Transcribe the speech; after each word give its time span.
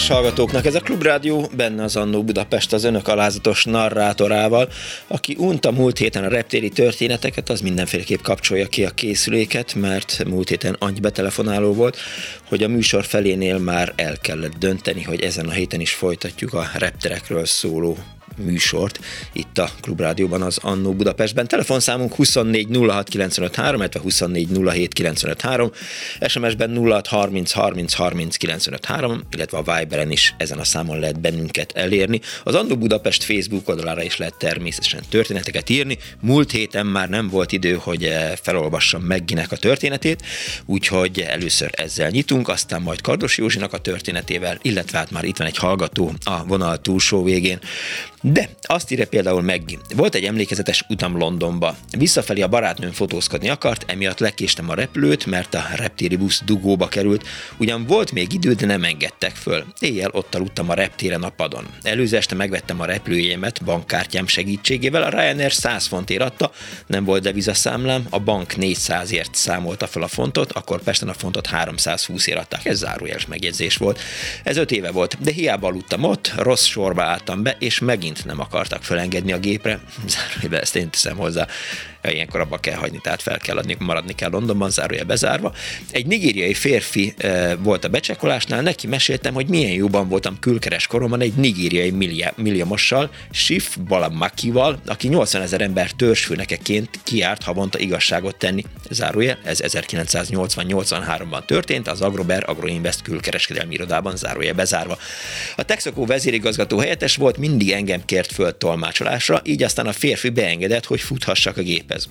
Kedves 0.00 0.18
hallgatóknak! 0.18 0.66
Ez 0.66 0.74
a 0.74 0.80
Klubrádió, 0.80 1.50
benne 1.56 1.82
az 1.82 1.96
Annó 1.96 2.22
Budapest 2.22 2.72
az 2.72 2.84
önök 2.84 3.08
alázatos 3.08 3.64
narrátorával, 3.64 4.68
aki 5.06 5.36
unta 5.38 5.70
múlt 5.70 5.98
héten 5.98 6.24
a 6.24 6.28
reptéri 6.28 6.68
történeteket, 6.68 7.48
az 7.48 7.60
mindenféleképp 7.60 8.20
kapcsolja 8.20 8.66
ki 8.66 8.84
a 8.84 8.90
készüléket, 8.90 9.74
mert 9.74 10.24
múlt 10.26 10.48
héten 10.48 10.76
annyi 10.78 11.00
betelefonáló 11.00 11.72
volt, 11.72 11.96
hogy 12.48 12.62
a 12.62 12.68
műsor 12.68 13.04
felénél 13.04 13.58
már 13.58 13.92
el 13.96 14.16
kellett 14.18 14.58
dönteni, 14.58 15.02
hogy 15.02 15.20
ezen 15.20 15.48
a 15.48 15.52
héten 15.52 15.80
is 15.80 15.92
folytatjuk 15.92 16.54
a 16.54 16.70
repterekről 16.74 17.46
szóló 17.46 17.96
műsort 18.44 19.00
itt 19.32 19.58
a 19.58 19.70
Klubrádióban 19.80 20.42
az 20.42 20.58
Annó 20.62 20.92
Budapestben. 20.92 21.48
Telefonszámunk 21.48 22.14
24 22.14 22.68
06 22.88 23.14
illetve 23.14 24.00
24 24.00 24.48
07 24.64 24.94
SMS-ben 26.26 26.76
06 26.76 27.06
30 27.06 27.52
30 27.52 27.92
30 27.92 28.36
illetve 29.30 29.58
a 29.58 29.62
Viberen 29.62 30.10
is 30.10 30.34
ezen 30.36 30.58
a 30.58 30.64
számon 30.64 30.98
lehet 30.98 31.20
bennünket 31.20 31.72
elérni. 31.72 32.20
Az 32.44 32.54
Annó 32.54 32.76
Budapest 32.76 33.22
Facebook 33.22 33.68
oldalára 33.68 34.02
is 34.02 34.16
lehet 34.16 34.34
természetesen 34.38 35.02
történeteket 35.08 35.70
írni. 35.70 35.98
Múlt 36.20 36.50
héten 36.50 36.86
már 36.86 37.08
nem 37.08 37.28
volt 37.28 37.52
idő, 37.52 37.74
hogy 37.74 38.04
eh, 38.04 38.32
felolvassam 38.42 39.02
Megginek 39.02 39.52
a 39.52 39.56
történetét, 39.56 40.22
úgyhogy 40.66 41.20
először 41.20 41.70
ezzel 41.72 42.10
nyitunk, 42.10 42.48
aztán 42.48 42.82
majd 42.82 43.00
Kardos 43.00 43.38
Józsinak 43.38 43.72
a 43.72 43.78
történetével, 43.78 44.58
illetve 44.62 44.98
hát 44.98 45.10
már 45.10 45.24
itt 45.24 45.36
van 45.36 45.46
egy 45.46 45.56
hallgató 45.56 46.12
a 46.24 46.44
vonal 46.44 46.80
túlsó 46.80 47.22
végén. 47.22 47.58
De 48.22 48.48
azt 48.62 48.90
írja 48.90 49.06
például 49.06 49.42
meg, 49.42 49.78
volt 49.96 50.14
egy 50.14 50.24
emlékezetes 50.24 50.84
utam 50.88 51.16
Londonba. 51.16 51.76
Visszafelé 51.98 52.40
a 52.40 52.48
barátnőm 52.48 52.92
fotózkodni 52.92 53.48
akart, 53.48 53.90
emiatt 53.90 54.18
lekéstem 54.18 54.70
a 54.70 54.74
repülőt, 54.74 55.26
mert 55.26 55.54
a 55.54 55.64
reptéri 55.76 56.16
busz 56.16 56.42
dugóba 56.44 56.88
került. 56.88 57.26
Ugyan 57.56 57.86
volt 57.86 58.12
még 58.12 58.32
idő, 58.32 58.52
de 58.52 58.66
nem 58.66 58.84
engedtek 58.84 59.34
föl. 59.34 59.64
Éjjel 59.78 60.10
ott 60.12 60.34
aludtam 60.34 60.70
a 60.70 60.74
reptéren 60.74 61.22
a 61.22 61.28
padon. 61.28 61.66
Előző 61.82 62.16
este 62.16 62.34
megvettem 62.34 62.80
a 62.80 62.84
repülőjémet 62.84 63.64
bankkártyám 63.64 64.26
segítségével, 64.26 65.02
a 65.02 65.08
Ryanair 65.08 65.52
100 65.52 65.86
fontért 65.86 66.22
adta, 66.22 66.50
nem 66.86 67.04
volt 67.04 67.22
devizaszámlám, 67.22 68.06
a 68.10 68.18
bank 68.18 68.52
400ért 68.56 69.32
számolta 69.32 69.86
fel 69.86 70.02
a 70.02 70.08
fontot, 70.08 70.52
akkor 70.52 70.82
Pesten 70.82 71.08
a 71.08 71.14
fontot 71.14 71.48
320-ért 71.52 72.38
adták, 72.38 72.64
ez 72.64 72.78
zárójeles 72.78 73.26
megjegyzés 73.26 73.76
volt. 73.76 74.00
Ez 74.42 74.56
öt 74.56 74.70
éve 74.70 74.90
volt, 74.90 75.16
de 75.22 75.32
hiába 75.32 75.66
aludtam 75.66 76.04
ott, 76.04 76.32
rossz 76.36 76.64
sorba 76.64 77.02
álltam 77.02 77.42
be, 77.42 77.56
és 77.58 77.78
megint 77.78 78.08
nem 78.24 78.40
akartak 78.40 78.82
felengedni 78.82 79.32
a 79.32 79.38
gépre, 79.38 79.80
zárójelbe 80.06 80.60
ezt 80.60 80.76
én 80.76 80.90
teszem 80.90 81.16
hozzá, 81.16 81.46
ilyenkor 82.08 82.40
abba 82.40 82.58
kell 82.58 82.76
hagyni, 82.76 83.00
tehát 83.02 83.22
fel 83.22 83.38
kell 83.38 83.56
adni, 83.56 83.76
maradni 83.78 84.14
kell 84.14 84.30
Londonban, 84.30 84.70
zárója 84.70 85.04
bezárva. 85.04 85.52
Egy 85.90 86.06
nigériai 86.06 86.54
férfi 86.54 87.14
e, 87.16 87.56
volt 87.56 87.84
a 87.84 87.88
becsekolásnál, 87.88 88.62
neki 88.62 88.86
meséltem, 88.86 89.34
hogy 89.34 89.46
milyen 89.46 89.72
jóban 89.72 90.08
voltam 90.08 90.38
külkeres 90.38 90.86
koromban 90.86 91.20
egy 91.20 91.34
nigériai 91.34 91.90
milliamossal, 92.36 93.10
Shif 93.30 93.76
Balamakival, 93.76 94.80
aki 94.86 95.08
80 95.08 95.42
ezer 95.42 95.60
ember 95.60 95.90
törzsfőnekeként 95.90 96.88
kiárt 97.04 97.42
havonta 97.42 97.78
igazságot 97.78 98.36
tenni. 98.36 98.64
Zárója, 98.90 99.38
ez 99.44 99.60
1980-83-ban 99.62 101.44
történt, 101.44 101.88
az 101.88 102.00
Agrober 102.00 102.44
Agroinvest 102.46 103.02
külkereskedelmi 103.02 103.74
irodában 103.74 104.16
zárója 104.16 104.54
bezárva. 104.54 104.98
A 105.56 105.62
Texaco 105.62 106.06
vezérigazgató 106.06 106.78
helyettes 106.78 107.16
volt, 107.16 107.36
mindig 107.36 107.70
engem 107.72 108.04
kért 108.04 108.32
föl 108.32 108.56
tolmácsolásra, 108.56 109.40
így 109.44 109.62
aztán 109.62 109.86
a 109.86 109.92
férfi 109.92 110.28
beengedett, 110.28 110.84
hogy 110.84 111.00
futhassak 111.00 111.56
a 111.56 111.62
gép 111.62 111.89
Bez 111.90 112.08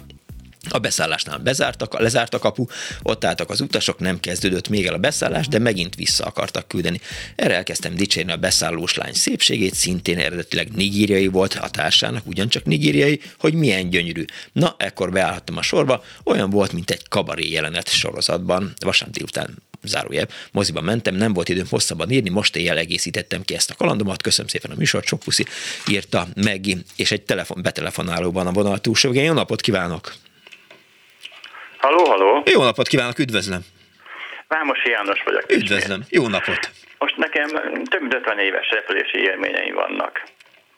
A 0.70 0.80
beszállásnál 0.80 1.38
bezártak, 1.38 2.00
lezárt 2.00 2.34
a 2.34 2.40
kapu, 2.40 2.66
ott 3.04 3.26
álltak 3.26 3.50
az 3.50 3.62
utasok, 3.62 4.00
nem 4.00 4.20
kezdődött 4.20 4.70
még 4.70 4.86
el 4.86 4.94
a 4.94 4.98
beszállás, 4.98 5.48
de 5.48 5.60
megint 5.60 5.96
vissza 5.96 6.26
akartak 6.26 6.68
küldeni. 6.68 7.00
Erre 7.36 7.56
elkezdtem 7.56 7.96
dicsérni 7.96 8.32
a 8.32 8.38
beszállós 8.38 8.96
lány 8.96 9.14
szépségét, 9.14 9.74
szintén 9.74 10.18
eredetileg 10.18 10.72
nigériai 10.72 11.28
volt 11.28 11.54
a 11.54 11.70
társának, 11.70 12.28
ugyancsak 12.28 12.66
nigériai, 12.66 13.22
hogy 13.40 13.54
milyen 13.54 13.90
gyönyörű. 13.90 14.26
Na, 14.52 14.76
ekkor 14.78 15.12
beállhattam 15.12 15.58
a 15.58 15.62
sorba, 15.62 16.04
olyan 16.24 16.50
volt, 16.50 16.72
mint 16.72 16.92
egy 16.92 17.08
kabaré 17.08 17.50
jelenet 17.50 17.90
sorozatban, 17.90 18.74
vasárnap 18.80 19.16
délután 19.16 19.58
zárójel, 19.84 20.28
moziba 20.52 20.82
mentem, 20.82 21.16
nem 21.16 21.34
volt 21.34 21.50
időm 21.50 21.66
hosszabban 21.70 22.12
írni, 22.12 22.30
most 22.30 22.56
éjjel 22.56 22.78
egészítettem 22.78 23.44
ki 23.44 23.56
ezt 23.56 23.70
a 23.70 23.76
kalandomat, 23.76 24.22
köszönöm 24.22 24.48
szépen 24.48 24.72
a 24.72 24.76
műsort, 24.78 25.06
sok 25.06 25.20
puszi, 25.20 25.46
írta 25.88 26.28
Meggi, 26.36 26.78
és 26.96 27.12
egy 27.12 27.22
telefon, 27.22 27.62
betelefonálóban 27.62 28.48
a 28.48 28.52
vonal 28.52 28.80
túlsó 28.80 29.14
Jó 29.14 29.34
napot 29.34 29.62
kívánok! 29.62 30.14
Halló, 31.80 32.06
halló! 32.06 32.44
Jó 32.46 32.64
napot 32.64 32.88
kívánok, 32.88 33.20
üdvözlöm! 33.20 33.60
Vámosi 34.48 34.90
János 34.90 35.24
vagyok. 35.24 35.52
Üdvözlöm, 35.52 36.02
jó 36.10 36.28
napot! 36.28 36.70
Most 36.98 37.18
nekem 37.18 37.48
több 37.90 38.02
mint 38.02 38.14
50 38.14 38.40
éves 38.40 38.70
repülési 38.70 39.18
élményeim 39.18 39.74
vannak. 39.76 40.24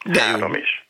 De 0.04 0.20
Három 0.22 0.52
jó. 0.52 0.60
is. 0.60 0.84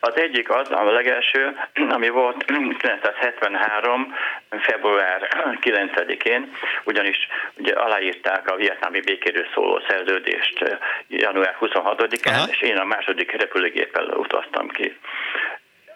Az 0.00 0.16
egyik 0.16 0.50
az, 0.50 0.70
a 0.70 0.82
legelső, 0.84 1.56
ami 1.88 2.08
volt 2.08 2.44
1973. 2.46 4.14
február 4.50 5.28
9-én, 5.60 6.52
ugyanis 6.84 7.16
ugye 7.56 7.72
aláírták 7.72 8.50
a 8.50 8.56
vietnámi 8.56 9.00
békéről 9.00 9.46
szóló 9.54 9.82
szerződést 9.88 10.78
január 11.08 11.56
26-án, 11.60 12.48
és 12.50 12.60
én 12.60 12.76
a 12.76 12.84
második 12.84 13.30
repülőgéppel 13.32 14.04
utaztam 14.04 14.68
ki 14.68 14.96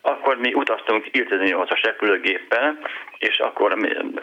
akkor 0.02 0.36
mi 0.36 0.54
utaztunk 0.54 1.06
Il-18-as 1.10 1.80
repülőgéppel, 1.82 2.78
és 3.18 3.38
akkor 3.38 3.76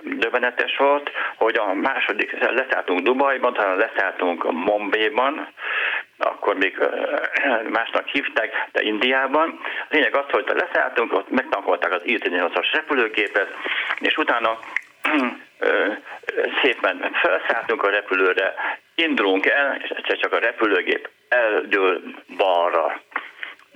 döbbenetes 0.03 0.78
volt, 0.78 1.12
hogy 1.35 1.56
a 1.57 1.73
második, 1.73 2.38
leszálltunk 2.40 3.00
Dubajban, 3.00 3.53
talán 3.53 3.78
leszálltunk 3.78 4.51
Mombéban, 4.51 5.47
akkor 6.18 6.56
még 6.56 6.78
másnak 7.69 8.07
hívták, 8.07 8.68
de 8.72 8.81
Indiában. 8.81 9.59
A 9.63 9.88
lényeg 9.89 10.16
az, 10.16 10.25
hogy 10.29 10.51
leszálltunk, 10.53 11.13
ott 11.13 11.29
megtankolták 11.29 11.91
az 11.91 12.01
Il-18-as 12.03 12.68
repülőgépet, 12.72 13.47
és 14.00 14.18
utána 14.18 14.59
szépen 16.62 17.12
felszálltunk 17.13 17.84
a 17.84 17.89
repülőre, 17.89 18.53
indulunk 18.95 19.45
el, 19.45 19.75
és 19.81 20.19
csak 20.19 20.34
a 20.34 20.39
repülőgép 20.39 21.09
eldől 21.29 22.01
balra 22.38 23.01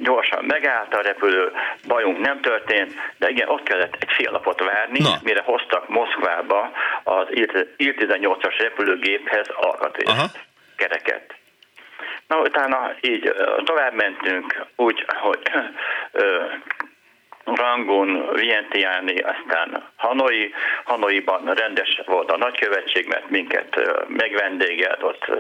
gyorsan 0.03 0.46
megállt 0.46 0.94
a 0.94 1.02
repülő, 1.02 1.52
bajunk 1.88 2.19
nem 2.19 2.41
történt, 2.41 2.94
de 3.18 3.30
igen, 3.30 3.50
ott 3.50 3.64
kellett 3.64 3.96
egy 4.00 4.12
fél 4.12 4.31
napot 4.31 4.63
várni, 4.63 5.00
Na. 5.00 5.19
mire 5.24 5.42
hoztak 5.42 5.89
Moszkvába 5.89 6.72
az 7.04 7.28
Il-18-as 7.78 8.56
repülőgéphez 8.57 9.48
alkatrészt, 9.56 10.39
kereket. 10.75 11.36
Na, 12.28 12.39
utána 12.39 12.95
így 13.01 13.33
tovább 13.63 13.94
mentünk, 13.94 14.66
úgy, 14.75 15.06
hogy 15.07 15.51
Rangon, 17.44 18.30
Vientiáni, 18.34 19.16
aztán 19.19 19.84
Hanoi. 19.95 20.54
Hanoiban 20.84 21.54
rendes 21.54 22.01
volt 22.06 22.31
a 22.31 22.38
nagykövetség, 22.38 23.07
mert 23.07 23.30
minket 23.30 23.80
megvendégelt, 24.07 25.04
ott 25.04 25.31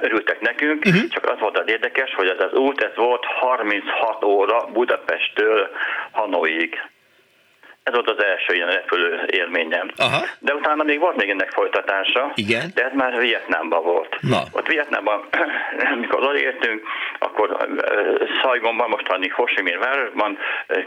örültek 0.00 0.40
nekünk, 0.40 0.84
uh-huh. 0.84 1.08
csak 1.08 1.30
az 1.30 1.38
volt 1.38 1.58
az 1.58 1.68
érdekes, 1.68 2.14
hogy 2.14 2.28
ez 2.28 2.40
az 2.40 2.52
út, 2.52 2.82
ez 2.82 2.96
volt 2.96 3.24
36 3.24 4.24
óra 4.24 4.66
Budapesttől 4.72 5.70
Hanoig. 6.10 6.80
Ez 7.82 7.94
volt 7.94 8.10
az 8.10 8.24
első 8.24 8.54
ilyen 8.54 8.70
repülő 8.70 9.24
élményem. 9.26 9.90
Aha. 9.96 10.24
De 10.38 10.54
utána 10.54 10.82
még 10.82 10.98
volt 10.98 11.16
még 11.16 11.30
ennek 11.30 11.50
folytatása. 11.50 12.32
Igen. 12.34 12.70
De 12.74 12.84
ez 12.84 12.92
már 12.94 13.18
Vietnámban 13.18 13.82
volt. 13.82 14.16
Na. 14.20 14.42
Ott 14.52 14.66
Vietnámban, 14.66 15.28
mikor 16.00 16.20
odaértünk, 16.20 16.82
akkor 17.18 17.68
Szajgonban, 18.42 18.88
mostani 18.88 19.28
Ho 19.28 19.44
Chi 19.44 19.62
Minh 19.62 19.78
városban 19.78 20.38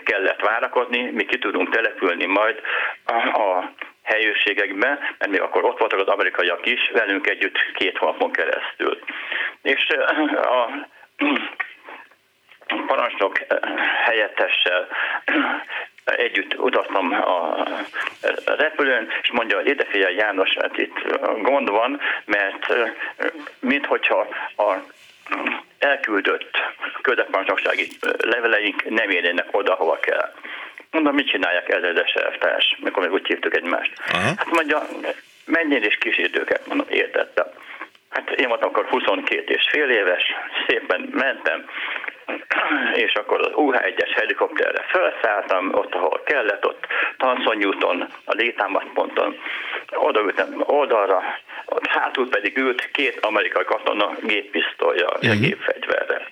kellett 0.04 0.42
várakozni, 0.42 1.12
mi 1.12 1.26
ki 1.26 1.38
tudunk 1.38 1.70
települni 1.70 2.26
majd 2.26 2.62
a, 3.06 3.40
a 3.40 3.72
mert 4.74 5.28
még 5.28 5.42
akkor 5.42 5.64
ott 5.64 5.80
voltak 5.80 6.00
az 6.00 6.08
amerikaiak 6.08 6.66
is, 6.66 6.92
velünk 6.94 7.28
együtt 7.28 7.58
két 7.74 7.98
hónapon 7.98 8.32
keresztül. 8.32 9.00
És 9.62 9.88
a 10.36 10.70
parancsnok 12.88 13.38
helyettessel 14.04 14.88
együtt 16.06 16.60
utaztam 16.60 17.12
a 17.14 17.68
repülőn, 18.46 19.08
és 19.22 19.32
mondja, 19.32 19.58
hogy 19.58 19.68
ide 19.68 19.86
figyelj 19.86 20.16
János, 20.16 20.54
hát 20.60 20.78
itt 20.78 20.96
gond 21.42 21.70
van, 21.70 22.02
mert 22.26 22.74
minthogyha 23.60 24.28
a 24.58 24.74
elküldött 25.80 26.58
közepparancsnoksági 27.02 27.88
leveleink 28.18 28.90
nem 28.90 29.10
érnének 29.10 29.48
oda, 29.52 29.74
hova 29.74 30.00
kell. 30.00 30.34
Mondom, 30.92 31.16
mit 31.16 31.28
csinálják 31.28 31.70
ezredes 31.70 32.14
elvtárs, 32.14 32.78
mikor 32.80 33.04
még 33.04 33.12
úgy 33.12 33.28
hívtuk 33.28 33.56
egymást. 33.56 33.92
Aha. 34.12 34.34
Hát 34.38 34.52
mondja, 34.52 34.88
menjél 35.46 35.84
és 35.84 35.98
kísérőket, 35.98 36.68
mondom, 36.68 36.88
értettem. 36.90 37.46
Hát 38.10 38.30
én 38.32 38.48
voltam 38.48 38.70
akkor 38.70 38.86
22 38.86 39.54
és 39.54 39.68
fél 39.70 39.90
éves, 39.90 40.24
szépen 40.68 41.10
mentem, 41.12 41.66
és 42.94 43.14
akkor 43.14 43.42
az 43.42 43.52
UH-1-es 43.54 44.12
helikopterre 44.16 44.86
felszálltam, 44.88 45.74
ott, 45.74 45.94
ahol 45.94 46.22
kellett, 46.26 46.66
ott 46.66 46.88
Tanszonyúton, 47.18 48.08
a 48.26 48.34
létámaszponton, 48.34 49.38
odaültem 49.92 50.64
oldalra, 50.66 51.22
ott 51.66 51.88
hátul 51.88 52.30
pedig 52.30 52.58
ült 52.58 52.92
két 52.92 53.20
amerikai 53.26 53.64
katona 53.64 54.12
géppisztolya, 54.22 55.08
uh-huh. 55.08 55.40
gépfegyverre. 55.40 56.28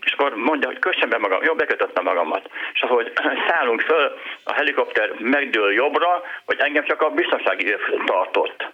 És 0.00 0.12
akkor 0.12 0.34
mondja, 0.34 0.68
hogy 0.68 0.78
kössem 0.78 1.08
be 1.08 1.18
magam, 1.18 1.42
jó, 1.42 1.54
bekötöttem 1.54 2.04
magamat. 2.04 2.50
És 2.74 2.80
ahogy 2.80 3.12
szállunk 3.48 3.80
föl, 3.80 4.18
a 4.44 4.52
helikopter 4.52 5.10
megdől 5.18 5.72
jobbra, 5.72 6.22
hogy 6.44 6.58
engem 6.58 6.84
csak 6.84 7.02
a 7.02 7.10
biztonsági 7.10 7.76
tartott. 8.04 8.66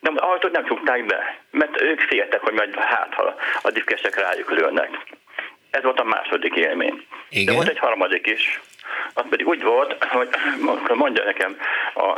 De 0.00 0.10
az 0.14 0.20
ajtót 0.20 0.52
nem 0.52 0.64
csukták 0.64 1.06
be, 1.06 1.38
mert 1.50 1.80
ők 1.80 2.00
féltek, 2.00 2.40
hogy 2.40 2.52
majd 2.52 2.74
hát, 2.74 3.14
ha 3.14 3.34
a 3.62 3.70
diszkesek 3.70 4.20
rájuk 4.20 4.50
lőnek. 4.50 4.90
Ez 5.72 5.82
volt 5.82 6.00
a 6.00 6.04
második 6.04 6.54
élmény. 6.54 7.06
Igen. 7.28 7.44
De 7.44 7.52
volt 7.52 7.68
egy 7.68 7.78
harmadik 7.78 8.26
is. 8.26 8.60
Az 9.14 9.24
pedig 9.30 9.48
úgy 9.48 9.62
volt, 9.62 10.04
hogy 10.04 10.28
mondja 10.94 11.24
nekem 11.24 11.56
a, 11.94 12.08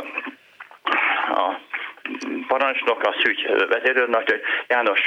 a 1.41 1.59
parancsnok, 2.47 3.03
a 3.03 3.15
szügy 3.23 3.47
vezérőrnek, 3.69 4.29
hogy 4.29 4.41
János, 4.67 4.99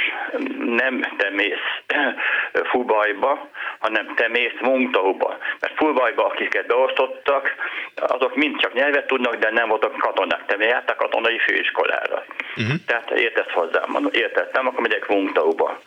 nem 0.65 1.01
te 1.17 1.29
mész 1.29 1.65
Fubajba, 2.71 3.49
hanem 3.79 4.13
te 4.15 4.27
mész 4.27 4.59
Mungtauba. 4.61 5.37
Mert 5.59 5.75
Fubajba, 5.75 6.25
akiket 6.25 6.67
beosztottak, 6.67 7.55
azok 7.95 8.35
mind 8.35 8.59
csak 8.59 8.73
nyelvet 8.73 9.07
tudnak, 9.07 9.35
de 9.35 9.51
nem 9.51 9.67
voltak 9.67 9.97
katonák. 9.97 10.45
Te 10.45 10.65
jártak 10.65 10.97
katonai 10.97 11.39
főiskolára. 11.39 12.25
Uh-huh. 12.57 12.75
Tehát 12.85 13.11
értesz 13.11 13.51
hozzám, 13.51 13.89
mondom, 13.89 14.11
értettem, 14.13 14.67
akkor 14.67 14.81
megyek 14.81 15.07
Mungtauba. 15.07 15.79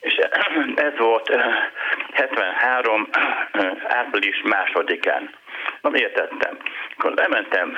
És 0.00 0.14
ez 0.88 0.98
volt 0.98 1.36
73. 2.14 3.08
április 3.88 4.42
másodikán. 4.42 5.30
Na, 5.80 5.90
értettem. 5.96 6.58
Akkor 6.96 7.12
lementem 7.12 7.76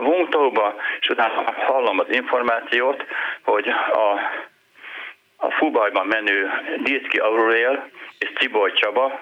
Vungtóba, 0.00 0.74
és 1.00 1.08
utána 1.08 1.52
hallom 1.56 1.98
az 1.98 2.06
információt, 2.10 3.04
hogy 3.42 3.68
a, 3.92 4.12
a 5.36 5.50
Fubajban 5.50 6.06
menő 6.06 6.50
Diszki 6.82 7.18
Aurorel 7.18 7.90
és 8.18 8.32
Ciboly 8.38 8.72
Csaba 8.72 9.20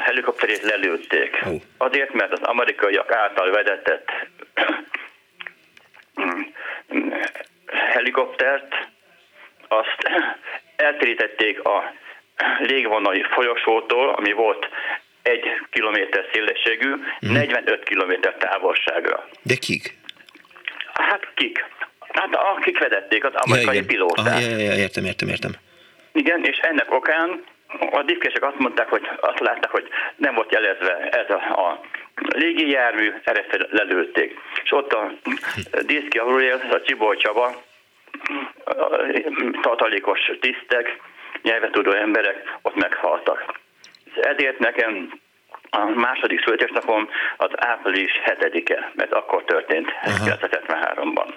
helikopterét 0.00 0.62
lelőtték. 0.62 1.44
Azért, 1.76 2.12
mert 2.12 2.32
az 2.32 2.42
amerikaiak 2.42 3.14
által 3.14 3.50
vedetett 3.50 4.10
helikoptert 7.66 8.74
azt 9.68 10.10
eltérítették 10.76 11.64
a 11.64 11.92
légvonali 12.58 13.24
folyosótól, 13.30 14.08
ami 14.08 14.32
volt 14.32 14.68
egy 15.22 15.44
kilométer 15.70 16.24
szélességű, 16.32 16.90
hmm. 17.18 17.32
45 17.32 17.84
kilométer 17.84 18.34
távolságra. 18.34 19.28
De 19.42 19.54
kik? 19.54 19.96
Hát 20.92 21.28
kik? 21.34 21.64
Hát 21.98 22.34
akik 22.34 22.78
vedették, 22.78 23.24
az 23.24 23.32
amerikai 23.34 23.76
ja, 23.76 23.84
pilóták. 23.86 24.26
Aha, 24.26 24.38
ja, 24.38 24.56
ja, 24.56 24.74
értem, 24.74 25.04
értem, 25.04 25.28
értem. 25.28 25.52
Igen, 26.12 26.44
és 26.44 26.56
ennek 26.56 26.92
okán 26.92 27.44
a 27.90 28.02
diszkesek 28.02 28.42
azt 28.42 28.58
mondták, 28.58 28.88
hogy 28.88 29.08
azt 29.20 29.38
látták, 29.38 29.70
hogy 29.70 29.88
nem 30.16 30.34
volt 30.34 30.52
jelezve 30.52 31.08
ez 31.08 31.30
a, 31.30 31.68
a 31.68 31.80
légijármű, 32.16 33.12
erre 33.24 33.46
lelőtték. 33.70 34.38
És 34.64 34.72
ott 34.72 34.92
a 34.92 35.12
diszki 35.86 36.18
Aurel, 36.18 36.60
a 36.70 36.80
Csibor 36.80 37.16
Csaba, 37.16 37.62
tartalékos 39.62 40.30
tisztek, 40.40 41.00
nyelvetudó 41.42 41.92
emberek 41.92 42.58
ott 42.62 42.74
meghaltak. 42.74 43.60
Ezért 44.20 44.58
nekem 44.58 45.20
a 45.70 45.84
második 45.84 46.42
születésnapom 46.44 47.08
az 47.36 47.50
április 47.54 48.10
7-e, 48.24 48.92
mert 48.94 49.12
akkor 49.12 49.44
történt, 49.44 49.88
1973-ban. 50.02 51.34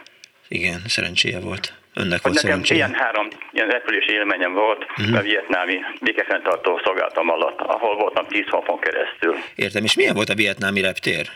Igen, 0.47 0.79
szerencséje 0.87 1.39
volt. 1.39 1.73
Önnek 1.93 2.21
volt 2.21 2.41
nekem 2.41 2.61
ilyen 2.63 2.93
három 2.93 3.27
ilyen 3.51 3.67
repülési 3.67 4.11
élményem 4.11 4.53
volt 4.53 4.85
uh-huh. 4.97 5.17
a 5.17 5.21
vietnámi 5.21 5.79
békefenntartó 6.01 6.81
szolgálatom 6.83 7.29
alatt, 7.29 7.59
ahol 7.59 7.95
voltam 7.95 8.27
10 8.27 8.43
hónapon 8.49 8.79
keresztül. 8.79 9.35
Értem, 9.55 9.83
és 9.83 9.95
milyen 9.95 10.15
volt 10.15 10.29
a 10.29 10.35
vietnámi 10.35 10.81
reptér? 10.81 11.27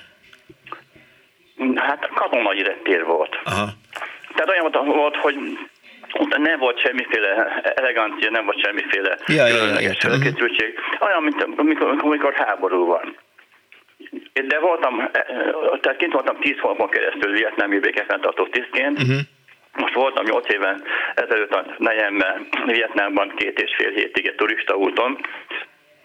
Hát 1.76 2.10
katonai 2.14 2.64
reptér 2.64 3.04
volt. 3.04 3.40
Aha. 3.44 3.70
Tehát 4.36 4.50
olyan 4.50 4.86
volt, 4.86 5.16
hogy 5.16 5.36
nem 6.38 6.60
volt 6.60 6.80
semmiféle 6.80 7.62
elegancia, 7.76 8.30
nem 8.30 8.46
volt 8.46 8.64
semmiféle 8.64 9.18
ja, 9.26 9.46
különleges 9.46 10.04
ja, 10.04 10.10
készültség. 10.10 10.80
Olyan, 11.00 11.24
mint 11.24 11.44
amikor, 11.58 11.96
amikor 12.00 12.34
háború 12.34 12.86
van. 12.86 13.18
De 14.34 14.60
voltam, 14.60 15.10
tehát 15.82 15.98
kint 15.98 16.14
voltam 16.14 16.40
10 16.40 16.60
hónapon 16.60 16.90
keresztül 16.90 17.32
vietnámi 17.32 17.80
békefenntartó 17.80 18.48
tisztként, 18.48 19.00
uh-huh. 19.02 19.20
Most 19.78 19.94
voltam 19.94 20.26
8 20.26 20.54
éven 20.54 20.84
ezelőtt 21.16 21.54
a 21.54 21.66
nejemmel 21.78 22.48
Vietnámban 22.66 23.34
két 23.36 23.62
és 23.62 23.76
fél 23.76 23.92
hétig 23.92 24.28
egy 24.28 24.36
turista 24.36 24.76
úton, 24.76 25.18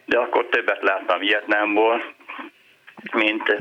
de 0.04 0.18
akkor 0.18 0.46
többet 0.48 0.82
láttam 0.82 1.18
Vietnámból, 1.18 2.02
mint 3.12 3.56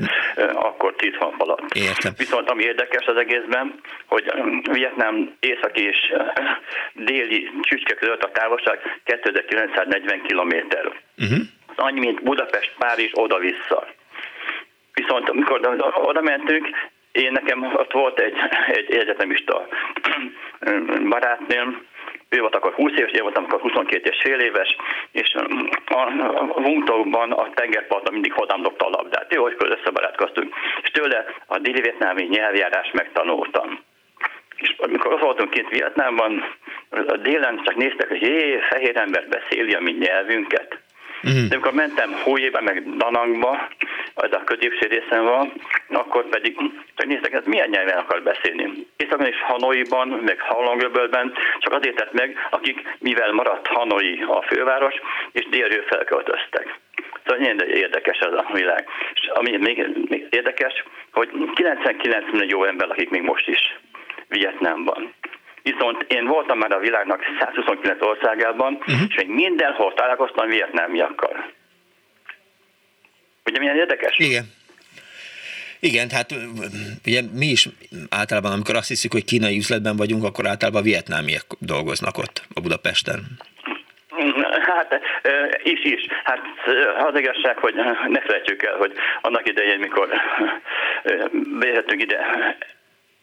akkor 0.54 0.94
10 0.94 1.14
hónap 1.18 1.40
alatt. 1.40 1.74
Értem. 1.74 2.12
Viszont 2.16 2.50
ami 2.50 2.62
érdekes 2.62 3.06
az 3.06 3.16
egészben, 3.16 3.80
hogy 4.06 4.32
Vietnám 4.72 5.34
északi 5.40 5.84
és 5.84 6.12
déli 6.92 7.50
csücske 7.62 7.94
között 7.94 8.22
a 8.22 8.30
távolság 8.30 9.00
2940 9.04 10.22
km. 10.22 10.54
Uh-huh. 11.18 11.38
Annyi, 11.76 11.98
mint 11.98 12.22
Budapest, 12.22 12.72
Párizs, 12.78 13.10
oda-vissza. 13.14 13.86
Viszont 14.92 15.28
amikor 15.28 15.78
oda 15.94 16.20
mentünk, 16.20 16.68
én 17.12 17.32
nekem 17.32 17.62
ott 17.62 17.92
volt 17.92 18.20
egy, 18.20 18.36
egy 18.66 18.94
egyetemista 18.94 19.68
barátnőm, 21.08 21.86
ő 22.30 22.40
volt 22.40 22.54
akkor 22.54 22.72
20 22.72 22.92
éves, 22.96 23.12
én 23.12 23.22
voltam 23.22 23.44
akkor 23.44 23.60
22 23.60 24.10
és 24.10 24.20
fél 24.22 24.40
éves, 24.40 24.76
és 25.12 25.34
a 25.86 26.60
Vungtokban 26.60 27.32
a 27.32 27.50
tengerparton 27.54 28.12
mindig 28.12 28.32
hozzám 28.32 28.62
dobta 28.62 28.86
a 28.86 28.90
labdát. 28.90 29.34
Jó, 29.34 29.42
hogy 29.42 29.56
összebarátkoztunk. 29.58 30.54
És 30.82 30.90
tőle 30.90 31.24
a 31.46 31.58
déli 31.58 31.80
vietnámi 31.80 32.24
nyelvjárás 32.24 32.90
megtanultam. 32.92 33.80
És 34.56 34.74
amikor 34.78 35.12
ott 35.12 35.20
voltunk 35.20 35.50
kint 35.50 35.68
Vietnámban, 35.68 36.56
a 36.90 37.16
délen 37.16 37.60
csak 37.64 37.76
néztek, 37.76 38.08
hogy 38.08 38.22
jé, 38.22 38.58
fehér 38.70 38.96
ember 38.96 39.28
beszéli 39.28 39.72
a 39.72 39.80
mi 39.80 39.92
nyelvünket. 39.92 40.78
Uh-huh. 41.22 41.48
De 41.48 41.54
amikor 41.54 41.72
mentem 41.72 42.12
Hójébe, 42.22 42.60
meg 42.60 42.96
Danangba, 42.96 43.68
az 44.14 44.32
a 44.32 44.44
középső 44.44 44.86
részen 44.86 45.24
van, 45.24 45.52
akkor 45.88 46.28
pedig 46.28 46.56
csak 46.94 47.06
néztek, 47.06 47.32
ez 47.32 47.44
milyen 47.44 47.68
nyelven 47.68 47.98
akar 47.98 48.22
beszélni. 48.22 48.86
Északon 48.96 49.26
és 49.26 49.40
Hanoiban, 49.42 50.08
meg 50.08 50.40
Halongöbölben 50.40 51.32
csak 51.58 51.72
azért 51.72 51.96
tett 51.96 52.12
meg, 52.12 52.36
akik, 52.50 52.96
mivel 52.98 53.32
maradt 53.32 53.66
Hanoi 53.66 54.24
a 54.28 54.42
főváros, 54.42 54.94
és 55.32 55.48
délről 55.50 55.82
felköltöztek. 55.82 56.78
Szóval 57.24 57.38
nagyon 57.38 57.68
érdekes 57.68 58.18
ez 58.18 58.32
a 58.32 58.50
világ. 58.52 58.88
És 59.14 59.26
ami 59.26 59.56
még, 59.56 59.86
még 60.08 60.26
érdekes, 60.30 60.84
hogy 61.12 61.30
99 61.54 62.32
millió 62.32 62.64
ember, 62.64 62.90
akik 62.90 63.10
még 63.10 63.22
most 63.22 63.48
is 63.48 63.78
Vietnámban. 64.28 65.12
Viszont 65.62 66.04
én 66.08 66.26
voltam 66.26 66.58
már 66.58 66.72
a 66.72 66.78
világnak 66.78 67.20
129 67.40 68.02
országában, 68.02 68.72
uh-huh. 68.74 69.00
és 69.08 69.14
még 69.16 69.28
mindenhol 69.28 69.94
találkoztam 69.94 70.48
vietnámiakkal. 70.48 71.52
Ugye 73.44 73.58
milyen 73.58 73.76
érdekes? 73.76 74.18
Igen. 74.18 74.44
Igen, 75.80 76.08
tehát 76.08 76.34
ugye 77.06 77.20
mi 77.32 77.46
is 77.46 77.68
általában, 78.10 78.52
amikor 78.52 78.76
azt 78.76 78.88
hiszük, 78.88 79.12
hogy 79.12 79.24
kínai 79.24 79.56
üzletben 79.56 79.96
vagyunk, 79.96 80.24
akkor 80.24 80.46
általában 80.46 80.82
vietnámiek 80.82 81.42
dolgoznak 81.58 82.18
ott 82.18 82.42
a 82.54 82.60
Budapesten. 82.60 83.20
Hát 84.62 85.00
is, 85.62 85.84
is. 85.84 86.06
Hát 86.24 86.40
az 86.98 87.18
igazság, 87.18 87.58
hogy 87.58 87.74
ne 88.08 88.20
felejtjük 88.20 88.62
el, 88.62 88.76
hogy 88.76 88.92
annak 89.20 89.48
idején, 89.48 89.78
mikor 89.78 90.08
bejöttünk 91.58 92.02
ide 92.02 92.18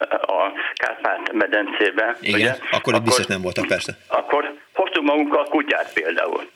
a 0.07 0.51
Kárpát-medencébe. 0.73 2.17
Igen, 2.21 2.39
ugye, 2.39 2.55
akkor 2.71 2.93
itt 2.93 3.01
biztos 3.01 3.25
nem 3.25 3.41
voltak, 3.41 3.67
persze. 3.67 3.97
Akkor 4.07 4.53
hoztuk 4.73 5.03
magunkkal 5.03 5.43
kutyát 5.43 5.93
például. 5.93 6.49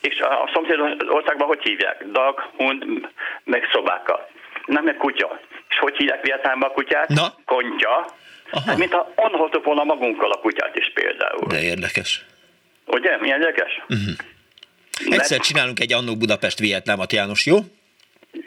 És 0.00 0.20
a, 0.20 0.42
a 0.42 0.50
szomszéd 0.52 0.78
országban 1.08 1.46
hogy 1.46 1.62
hívják? 1.62 2.04
Dag, 2.12 2.50
hund, 2.56 2.84
meg 3.44 3.68
szobákkal. 3.72 4.28
Nem, 4.66 4.84
meg 4.84 4.96
kutya. 4.96 5.40
És 5.68 5.78
hogy 5.78 5.96
hívják 5.96 6.22
Vietnámban 6.22 6.70
a 6.70 6.72
kutyát? 6.72 7.08
Na? 7.08 7.34
Kontya. 7.44 8.14
Hát, 8.66 8.76
mint 8.76 8.92
ha 8.92 9.12
onnan 9.16 9.40
hoztuk 9.40 9.64
volna 9.64 9.84
magunkkal 9.84 10.30
a 10.30 10.40
kutyát 10.40 10.76
is 10.76 10.90
például. 10.94 11.46
De 11.48 11.62
érdekes. 11.62 12.24
Ugye? 12.86 13.18
Milyen 13.18 13.40
érdekes? 13.40 13.82
Uh-huh. 13.88 14.14
Egyszer 15.18 15.38
csinálunk 15.38 15.80
egy 15.80 15.92
Annó 15.92 16.16
Budapest 16.16 16.58
Vietnámat, 16.58 17.12
János, 17.12 17.46
jó? 17.46 17.58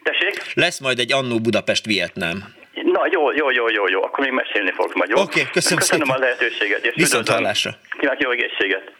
Tessék? 0.04 0.54
Lesz 0.54 0.80
majd 0.80 1.00
egy 1.00 1.12
Annó 1.12 1.40
Budapest 1.40 1.86
Vietnám. 1.86 2.56
Na 2.98 3.08
jó, 3.12 3.32
jó, 3.32 3.52
jó, 3.52 3.70
jó, 3.70 3.88
jó, 3.88 4.04
akkor 4.04 4.24
még 4.24 4.34
mesélni 4.34 4.72
fogsz 4.72 4.94
majd, 4.94 5.10
jó? 5.10 5.22
Oké, 5.22 5.40
okay, 5.40 5.52
köszönöm, 5.52 5.80
köszönöm 5.80 6.06
szépen. 6.06 6.22
a 6.22 6.26
lehetőséget. 6.26 6.86
És 6.86 6.94
Viszont 6.96 7.30
hallásra. 7.30 7.72
Kívánok 8.00 8.22
jó 8.22 8.32
egészséget. 8.32 8.92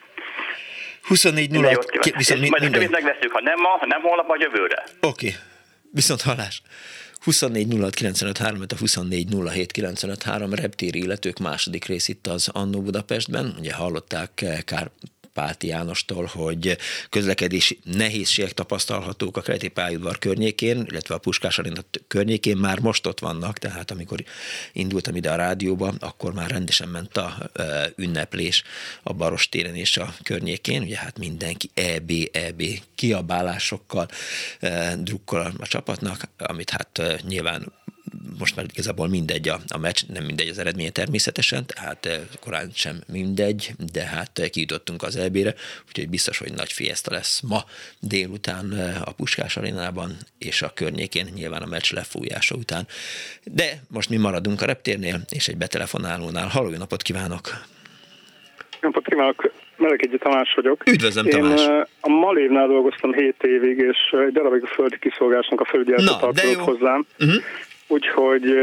24 1.02 1.50
0 1.50 1.68
viszont 2.16 2.48
majd 2.48 2.62
minden. 2.62 2.90
megveszünk, 2.90 3.32
ha 3.32 3.40
nem 3.40 3.60
ma, 3.60 3.68
ha 3.68 3.86
nem 3.86 4.00
holnap, 4.00 4.26
majd 4.26 4.40
jövőre. 4.40 4.82
Oké, 5.00 5.26
okay. 5.26 5.38
viszont 5.92 6.22
hallás. 6.22 6.62
24 7.24 7.66
06 7.80 7.94
95 7.94 8.38
3, 8.38 8.60
a 8.68 8.74
24 8.78 9.26
07 9.52 9.72
95 9.72 10.22
3 10.22 10.54
reptéri 10.54 10.98
illetők 10.98 11.38
második 11.38 11.84
rész 11.84 12.08
itt 12.08 12.26
az 12.26 12.48
Annó 12.52 12.82
Budapestben. 12.82 13.54
Ugye 13.58 13.74
hallották 13.74 14.44
Kár 14.64 14.90
Pálti 15.38 15.66
Jánostól, 15.66 16.24
hogy 16.24 16.76
közlekedési 17.10 17.78
nehézségek 17.84 18.52
tapasztalhatók 18.52 19.36
a 19.36 19.40
Keleti 19.40 19.68
pályaudvar 19.68 20.18
környékén, 20.18 20.86
illetve 20.90 21.14
a 21.14 21.18
Puskás 21.18 21.58
Arena 21.58 21.80
környékén 22.08 22.56
már 22.56 22.80
most 22.80 23.06
ott 23.06 23.20
vannak, 23.20 23.58
tehát 23.58 23.90
amikor 23.90 24.24
indultam 24.72 25.16
ide 25.16 25.30
a 25.30 25.36
rádióba, 25.36 25.94
akkor 25.98 26.32
már 26.32 26.50
rendesen 26.50 26.88
ment 26.88 27.16
a 27.16 27.50
ünneplés 27.96 28.62
a 29.02 29.12
Baros 29.12 29.48
téren 29.48 29.74
és 29.74 29.96
a 29.96 30.14
környékén, 30.22 30.82
ugye 30.82 30.96
hát 30.96 31.18
mindenki 31.18 31.70
EB, 31.74 32.12
EB 32.32 32.62
kiabálásokkal 32.94 34.08
drukkol 34.96 35.52
a 35.58 35.66
csapatnak, 35.66 36.28
amit 36.38 36.70
hát 36.70 37.02
nyilván 37.28 37.72
most 38.38 38.56
már 38.56 38.66
igazából 38.72 39.08
mindegy 39.08 39.48
a, 39.48 39.58
a 39.68 39.78
meccs, 39.78 40.02
nem 40.12 40.24
mindegy 40.24 40.48
az 40.48 40.58
eredmény 40.58 40.92
természetesen, 40.92 41.66
tehát 41.66 42.06
eh, 42.06 42.20
korán 42.40 42.70
sem 42.74 42.96
mindegy, 43.12 43.70
de 43.92 44.04
hát 44.04 44.38
eh, 44.38 44.48
kijutottunk 44.48 45.02
az 45.02 45.16
EB-re, 45.16 45.54
úgyhogy 45.88 46.08
biztos, 46.08 46.38
hogy 46.38 46.52
nagy 46.52 46.72
fiesta 46.72 47.12
lesz 47.12 47.40
ma 47.40 47.58
délután 48.00 48.72
eh, 48.72 49.08
a 49.08 49.12
Puskás 49.12 49.56
arénában 49.56 50.16
és 50.38 50.62
a 50.62 50.72
környékén, 50.74 51.28
nyilván 51.34 51.62
a 51.62 51.66
meccs 51.66 51.92
lefújása 51.92 52.54
után. 52.54 52.86
De 53.44 53.82
most 53.88 54.10
mi 54.10 54.16
maradunk 54.16 54.62
a 54.62 54.66
reptérnél, 54.66 55.20
és 55.30 55.48
egy 55.48 55.56
betelefonálónál. 55.56 56.48
Halló, 56.48 56.76
napot 56.76 57.02
kívánok! 57.02 57.48
Napot 58.80 59.04
kívánok! 59.04 59.50
Melegegyi 59.76 60.18
Tamás 60.18 60.54
vagyok. 60.54 60.86
Üdvözlöm, 60.86 61.28
Tamás! 61.28 61.60
Én 61.60 61.84
a 62.00 62.08
Malévnál 62.08 62.66
dolgoztam 62.66 63.12
7 63.12 63.42
évig, 63.42 63.78
és 63.78 63.98
egy 64.26 64.32
darabig 64.32 64.62
a 64.62 64.66
földi 64.66 64.98
kiszolgásnak 64.98 65.60
a 65.60 65.64
felügyeletet 65.64 66.20
tartozott 66.20 66.56
hozzám. 66.56 67.06
Uh-huh. 67.18 67.42
Úgyhogy 67.90 68.54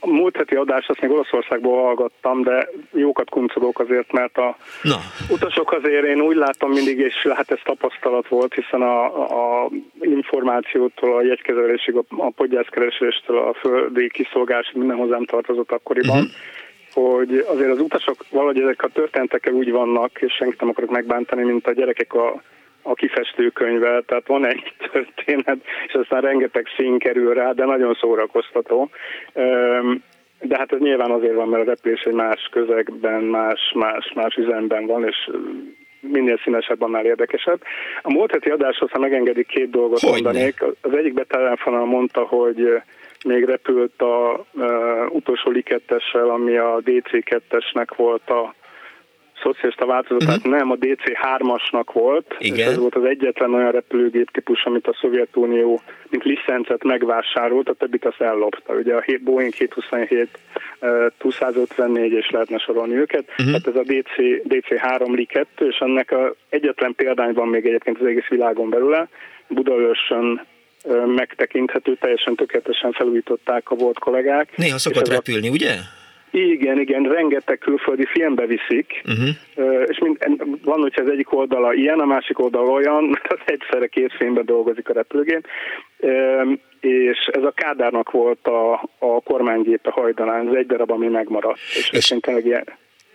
múlt 0.00 0.36
heti 0.36 0.54
adást 0.54 0.90
azt 0.90 1.00
még 1.00 1.10
Olaszországból 1.10 1.82
hallgattam, 1.82 2.42
de 2.42 2.68
jókat 2.92 3.30
kuncogok 3.30 3.78
azért, 3.78 4.12
mert 4.12 4.38
a 4.38 4.56
Na. 4.82 4.96
utasok 5.30 5.72
azért 5.72 6.04
én 6.04 6.20
úgy 6.20 6.36
látom 6.36 6.70
mindig, 6.70 6.98
és 6.98 7.26
hát 7.34 7.50
ez 7.50 7.58
tapasztalat 7.64 8.28
volt, 8.28 8.54
hiszen 8.54 8.82
a, 8.82 9.04
a 9.62 9.68
információtól, 10.00 11.16
a 11.16 11.22
jegykezelésig, 11.22 11.94
a, 11.94 12.04
a 12.16 12.30
podgyászkereséstől, 12.30 13.38
a 13.38 13.54
földi 13.54 14.10
kiszolgásig 14.10 14.76
minden 14.76 14.96
hozzám 14.96 15.24
tartozott 15.24 15.72
akkoriban, 15.72 16.18
uh-huh. 16.18 16.32
hogy 16.94 17.46
azért 17.48 17.70
az 17.70 17.80
utasok 17.80 18.24
valahogy 18.30 18.60
ezek 18.60 18.82
a 18.82 18.88
történetek 18.88 19.50
úgy 19.52 19.70
vannak, 19.70 20.20
és 20.20 20.32
senkit 20.32 20.60
nem 20.60 20.68
akarok 20.68 20.90
megbántani, 20.90 21.42
mint 21.42 21.66
a 21.66 21.72
gyerekek 21.72 22.14
a 22.14 22.42
a 22.82 22.94
kifestőkönyvvel, 22.94 24.02
tehát 24.02 24.26
van 24.26 24.46
egy 24.46 24.72
történet, 24.92 25.58
és 25.86 25.92
aztán 25.92 26.20
rengeteg 26.20 26.66
szín 26.76 26.98
kerül 26.98 27.34
rá, 27.34 27.52
de 27.52 27.64
nagyon 27.64 27.94
szórakoztató. 28.00 28.90
De 30.40 30.56
hát 30.56 30.72
ez 30.72 30.78
nyilván 30.78 31.10
azért 31.10 31.34
van, 31.34 31.48
mert 31.48 31.66
a 31.66 31.70
repülés 31.70 32.02
egy 32.02 32.12
más 32.12 32.48
közegben, 32.50 33.22
más, 33.22 33.72
más, 33.74 34.12
más 34.14 34.34
üzemben 34.34 34.86
van, 34.86 35.06
és 35.06 35.30
minél 36.00 36.40
színesebb, 36.44 36.82
annál 36.82 37.04
érdekesebb. 37.04 37.60
A 38.02 38.12
múlt 38.12 38.30
heti 38.30 38.50
adáshoz, 38.50 38.90
ha 38.90 38.98
megengedik, 38.98 39.46
két 39.46 39.70
dolgot 39.70 40.00
Hogyne. 40.00 40.14
mondanék. 40.14 40.62
Az 40.80 40.92
egyik 40.92 41.14
betelefonal 41.14 41.84
mondta, 41.84 42.20
hogy 42.20 42.82
még 43.24 43.44
repült 43.44 44.02
a 44.02 44.46
uh, 44.52 44.66
utolsó 45.14 45.50
likettessel, 45.50 46.30
ami 46.30 46.56
a 46.56 46.80
DC2-esnek 46.84 47.88
volt 47.96 48.30
a 48.30 48.54
szocialista 49.42 49.86
változatát 49.86 50.36
uh-huh. 50.36 50.52
nem, 50.52 50.70
a 50.70 50.76
DC-3-asnak 50.76 51.92
volt, 51.92 52.36
Igen. 52.38 52.56
és 52.56 52.64
ez 52.64 52.78
volt 52.78 52.94
az 52.94 53.04
egyetlen 53.04 53.54
olyan 53.54 53.70
repülőgép 53.70 54.30
típus, 54.30 54.64
amit 54.64 54.86
a 54.86 54.96
Szovjetunió 55.00 55.80
mint 56.10 56.24
licencet 56.24 56.84
megvásárolt, 56.84 57.68
a 57.68 57.72
többit 57.72 58.04
azt 58.04 58.20
ellopta. 58.20 58.74
Ugye 58.74 58.94
a 58.94 59.04
Boeing 59.20 59.52
727, 59.52 60.38
254 61.18 62.12
és 62.12 62.30
lehetne 62.30 62.58
sorolni 62.58 62.94
őket, 62.94 63.24
uh-huh. 63.28 63.46
tehát 63.46 63.66
ez 63.66 63.74
a 63.74 63.82
DC, 63.82 64.14
DC-3 64.48 65.14
Li-2, 65.14 65.44
és 65.68 65.76
ennek 65.78 66.10
a 66.10 66.34
egyetlen 66.48 66.94
példány 66.94 67.32
van 67.32 67.48
még 67.48 67.66
egyébként 67.66 68.00
az 68.00 68.06
egész 68.06 68.28
világon 68.28 68.70
belőle, 68.70 69.08
Budaörsön 69.48 70.46
megtekinthető, 71.06 71.96
teljesen 72.00 72.34
tökéletesen 72.34 72.92
felújították 72.92 73.70
a 73.70 73.74
volt 73.74 73.98
kollégák. 73.98 74.56
Néha 74.56 74.78
szokott 74.78 75.08
repülni, 75.08 75.48
a... 75.48 75.50
ugye? 75.50 75.74
Igen, 76.38 76.80
igen, 76.80 77.02
rengeteg 77.02 77.58
külföldi 77.58 78.06
filmbe 78.06 78.46
viszik, 78.46 79.02
uh-huh. 79.04 79.82
és 79.86 79.98
mind, 79.98 80.18
van, 80.64 80.80
hogyha 80.80 81.02
az 81.02 81.10
egyik 81.10 81.32
oldala 81.32 81.74
ilyen, 81.74 82.00
a 82.00 82.04
másik 82.04 82.38
oldala 82.38 82.70
olyan, 82.70 83.04
mert 83.14 83.32
az 83.32 83.38
egyszerre 83.44 83.86
két 83.86 84.12
filmben 84.12 84.44
dolgozik 84.44 84.88
a 84.88 84.92
repülőgép, 84.92 85.46
és 86.80 87.28
ez 87.32 87.42
a 87.42 87.50
Kádárnak 87.50 88.10
volt 88.10 88.46
a, 88.46 88.72
a 88.98 89.20
kormánygépe 89.24 89.90
hajdanán, 89.90 90.48
ez 90.48 90.54
egy 90.54 90.66
darab, 90.66 90.90
ami 90.90 91.08
megmaradt, 91.08 91.58
és, 91.74 91.90
és 91.92 92.14
tényleg 92.20 92.46
ilyen 92.46 92.64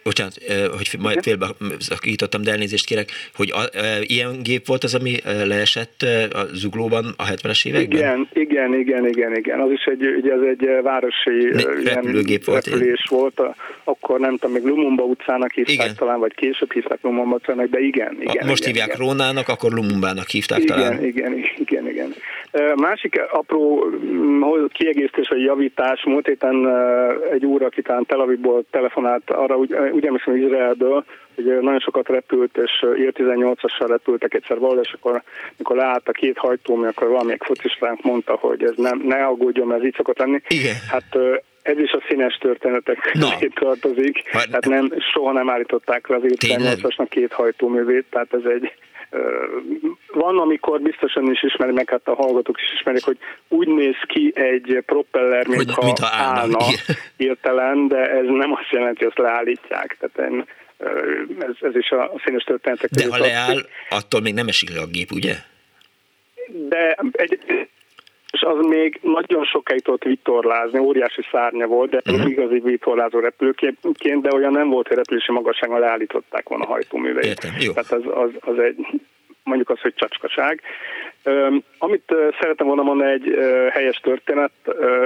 bocsánat, 0.04 0.38
hogy 0.78 0.96
majd 1.00 1.24
félbe 1.24 1.48
szakítottam, 1.80 2.42
de 2.42 2.52
elnézést 2.52 2.86
kérek, 2.86 3.12
hogy 3.36 3.52
a, 3.52 3.78
e, 3.78 4.00
ilyen 4.02 4.44
gép 4.44 4.66
volt 4.66 4.84
az, 4.84 4.96
ami 4.96 5.16
leesett 5.24 6.02
a 6.34 6.46
zuglóban 6.54 7.14
a 7.18 7.24
70-es 7.24 7.66
években? 7.66 7.98
Igen, 7.98 8.30
igen, 8.34 8.74
igen, 8.80 9.08
igen, 9.08 9.36
igen. 9.36 9.60
Az 9.60 9.72
is 9.72 9.84
egy, 9.84 10.06
ugye 10.18 10.34
ez 10.34 10.42
egy 10.42 10.68
városi 10.84 11.52
repülőgép 11.84 12.46
volt. 12.46 12.66
Repülés 12.66 13.08
én. 13.12 13.18
volt, 13.18 13.42
akkor 13.84 14.20
nem 14.20 14.38
tudom, 14.38 14.52
még 14.52 14.64
Lumumba 14.64 15.04
utcának 15.04 15.52
hívták 15.52 15.76
igen. 15.76 15.96
talán, 15.96 16.20
vagy 16.20 16.34
később 16.36 16.74
hívták 16.74 17.00
Lumumba 17.02 17.36
utcának, 17.36 17.70
de 17.70 17.80
igen. 17.80 18.16
igen 18.20 18.44
a, 18.44 18.46
most 18.46 18.62
igen, 18.62 18.74
hívják 18.74 18.88
igen. 18.88 19.08
Rónának, 19.08 19.48
akkor 19.48 19.72
Lumumbának 19.72 20.30
hívták 20.30 20.62
igen, 20.64 20.78
talán. 20.78 21.04
Igen, 21.04 21.34
igen, 21.38 21.46
igen, 21.58 21.90
igen. 21.90 22.14
Másik 22.76 23.22
apró 23.32 23.86
mm, 23.86 24.44
kiegészítés 24.68 25.28
vagy 25.28 25.42
javítás, 25.42 26.04
múlt 26.06 26.26
héten 26.26 26.68
egy 27.32 27.46
úr, 27.46 27.64
aki 27.64 27.82
talán 27.82 28.06
Tel 28.06 28.20
Avivból 28.20 28.64
telefonált, 28.72 29.30
arra 29.30 29.58
úgy, 29.58 29.74
úgy 29.92 30.06
emlékszem 30.06 30.36
Izraelből, 30.36 31.06
hogy 31.36 31.46
nagyon 31.46 31.80
sokat 31.80 32.08
repült, 32.08 32.58
és 32.58 32.86
ír 32.98 33.14
18-assal 33.16 33.86
repültek 33.88 34.34
egyszer 34.34 34.60
valahol, 34.60 34.84
és 34.84 34.94
akkor, 34.94 35.24
mikor 35.58 35.76
leállt 35.76 36.08
a 36.08 36.12
két 36.12 36.38
hajtómű, 36.38 36.88
akkor 36.88 37.08
valamelyik 37.08 37.44
focisránk 37.44 38.02
mondta, 38.04 38.36
hogy 38.40 38.64
ez 38.64 38.74
nem, 38.76 39.02
ne 39.04 39.26
aggódjon, 39.26 39.68
mert 39.68 39.80
ez 39.80 39.86
így 39.86 39.96
szokott 39.96 40.18
lenni. 40.18 40.42
Igen. 40.48 40.76
Hát 40.90 41.18
ez 41.62 41.78
is 41.78 41.92
a 41.92 42.04
színes 42.08 42.38
történetek 42.38 42.98
közé 42.98 43.48
tartozik. 43.54 44.24
Tehát 44.32 44.66
nem, 44.66 44.94
soha 45.12 45.32
nem 45.32 45.50
állították 45.50 46.08
le 46.08 46.16
az 46.16 46.24
ír 46.24 46.36
18-asnak 46.38 47.08
két 47.10 47.34
hajtóművét, 47.34 48.06
tehát 48.10 48.34
ez 48.34 48.44
egy 48.46 48.74
van, 50.14 50.40
amikor 50.40 50.82
biztosan 50.82 51.32
is 51.32 51.44
ismerik, 51.44 51.76
meg 51.76 51.90
hát 51.90 52.08
a 52.08 52.16
hallgatók 52.16 52.62
is 52.62 52.74
ismerik, 52.74 53.04
hogy 53.04 53.18
úgy 53.48 53.68
néz 53.68 53.96
ki 54.08 54.32
egy 54.36 54.84
propeller, 54.86 55.48
mintha, 55.48 55.74
hogy, 55.76 55.86
mintha 55.86 56.08
állna, 56.12 56.40
állna 56.40 56.58
hirtelen, 57.18 57.88
de 57.88 58.10
ez 58.10 58.26
nem 58.26 58.52
azt 58.52 58.70
jelenti, 58.72 59.04
hogy 59.04 59.14
azt 59.16 59.28
leállítják. 59.28 59.98
Tehát 60.00 60.32
én, 60.32 60.46
ez, 61.40 61.56
ez 61.60 61.76
is 61.76 61.90
a 61.90 62.12
színes 62.26 62.44
történetek 62.44 62.90
De 62.90 63.08
ha 63.10 63.18
leáll, 63.18 63.66
attól 63.90 64.22
még 64.22 64.34
nem 64.34 64.48
esik 64.48 64.70
le 64.70 64.82
a 64.82 64.86
gép, 64.86 65.12
ugye? 65.12 65.36
De 66.48 66.98
egy, 67.12 67.40
az 68.44 68.66
még 68.66 69.00
nagyon 69.02 69.44
sokáig 69.44 69.82
tudott 69.82 70.04
vitorlázni, 70.04 70.80
óriási 70.80 71.22
szárnya 71.32 71.68
volt, 71.68 71.90
de 71.90 72.02
uh-huh. 72.06 72.30
igazi 72.30 72.60
vitorlázó 72.60 73.20
repülőként, 73.20 74.22
de 74.22 74.34
olyan 74.34 74.52
nem 74.52 74.70
volt, 74.70 74.88
hogy 74.88 74.98
repülési 74.98 75.32
magasságon 75.32 75.80
leállították 75.80 76.50
volna 76.50 76.64
a 76.64 76.68
hajtóműveit. 76.68 77.26
Értem, 77.26 77.52
jó. 77.60 77.72
Tehát 77.72 77.92
az, 77.92 78.04
az, 78.14 78.30
az 78.40 78.60
egy, 78.60 78.86
mondjuk 79.44 79.70
az, 79.70 79.80
hogy 79.80 79.94
csacskaság. 79.94 80.62
Amit 81.78 82.16
szeretem 82.40 82.68
volna 82.68 82.84
mondani, 82.84 83.12
egy 83.12 83.36
helyes 83.72 83.98
történet, 83.98 84.52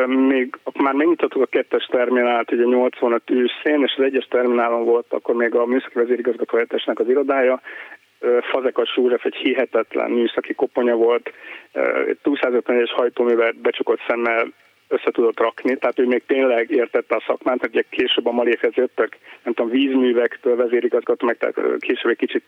még 0.06 0.58
már 0.74 0.94
megnyitottuk 0.94 1.42
a 1.42 1.46
kettes 1.46 1.86
terminált, 1.86 2.52
ugye 2.52 2.64
85 2.64 3.22
őszén, 3.26 3.84
és 3.84 3.94
az 3.98 4.04
egyes 4.04 4.28
terminálon 4.30 4.86
volt 4.86 5.06
akkor 5.10 5.36
még 5.36 5.56
a 5.56 5.66
műszaki 5.66 5.94
vezérigazgató 5.94 6.58
az 6.84 7.10
irodája, 7.10 7.62
Fazekas 8.42 8.90
Súref 8.90 9.26
egy 9.26 9.36
hihetetlen 9.36 10.12
műszaki 10.12 10.54
koponya 10.54 10.96
volt, 10.96 11.34
egy 12.08 12.18
250-es 12.24 12.92
hajtóművet 12.96 13.56
becsukott 13.56 14.00
szemmel 14.08 14.54
össze 14.88 15.12
tudott 15.12 15.40
rakni, 15.40 15.78
tehát 15.78 16.00
ő 16.00 16.06
még 16.06 16.24
tényleg 16.28 16.72
értette 16.72 17.16
a 17.16 17.24
szakmát, 17.28 17.60
hogy 17.60 17.86
később 17.90 18.26
a 18.26 18.32
malékhez 18.32 18.74
jöttek, 18.74 19.18
nem 19.44 19.54
tudom, 19.54 19.72
vízművektől 19.72 20.56
vezérigazgató, 20.56 21.26
meg 21.26 21.38
tehát 21.38 21.80
később 21.80 22.12
egy 22.12 22.18
kicsit, 22.18 22.44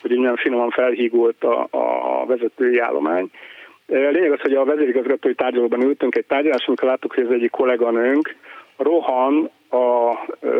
hogy 0.00 0.18
nem 0.18 0.36
finoman 0.36 0.70
felhígult 0.70 1.44
a, 1.44 1.68
a 1.70 2.26
vezetői 2.26 2.78
állomány. 2.78 3.30
Lényeg 3.86 4.32
az, 4.32 4.40
hogy 4.40 4.54
a 4.54 4.64
vezérigazgatói 4.64 5.34
tárgyalóban 5.34 5.82
ültünk 5.82 6.16
egy 6.16 6.26
tárgyaláson, 6.26 6.66
amikor 6.66 6.88
láttuk, 6.88 7.14
hogy 7.14 7.24
az 7.24 7.32
egyik 7.32 7.50
kolléganőnk 7.50 8.34
rohan 8.76 9.50
a 9.70 10.18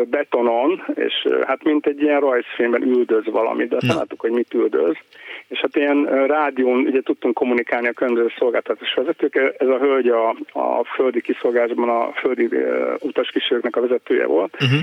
betonon, 0.09 0.83
és 0.95 1.27
hát 1.45 1.63
mint 1.63 1.85
egy 1.85 2.01
ilyen 2.01 2.19
rajzfilmben 2.19 2.81
üldöz 2.81 3.25
valamit, 3.25 3.69
de 3.69 3.75
aztán 3.75 3.97
láttuk, 3.97 4.19
hogy 4.19 4.31
mit 4.31 4.53
üldöz. 4.53 4.95
És 5.47 5.59
hát 5.59 5.75
ilyen 5.75 6.27
rádión 6.27 6.79
ugye 6.79 7.01
tudtunk 7.01 7.33
kommunikálni 7.33 7.87
a 7.87 7.93
különböző 7.93 8.31
szolgáltatás 8.37 8.93
vezetők. 8.93 9.35
Ez 9.57 9.67
a 9.67 9.77
hölgy 9.77 10.07
a, 10.07 10.29
a 10.51 10.83
földi 10.95 11.21
kiszolgálásban 11.21 11.89
a 11.89 12.11
földi 12.11 12.49
utaskísérőknek 12.99 13.75
a 13.75 13.81
vezetője 13.81 14.25
volt. 14.25 14.53
Uh-huh. 14.53 14.79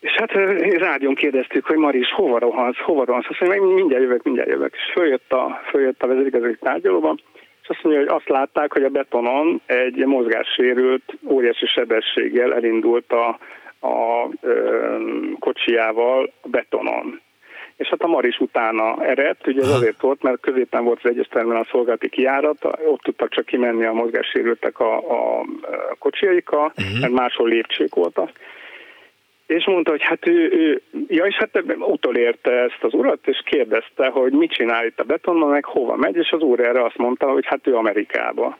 És 0.00 0.12
hát 0.12 0.32
rádión 0.78 1.14
kérdeztük, 1.14 1.66
hogy 1.66 1.76
Maris, 1.76 2.12
hova 2.12 2.38
rohansz, 2.38 2.76
hova 2.76 3.04
rohansz? 3.04 3.26
Azt 3.28 3.40
mondja, 3.40 3.62
mindjárt 3.62 4.02
jövök, 4.02 4.22
mindjárt 4.22 4.48
jövök. 4.48 4.74
És 4.74 4.92
följött 4.92 5.32
a, 5.32 5.60
följött 5.70 6.02
a 6.02 6.06
vezérigazgatói 6.06 6.56
tárgyalóban, 6.56 7.20
és 7.68 7.74
azt 7.74 7.84
mondja, 7.84 8.02
hogy 8.02 8.16
azt 8.16 8.28
látták, 8.28 8.72
hogy 8.72 8.82
a 8.82 8.88
betonon 8.88 9.60
egy 9.66 10.06
mozgássérült, 10.06 11.02
óriási 11.26 11.66
sebességgel 11.66 12.54
elindult 12.54 13.12
a, 13.12 13.38
a 13.86 14.28
ö, 14.40 14.96
kocsijával 15.38 16.32
a 16.42 16.48
betonon. 16.48 17.20
És 17.76 17.88
hát 17.88 18.02
a 18.02 18.06
Maris 18.06 18.38
utána 18.38 19.04
eredt, 19.04 19.46
ugye 19.46 19.60
ez 19.60 19.68
azért 19.68 20.00
volt, 20.00 20.22
mert 20.22 20.40
középen 20.40 20.84
volt 20.84 21.00
az 21.02 21.10
egyes 21.10 21.26
terminál 21.26 21.66
szolgálati 21.70 22.08
kiárat, 22.08 22.64
ott 22.64 23.00
tudtak 23.00 23.28
csak 23.30 23.44
kimenni 23.44 23.84
a 23.84 23.92
mozgássérültek 23.92 24.80
a, 24.80 24.96
a 24.96 25.44
kocsiaikkal, 25.98 26.72
uh-huh. 26.76 27.00
mert 27.00 27.12
máshol 27.12 27.48
lépcsők 27.48 27.94
voltak 27.94 28.30
és 29.48 29.66
mondta, 29.66 29.90
hogy 29.90 30.02
hát 30.02 30.26
ő, 30.26 30.50
ő 30.52 30.82
ja, 31.08 31.24
és 31.24 31.34
hát 31.34 31.64
utolérte 31.78 32.50
ezt 32.50 32.78
az 32.80 32.94
urat, 32.94 33.26
és 33.26 33.42
kérdezte, 33.44 34.08
hogy 34.08 34.32
mit 34.32 34.52
csinál 34.52 34.86
itt 34.86 35.00
a 35.00 35.04
betonban, 35.04 35.48
meg 35.48 35.64
hova 35.64 35.96
megy, 35.96 36.16
és 36.16 36.30
az 36.30 36.40
úr 36.40 36.60
erre 36.60 36.84
azt 36.84 36.96
mondta, 36.96 37.30
hogy 37.30 37.46
hát 37.46 37.66
ő 37.66 37.74
Amerikába. 37.74 38.58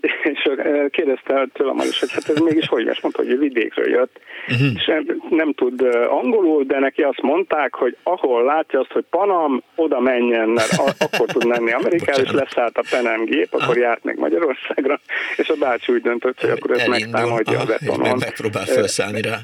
És 0.00 0.50
kérdezte 0.90 1.46
tőlem 1.52 1.76
is, 1.76 2.00
hogy 2.00 2.12
hát 2.12 2.28
ez 2.28 2.36
mégis 2.36 2.66
hogy 2.66 2.86
és 2.86 3.00
mondta, 3.00 3.22
hogy 3.22 3.38
vidékről 3.38 3.88
jött, 3.88 4.20
uh-huh. 4.48 4.68
és 4.74 4.92
nem 5.30 5.52
tud 5.52 5.82
angolul, 6.08 6.64
de 6.64 6.78
neki 6.78 7.02
azt 7.02 7.22
mondták, 7.22 7.74
hogy 7.74 7.96
ahol 8.02 8.44
látja 8.44 8.80
azt, 8.80 8.92
hogy 8.92 9.04
Panam, 9.10 9.62
oda 9.74 10.00
menjen, 10.00 10.48
mert 10.48 10.72
akkor 11.12 11.26
tud 11.26 11.46
menni 11.46 11.72
Amerikába, 11.72 12.20
és 12.20 12.30
leszállt 12.30 12.78
a 12.78 12.82
Penem 12.90 13.24
gép, 13.24 13.48
akkor 13.50 13.76
járt 13.76 14.04
meg 14.04 14.18
Magyarországra, 14.18 15.00
és 15.36 15.48
a 15.48 15.54
bácsi 15.58 15.92
úgy 15.92 16.02
döntött, 16.02 16.40
hogy 16.40 16.50
akkor 16.50 16.70
ezt 16.70 16.88
megtámadja 16.88 17.60
a 17.60 17.64
betonon. 17.64 18.16
Megpróbál 18.18 18.64
felszállni 18.64 19.20
rá. 19.20 19.36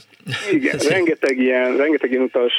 Igen, 0.52 0.78
rengeteg 0.88 1.38
ilyen, 1.38 1.76
rengeteg 1.76 2.10
ilyen 2.10 2.22
utas 2.22 2.52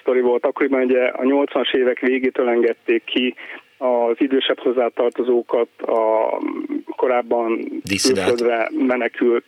sztori 0.00 0.20
volt. 0.20 0.44
Akkoriban 0.44 0.82
ugye 0.82 1.04
a 1.04 1.22
80-as 1.22 1.74
évek 1.74 1.98
végétől 1.98 2.48
engedték 2.48 3.04
ki 3.04 3.34
az 3.80 4.16
idősebb 4.18 4.58
hozzátartozókat, 4.58 5.68
a 5.82 6.38
korábban 6.96 7.80
külföldre 8.02 8.68
menekült, 8.78 9.44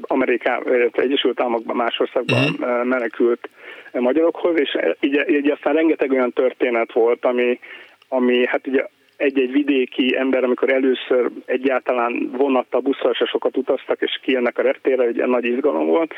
Ameriká, 0.00 0.60
Egyesült 0.92 1.40
Államokban, 1.40 1.76
más 1.76 1.98
országban 1.98 2.42
uh-huh. 2.42 2.84
menekült 2.84 3.48
magyarokhoz, 3.92 4.60
és 4.60 4.76
így, 5.00 5.24
így 5.28 5.50
aztán 5.50 5.74
rengeteg 5.74 6.10
olyan 6.10 6.32
történet 6.32 6.92
volt, 6.92 7.24
ami, 7.24 7.58
ami 8.08 8.46
hát 8.46 8.66
ugye 8.66 8.86
egy-egy 9.16 9.52
vidéki 9.52 10.16
ember, 10.16 10.44
amikor 10.44 10.70
először 10.70 11.30
egyáltalán 11.44 12.30
vonattal, 12.36 12.80
busszal 12.80 13.12
se 13.12 13.24
sokat 13.24 13.56
utaztak, 13.56 14.00
és 14.00 14.20
kijönnek 14.22 14.58
a 14.58 14.62
reptérre, 14.62 15.02
egy 15.02 15.26
nagy 15.26 15.44
izgalom 15.44 15.86
volt, 15.86 16.14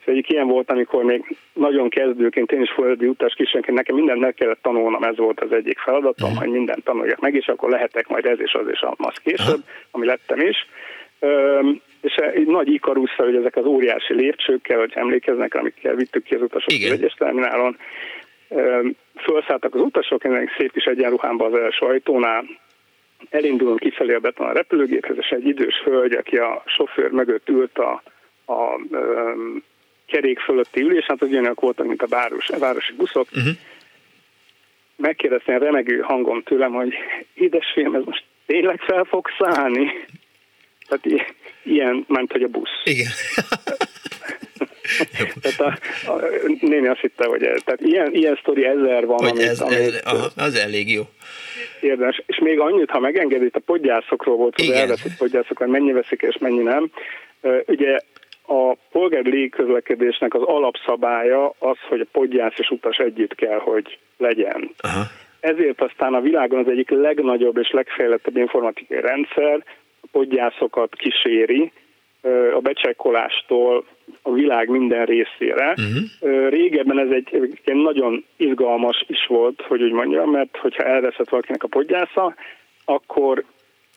és 0.00 0.06
egyik 0.06 0.30
ilyen 0.30 0.46
volt, 0.46 0.70
amikor 0.70 1.04
még 1.04 1.36
nagyon 1.52 1.88
kezdőként, 1.88 2.52
én 2.52 2.60
is 2.60 2.70
földi 2.70 3.06
utas 3.06 3.34
kisönként, 3.34 3.76
nekem 3.76 3.96
mindent 3.96 4.20
meg 4.20 4.34
kellett 4.34 4.62
tanulnom, 4.62 5.02
ez 5.02 5.16
volt 5.16 5.40
az 5.40 5.52
egyik 5.52 5.78
feladatom, 5.78 6.30
uh-huh. 6.30 6.44
hogy 6.44 6.52
mindent 6.52 6.84
tanuljak 6.84 7.20
meg, 7.20 7.34
és 7.34 7.46
akkor 7.46 7.70
lehetek 7.70 8.08
majd 8.08 8.26
ez 8.26 8.40
és 8.40 8.52
az 8.52 8.68
és 8.70 8.84
az 8.96 9.16
később, 9.22 9.46
uh-huh. 9.46 9.64
ami 9.90 10.06
lettem 10.06 10.40
is. 10.40 10.66
Üm, 11.20 11.80
és 12.00 12.14
egy 12.14 12.46
nagy 12.46 12.72
ikarusszal, 12.72 13.26
hogy 13.26 13.36
ezek 13.36 13.56
az 13.56 13.64
óriási 13.64 14.14
lépcsőkkel, 14.14 14.78
hogy 14.78 14.92
emlékeznek, 14.94 15.54
amikkel 15.54 15.94
vittük 15.94 16.24
ki 16.24 16.34
az 16.34 16.42
utasok 16.42 16.72
az 16.84 16.90
egyes 16.90 17.14
terminálon, 17.14 17.76
felszálltak 19.14 19.74
az 19.74 19.80
utasok, 19.80 20.24
ennek 20.24 20.54
szép 20.58 20.72
kis 20.72 20.84
egyenruhámba 20.84 21.44
az 21.44 21.54
első 21.54 21.86
ajtónál, 21.86 22.44
elindulunk 23.30 23.78
kifelé 23.78 24.14
a 24.14 24.18
beton 24.18 24.46
a 24.46 24.52
repülőgéphez, 24.52 25.16
és 25.16 25.28
egy 25.28 25.46
idős 25.46 25.74
hölgy, 25.84 26.12
aki 26.12 26.36
a 26.36 26.62
sofőr 26.66 27.10
mögött 27.10 27.48
ült 27.48 27.78
a, 27.78 28.02
a, 28.44 28.52
a 28.52 29.34
kerék 30.10 30.38
fölötti 30.38 30.80
ülés, 30.80 31.04
hát 31.04 31.22
ugyanolyak 31.22 31.60
voltak, 31.60 31.86
mint 31.86 32.02
a 32.02 32.06
város, 32.06 32.48
a 32.48 32.58
városi 32.58 32.92
buszok. 32.92 33.28
Uh-huh. 33.32 33.52
Megkérdeztem 34.96 35.58
remegő 35.58 35.98
hangom 35.98 36.42
tőlem, 36.42 36.72
hogy 36.72 36.94
édesfém, 37.34 37.94
ez 37.94 38.02
most 38.04 38.24
tényleg 38.46 38.80
fel 38.80 39.04
fog 39.04 39.28
szállni? 39.38 39.92
Tehát 40.88 41.26
ilyen, 41.62 42.04
ment, 42.08 42.32
hogy 42.32 42.42
a 42.42 42.48
busz. 42.48 42.80
Igen. 42.84 43.10
tehát 45.42 45.60
a, 45.60 46.10
a, 46.10 46.20
néni 46.60 46.86
azt 46.86 47.00
hitte, 47.00 47.26
hogy 47.26 47.42
ez, 47.42 47.60
tehát 47.64 47.80
ilyen, 47.80 48.12
ilyen 48.12 48.38
sztori 48.40 48.64
ezer 48.64 49.06
van. 49.06 49.18
Hogy 49.18 49.28
amit, 49.28 49.42
ez, 49.42 49.60
amit, 49.60 49.78
ez, 49.78 50.00
aha, 50.04 50.30
az 50.36 50.54
elég 50.54 50.92
jó. 50.92 51.02
Érdemes. 51.80 52.22
És 52.26 52.38
még 52.38 52.58
annyit, 52.58 52.90
ha 52.90 52.98
megengedi, 52.98 53.48
a 53.52 53.58
podgyászokról 53.58 54.36
volt, 54.36 54.60
hogy 54.60 54.70
elveszett 54.70 55.16
podgyászok, 55.16 55.66
mennyi 55.66 55.92
veszik 55.92 56.22
és 56.22 56.38
mennyi 56.38 56.62
nem. 56.62 56.90
Ugye 57.66 57.98
a 58.50 58.76
polgári 58.92 59.30
légközlekedésnek 59.30 60.34
az 60.34 60.42
alapszabálya 60.42 61.54
az, 61.58 61.76
hogy 61.88 62.00
a 62.00 62.06
podgyász 62.12 62.58
és 62.58 62.70
utas 62.70 62.96
együtt 62.96 63.34
kell, 63.34 63.58
hogy 63.58 63.98
legyen. 64.16 64.70
Aha. 64.78 65.02
Ezért 65.40 65.80
aztán 65.80 66.14
a 66.14 66.20
világon 66.20 66.58
az 66.58 66.70
egyik 66.70 66.90
legnagyobb 66.90 67.56
és 67.56 67.70
legfejlettebb 67.70 68.36
informatikai 68.36 69.00
rendszer 69.00 69.64
a 70.00 70.06
podgyászokat 70.12 70.94
kíséri, 70.94 71.72
a 72.54 72.60
becsekkolástól 72.60 73.84
a 74.22 74.32
világ 74.32 74.68
minden 74.68 75.04
részére. 75.04 75.74
Uh-huh. 75.76 76.48
Régebben 76.48 76.98
ez 76.98 77.10
egy, 77.10 77.58
egy 77.64 77.74
nagyon 77.74 78.24
izgalmas 78.36 79.04
is 79.06 79.26
volt, 79.26 79.62
hogy 79.68 79.82
úgy 79.82 79.92
mondjam, 79.92 80.30
mert 80.30 80.56
hogyha 80.56 80.82
elveszett 80.82 81.28
valakinek 81.28 81.62
a 81.62 81.68
podgyásza, 81.68 82.34
akkor 82.84 83.44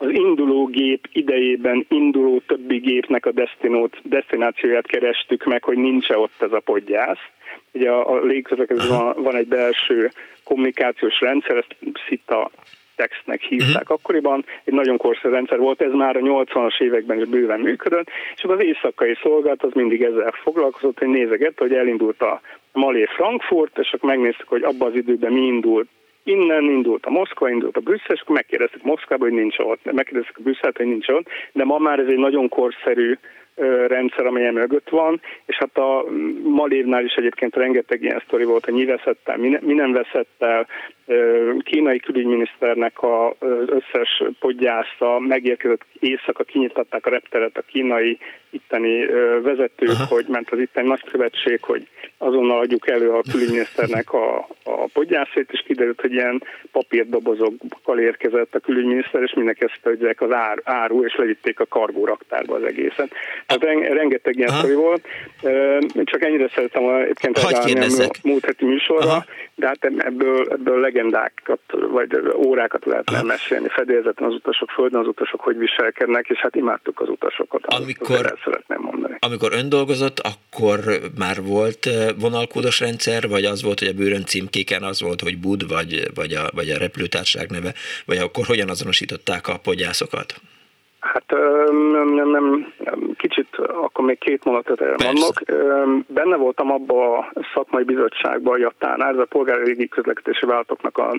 az 0.04 0.10
induló 0.12 0.66
gép 0.66 1.08
idejében 1.12 1.86
induló 1.90 2.42
többi 2.48 2.78
gépnek 2.78 3.26
a 3.26 3.32
destinót, 3.32 3.98
destinációját 4.04 4.88
kerestük 4.88 5.46
meg, 5.46 5.64
hogy 5.64 5.78
nincs 5.78 6.10
-e 6.10 6.18
ott 6.18 6.42
ez 6.42 6.52
a 6.52 6.60
podgyász. 6.60 7.26
Ugye 7.72 7.90
a, 7.90 8.14
a 8.14 8.24
légközlekedésben 8.24 8.98
van, 8.98 9.24
van 9.24 9.36
egy 9.36 9.48
belső 9.48 10.12
kommunikációs 10.44 11.20
rendszer, 11.20 11.58
ezt 11.58 11.76
SITA 12.08 12.52
textnek 12.96 13.42
hívták 13.42 13.90
akkoriban, 13.90 14.46
egy 14.64 14.74
nagyon 14.74 14.98
korszerű 14.98 15.34
rendszer 15.34 15.58
volt, 15.58 15.82
ez 15.82 15.92
már 15.92 16.16
a 16.16 16.20
80-as 16.20 16.82
években 16.82 17.20
is 17.20 17.28
bőven 17.28 17.60
működött, 17.60 18.08
és 18.36 18.44
az 18.44 18.62
éjszakai 18.62 19.18
szolgálat 19.22 19.64
az 19.64 19.72
mindig 19.74 20.02
ezzel 20.02 20.32
foglalkozott, 20.32 21.00
hogy 21.00 21.08
nézegett, 21.08 21.58
hogy 21.58 21.74
elindult 21.74 22.22
a 22.22 22.42
Malé 22.72 23.06
Frankfurt, 23.06 23.78
és 23.78 23.92
akkor 23.92 24.10
megnéztük, 24.10 24.48
hogy 24.48 24.64
abban 24.64 24.90
az 24.90 24.96
időben 24.96 25.32
mi 25.32 25.46
indult 25.46 25.88
Innen 26.24 26.64
indult 26.64 27.06
a 27.06 27.10
Moszkva, 27.10 27.50
indult 27.50 27.78
a 27.78 27.80
Brüsszel, 27.80 28.16
és 28.16 28.22
akkor 28.22 28.36
megkérdeztük 28.36 28.84
Moszkvába, 28.84 29.24
hogy 29.24 29.34
nincs 29.34 29.58
ott, 29.60 29.92
megkérdeztük 29.92 30.38
a 30.38 30.42
Brüsszelt, 30.42 30.78
hogy 30.78 30.86
nincs 30.86 31.08
ott, 31.08 31.28
de 31.52 31.64
ma 31.64 31.78
már 31.78 32.00
ez 32.00 32.08
egy 32.08 32.18
nagyon 32.18 32.50
korszerű 32.50 33.18
rendszer, 33.88 34.26
amely 34.26 34.52
mögött 34.52 34.90
van, 34.90 35.22
és 35.46 35.56
hát 35.56 35.78
a 35.78 36.06
Malévnál 36.44 37.04
is 37.04 37.14
egyébként 37.14 37.56
rengeteg 37.56 38.04
ilyen 38.04 38.24
sztori 38.26 38.44
volt, 38.44 38.66
hogy 38.66 38.74
mi 38.74 38.86
veszett 38.86 39.30
el, 39.30 39.38
mi, 39.38 39.48
ne, 39.50 39.60
mi 39.62 39.74
nem 39.74 39.92
veszett 39.92 40.36
el, 40.40 40.68
kínai 41.64 42.00
külügyminiszternek 42.00 43.04
az 43.04 43.36
összes 43.66 44.24
podgyásza 44.40 45.20
megérkezett 45.20 45.86
éjszaka, 46.00 46.44
kinyitották 46.44 47.06
a 47.06 47.10
repteret 47.10 47.58
a 47.58 47.62
kínai 47.62 48.18
itteni 48.50 49.06
vezetők, 49.42 49.90
Aha. 49.90 50.06
hogy 50.10 50.26
ment 50.28 50.50
az 50.52 50.60
itteni 50.60 50.88
nagykövetség, 50.88 51.64
hogy 51.64 51.88
azonnal 52.18 52.60
adjuk 52.60 52.90
elő 52.90 53.10
a 53.10 53.22
külügyminiszternek 53.32 54.14
a, 54.14 54.38
a 54.64 54.88
podgyászét, 54.94 55.52
és 55.52 55.64
kiderült, 55.66 56.02
hogy 56.02 56.12
ilyen 56.12 56.44
papírdobozokkal 56.72 58.00
érkezett 58.00 58.56
a 58.56 58.60
külügyminiszter, 58.60 59.22
és 59.22 59.34
mindenki 59.34 59.64
ezt 59.64 59.80
hogy 59.84 60.16
az 60.18 60.32
ár, 60.32 60.60
áru, 60.64 61.06
és 61.06 61.16
levitték 61.16 61.60
a 61.60 61.66
kargóraktárba 61.66 62.56
az 62.56 62.64
egészet. 62.64 63.12
Tehát 63.46 63.94
rengeteg 63.94 64.38
ilyen 64.38 64.50
sztori 64.50 64.74
volt. 64.74 65.08
Csak 66.04 66.24
ennyire 66.24 66.50
szeretem 66.54 66.88
egyébként 66.90 67.38
a 67.38 68.10
múlt 68.24 68.46
heti 68.46 68.66
műsorra, 68.66 69.10
Aha. 69.10 69.26
de 69.56 69.68
hát 69.68 69.84
ebből, 69.84 70.48
ebből 70.50 70.80
legendákat, 70.80 71.60
vagy 71.92 72.10
órákat 72.36 72.86
lehetne 72.86 73.16
Aha. 73.16 73.26
mesélni. 73.26 73.68
Fedélzeten 73.68 74.28
az 74.28 74.34
utasok, 74.34 74.70
földön 74.70 75.00
az 75.00 75.08
utasok 75.08 75.42
hogy 75.42 75.58
viselkednek, 75.58 76.28
és 76.28 76.40
hát 76.40 76.56
imádtuk 76.56 77.00
az 77.00 77.10
utasokat. 77.10 77.66
Amikor, 77.66 78.38
szeretném 78.44 78.80
mondani. 78.82 79.16
amikor 79.20 79.52
ön 79.54 79.70
dolgozott, 79.70 80.20
akkor 80.20 80.80
már 81.18 81.36
volt 81.42 81.90
vonalkódos 82.20 82.80
rendszer, 82.80 83.28
vagy 83.28 83.46
az 83.46 83.64
volt, 83.64 83.80
hogy 83.80 83.88
a 83.88 83.94
bőrön 83.94 84.26
címkéken 84.26 84.84
az 84.84 85.02
volt, 85.02 85.22
hogy 85.22 85.38
Bud, 85.38 85.68
vagy, 85.68 86.08
vagy, 86.16 86.34
a, 86.34 86.50
vagy 86.54 86.70
a 86.70 86.78
repülőtársaság 86.78 87.50
neve, 87.50 87.74
vagy 88.06 88.18
akkor 88.18 88.46
hogyan 88.46 88.70
azonosították 88.70 89.48
a 89.48 89.58
podgyászokat? 89.64 90.42
Hát 91.00 91.24
nem, 91.92 92.14
nem, 92.14 92.30
nem, 92.30 92.74
akkor 93.58 94.06
még 94.06 94.18
két 94.18 94.44
mondatot 94.44 94.82
elmondok. 94.82 95.42
Benne 96.08 96.36
voltam 96.36 96.72
abba 96.72 97.18
a 97.18 97.32
szakmai 97.54 97.84
bizottságba, 97.84 98.52
a 98.52 98.58
Jatánál, 98.58 99.14
ez 99.14 99.20
a 99.20 99.26
polgári 99.26 99.64
régi 99.64 99.88
közlekedési 99.88 100.46
vállalatoknak 100.46 100.98
a 100.98 101.16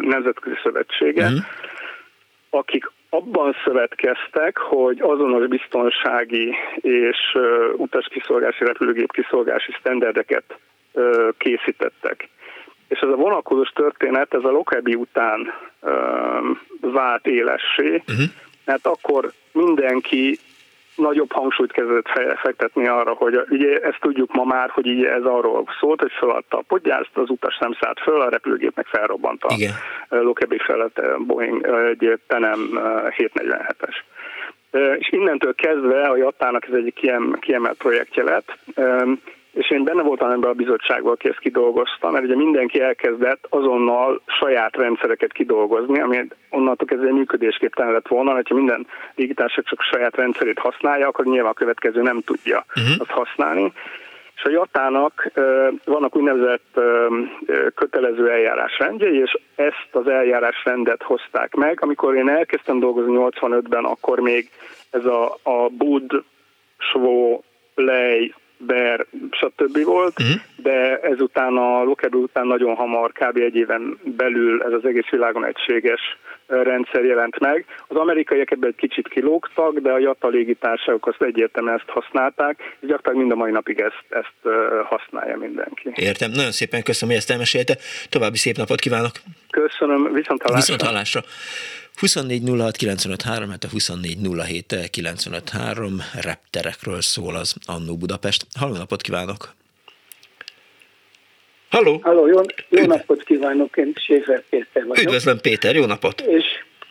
Nemzetközi 0.00 0.56
Szövetsége, 0.62 1.24
uh-huh. 1.24 1.38
akik 2.50 2.90
abban 3.10 3.56
szövetkeztek, 3.64 4.58
hogy 4.58 5.00
azonos 5.00 5.46
biztonsági 5.46 6.54
és 6.80 7.38
utaskiszolgási, 7.76 8.64
repülőgép 8.64 9.12
kiszolgási 9.12 9.74
sztenderdeket 9.78 10.58
készítettek. 11.38 12.28
És 12.88 12.98
ez 12.98 13.08
a 13.08 13.16
vonakodós 13.16 13.68
történet, 13.68 14.34
ez 14.34 14.44
a 14.44 14.50
Lokebi 14.50 14.94
után 14.94 15.52
vált 16.80 17.26
élessé, 17.26 18.02
uh-huh 18.08 18.26
mert 18.68 18.86
akkor 18.86 19.32
mindenki 19.52 20.38
nagyobb 20.98 21.32
hangsúlyt 21.32 21.72
kezdett 21.72 22.08
fektetni 22.42 22.86
arra, 22.86 23.12
hogy 23.12 23.40
ugye 23.48 23.78
ezt 23.78 24.00
tudjuk 24.00 24.32
ma 24.32 24.44
már, 24.44 24.70
hogy 24.70 24.86
így 24.86 25.04
ez 25.04 25.24
arról 25.24 25.64
szólt, 25.80 26.00
hogy 26.00 26.12
feladta 26.18 26.56
a 26.58 26.64
podgyászt, 26.68 27.10
az 27.16 27.30
utas 27.30 27.58
nem 27.58 27.76
szállt 27.80 28.00
föl, 28.00 28.20
a 28.20 28.28
repülőgépnek 28.28 28.86
felrobbant 28.86 29.44
a 29.44 29.54
Lokebi 30.08 30.58
felett 30.58 31.00
Boeing 31.18 31.66
egy 31.90 32.18
Penem 32.26 32.68
747-es. 33.16 33.94
És 34.98 35.08
innentől 35.10 35.54
kezdve 35.54 36.02
a 36.02 36.16
Jatának 36.16 36.66
ez 36.66 36.74
egy 36.74 36.92
kiemelt 37.40 37.78
projektje 37.78 38.22
lett, 38.22 38.58
és 39.52 39.70
én 39.70 39.84
benne 39.84 40.02
voltam 40.02 40.30
ebben 40.30 40.50
a 40.50 40.54
bizottságban, 40.54 41.12
aki 41.12 41.28
ezt 41.28 41.38
kidolgozta, 41.38 42.10
mert 42.10 42.24
ugye 42.24 42.36
mindenki 42.36 42.80
elkezdett 42.80 43.46
azonnal 43.48 44.20
saját 44.26 44.76
rendszereket 44.76 45.32
kidolgozni, 45.32 46.00
ami 46.00 46.26
onnantól 46.50 46.86
kezdve 46.86 47.12
működésképtelen 47.12 47.92
lett 47.92 48.08
volna, 48.08 48.32
hogyha 48.32 48.54
minden 48.54 48.86
légitársaság 49.14 49.64
csak 49.64 49.80
saját 49.80 50.16
rendszerét 50.16 50.58
használja, 50.58 51.08
akkor 51.08 51.24
nyilván 51.24 51.50
a 51.50 51.54
következő 51.54 52.02
nem 52.02 52.20
tudja 52.20 52.64
uh-huh. 52.68 52.94
azt 52.98 53.10
használni. 53.10 53.72
És 54.36 54.44
a 54.44 54.50
Jatának 54.50 55.30
vannak 55.84 56.16
úgynevezett 56.16 56.80
kötelező 57.74 58.30
eljárásrendjei, 58.30 59.18
és 59.18 59.38
ezt 59.54 59.88
az 59.90 60.08
eljárásrendet 60.08 61.02
hozták 61.02 61.54
meg. 61.54 61.78
Amikor 61.82 62.14
én 62.14 62.28
elkezdtem 62.28 62.78
dolgozni 62.78 63.14
85-ben, 63.16 63.84
akkor 63.84 64.18
még 64.20 64.50
ez 64.90 65.04
a, 65.04 65.38
a 65.42 65.68
Bud, 65.68 66.22
Svó, 66.78 67.44
Lej, 67.74 68.34
Ber, 68.58 69.06
stb. 69.30 69.84
volt, 69.84 70.20
uh-huh. 70.20 70.40
de 70.56 70.98
ezután 70.98 71.56
a 71.56 71.82
Lockerbie 71.82 72.20
után 72.20 72.46
nagyon 72.46 72.74
hamar, 72.74 73.12
kb. 73.12 73.36
egy 73.36 73.54
éven 73.54 73.98
belül 74.16 74.62
ez 74.62 74.72
az 74.72 74.84
egész 74.84 75.08
világon 75.10 75.44
egységes 75.44 76.00
rendszer 76.46 77.04
jelent 77.04 77.38
meg. 77.38 77.64
Az 77.86 77.96
amerikaiak 77.96 78.50
ebben 78.50 78.68
egy 78.68 78.88
kicsit 78.88 79.08
kilógtak, 79.08 79.78
de 79.78 79.90
a 79.92 79.98
JATA 79.98 80.28
légitársaságok 80.28 81.06
azt 81.06 81.22
egyértelműen 81.22 81.76
ezt 81.76 81.88
használták, 81.88 82.58
és 82.58 82.88
gyakorlatilag 82.88 83.16
mind 83.16 83.30
a 83.32 83.34
mai 83.34 83.50
napig 83.50 83.80
ezt, 83.80 84.04
ezt 84.08 84.56
használja 84.84 85.36
mindenki. 85.36 85.90
Értem, 85.94 86.30
nagyon 86.30 86.52
szépen 86.52 86.82
köszönöm, 86.82 87.14
hogy 87.14 87.22
ezt 87.22 87.30
elmesélte. 87.30 87.76
További 88.08 88.36
szép 88.36 88.56
napot 88.56 88.80
kívánok! 88.80 89.12
Köszönöm, 89.62 90.12
viszont 90.12 90.42
hallásra! 90.42 90.56
Viszont 90.56 90.82
hallásra. 90.82 91.22
24 91.96 92.42
hát 93.50 93.64
a 93.64 93.68
24 93.68 94.18
repterekről 96.22 97.00
szól 97.00 97.34
az 97.34 97.54
Annó 97.66 97.96
Budapest. 97.96 98.46
Halló 98.58 98.76
napot 98.76 99.02
kívánok! 99.02 99.54
Halló! 101.70 102.00
Halló, 102.02 102.26
jó, 102.26 102.40
jó 102.68 102.84
napot 102.84 103.22
kívánok, 103.22 103.76
én 103.76 103.92
Séfer 103.96 104.42
Péter 104.50 104.86
vagyok. 104.86 105.04
Üdvözlöm 105.04 105.40
Péter, 105.40 105.74
jó 105.74 105.84
napot! 105.84 106.20
És 106.20 106.44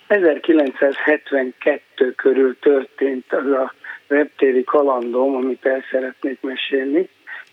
1972 0.07 2.11
körül 2.11 2.57
történt 2.59 3.33
az 3.33 3.51
a 3.51 3.73
reptéri 4.07 4.63
kalandom, 4.63 5.35
amit 5.35 5.65
el 5.65 5.83
szeretnék 5.91 6.41
mesélni. 6.41 7.09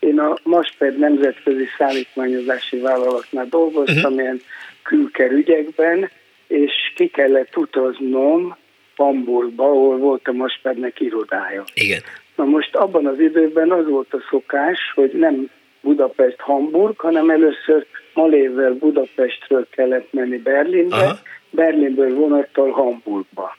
Én 0.07 0.19
a 0.19 0.37
Masped 0.43 0.99
Nemzetközi 0.99 1.67
Szállítmányozási 1.79 2.79
Vállalatnál 2.79 3.47
dolgoztam, 3.51 4.12
uh-huh. 4.12 4.21
ilyen 4.21 4.40
külker 4.83 5.31
ügyekben, 5.31 6.11
és 6.47 6.73
ki 6.97 7.09
kellett 7.09 7.57
utaznom 7.57 8.57
Hamburgba, 8.97 9.64
ahol 9.64 9.97
volt 9.97 10.29
a 10.29 10.33
Maspednek 10.33 11.01
irodája. 11.01 11.64
Igen. 11.75 12.01
Na 12.37 12.45
most 12.45 12.77
abban 12.77 13.07
az 13.07 13.21
időben 13.21 13.71
az 13.71 13.88
volt 13.88 14.14
a 14.14 14.25
szokás, 14.31 14.79
hogy 14.95 15.11
nem 15.12 15.51
Budapest-Hamburg, 15.81 16.99
hanem 16.99 17.31
először 17.31 17.87
Malévvel 18.14 18.73
Budapestről 18.73 19.67
kellett 19.71 20.12
menni 20.12 20.37
Berlinbe, 20.37 20.97
Aha. 20.97 21.19
Berlinből 21.51 22.14
vonattal 22.14 22.71
Hamburgba. 22.71 23.57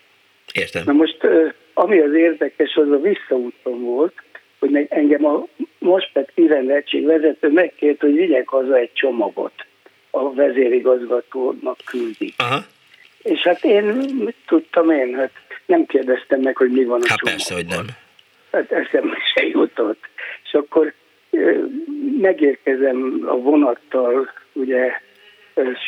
Értem. 0.53 0.83
Na 0.85 0.91
most, 0.91 1.17
ami 1.73 1.99
az 1.99 2.13
érdekes, 2.13 2.75
az 2.75 2.91
a 2.91 2.99
visszaúton 2.99 3.81
volt, 3.83 4.13
hogy 4.59 4.87
engem 4.89 5.25
a 5.25 5.45
Mospet 5.85 6.31
kirendetség 6.35 7.05
vezető 7.05 7.51
megkért, 7.51 8.01
hogy 8.01 8.13
vigyek 8.13 8.47
haza 8.47 8.77
egy 8.77 8.93
csomagot 8.93 9.65
a 10.09 10.33
vezérigazgatónak 10.33 11.77
küldi. 11.85 12.33
Aha. 12.37 12.59
És 13.23 13.41
hát 13.41 13.63
én, 13.63 13.83
mit 14.23 14.35
tudtam 14.47 14.89
én, 14.89 15.15
hát 15.15 15.31
nem 15.65 15.85
kérdeztem 15.85 16.41
meg, 16.41 16.57
hogy 16.57 16.71
mi 16.71 16.83
van 16.83 17.01
a 17.01 17.05
Hát 17.07 17.23
persze, 17.23 17.53
hogy 17.53 17.65
nem. 17.65 17.85
Hát 18.51 18.71
eszembe 18.71 19.17
se 19.35 19.45
jutott. 19.47 20.03
És 20.43 20.53
akkor 20.53 20.93
megérkezem 22.19 23.23
a 23.25 23.35
vonattal 23.35 24.29
ugye 24.53 24.91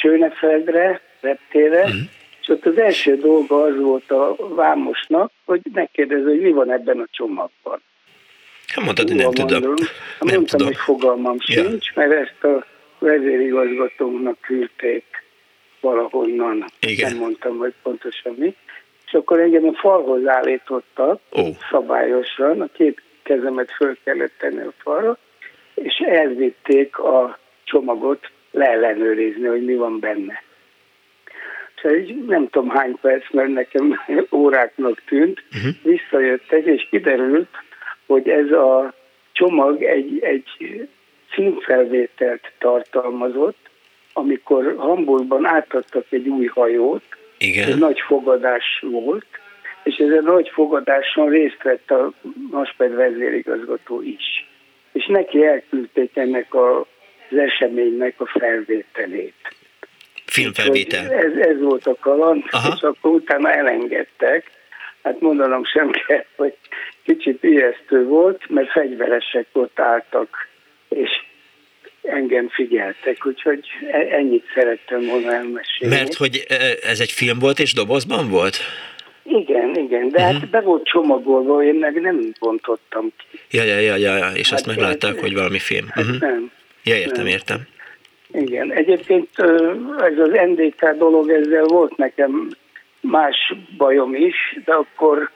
Sőnefeldre, 0.02 1.02
reptére, 1.22 1.80
uh-huh. 1.80 2.00
és 2.42 2.48
ott 2.48 2.66
az 2.66 2.78
első 2.78 3.16
dolga 3.16 3.64
az 3.64 3.80
volt 3.80 4.12
a 4.12 4.36
vámosnak, 4.56 5.32
hogy 5.46 5.62
megkérdező, 5.74 6.24
hogy 6.24 6.42
mi 6.42 6.52
van 6.52 6.72
ebben 6.72 7.00
a 7.00 7.08
csomagban. 7.12 7.82
Hát 8.68 8.86
mondtad, 8.86 9.08
hogy 9.08 9.18
nem 9.18 9.32
tudom. 9.32 9.62
Mondom, 9.62 9.86
nem 10.20 10.36
mondtam, 10.36 10.46
tudom. 10.46 10.66
hogy 10.68 10.76
fogalmam 10.76 11.38
ja. 11.46 11.64
sincs, 11.64 11.94
mert 11.94 12.12
ezt 12.12 12.44
a 12.44 12.66
vezérigazgatónak 13.00 14.42
küldték 14.42 15.04
valahonnan. 15.80 16.66
Igen. 16.80 17.10
Nem 17.10 17.20
mondtam, 17.20 17.58
hogy 17.58 17.74
pontosan 17.84 18.36
mi. 18.38 18.56
És 19.06 19.14
akkor 19.14 19.40
engem 19.40 19.68
a 19.68 19.74
falhoz 19.74 20.28
állítottak 20.28 21.22
oh. 21.32 21.48
szabályosan, 21.70 22.62
a 22.62 22.68
két 22.74 23.02
kezemet 23.24 23.72
föl 23.72 23.98
kellett 24.04 24.34
tenni 24.38 24.62
a 24.62 24.74
falra, 24.78 25.18
és 25.74 25.98
elvitték 25.98 26.98
a 26.98 27.40
csomagot 27.64 28.32
leellenőrizni, 28.52 29.48
hogy 29.48 29.66
mi 29.66 29.76
van 29.76 30.00
benne. 30.00 30.44
Szóval 31.82 32.00
nem 32.28 32.50
tudom 32.50 32.70
hány 32.70 32.98
perc, 33.02 33.32
mert 33.32 33.50
nekem 33.50 34.00
óráknak 34.32 35.02
tűnt, 35.06 35.44
uh-huh. 35.56 35.72
visszajöttek, 35.84 36.66
és 36.66 36.88
kiderült, 36.90 37.50
hogy 38.08 38.30
ez 38.30 38.52
a 38.52 38.94
csomag 39.32 39.84
egy, 39.84 40.20
egy 40.22 40.88
címfelvételt 41.34 42.52
tartalmazott, 42.60 43.70
amikor 44.14 44.76
Hamburgban 44.78 45.46
átadtak 45.46 46.06
egy 46.10 46.28
új 46.28 46.46
hajót, 46.46 47.04
Igen. 47.38 47.70
ez 47.70 47.78
nagy 47.78 48.00
fogadás 48.00 48.80
volt, 48.82 49.26
és 49.84 49.96
ezen 49.96 50.24
nagy 50.24 50.50
fogadáson 50.54 51.30
részt 51.30 51.64
vett 51.64 51.92
a 51.92 52.12
Masped 52.52 52.94
vezérigazgató 52.94 54.02
is. 54.02 54.50
És 54.92 55.06
neki 55.06 55.46
elküldték 55.46 56.18
ennek 56.18 56.54
a, 56.54 56.80
az 57.30 57.38
eseménynek 57.38 58.22
a 58.22 58.26
felvételét. 58.26 59.56
Filmfelvétel. 60.26 61.12
Ez, 61.12 61.34
ez 61.34 61.60
volt 61.60 61.88
a 61.88 61.96
kaland, 62.00 62.44
Aha. 62.50 62.74
és 62.76 62.82
akkor 62.82 63.12
utána 63.12 63.52
elengedtek. 63.52 64.52
Hát 65.08 65.22
mondanom 65.22 65.66
sem 65.66 65.92
kell, 65.92 66.26
hogy 66.36 66.54
kicsit 67.04 67.44
ijesztő 67.44 68.06
volt, 68.06 68.50
mert 68.50 68.72
fegyveresek 68.72 69.48
ott 69.52 69.80
álltak, 69.80 70.48
és 70.90 71.10
engem 72.02 72.50
figyeltek, 72.50 73.26
úgyhogy 73.26 73.68
e- 73.92 74.16
ennyit 74.16 74.46
szerettem 74.56 75.06
volna 75.06 75.34
elmesélni. 75.34 75.96
Mert 75.96 76.14
hogy 76.14 76.46
e, 76.48 76.56
ez 76.82 77.00
egy 77.00 77.12
film 77.12 77.40
volt 77.40 77.60
és 77.60 77.74
dobozban 77.74 78.30
volt? 78.30 78.58
Igen, 79.24 79.76
igen, 79.76 80.10
de 80.10 80.18
uh-huh. 80.18 80.32
hát 80.32 80.42
mhm. 80.42 80.52
be 80.52 80.62
volt 80.62 80.86
csomagolva, 80.86 81.64
én 81.64 81.76
meg 81.76 82.02
nem 82.02 82.34
bontottam 82.40 83.12
ki. 83.18 83.40
Ja, 83.58 83.64
ja, 83.64 83.80
ja, 83.80 83.96
ja, 83.96 84.18
ja. 84.18 84.30
és 84.34 84.50
hát 84.50 84.60
azt 84.60 84.68
meglátták, 84.68 85.20
hogy 85.20 85.34
valami 85.34 85.60
film. 85.60 85.88
Hát 85.90 86.04
uh-huh. 86.04 86.20
nem. 86.20 86.52
Ja, 86.84 86.96
értem, 86.96 87.24
nem. 87.24 87.34
értem. 87.34 87.68
Igen, 88.32 88.72
egyébként 88.72 89.30
ez 90.00 90.18
az 90.18 90.32
NDK 90.46 90.98
dolog, 90.98 91.30
ezzel 91.30 91.66
volt 91.66 91.98
nekem 91.98 92.50
más 93.10 93.54
bajom 93.78 94.16
is, 94.16 94.36
de 94.66 94.74
akkor 94.74 95.32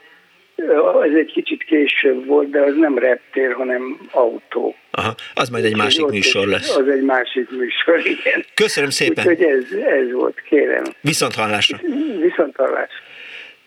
Ez 1.04 1.14
egy 1.14 1.32
kicsit 1.32 1.64
később 1.64 2.26
volt, 2.26 2.50
de 2.50 2.60
az 2.60 2.74
nem 2.76 2.98
reptér, 2.98 3.52
hanem 3.52 3.98
autó. 4.10 4.76
Aha, 4.90 5.14
az 5.34 5.48
majd 5.48 5.64
egy 5.64 5.76
másik 5.76 6.06
műsor 6.06 6.46
lesz. 6.46 6.76
Az 6.76 6.88
egy 6.88 7.02
másik 7.02 7.50
műsor, 7.50 7.98
igen. 8.18 8.44
Köszönöm 8.54 8.90
szépen. 8.90 9.26
Úgyhogy 9.26 9.46
ez, 9.46 9.64
ez 9.72 10.12
volt, 10.12 10.40
kérem. 10.48 10.84
Viszont 11.00 11.34
hallásra. 11.34 11.78
Viszont 12.20 12.56
hallásra. 12.56 12.98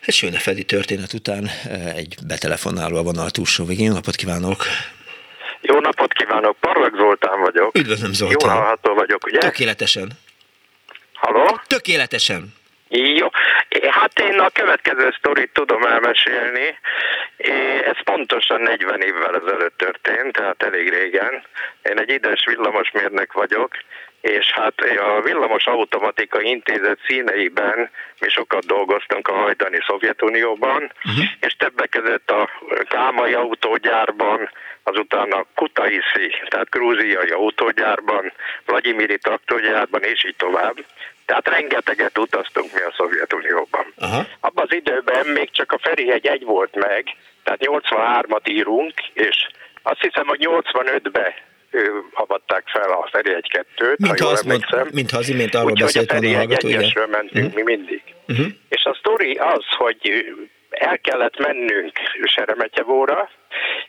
Egy 0.05 0.13
Sőnefedi 0.13 0.63
történet 0.63 1.13
után 1.13 1.43
egy 1.95 2.15
betelefonáló 2.27 2.97
a 2.97 3.03
vonal 3.03 3.29
túlsó 3.29 3.65
végén. 3.65 3.87
Jó 3.87 3.93
napot 3.93 4.15
kívánok! 4.15 4.63
Jó 5.61 5.79
napot 5.79 6.13
kívánok, 6.13 6.57
Parlag 6.59 6.95
Zoltán 6.95 7.41
vagyok. 7.41 7.77
Üdvözlöm 7.77 8.13
Zoltán. 8.13 8.49
Jó 8.49 8.55
hallható 8.55 8.93
vagyok, 8.93 9.25
ugye? 9.25 9.39
Tökéletesen. 9.39 10.11
Halló? 11.13 11.59
Tökéletesen. 11.67 12.53
Jó. 12.95 13.27
Hát 13.89 14.19
én 14.19 14.39
a 14.39 14.49
következő 14.49 15.13
sztorit 15.17 15.53
tudom 15.53 15.83
elmesélni. 15.83 16.79
Ez 17.85 18.03
pontosan 18.03 18.61
40 18.61 19.01
évvel 19.01 19.35
ezelőtt 19.35 19.77
történt, 19.77 20.31
tehát 20.31 20.63
elég 20.63 20.89
régen. 20.89 21.43
Én 21.83 21.99
egy 21.99 22.09
idős 22.09 22.45
villamosmérnök 22.45 23.33
vagyok, 23.33 23.71
és 24.21 24.51
hát 24.51 24.73
a 24.97 25.21
Villamos 25.21 25.65
Automatika 25.65 26.41
Intézet 26.41 26.99
színeiben 27.07 27.89
mi 28.19 28.29
sokat 28.29 28.65
dolgoztunk 28.65 29.27
a 29.27 29.33
hajdani 29.33 29.77
Szovjetunióban, 29.87 30.91
uh-huh. 31.05 31.25
és 31.39 31.55
többek 31.55 31.89
között 31.89 32.31
a 32.31 32.49
Kámai 32.87 33.33
autógyárban, 33.33 34.49
azután 34.83 35.31
a 35.31 35.45
Kutaisi, 35.55 36.35
tehát 36.47 36.69
grúziai 36.69 37.29
autógyárban, 37.29 38.33
Vladimiri 38.65 39.17
traktorgyárban, 39.17 40.03
és 40.03 40.25
így 40.25 40.35
tovább. 40.35 40.75
Tehát 41.25 41.47
rengeteget 41.47 42.17
utaztunk 42.17 42.73
mi 42.73 42.81
a 42.81 42.93
Szovjetunióban. 42.97 43.85
Uh-huh. 43.97 44.25
Abban 44.39 44.65
az 44.67 44.75
időben 44.75 45.27
még 45.27 45.51
csak 45.51 45.71
a 45.71 45.79
Ferihegy 45.81 46.25
egy 46.25 46.43
volt 46.43 46.75
meg, 46.75 47.15
tehát 47.43 47.59
83-at 47.63 48.49
írunk, 48.49 48.93
és 49.13 49.47
azt 49.81 50.01
hiszem, 50.01 50.27
hogy 50.27 50.47
85-be 50.49 51.33
avatták 52.13 52.63
fel 52.67 52.91
a 52.91 53.07
Ferihegy 53.11 53.63
2-t, 53.77 53.97
mint 53.97 54.19
ha, 54.19 54.27
azt 54.27 54.45
mond, 54.45 54.63
mint 54.91 55.11
ha 55.11 55.17
az 55.17 55.29
imént 55.29 55.55
arról 55.55 55.73
beszélt 55.73 56.11
volna 56.11 56.29
a 56.29 56.35
hallgató, 56.35 56.67
igen. 56.67 57.09
mentünk 57.09 57.45
uh-huh. 57.45 57.53
mi 57.53 57.61
mindig. 57.61 58.01
Uh-huh. 58.27 58.45
És 58.69 58.83
a 58.83 58.95
sztori 58.99 59.33
az, 59.33 59.65
hogy 59.77 60.25
el 60.69 60.99
kellett 60.99 61.37
mennünk 61.37 61.91
Seremetyevóra, 62.23 63.29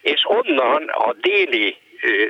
és 0.01 0.25
onnan 0.25 0.89
a 0.89 1.15
déli 1.21 1.77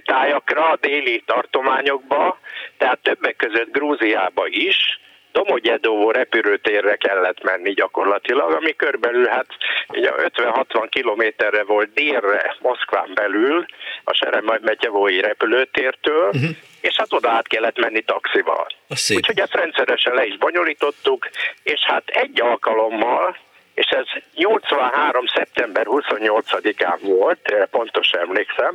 tájakra, 0.05 0.77
déli 0.81 1.23
tartományokba, 1.27 2.39
tehát 2.79 2.99
többek 2.99 3.37
között 3.37 3.73
Grúziába 3.73 4.47
is, 4.47 5.01
Domogyedovó 5.37 6.11
repülőtérre 6.11 6.97
kellett 6.97 7.43
menni 7.43 7.73
gyakorlatilag, 7.73 8.53
ami 8.53 8.77
körbelül 8.77 9.27
hát 9.27 9.47
50-60 9.89 10.87
kilométerre 10.91 11.65
volt 11.65 11.93
délre 11.95 12.57
Moszkván 12.61 13.11
belül 13.15 13.67
a 14.05 14.13
Seremetyevói 14.13 15.21
repülőtértől, 15.21 16.27
uh-huh. 16.27 16.51
és 16.81 16.97
hát 16.97 17.13
oda 17.13 17.31
át 17.31 17.49
kellett 17.49 17.81
menni 17.81 18.01
taxival. 18.01 18.67
Úgyhogy 19.15 19.41
ezt 19.41 19.55
rendszeresen 19.55 20.15
le 20.15 20.27
is 20.27 20.39
bonyolítottuk, 20.39 21.29
és 21.63 21.81
hát 21.81 22.09
egy 22.09 22.41
alkalommal 22.41 23.37
és 23.77 23.87
ez 23.87 24.07
83. 24.35 25.27
szeptember 25.27 25.87
28-án 25.89 26.99
volt, 27.01 27.67
pontosan 27.71 28.21
emlékszem. 28.21 28.75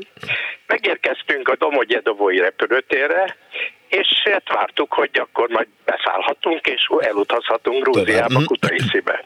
Megérkeztünk 0.68 1.48
a 1.48 1.56
Domogyedovói 1.56 2.38
repülőtérre, 2.38 3.36
és 3.88 4.08
hát 4.24 4.54
vártuk, 4.54 4.94
hogy 4.94 5.10
akkor 5.14 5.50
majd 5.50 5.68
beszállhatunk, 5.86 6.68
és 6.68 6.90
elutazhatunk 7.00 7.84
Grúziába, 7.84 8.40
mhm. 8.40 8.44
Kutaiszibe. 8.44 9.24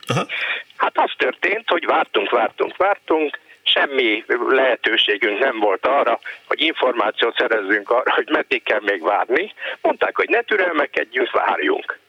Hát 0.77 0.97
az 0.97 1.11
történt, 1.17 1.69
hogy 1.69 1.85
vártunk, 1.85 2.29
vártunk, 2.29 2.77
vártunk, 2.77 3.39
semmi 3.63 4.23
lehetőségünk 4.47 5.39
nem 5.39 5.59
volt 5.59 5.85
arra, 5.85 6.19
hogy 6.47 6.61
információt 6.61 7.37
szerezzünk 7.37 7.89
arra, 7.89 8.13
hogy 8.13 8.29
meddig 8.29 8.63
kell 8.63 8.81
még 8.81 9.03
várni. 9.03 9.53
Mondták, 9.81 10.15
hogy 10.15 10.29
ne 10.29 10.41
türelmekedjünk, 10.41 11.31
várjunk. 11.31 11.99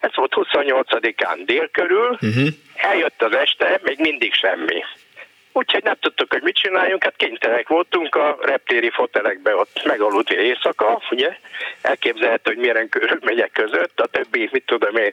Ez 0.00 0.10
volt 0.14 0.32
28-án 0.36 1.42
dél 1.44 1.68
körül, 1.70 2.10
uh-huh. 2.10 2.48
eljött 2.74 3.22
az 3.22 3.34
este, 3.34 3.80
még 3.82 3.98
mindig 3.98 4.34
semmi. 4.34 4.82
Úgyhogy 5.52 5.82
nem 5.82 5.96
tudtuk, 6.00 6.32
hogy 6.32 6.42
mit 6.42 6.54
csináljunk, 6.54 7.02
hát 7.04 7.16
kénytelenek 7.16 7.68
voltunk 7.68 8.14
a 8.14 8.38
reptéri 8.40 8.90
fotelekbe 8.90 9.54
ott 9.54 9.80
megaludni 9.84 10.36
éjszaka, 10.36 11.02
ugye, 11.10 11.36
elképzelhető, 11.82 12.54
hogy 12.54 12.60
milyen 12.60 12.88
körülmények 12.88 13.50
között, 13.52 14.00
a 14.00 14.06
többi, 14.06 14.48
mit 14.52 14.66
tudom 14.66 14.96
én, 14.96 15.12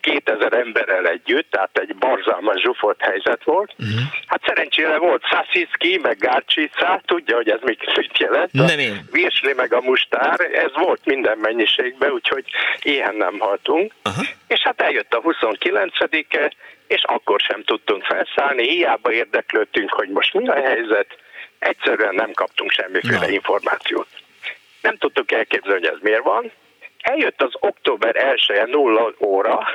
2000 0.00 0.52
emberrel 0.52 1.06
együtt, 1.06 1.50
tehát 1.50 1.78
egy 1.78 1.96
barzalmas 1.96 2.60
zsúfolt 2.60 3.00
helyzet 3.00 3.44
volt. 3.44 3.74
Uh-huh. 3.78 4.00
Hát 4.26 4.42
szerencsére 4.46 4.98
volt 4.98 5.22
Szasziszki, 5.30 5.98
meg 6.02 6.18
Gárcsica, 6.18 7.00
tudja, 7.04 7.36
hogy 7.36 7.48
ez 7.48 7.60
mit, 7.62 7.96
mit 7.96 8.18
jelent. 8.18 8.52
Nem 8.52 8.78
én. 8.78 9.08
Virsli 9.10 9.52
meg 9.52 9.72
a 9.72 9.80
mustár, 9.80 10.40
ez 10.40 10.70
volt 10.74 11.00
minden 11.04 11.38
mennyiségben, 11.38 12.10
úgyhogy 12.10 12.44
ilyen 12.82 13.14
nem 13.14 13.38
haltunk. 13.38 13.92
Uh-huh. 14.04 14.26
És 14.46 14.60
hát 14.60 14.80
eljött 14.80 15.14
a 15.14 15.20
29-e, 15.20 16.52
és 16.88 17.02
akkor 17.02 17.40
sem 17.40 17.62
tudtunk 17.64 18.04
felszállni, 18.04 18.68
hiába 18.68 19.12
érdeklődtünk, 19.12 19.92
hogy 19.92 20.08
most 20.08 20.34
mi 20.34 20.48
a 20.48 20.54
helyzet, 20.54 21.18
egyszerűen 21.58 22.14
nem 22.14 22.32
kaptunk 22.32 22.70
semmiféle 22.70 23.26
no. 23.26 23.32
információt. 23.32 24.08
Nem 24.82 24.96
tudtuk 24.96 25.32
elképzelni, 25.32 25.86
hogy 25.86 25.94
ez 25.94 26.00
miért 26.02 26.22
van. 26.22 26.52
Eljött 27.00 27.42
az 27.42 27.52
október 27.60 28.16
1 28.16 28.62
nulla 28.66 29.12
óra, 29.18 29.68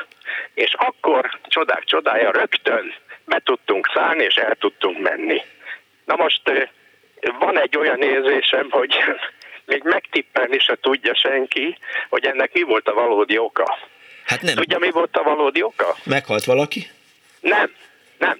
és 0.54 0.74
akkor 0.74 1.40
csodák 1.48 1.84
csodája 1.84 2.32
rögtön 2.32 2.94
be 3.26 3.42
tudtunk 3.44 3.92
szállni, 3.94 4.24
és 4.24 4.36
el 4.36 4.56
tudtunk 4.56 5.00
menni. 5.00 5.42
Na 6.06 6.16
most 6.16 6.42
van 7.40 7.60
egy 7.60 7.78
olyan 7.78 8.02
érzésem, 8.02 8.68
hogy 8.70 8.96
még 9.72 9.84
megtippelni 9.84 10.60
se 10.60 10.78
tudja 10.82 11.16
senki, 11.16 11.78
hogy 12.10 12.26
ennek 12.26 12.54
mi 12.54 12.62
volt 12.62 12.88
a 12.88 12.94
valódi 12.94 13.38
oka. 13.38 13.78
Hát 14.26 14.42
nem. 14.42 14.56
Tudja, 14.56 14.80
mi 14.80 14.92
volt 14.92 15.18
a 15.18 15.24
valódi 15.24 15.64
oka? 15.64 15.96
Meghalt 16.04 16.44
valaki? 16.44 16.88
Nem, 17.44 17.70
nem. 18.20 18.40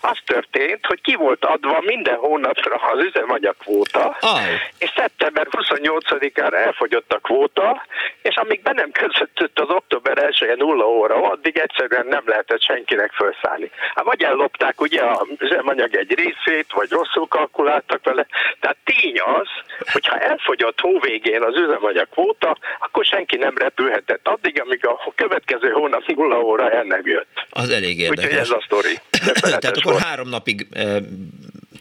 Az 0.00 0.18
történt, 0.26 0.86
hogy 0.86 1.00
ki 1.00 1.14
volt 1.14 1.44
adva 1.44 1.80
minden 1.80 2.16
hónapra 2.16 2.74
az 2.74 3.04
üzemanyag 3.04 3.56
kvóta, 3.56 4.16
oh. 4.20 4.40
és 4.78 4.92
szeptember 4.96 5.46
28-ára 5.50 6.56
elfogyott 6.56 7.12
a 7.12 7.18
kvóta, 7.18 7.86
és 8.22 8.36
amíg 8.36 8.62
be 8.62 8.72
nem 8.72 8.90
között 8.90 9.58
az 9.58 9.68
október 9.68 10.18
1 10.18 10.54
nulla 10.56 10.88
óra, 10.88 11.30
addig 11.30 11.58
egyszerűen 11.58 12.06
nem 12.06 12.22
lehetett 12.26 12.62
senkinek 12.62 13.12
felszállni. 13.12 13.70
Hát 13.94 14.04
vagy 14.04 14.22
ellopták 14.22 14.80
ugye 14.80 15.02
az 15.02 15.26
üzemanyag 15.38 15.94
egy 15.94 16.14
részét, 16.14 16.72
vagy 16.72 16.90
rosszul 16.90 17.28
kalkuláltak 17.28 18.04
vele. 18.04 18.26
Tehát 18.60 18.76
tény 18.84 19.20
az, 19.20 19.48
hogy 19.92 20.06
ha 20.06 20.18
elfogyott 20.18 20.80
hóvégén 20.80 21.42
az 21.42 21.56
üzemanyag 21.56 22.08
kvóta, 22.08 22.56
akkor 22.78 23.04
senki 23.04 23.36
nem 23.36 23.56
repülhetett 23.56 24.28
addig, 24.28 24.60
amíg 24.60 24.86
a 24.86 25.12
következő 25.14 25.70
hónap 25.70 26.02
nulla 26.22 26.40
óra 26.40 26.70
el 26.70 26.82
nem 26.82 27.02
jött. 27.04 27.46
Az 27.50 27.70
elég 27.70 27.98
érdekes. 27.98 28.24
Úgyhogy 28.24 28.40
ez 28.40 28.50
a 28.50 28.62
sztori. 28.64 28.98
Tehát 29.40 29.76
akkor 29.76 29.92
volt. 29.92 30.04
három 30.04 30.28
napig 30.28 30.66
e, 30.72 31.00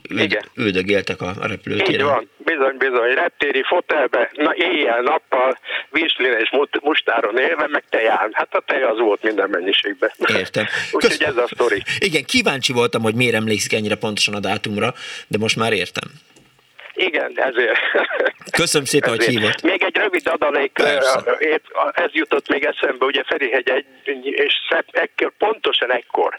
üld, 0.10 0.38
üldögéltek 0.56 1.22
a 1.22 1.34
repülőtéren. 1.42 1.94
Így 1.94 2.02
van, 2.02 2.30
bizony, 2.38 2.78
bizony, 2.78 3.14
reptéri 3.14 3.64
fotelbe, 3.64 4.32
na, 4.34 4.54
éjjel-nappal, 4.56 5.58
vízlén 5.90 6.38
és 6.38 6.50
mustáron 6.82 7.38
élve, 7.38 7.68
meg 7.68 7.84
teján. 7.90 8.30
Hát 8.32 8.56
a 8.56 8.64
tej 8.66 8.84
az 8.84 9.00
volt 9.00 9.24
minden 9.24 9.50
mennyiségben. 9.50 10.12
Értem. 10.38 10.66
Úgyhogy 10.92 11.24
ez 11.24 11.38
a 11.38 11.48
sztori. 11.48 11.84
Igen, 12.00 12.24
kíváncsi 12.24 12.74
voltam, 12.74 13.02
hogy 13.02 13.16
miért 13.16 13.36
emlékszik 13.36 13.74
ennyire 13.74 13.96
pontosan 13.96 14.34
a 14.34 14.40
dátumra, 14.40 14.94
de 15.28 15.38
most 15.38 15.56
már 15.56 15.74
értem. 15.74 16.12
Igen, 16.94 17.32
ezért. 17.36 17.80
Köszönöm 18.52 18.86
szépen, 18.86 19.10
ezért. 19.10 19.26
hogy 19.26 19.36
hívott. 19.36 19.62
Még 19.62 19.84
egy 19.84 19.96
rövid 19.96 20.28
adalék, 20.28 20.72
Persze. 20.72 21.38
ez 21.92 22.10
jutott 22.12 22.48
még 22.48 22.64
eszembe, 22.64 23.06
ugye 23.06 23.24
Ferihegy 23.24 23.70
egy, 23.70 23.86
és 24.26 24.54
ekkor, 24.92 25.32
pontosan 25.38 25.92
ekkor, 25.92 26.36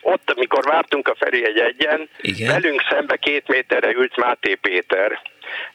ott, 0.00 0.30
amikor 0.30 0.64
vártunk 0.64 1.08
a 1.08 1.14
Ferihegy 1.18 1.58
egyen, 1.58 2.08
Igen. 2.20 2.52
velünk 2.52 2.82
szembe 2.90 3.16
két 3.16 3.48
méterre 3.48 3.92
ült 3.92 4.16
Máté 4.16 4.54
Péter, 4.54 5.22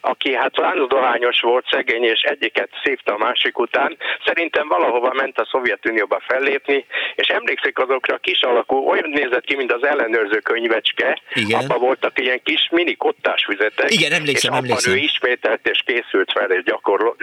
aki 0.01 0.35
hát 0.35 0.57
lánzdohányos 0.57 1.39
volt, 1.39 1.65
szegény, 1.71 2.03
és 2.03 2.21
egyiket 2.21 2.69
szívta 2.83 3.13
a 3.13 3.17
másik 3.17 3.59
után. 3.59 3.97
Szerintem 4.25 4.67
valahova 4.67 5.13
ment 5.13 5.39
a 5.39 5.47
Szovjetunióba 5.51 6.21
fellépni, 6.27 6.85
és 7.15 7.27
emlékszik 7.27 7.79
azokra 7.79 8.15
a 8.15 8.17
kis 8.17 8.41
alakú, 8.41 8.75
olyan 8.75 9.09
nézett 9.09 9.45
ki, 9.45 9.55
mint 9.55 9.71
az 9.71 9.83
ellenőrző 9.85 10.39
könyvecske. 10.39 11.21
Igen. 11.33 11.59
Abba 11.59 11.77
voltak 11.77 12.19
ilyen 12.19 12.41
kis 12.43 12.69
mini 12.71 12.95
kottás 12.95 13.45
füzetek. 13.45 13.91
Igen, 13.91 14.11
emlékszem, 14.11 14.53
és 14.53 14.59
emlékszem. 14.59 14.93
ő 14.93 14.97
ismételt 14.97 15.67
és 15.67 15.83
készült 15.85 16.31
fel 16.31 16.51
és 16.51 16.63
gyakorolt, 16.63 17.21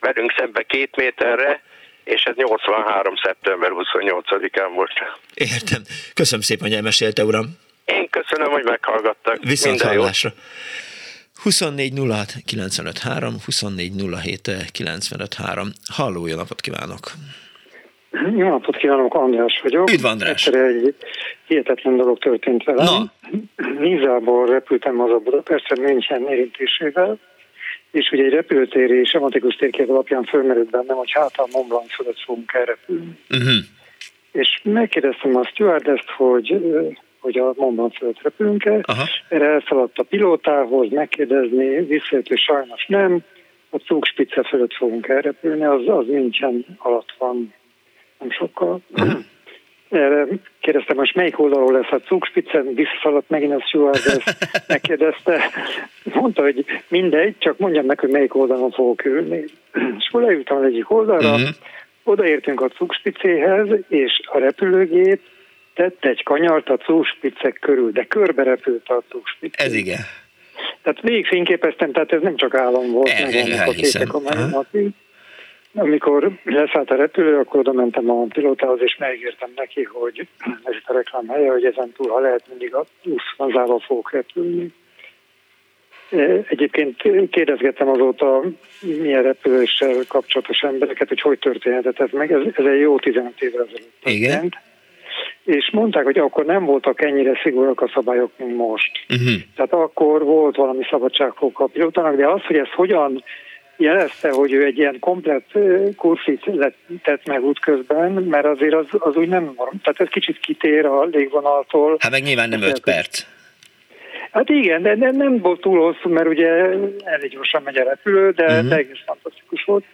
velünk 0.00 0.34
szembe 0.36 0.62
két 0.62 0.96
méterre, 0.96 1.62
és 2.04 2.22
ez 2.22 2.34
83. 2.36 3.14
szeptember 3.22 3.70
28-án 3.74 4.70
volt. 4.74 4.92
Értem. 5.34 5.82
Köszönöm 6.14 6.40
szépen, 6.40 6.66
hogy 6.68 6.76
elmesélte, 6.76 7.24
uram. 7.24 7.58
Én 7.84 8.08
köszönöm, 8.10 8.52
hogy 8.52 8.64
meghallgattak. 8.64 9.38
Viszont 9.42 9.78
Minden 9.78 9.96
hallásra. 9.96 10.30
Jót. 10.34 10.44
24 11.42 11.92
06 11.98 12.34
95 12.44 12.98
3, 12.98 13.34
24 13.44 13.92
07 14.22 14.70
95 14.72 15.34
3. 15.34 15.68
Halló, 15.92 16.26
jó 16.26 16.36
napot 16.36 16.60
kívánok! 16.60 17.12
Jó 18.36 18.48
napot 18.48 18.76
kívánok, 18.76 19.14
András 19.14 19.60
vagyok. 19.62 19.90
Üdv 19.90 20.04
András! 20.04 20.46
Egyszer 20.46 20.64
egy 20.64 20.94
hihetetlen 21.46 21.96
dolog 21.96 22.18
történt 22.18 22.64
velem. 22.64 22.84
Na. 22.84 23.12
Nizából 23.78 24.46
repültem 24.46 25.00
az 25.00 25.10
a 25.10 25.18
Budapestre 25.18 25.82
München 25.82 26.28
érintésével, 26.28 27.18
és 27.90 28.10
ugye 28.12 28.24
egy 28.24 28.32
repülőtéri 28.32 29.04
sematikus 29.04 29.54
térkép 29.54 29.88
alapján 29.88 30.24
fölmerült 30.24 30.70
bennem, 30.70 30.96
hogy 30.96 31.10
hát 31.10 31.32
a 31.36 31.48
Mont 31.52 31.68
Blanc 31.68 31.94
fölött 31.94 32.20
fogunk 32.20 32.52
elrepülni. 32.52 33.18
Uh-huh. 33.30 33.58
És 34.32 34.60
megkérdeztem 34.62 35.36
a 35.36 35.44
stewardess 35.44 36.04
hogy 36.16 36.60
hogy 37.20 37.38
a 37.38 37.52
Mont 37.56 37.74
Blanc 37.74 37.96
fölött 37.96 38.22
repülünk-e. 38.22 38.80
Aha. 38.82 39.04
Erre 39.28 39.46
elszaladt 39.46 39.98
a 39.98 40.02
pilótához 40.02 40.90
megkérdezni, 40.90 41.84
visszajött, 41.84 42.28
hogy 42.28 42.38
sajnos 42.38 42.86
nem. 42.86 43.20
A 43.70 43.80
Zugspitze 43.86 44.42
fölött 44.42 44.74
fogunk 44.74 45.08
elrepülni, 45.08 45.64
az, 45.64 45.82
az 45.86 46.06
nincsen 46.06 46.66
alatt 46.78 47.14
van 47.18 47.54
nem 48.18 48.30
sokkal. 48.30 48.80
Uh-huh. 48.90 49.20
Erre 49.88 50.26
kérdeztem, 50.60 50.96
most 50.96 51.14
melyik 51.14 51.38
oldalról 51.40 51.72
lesz 51.72 51.90
a 51.90 52.00
Zugspitze, 52.08 52.62
visszaszaladt 52.62 53.28
megint 53.28 53.52
a 53.52 53.60
stewardess, 53.60 54.24
megkérdezte. 54.68 55.40
Mondta, 56.02 56.42
hogy 56.42 56.64
mindegy, 56.88 57.34
csak 57.38 57.58
mondjam 57.58 57.84
meg, 57.84 58.00
hogy 58.00 58.10
melyik 58.10 58.34
oldalon 58.34 58.70
fogok 58.70 59.04
ülni. 59.04 59.44
És 59.98 60.08
akkor 60.08 60.22
leültem 60.22 60.56
az 60.56 60.62
egyik 60.62 60.90
oldalra, 60.90 61.32
uh-huh. 61.32 61.48
Odaértünk 62.04 62.60
a 62.60 62.70
Zugspicéhez, 62.78 63.68
és 63.88 64.20
a 64.24 64.38
repülőgép 64.38 65.20
tett 65.74 66.04
egy 66.04 66.22
kanyart 66.22 66.68
a 66.68 66.78
Zugspicek 66.86 67.58
körül, 67.60 67.90
de 67.90 68.04
körbe 68.04 68.42
repült 68.42 68.88
a 68.88 69.02
Zugspicek. 69.10 69.66
Ez 69.66 69.74
igen. 69.74 70.00
Tehát 70.82 71.00
végig 71.00 71.26
fényképeztem, 71.26 71.92
tehát 71.92 72.12
ez 72.12 72.22
nem 72.22 72.36
csak 72.36 72.54
állam 72.54 72.90
volt, 72.90 73.12
meg 73.22 73.68
a 73.68 73.70
képek, 73.70 74.14
a 74.14 74.64
amikor 75.74 76.38
leszállt 76.44 76.90
a 76.90 76.96
repülő, 76.96 77.38
akkor 77.38 77.60
oda 77.60 77.72
mentem 77.72 78.10
a 78.10 78.24
pilótához, 78.24 78.80
és 78.82 78.96
megígértem 78.98 79.50
neki, 79.56 79.82
hogy 79.82 80.18
ez 80.64 80.74
itt 80.74 80.88
a 80.88 80.92
reklám 80.92 81.28
helye, 81.28 81.50
hogy 81.50 81.64
ezen 81.64 81.92
túl, 81.96 82.10
ha 82.10 82.18
lehet, 82.18 82.44
mindig 82.48 82.74
a 82.74 82.84
20 83.36 83.52
zárva 83.52 83.78
fogok 83.78 84.12
repülni. 84.12 84.72
Egyébként 86.48 87.02
kérdezgettem 87.30 87.88
azóta 87.88 88.42
milyen 88.80 89.22
repüléssel 89.22 89.94
kapcsolatos 90.08 90.60
embereket, 90.60 91.08
hogy 91.08 91.20
hogy 91.20 91.38
történhetett 91.38 92.00
ez 92.00 92.08
meg. 92.12 92.32
Ez, 92.32 92.40
ez 92.56 92.64
egy 92.64 92.80
jó 92.80 92.98
15 92.98 93.32
évre 93.42 93.62
ezelőtt. 93.62 94.02
Igen. 94.04 94.54
És 95.44 95.70
mondták, 95.72 96.04
hogy 96.04 96.18
akkor 96.18 96.44
nem 96.44 96.64
voltak 96.64 97.02
ennyire 97.02 97.40
szigorúak 97.42 97.80
a 97.80 97.90
szabályok, 97.94 98.30
mint 98.36 98.56
most. 98.56 98.90
Uh-huh. 99.08 99.40
Tehát 99.56 99.72
akkor 99.72 100.24
volt 100.24 100.56
valami 100.56 100.86
szabadságfok 100.90 101.60
a 101.60 101.66
pilótának, 101.66 102.16
de 102.16 102.28
az, 102.28 102.42
hogy 102.42 102.56
ez 102.56 102.70
hogyan 102.74 103.24
jelezte, 103.76 104.30
hogy 104.30 104.52
ő 104.52 104.64
egy 104.64 104.78
ilyen 104.78 104.98
komplet 104.98 105.44
kurszit 105.96 106.50
tett 107.02 107.26
meg 107.26 107.44
útközben, 107.44 108.12
mert 108.12 108.46
azért 108.46 108.74
az, 108.74 108.86
az 108.98 109.16
úgy 109.16 109.28
nem, 109.28 109.54
tehát 109.54 110.00
ez 110.00 110.08
kicsit 110.08 110.40
kitér 110.40 110.86
a 110.86 111.04
légvonaltól. 111.04 111.96
Hát 111.98 112.10
meg 112.10 112.22
nyilván 112.22 112.48
nem 112.48 112.62
5 112.62 112.80
perc. 112.80 113.26
Hát 114.32 114.48
igen, 114.48 114.82
de 114.82 114.96
nem, 114.96 115.16
nem 115.16 115.38
volt 115.38 115.60
túl 115.60 115.80
hosszú, 115.80 116.08
mert 116.08 116.28
ugye 116.28 116.48
elég 117.04 117.30
gyorsan 117.30 117.62
megy 117.62 117.76
a 117.76 117.84
repülő, 117.84 118.30
de, 118.30 118.44
uh-huh. 118.44 118.68
de 118.68 118.76
egész 118.76 119.02
fantasztikus 119.06 119.64
volt. 119.64 119.84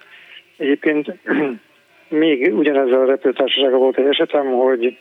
Egyébként 0.56 1.14
még 2.08 2.54
ugyanezzel 2.54 3.00
a 3.00 3.06
repülőtársasággal 3.06 3.78
volt 3.78 3.98
egy 3.98 4.06
esetem, 4.06 4.46
hogy 4.46 4.98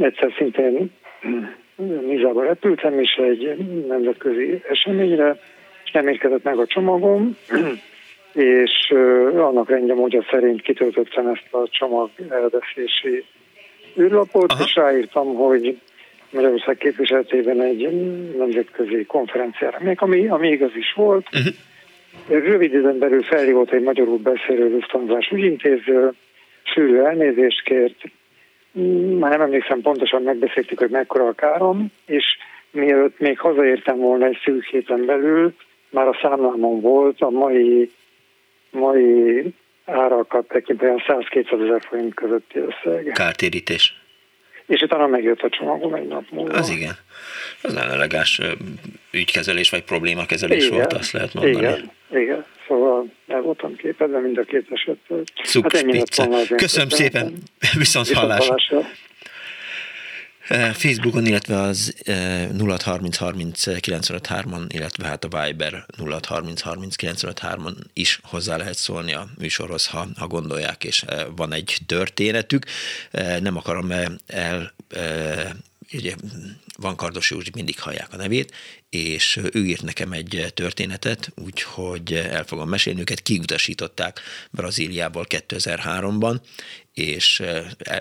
egyszer 0.00 0.32
szintén 0.36 0.90
Nizába 2.06 2.44
repültem, 2.44 3.00
és 3.00 3.14
egy 3.14 3.56
nemzetközi 3.88 4.62
eseményre, 4.68 5.38
és 5.84 5.90
nem 5.90 6.08
érkezett 6.08 6.42
meg 6.42 6.58
a 6.58 6.66
csomagom, 6.66 7.36
és 8.32 8.92
annak 9.36 9.70
rendje 9.70 9.94
módja 9.94 10.26
szerint 10.30 10.62
kitöltöttem 10.62 11.26
ezt 11.26 11.54
a 11.54 11.68
csomag 11.70 12.10
eldeszési 12.28 13.24
űrlapot, 13.98 14.52
Aha. 14.52 14.62
és 14.64 14.74
ráírtam, 14.74 15.34
hogy 15.34 15.78
Magyarország 16.34 16.76
képviseletében 16.76 17.60
egy 17.60 17.88
nemzetközi 18.36 19.04
konferenciára 19.04 19.78
még, 19.80 19.96
ami, 20.00 20.28
ami 20.28 20.48
igaz 20.48 20.76
is 20.76 20.92
volt. 20.92 21.26
Uh-huh. 21.32 22.44
Rövid 22.44 22.74
időn 22.74 22.98
belül 22.98 23.22
felhívott 23.22 23.70
egy 23.70 23.82
magyarul 23.82 24.18
beszélő 24.18 24.70
Lufthansa 24.70 25.36
ügyintéző, 25.36 26.12
sűrű 26.62 26.98
elnézést 26.98 27.62
kért, 27.62 28.02
már 29.18 29.30
nem 29.30 29.40
emlékszem 29.40 29.80
pontosan, 29.80 30.22
megbeszéltük, 30.22 30.78
hogy 30.78 30.90
mekkora 30.90 31.26
a 31.26 31.32
károm, 31.32 31.92
és 32.06 32.24
mielőtt 32.70 33.18
még 33.18 33.38
hazaértem 33.38 33.96
volna 33.96 34.26
egy 34.26 34.38
szűk 34.44 34.64
héten 34.64 35.04
belül, 35.04 35.54
már 35.90 36.06
a 36.06 36.18
számlámon 36.22 36.80
volt 36.80 37.20
a 37.20 37.30
mai 37.30 37.90
mai 38.70 39.54
árakat 39.84 40.48
tekintve 40.48 40.86
olyan 40.86 41.02
100-200 41.06 41.64
ezer 41.64 41.82
forint 41.88 42.14
közötti 42.14 42.58
összeg. 42.58 43.10
Kártérítés. 43.12 44.03
És 44.66 44.80
utána 44.80 45.06
megjött 45.06 45.40
a 45.40 45.48
csomagom 45.48 45.94
egy 45.94 46.06
nap 46.06 46.24
múlva. 46.30 46.54
Az 46.54 46.70
igen. 46.70 46.96
Az 47.62 47.76
ellegáns 47.76 48.40
ügykezelés 49.10 49.70
vagy 49.70 49.84
problémakezelés 49.84 50.64
igen, 50.66 50.76
volt, 50.76 50.92
azt 50.92 51.12
lehet 51.12 51.34
mondani. 51.34 51.56
Igen, 51.56 51.90
igen. 52.10 52.44
Szóval 52.68 53.06
el 53.28 53.40
voltam 53.40 53.76
képedve 53.76 54.18
mind 54.18 54.38
a 54.38 54.42
két 54.42 54.66
esetben. 54.70 55.24
Hát 56.16 56.54
Köszönöm 56.56 56.88
szépen, 56.88 57.32
viszont, 57.58 57.78
viszont 57.78 58.12
hallásra. 58.12 58.80
Facebookon, 60.72 61.26
illetve 61.26 61.60
az 61.60 61.94
0630 62.04 63.16
30 63.16 63.62
953-on, 63.66 64.64
illetve 64.68 65.06
hát 65.06 65.24
a 65.24 65.44
Viber 65.44 65.86
0630 65.98 66.60
30 66.60 66.94
953-on 66.98 67.74
is 67.92 68.20
hozzá 68.22 68.56
lehet 68.56 68.76
szólni 68.76 69.14
a 69.14 69.28
műsorhoz, 69.38 69.86
ha, 69.86 70.08
ha 70.16 70.26
gondolják, 70.26 70.84
és 70.84 71.04
van 71.36 71.52
egy 71.52 71.78
történetük. 71.86 72.64
Nem 73.40 73.56
akarom 73.56 73.90
el 74.26 74.74
ugye 75.92 76.14
van 76.76 76.96
Kardos 76.96 77.30
Józsi, 77.30 77.50
mindig 77.54 77.80
hallják 77.80 78.12
a 78.12 78.16
nevét, 78.16 78.54
és 78.90 79.40
ő 79.52 79.64
írt 79.64 79.82
nekem 79.82 80.12
egy 80.12 80.52
történetet, 80.54 81.32
úgyhogy 81.44 82.12
el 82.12 82.44
fogom 82.44 82.68
mesélni, 82.68 83.00
őket 83.00 83.20
kiutasították 83.20 84.20
Brazíliából 84.50 85.26
2003-ban, 85.28 86.36
és 86.94 87.42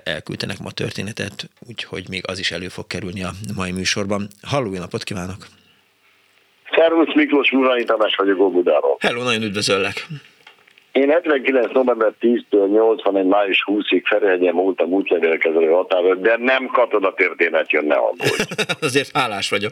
elküldte 0.03 0.45
nekem 0.45 0.65
a 0.65 0.71
történetet, 0.71 1.49
úgyhogy 1.67 2.03
még 2.10 2.23
az 2.27 2.39
is 2.39 2.51
elő 2.51 2.67
fog 2.67 2.88
kerülni 2.88 3.23
a 3.23 3.32
mai 3.56 3.71
műsorban. 3.71 4.27
Halló, 4.41 4.71
napot 4.71 5.03
kívánok! 5.03 5.47
Szervusz 6.75 7.13
Miklós 7.15 7.51
Murai 7.51 7.84
Tamás 7.84 8.15
vagyok 8.15 8.39
Óbudáról. 8.39 8.97
Hello, 8.99 9.23
nagyon 9.23 9.41
üdvözöllek! 9.41 10.08
Én 10.91 11.10
79. 11.10 11.71
november 11.71 12.13
10-től 12.21 12.69
81. 12.71 13.25
május 13.25 13.63
20-ig 13.65 14.01
Ferihegyen 14.06 14.56
voltam 14.56 14.89
útlevélkezelő 14.91 15.69
határon, 15.69 16.21
de 16.21 16.38
nem 16.38 16.71
történet 17.15 17.71
jönne 17.71 17.95
abból. 17.95 18.27
Azért 18.88 19.17
hálás 19.17 19.49
vagyok. 19.49 19.71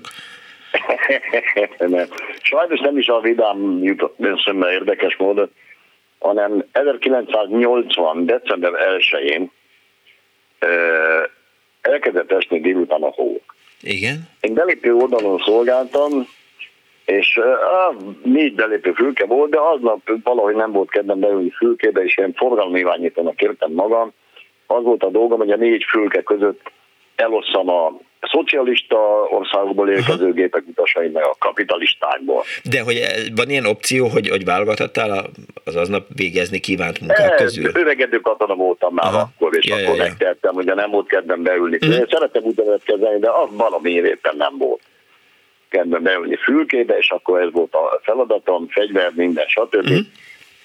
nem. 1.77 2.07
Sajnos 2.41 2.79
nem 2.79 2.97
is 2.97 3.07
a 3.07 3.19
vidám 3.19 3.83
jutott 3.83 4.15
eszembe 4.19 4.71
érdekes 4.71 5.15
módon, 5.17 5.51
hanem 6.21 6.65
1980. 6.71 8.25
december 8.25 8.71
1-én 8.71 9.51
elkezdett 11.81 12.31
esni 12.31 12.59
délután 12.59 13.03
a 13.03 13.11
hó. 13.11 13.41
Igen. 13.81 14.29
Én 14.41 14.53
belépő 14.53 14.93
oldalon 14.93 15.41
szolgáltam, 15.45 16.27
és 17.05 17.39
á, 17.63 17.91
négy 18.23 18.55
belépő 18.55 18.91
fülke 18.91 19.25
volt, 19.25 19.49
de 19.49 19.59
aznap 19.59 20.11
valahogy 20.23 20.55
nem 20.55 20.71
volt 20.71 20.89
kedvem 20.89 21.19
beülni 21.19 21.49
fülkébe, 21.49 22.03
és 22.03 22.17
ilyen 22.17 22.33
forgalmi 22.33 22.79
irányítónak 22.79 23.35
kértem 23.35 23.71
magam. 23.71 24.13
Az 24.67 24.83
volt 24.83 25.03
a 25.03 25.09
dolgom, 25.09 25.37
hogy 25.37 25.51
a 25.51 25.55
négy 25.55 25.83
fülke 25.89 26.21
között 26.21 26.71
elosszam 27.15 27.69
a 27.69 27.99
szocialista 28.27 28.97
országokból 29.29 29.89
érkező 29.89 30.33
gépek 30.33 30.63
utasait, 30.67 31.13
meg 31.13 31.23
a 31.23 31.35
kapitalistákból. 31.39 32.43
De 32.63 32.81
hogy 32.81 32.99
van 33.35 33.49
ilyen 33.49 33.65
opció, 33.65 34.07
hogy, 34.07 34.29
hogy 34.29 34.45
válogathattál 34.45 35.29
az 35.63 35.75
aznap 35.75 36.07
végezni 36.15 36.59
kívánt 36.59 36.99
munkák 36.99 37.35
közül? 37.35 37.71
Öregedő 37.73 38.19
katona 38.19 38.55
voltam 38.55 38.93
már 38.93 39.05
Aha. 39.05 39.19
akkor, 39.19 39.55
és 39.55 39.65
ja, 39.65 39.75
akkor 39.75 39.95
ja, 39.95 40.03
megtettem, 40.03 40.53
hogy 40.53 40.65
nem 40.65 40.89
volt 40.89 41.07
kedvem 41.07 41.43
beülni. 41.43 41.77
Mm. 41.85 41.89
Szeretem 42.09 42.43
úgy 42.43 42.63
kezelni, 42.83 43.19
de 43.19 43.29
az 43.29 43.49
valamiért 43.51 44.05
éppen 44.05 44.35
nem 44.37 44.57
volt 44.57 44.81
kedvem 45.69 46.03
beülni 46.03 46.35
fülkébe, 46.35 46.97
és 46.97 47.09
akkor 47.09 47.41
ez 47.41 47.51
volt 47.51 47.73
a 47.73 47.99
feladatom, 48.03 48.67
fegyver, 48.67 49.11
minden, 49.15 49.45
stb. 49.47 49.91
Mm. 49.91 49.99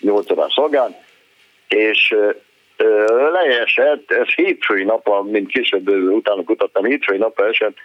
8 0.01 0.31
órán 0.31 0.49
szolgált, 0.49 0.95
és 1.69 2.15
leesett, 3.33 4.11
ez 4.11 4.29
hétfői 4.35 4.85
nap, 4.85 5.31
mint 5.31 5.51
később 5.51 5.89
utána 5.89 6.45
kutattam, 6.45 6.85
hétfői 6.85 7.19
nap 7.19 7.41
esett, 7.41 7.77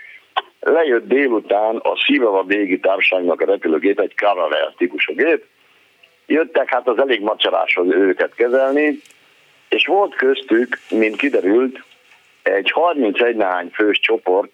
lejött 0.59 1.07
délután 1.07 1.75
a 1.75 1.95
Szívava 2.05 2.43
Bégi 2.43 2.79
Társaságnak 2.79 3.41
a 3.41 3.45
repülőgép, 3.45 3.99
egy 3.99 4.13
Caravelle 4.15 4.73
típusú 4.77 5.13
gép, 5.13 5.45
jöttek 6.25 6.69
hát 6.69 6.87
az 6.87 6.99
elég 6.99 7.21
macsaráshoz 7.21 7.87
őket 7.89 8.33
kezelni, 8.35 8.99
és 9.69 9.85
volt 9.85 10.15
köztük, 10.15 10.79
mint 10.89 11.15
kiderült, 11.15 11.83
egy 12.43 12.71
31 12.71 13.35
nehány 13.35 13.69
fős 13.73 13.99
csoport, 13.99 14.51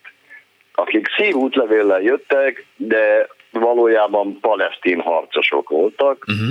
akik 0.73 1.07
szívútlevéllel 1.17 2.01
jöttek, 2.01 2.65
de 2.75 3.27
valójában 3.51 4.39
palesztin 4.39 4.99
harcosok 4.99 5.69
voltak, 5.69 6.25
uh-huh. 6.27 6.49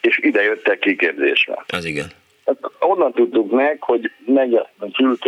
és 0.00 0.18
ide 0.22 0.42
jöttek 0.42 0.78
kiképzésre. 0.78 1.64
Az 1.66 1.84
igen. 1.84 2.06
Hát 2.50 2.72
onnan 2.80 3.12
tudtuk 3.12 3.50
meg, 3.50 3.82
hogy 3.82 4.10
megy 4.26 4.54
a 4.54 4.68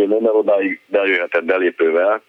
mert 0.06 0.34
odáig 0.34 0.80
bejöhetett 0.86 1.44
belépővel, 1.44 2.22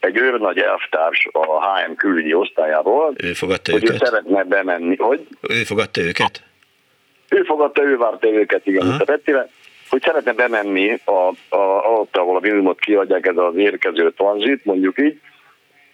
egy 0.00 0.16
őrnagy 0.16 0.58
elvtárs 0.58 1.28
a 1.32 1.66
HM 1.66 1.92
külügyi 1.94 2.34
osztályából, 2.34 3.14
ő 3.22 3.32
fogadta 3.32 3.72
hogy 3.72 3.84
őket. 3.84 4.02
ő 4.02 4.04
szeretne 4.04 4.44
bemenni. 4.44 4.96
Hogy? 4.96 5.26
Ő 5.40 5.62
fogadta 5.62 6.00
őket? 6.00 6.42
Ő 7.28 7.42
fogadta, 7.42 7.82
ő 7.82 7.96
várta 7.96 8.28
őket, 8.28 8.66
igen, 8.66 8.86
uh-huh. 8.86 9.24
a 9.24 9.44
hogy 9.88 10.02
szeretne 10.02 10.32
bemenni 10.32 10.98
a, 11.04 11.32
a, 11.56 11.88
ott, 12.00 12.16
ahol 12.16 12.36
a 12.36 12.40
minimumot 12.40 12.80
kiadják, 12.80 13.26
ez 13.26 13.36
az 13.36 13.56
érkező 13.56 14.10
tranzit, 14.10 14.64
mondjuk 14.64 15.00
így, 15.00 15.20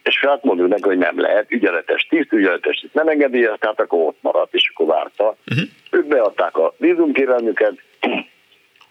és 0.03 0.20
hát 0.20 0.44
mondjuk 0.44 0.68
neki, 0.68 0.82
hogy 0.82 0.99
nem 0.99 1.20
lehet, 1.20 1.51
ügyeletes 1.53 2.07
tiszt, 2.11 2.32
ügyeletes 2.32 2.80
tiszt 2.80 2.94
nem 2.94 3.09
engedélyez, 3.09 3.57
tehát 3.59 3.80
akkor 3.80 3.99
ott 4.07 4.18
maradt, 4.20 4.55
és 4.55 4.70
akkor 4.74 4.86
várta. 4.86 5.36
Uh-huh. 5.51 5.68
Ők 5.90 6.07
beadták 6.07 6.57
a 6.57 6.74
vízumkérelmüket, 6.76 7.74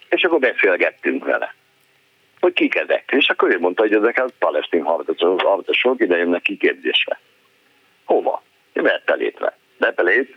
és 0.08 0.22
akkor 0.22 0.38
beszélgettünk 0.38 1.24
vele 1.24 1.54
hogy 2.40 2.52
kik 2.52 2.74
ezek. 2.74 3.10
És 3.16 3.28
akkor 3.28 3.50
ő 3.50 3.58
mondta, 3.58 3.82
hogy 3.82 3.94
ezek 3.94 4.18
a 4.18 4.26
palesztin 4.38 4.82
harcosok, 4.82 5.40
harcosok 5.40 6.00
ide 6.00 6.16
jönnek 6.16 6.42
kiképzésre. 6.42 7.20
Hova? 8.04 8.42
Bertelétre. 8.72 9.58
Bertelét, 9.78 10.36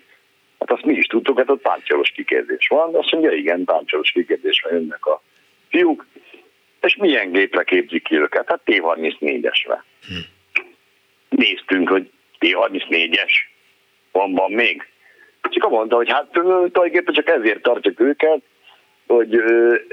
hát 0.59 0.71
azt 0.71 0.83
mi 0.85 0.93
is 0.93 1.05
tudtuk, 1.05 1.37
hát 1.37 1.49
ott 1.49 1.61
páncsolos 1.61 2.09
kiképzés 2.09 2.67
van. 2.67 2.95
Azt 2.95 3.11
mondja, 3.11 3.31
igen, 3.31 3.63
páncsolos 3.63 4.11
kiképzésre 4.11 4.69
jönnek 4.71 5.05
a 5.05 5.21
fiúk. 5.69 6.05
És 6.81 6.95
milyen 6.95 7.31
gépre 7.31 7.63
képzik 7.63 8.03
ki 8.03 8.15
őket? 8.15 8.47
Hát 8.47 8.61
T-34-esre. 8.65 9.83
Hm. 10.07 10.13
Néztünk, 11.29 11.89
hogy 11.89 12.09
T-34-es. 12.39 13.31
Van, 14.11 14.33
van 14.33 14.51
még. 14.51 14.87
Csak 15.41 15.69
mondta, 15.69 15.95
hogy 15.95 16.11
hát 16.11 16.31
tulajdonképpen 16.31 17.13
csak 17.13 17.27
ezért 17.27 17.61
tartjuk 17.61 17.99
őket, 17.99 18.41
hogy 19.11 19.35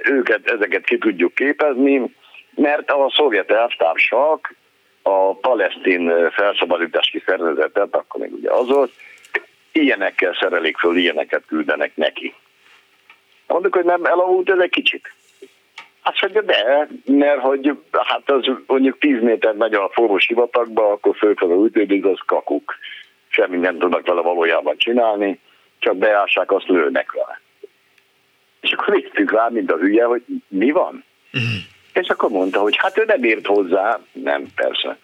őket, 0.04 0.50
ezeket 0.50 0.84
ki 0.84 0.98
tudjuk 0.98 1.34
képezni, 1.34 2.14
mert 2.54 2.90
a 2.90 3.12
szovjet 3.14 3.50
elvtársak 3.50 4.54
a 5.02 5.34
palesztin 5.34 6.30
felszabadítási 6.30 7.22
szervezetet, 7.26 7.94
akkor 7.94 8.20
még 8.20 8.32
ugye 8.32 8.50
az 8.50 8.66
volt, 8.66 8.92
ilyenekkel 9.72 10.36
szerelik 10.40 10.76
föl, 10.76 10.96
ilyeneket 10.96 11.42
küldenek 11.46 11.96
neki. 11.96 12.34
Mondjuk, 13.46 13.74
hogy 13.74 13.84
nem 13.84 14.04
elavult 14.04 14.50
ez 14.50 14.58
egy 14.58 14.70
kicsit. 14.70 15.12
Hát 16.02 16.20
mondja, 16.20 16.42
de, 16.42 16.88
mert 17.04 17.40
hogy 17.40 17.72
hát 17.92 18.30
az 18.30 18.50
mondjuk 18.66 18.98
10 18.98 19.22
méter 19.22 19.54
megy 19.54 19.74
a 19.74 19.90
forró 19.92 20.18
sivatagba, 20.18 20.90
akkor 20.90 21.16
fölkel 21.16 21.50
a 21.50 21.64
ütődik, 21.64 22.04
az 22.04 22.18
kakuk. 22.26 22.74
Semmi 23.28 23.56
nem 23.56 23.78
tudnak 23.78 24.06
vele 24.06 24.20
valójában 24.20 24.76
csinálni, 24.78 25.40
csak 25.78 25.96
beássák, 25.96 26.52
azt 26.52 26.68
lőnek 26.68 27.12
vele. 27.12 27.40
És 28.60 28.72
akkor 28.72 28.94
néztük 28.94 29.32
rá, 29.32 29.48
mint 29.48 29.72
a 29.72 29.76
hülye, 29.76 30.04
hogy 30.04 30.22
mi 30.48 30.70
van? 30.70 31.04
Uh-huh. 31.32 31.50
És 31.92 32.08
akkor 32.08 32.30
mondta, 32.30 32.60
hogy 32.60 32.76
hát 32.76 32.98
ő 32.98 33.04
nem 33.04 33.24
ért 33.24 33.46
hozzá, 33.46 34.00
nem, 34.12 34.46
persze. 34.54 34.98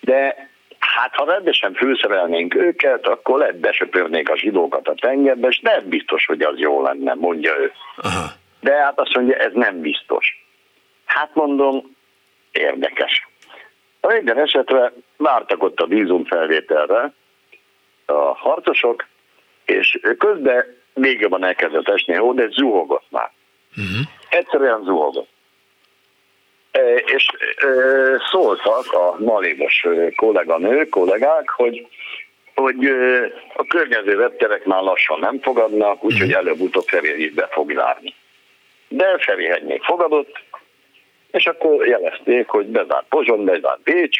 De 0.00 0.48
hát 0.78 1.14
ha 1.14 1.24
rendesen 1.24 1.74
főszerelnénk 1.74 2.54
őket, 2.54 3.06
akkor 3.06 3.38
lehet 3.38 3.56
besöpörnék 3.56 4.30
a 4.30 4.36
zsidókat 4.36 4.88
a 4.88 4.94
tengerbe, 4.94 5.48
és 5.48 5.60
nem 5.60 5.88
biztos, 5.88 6.26
hogy 6.26 6.42
az 6.42 6.58
jó 6.58 6.82
lenne, 6.82 7.14
mondja 7.14 7.56
ő. 7.58 7.72
Uh-huh. 7.96 8.30
De 8.60 8.74
hát 8.74 8.98
azt 8.98 9.14
mondja, 9.14 9.36
ez 9.36 9.52
nem 9.52 9.80
biztos. 9.80 10.46
Hát 11.04 11.34
mondom, 11.34 11.96
érdekes. 12.52 13.28
A 14.00 14.12
minden 14.12 14.38
esetre 14.38 14.92
vártak 15.16 15.62
ott 15.62 15.80
a 15.80 15.86
vízumfelvételre 15.86 17.12
a 18.06 18.34
harcosok, 18.34 19.06
és 19.64 19.98
közben 20.18 20.64
még 20.94 21.20
jobban 21.20 21.44
elkezdett 21.44 21.88
esni 21.88 22.14
hó, 22.14 22.32
de 22.32 22.48
zuhogott 22.48 23.06
már. 23.10 23.30
Uh-huh. 23.70 24.06
Egyszerűen 24.28 24.82
zuhogott. 24.84 25.28
E, 26.70 26.94
és 26.94 27.26
e, 27.56 27.66
szóltak 28.30 28.92
a 28.92 29.16
malévos 29.18 29.86
kolléganő, 30.16 30.88
kollégák, 30.88 31.48
hogy 31.48 31.86
hogy 32.54 32.84
a 33.54 33.64
környező 33.64 34.14
repterek 34.14 34.64
már 34.64 34.82
lassan 34.82 35.18
nem 35.18 35.40
fogadnak, 35.40 36.04
úgyhogy 36.04 36.28
uh-huh. 36.28 36.46
előbb-utóbb 36.46 36.84
Ferér 36.86 37.18
is 37.18 37.32
be 37.32 37.48
fog 37.50 37.72
járni. 37.72 38.14
De 38.88 39.18
Ferihegy 39.18 39.62
még 39.62 39.82
fogadott, 39.82 40.42
és 41.30 41.46
akkor 41.46 41.86
jelezték, 41.86 42.48
hogy 42.48 42.66
bezárt 42.66 43.06
Pozson, 43.08 43.44
bezárt 43.44 43.82
Bécs, 43.82 44.16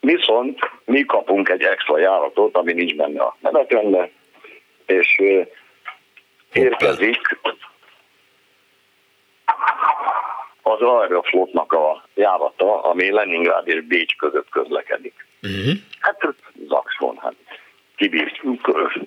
viszont 0.00 0.58
mi 0.84 1.04
kapunk 1.04 1.48
egy 1.48 1.62
extra 1.62 1.98
járatot, 1.98 2.56
ami 2.56 2.72
nincs 2.72 2.96
benne 2.96 3.22
a 3.22 3.36
menetrendben, 3.40 4.10
és 4.86 5.22
érkezik 6.54 7.38
az 10.62 10.80
Aeroflotnak 10.80 11.72
a 11.72 12.04
járata, 12.14 12.82
ami 12.82 13.10
Leningrád 13.10 13.68
és 13.68 13.80
Bécs 13.80 14.16
között 14.16 14.48
közlekedik. 14.48 15.26
Uh-huh. 15.42 15.74
Hát 16.00 16.34
Zaxon, 16.68 17.18
hát 17.22 17.34
kibírt 17.96 18.40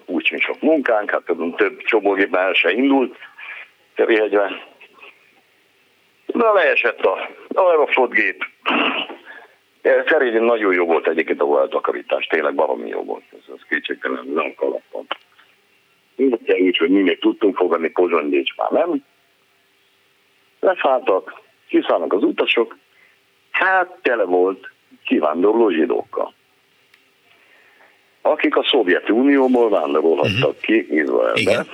úgy 0.05 0.33
sok 0.37 0.61
munkánk, 0.61 1.11
hát 1.11 1.23
több 1.55 1.77
csomógében 1.77 2.41
el 2.41 2.53
se 2.53 2.71
indult, 2.71 3.17
Terihegyben. 3.95 4.61
Na 6.25 6.53
leesett 6.53 6.99
a 6.99 7.29
Aeroflot 7.53 8.11
gép. 8.11 8.45
Szerintem 9.81 10.43
nagyon 10.43 10.73
jó 10.73 10.85
volt 10.85 11.07
egyébként 11.07 11.41
a 11.41 11.45
voltakarítás, 11.45 12.25
tényleg 12.25 12.55
valami 12.55 12.87
jó 12.87 13.03
volt, 13.03 13.23
ez 13.31 13.53
az 13.53 13.61
kétségtelen 13.69 14.25
nem 14.25 14.53
kalapon. 14.55 15.07
Mindjárt 16.17 16.59
úgy, 16.59 16.77
hogy 16.77 16.89
mi 16.89 17.01
még 17.01 17.19
tudtunk 17.19 17.55
fogadni, 17.55 17.89
Pozsony 17.89 18.43
már 18.55 18.71
nem. 18.71 19.03
Leszálltak, 20.59 21.41
kiszállnak 21.67 22.13
az 22.13 22.23
utasok, 22.23 22.77
hát 23.51 23.99
tele 24.01 24.23
volt 24.23 24.71
kivándorló 25.03 25.69
zsidókkal 25.69 26.35
akik 28.31 28.55
a 28.55 28.63
Szovjetunióból 28.63 29.69
vándorolhattak 29.69 30.49
uh-huh. 30.49 30.61
ki 30.61 30.95
Izraelbe, 30.95 31.39
Igen. 31.39 31.67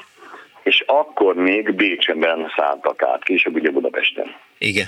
és 0.64 0.84
akkor 0.88 1.36
még 1.36 1.76
Bécsben 1.76 2.52
szálltak 2.56 3.02
át, 3.04 3.24
később 3.24 3.56
ugye 3.56 3.70
Budapesten. 3.70 4.36
Igen. 4.58 4.88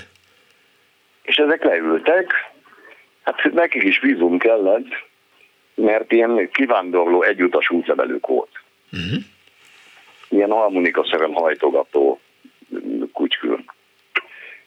És 1.22 1.36
ezek 1.36 1.64
leültek, 1.64 2.32
hát 3.22 3.52
nekik 3.52 3.82
is 3.82 4.00
vízum 4.00 4.38
kellett, 4.38 5.04
mert 5.74 6.12
ilyen 6.12 6.48
kivándorló 6.52 7.22
egyutas 7.22 7.70
útlevelük 7.70 8.26
volt. 8.26 8.50
Uh-huh 8.92 9.22
ilyen 10.28 10.50
harmonikaszerem 10.50 11.32
hajtogató 11.32 12.20
kutykül. 13.12 13.64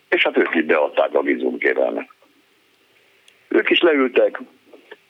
És 0.10 0.24
hát 0.24 0.38
ők 0.38 0.56
így 0.56 0.66
beadták 0.66 1.14
a 1.14 1.22
vízumkérelmet. 1.22 2.10
Ők 3.48 3.70
is 3.70 3.80
leültek, 3.80 4.42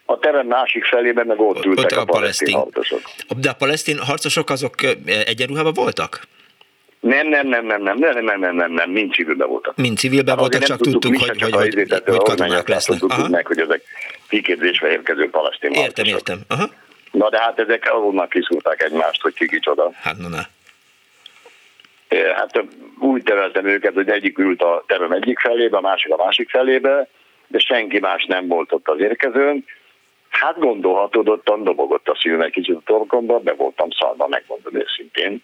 a 0.05 0.19
terem 0.19 0.47
másik 0.47 0.85
felében 0.85 1.27
meg 1.27 1.39
ott 1.39 1.65
ültek 1.65 1.85
ott 1.85 1.91
a, 1.91 2.01
a 2.01 2.05
palesztin 2.05 2.53
harcosok. 2.53 3.01
De 3.37 3.49
a 3.49 3.53
palesztin 3.53 3.97
harcosok 3.97 4.49
azok 4.49 4.75
egyenruhában 5.25 5.73
voltak? 5.73 6.27
Nem, 6.99 7.27
nem, 7.27 7.47
nem, 7.47 7.65
nem, 7.65 7.83
nem, 7.83 7.97
nem, 7.97 8.23
nem, 8.23 8.39
nem, 8.39 8.55
nem, 8.55 8.71
nem, 8.71 8.91
mind 8.91 9.13
civilben 9.13 9.47
voltak. 9.47 9.75
Mind 9.75 9.97
civilben 9.97 10.27
hát 10.27 10.39
voltak, 10.39 10.63
csak 10.63 10.79
tudtuk, 10.79 11.17
hogy, 11.17 11.41
hogy, 11.41 11.41
hogy, 11.41 11.73
hogy, 11.73 12.01
hogy 12.05 12.17
katonák 12.17 12.67
lesznek. 12.67 12.99
Tudtuk 12.99 13.29
meg, 13.29 13.47
hogy 13.47 13.59
ezek 13.59 13.81
kiképzésre 14.29 14.91
érkező 14.91 15.29
palesztin 15.29 15.71
Értem, 15.71 16.05
harcosok. 16.05 16.17
értem. 16.17 16.39
Aha. 16.47 16.69
Na 17.11 17.29
de 17.29 17.39
hát 17.39 17.59
ezek 17.59 17.89
ahonnan 17.91 18.27
kiszúrták 18.27 18.83
egymást, 18.83 19.21
hogy 19.21 19.33
ki 19.33 19.47
kicsoda. 19.47 19.91
Hát 19.93 20.17
na, 20.17 20.27
na. 20.27 20.41
Hát 22.35 22.63
úgy 22.99 23.23
tereltem 23.23 23.65
őket, 23.65 23.93
hogy 23.93 24.09
egyik 24.09 24.37
ült 24.37 24.61
a 24.61 24.83
terem 24.87 25.11
egyik 25.11 25.39
felébe, 25.39 25.77
a 25.77 25.81
másik 25.81 26.11
a 26.11 26.23
másik 26.23 26.49
felébe, 26.49 27.07
de 27.47 27.59
senki 27.59 27.99
más 27.99 28.25
nem 28.25 28.47
volt 28.47 28.71
ott 28.71 28.87
az 28.87 28.99
érkezőn. 28.99 29.65
Hát 30.29 30.59
gondolhatod, 30.59 31.29
ottan 31.29 31.63
dobogott 31.63 32.07
a 32.07 32.17
szívem 32.19 32.41
egy 32.41 32.51
kicsit 32.51 32.75
a 32.75 32.81
torkomba, 32.85 33.39
be 33.39 33.53
voltam 33.53 33.89
szalva, 33.91 34.27
megmondom 34.27 34.75
őszintén. 34.75 35.43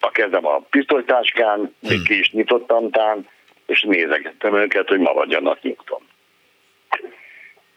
A 0.00 0.10
kezem 0.10 0.46
a 0.46 0.58
pisztolytáskán, 0.58 1.74
még 1.80 2.02
ki 2.02 2.18
is 2.18 2.30
nyitottam 2.30 2.90
tán, 2.90 3.28
és 3.66 3.82
nézegettem 3.82 4.54
őket, 4.54 4.88
hogy 4.88 4.98
maradjanak 4.98 5.62
nyugton. 5.62 6.00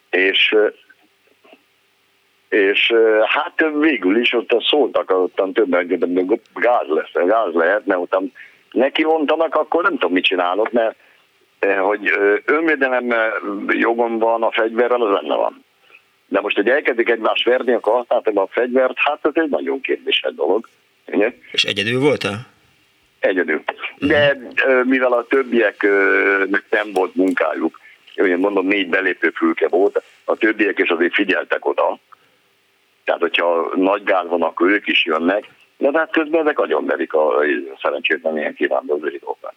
És 0.09 0.55
és 2.53 2.93
hát 3.25 3.65
végül 3.79 4.17
is 4.17 4.33
ott 4.33 4.63
szóltak, 4.69 5.11
ottan 5.11 5.53
többen, 5.53 5.87
hogy 5.87 6.41
gáz 6.53 6.87
lesz, 6.87 7.27
gáz 7.27 7.53
lehet, 7.53 7.85
mert 7.85 7.99
ottan 7.99 8.31
neki 8.71 9.03
mondanak, 9.03 9.55
akkor 9.55 9.83
nem 9.83 9.91
tudom, 9.91 10.11
mit 10.11 10.23
csinálok, 10.23 10.71
mert 10.71 10.95
hogy 11.79 12.11
önvédelem 12.45 13.13
jogom 13.67 14.19
van 14.19 14.43
a 14.43 14.51
fegyverrel, 14.51 15.01
az 15.01 15.21
benne 15.21 15.35
van. 15.35 15.63
De 16.27 16.41
most, 16.41 16.55
hogy 16.55 16.69
elkezdik 16.69 17.09
egymást 17.09 17.45
verni, 17.45 17.73
akkor 17.73 17.93
használtam 17.93 18.37
a 18.37 18.47
fegyvert, 18.49 18.93
hát 18.95 19.19
ez 19.21 19.31
egy 19.33 19.49
nagyon 19.49 19.81
kérdéses 19.81 20.33
dolog. 20.35 20.67
Ugye? 21.05 21.33
És 21.51 21.63
egyedül 21.63 21.99
voltál? 21.99 22.47
Egyedül. 23.19 23.63
De 23.97 24.37
mivel 24.83 25.13
a 25.13 25.25
többiek 25.25 25.87
nem 26.69 26.91
volt 26.93 27.15
munkájuk, 27.15 27.79
én 28.15 28.37
mondom, 28.37 28.67
négy 28.67 28.89
belépő 28.89 29.29
fülke 29.35 29.67
volt, 29.67 30.03
a 30.23 30.35
többiek 30.35 30.79
is 30.79 30.89
azért 30.89 31.13
figyeltek 31.13 31.65
oda, 31.65 31.99
tehát, 33.03 33.21
hogyha 33.21 33.71
nagy 33.75 34.03
gáz 34.03 34.27
van, 34.27 34.41
akkor 34.41 34.69
ők 34.69 34.87
is 34.87 35.05
jönnek, 35.05 35.49
De 35.77 35.99
hát 35.99 36.11
közben 36.11 36.41
ezek 36.41 36.59
agyonverik 36.59 37.13
a 37.13 37.43
szerencsétlen 37.81 38.37
ilyen 38.37 38.53
kivándorló 38.53 39.09
zsidókat. 39.09 39.53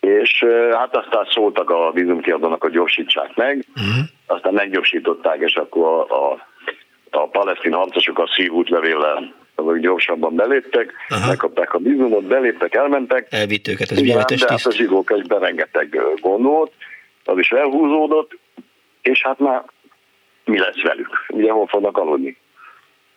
És 0.00 0.44
hát 0.72 0.96
aztán 0.96 1.26
szóltak 1.30 1.70
a 1.70 1.90
vízumkiadónak, 1.92 2.62
hogy 2.62 2.72
gyorsítsák 2.72 3.36
meg, 3.36 3.64
uh-huh. 3.76 4.04
aztán 4.26 4.54
meggyorsították, 4.54 5.40
és 5.40 5.54
akkor 5.54 5.86
a, 5.86 6.30
a, 6.30 6.46
a 7.10 7.28
palesztin 7.28 7.72
harcosok 7.72 8.18
a 8.18 8.30
szívútlevéllel 8.34 9.34
azok 9.54 9.78
gyorsabban 9.78 10.34
beléptek, 10.34 10.92
Aha. 11.08 11.26
megkapták 11.26 11.74
a 11.74 11.78
vízumot, 11.78 12.24
beléptek, 12.24 12.74
elmentek. 12.74 13.26
Elvitt 13.30 13.68
őket 13.68 13.90
az 13.90 13.98
Igen, 13.98 14.24
de 14.26 14.36
hát 14.48 14.66
a 14.66 14.72
zsidók 14.72 15.10
egyben 15.10 15.40
rengeteg 15.40 16.00
gond 16.20 16.44
volt, 16.44 16.72
az 17.24 17.38
is 17.38 17.50
elhúzódott, 17.50 18.38
és 19.02 19.22
hát 19.22 19.38
már 19.38 19.64
mi 20.50 20.58
lesz 20.58 20.82
velük? 20.82 21.08
Ugye 21.28 21.50
hol 21.50 21.66
fognak 21.66 21.96
aludni? 21.96 22.36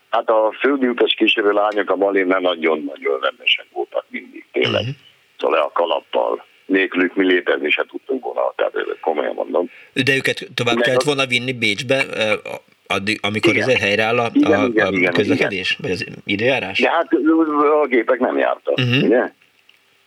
Hát 0.10 0.30
a 0.30 0.56
földműkös 0.60 1.14
kísérő 1.14 1.52
lányok 1.52 1.90
a 1.90 1.96
Malénnel 1.96 2.40
nagyon-nagyon 2.40 3.20
rendesek 3.22 3.66
voltak 3.72 4.06
mindig, 4.10 4.46
tényleg. 4.52 4.82
Uh-huh. 4.82 4.96
Szóval 5.38 5.60
a 5.60 5.72
kalappal, 5.74 6.46
nélkülük 6.66 7.16
mi 7.16 7.26
létezni 7.26 7.70
se 7.70 7.86
tudtunk 7.90 8.24
volna, 8.24 8.54
tehát 8.56 8.74
komolyan 9.02 9.34
mondom. 9.34 9.70
De 9.94 10.16
őket 10.16 10.48
tovább 10.54 10.76
Meg 10.76 10.84
kellett 10.84 11.04
volna 11.04 11.26
vinni 11.26 11.54
Bécsbe, 11.54 12.06
addig, 12.88 13.20
amikor 13.22 13.56
igen. 13.56 13.70
ez 13.70 13.80
helyreáll 13.80 14.20
a, 14.20 14.30
igen, 14.34 14.60
a, 14.60 14.66
igen, 14.66 14.88
a 14.88 14.90
igen, 14.90 15.14
közlekedés, 15.14 15.78
igen. 15.80 15.82
vagy 15.82 15.92
az 15.92 16.06
időjárás? 16.26 16.80
De 16.80 16.90
hát 16.90 17.08
a 17.84 17.88
gépek 17.88 18.20
nem 18.20 18.38
jártak, 18.38 18.78
uh-huh. 18.78 19.04
ugye? 19.04 19.34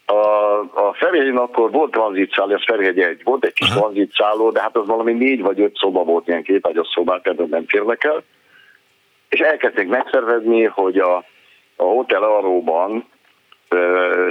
A, 0.06 0.58
a 0.58 0.94
Ferihegyen 0.98 1.36
akkor 1.36 1.70
volt 1.70 1.90
tranzitszálló, 1.90 2.54
ez 2.54 2.64
Ferihegy 2.64 2.98
egy, 2.98 3.20
volt 3.24 3.44
egy 3.44 3.52
kis 3.52 3.68
tranzitszálló, 3.68 4.50
de 4.50 4.60
hát 4.60 4.76
az 4.76 4.86
valami 4.86 5.12
négy 5.12 5.42
vagy 5.42 5.60
öt 5.60 5.76
szoba 5.76 6.04
volt, 6.04 6.28
ilyen 6.28 6.42
kétágyas 6.42 6.88
szobák, 6.94 7.22
tehát 7.22 7.48
nem 7.48 7.66
férnek 7.66 8.04
el. 8.04 8.22
És 9.28 9.40
elkezdték 9.40 9.88
megszervezni, 9.88 10.64
hogy 10.64 10.98
a, 10.98 11.16
a 11.76 11.84
Hotel 11.84 12.22
Aróban 12.22 13.08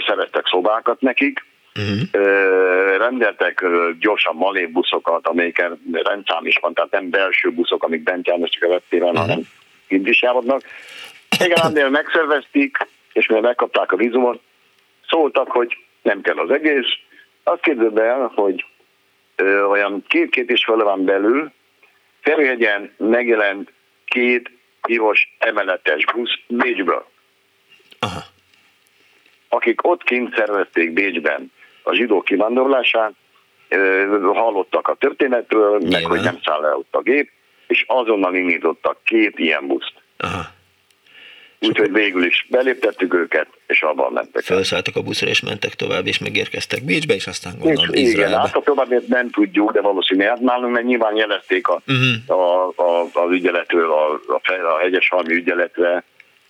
szerettek 0.08 0.48
szobákat 0.48 1.02
nekik, 1.02 1.46
Uh-huh. 1.80 2.98
rendeltek 2.98 3.66
gyorsan 4.00 4.36
malébuszokat, 4.36 5.28
amelyiken 5.28 5.82
rendszám 5.92 6.46
is 6.46 6.58
van, 6.62 6.74
tehát 6.74 6.92
nem 6.92 7.10
belső 7.10 7.52
buszok, 7.52 7.84
amik 7.84 8.04
bent 8.04 8.28
járnak 8.28 8.50
csak 8.50 8.64
a 8.64 8.68
vettéren, 8.68 9.08
uh-huh. 9.08 9.22
hanem 9.22 9.42
kint 9.88 10.08
is 10.08 10.22
járodnak. 10.22 10.62
Igen, 11.44 11.58
ennél 11.64 11.90
megszervezték, 11.90 12.78
és 13.14 13.28
mivel 13.28 13.44
megkapták 13.44 13.92
a 13.92 13.96
vízumot, 13.96 14.42
szóltak, 15.16 15.52
hogy 15.52 15.78
nem 16.02 16.22
kell 16.22 16.38
az 16.38 16.50
egész. 16.50 16.88
Azt 17.44 17.62
képzeld 17.62 17.98
el, 17.98 18.32
hogy 18.36 18.66
ö, 19.36 19.64
olyan 19.64 20.04
két-két 20.08 20.50
és 20.50 20.64
fele 20.66 20.84
van 20.84 21.06
belül, 21.06 21.52
Ferihegyen 22.22 22.94
megjelent 22.98 23.72
két 24.06 24.52
hívos 24.88 25.36
emeletes 25.38 26.06
busz 26.06 26.40
Bécsből. 26.48 27.06
Aha. 28.00 28.20
Akik 29.50 29.88
ott 29.88 30.04
kint 30.04 30.36
szervezték 30.36 30.94
Bécsben 30.94 31.52
a 31.84 31.94
zsidó 31.94 32.22
kivándorlását, 32.22 33.14
hallottak 34.34 34.88
a 34.88 34.94
történetről, 34.96 35.78
Nyilván. 35.78 36.02
meg 36.02 36.12
hogy 36.12 36.22
nem 36.22 36.40
száll 36.44 36.66
el 36.66 36.76
ott 36.76 36.96
a 36.96 37.02
gép, 37.02 37.32
és 37.68 37.84
azonnal 37.88 38.36
indítottak 38.36 38.98
két 39.04 39.40
ilyen 39.40 39.68
buszt. 39.68 39.94
Úgyhogy 41.68 41.92
végül 41.92 42.26
is 42.26 42.46
beléptettük 42.50 43.14
őket, 43.14 43.48
és 43.68 43.82
abban 43.82 44.14
mentek. 44.14 44.44
Felszálltak 44.44 44.96
a 44.96 45.02
buszra, 45.02 45.28
és 45.28 45.42
mentek 45.42 45.74
tovább, 45.74 46.08
és 46.08 46.18
megérkeztek 46.18 46.84
Bécsbe, 46.84 47.14
és 47.14 47.28
aztán 47.28 47.54
gondolom 47.60 47.94
és, 47.94 48.02
Izraelbe. 48.02 48.30
Igen, 48.30 48.40
hát 48.40 48.56
a 48.56 48.62
tovább 48.62 49.08
nem 49.08 49.30
tudjuk, 49.30 49.72
de 49.72 49.82
valószínűleg 49.82 50.30
hát 50.30 50.40
nálunk, 50.40 50.74
mert 50.74 50.86
nyilván 50.86 51.16
jelezték 51.16 51.68
a, 51.68 51.82
uh-huh. 51.88 52.40
a, 52.40 52.68
a, 52.68 53.10
az 53.14 53.32
ügyeletről, 53.32 53.92
a, 53.92 54.12
a, 54.28 54.52
a 54.76 54.80
hegyes 54.80 55.08
halmi 55.10 55.34
ügyeletre, 55.34 56.04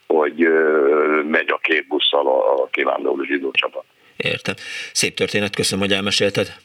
hogy 0.07 0.43
ö, 0.43 1.21
megy 1.29 1.49
a 1.49 1.57
két 1.57 1.87
busszal 1.87 2.27
a, 2.27 2.63
a 2.63 2.67
kivándorló 2.71 3.23
zsidó 3.23 3.51
csapat. 3.51 3.83
Értem. 4.17 4.55
Szép 4.91 5.15
történet, 5.15 5.55
köszönöm, 5.55 5.85
hogy 5.85 5.93
elmesélted. 5.93 6.55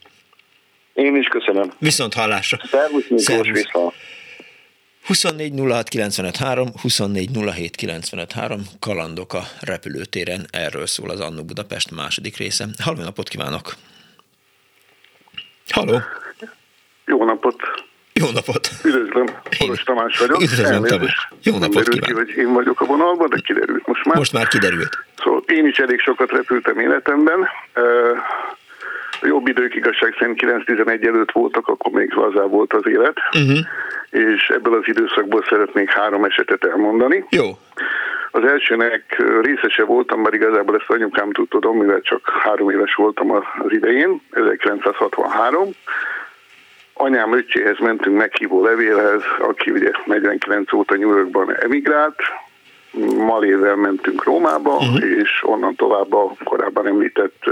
Én 0.94 1.16
is 1.16 1.26
köszönöm. 1.26 1.72
Viszont 1.78 2.14
hallásra. 2.14 2.58
Szervusz, 2.64 3.08
Miklós, 3.08 3.50
vissza. 3.50 3.92
24 5.06 5.52
06 6.32 6.80
24 6.82 7.30
kalandok 8.80 9.32
a 9.32 9.42
repülőtéren, 9.60 10.46
erről 10.50 10.86
szól 10.86 11.10
az 11.10 11.20
Annó 11.20 11.44
Budapest 11.44 11.90
második 11.90 12.36
része. 12.36 12.66
Halló 12.78 13.02
napot 13.02 13.28
kívánok! 13.28 13.74
Halló! 15.68 16.00
Jó 17.04 17.24
napot! 17.24 17.56
Jó 18.12 18.30
napot! 18.30 18.70
Üdvözlöm, 18.84 19.26
Koros 19.58 19.82
Tamás 19.82 20.18
vagyok. 20.18 20.42
Üdvözlöm, 20.42 20.84
Tamás. 20.84 21.28
Jó 21.42 21.58
napot 21.58 21.88
kívánok! 21.88 22.06
ki, 22.06 22.12
hogy 22.12 22.44
én 22.44 22.52
vagyok 22.52 22.80
a 22.80 22.84
vonalban, 22.84 23.28
de 23.28 23.40
kiderült 23.44 23.86
most 23.86 24.04
már. 24.04 24.16
Most 24.16 24.32
már 24.32 24.48
kiderült. 24.48 24.98
Szóval 25.16 25.42
én 25.46 25.66
is 25.66 25.76
elég 25.76 26.00
sokat 26.00 26.30
repültem 26.30 26.78
életemben. 26.78 27.48
A 29.20 29.26
jobb 29.26 29.48
idők 29.48 29.74
igazság 29.74 30.14
szerint 30.18 30.42
9-11 30.42 31.06
előtt 31.06 31.32
voltak, 31.32 31.68
akkor 31.68 31.92
még 31.92 32.12
lazá 32.12 32.42
volt 32.42 32.72
az 32.72 32.86
élet. 32.86 33.16
Uh-huh. 33.34 33.58
És 34.10 34.48
ebből 34.48 34.74
az 34.74 34.82
időszakból 34.84 35.44
szeretnék 35.48 35.90
három 35.90 36.24
esetet 36.24 36.64
elmondani. 36.64 37.24
Jó. 37.30 37.44
Az 38.30 38.44
elsőnek 38.44 39.22
részese 39.42 39.84
voltam, 39.84 40.20
mert 40.20 40.34
igazából 40.34 40.76
ezt 40.76 40.90
anyukám 40.90 41.30
tudom, 41.32 41.76
mivel 41.76 42.00
csak 42.00 42.28
három 42.42 42.70
éves 42.70 42.94
voltam 42.94 43.30
az 43.30 43.42
idején, 43.68 44.20
1963 44.30 45.70
anyám 47.00 47.32
öccséhez 47.32 47.78
mentünk 47.78 48.16
meghívó 48.16 48.64
levélhez, 48.64 49.22
aki 49.38 49.70
ugye 49.70 49.90
49 50.04 50.72
óta 50.72 50.96
New 50.96 51.16
Yorkban 51.16 51.56
emigrált, 51.56 52.22
Malével 53.16 53.76
mentünk 53.76 54.24
Rómába, 54.24 54.74
uh-huh. 54.74 55.18
és 55.18 55.42
onnan 55.42 55.74
tovább 55.74 56.12
a 56.12 56.32
korábban 56.44 56.86
említett 56.86 57.44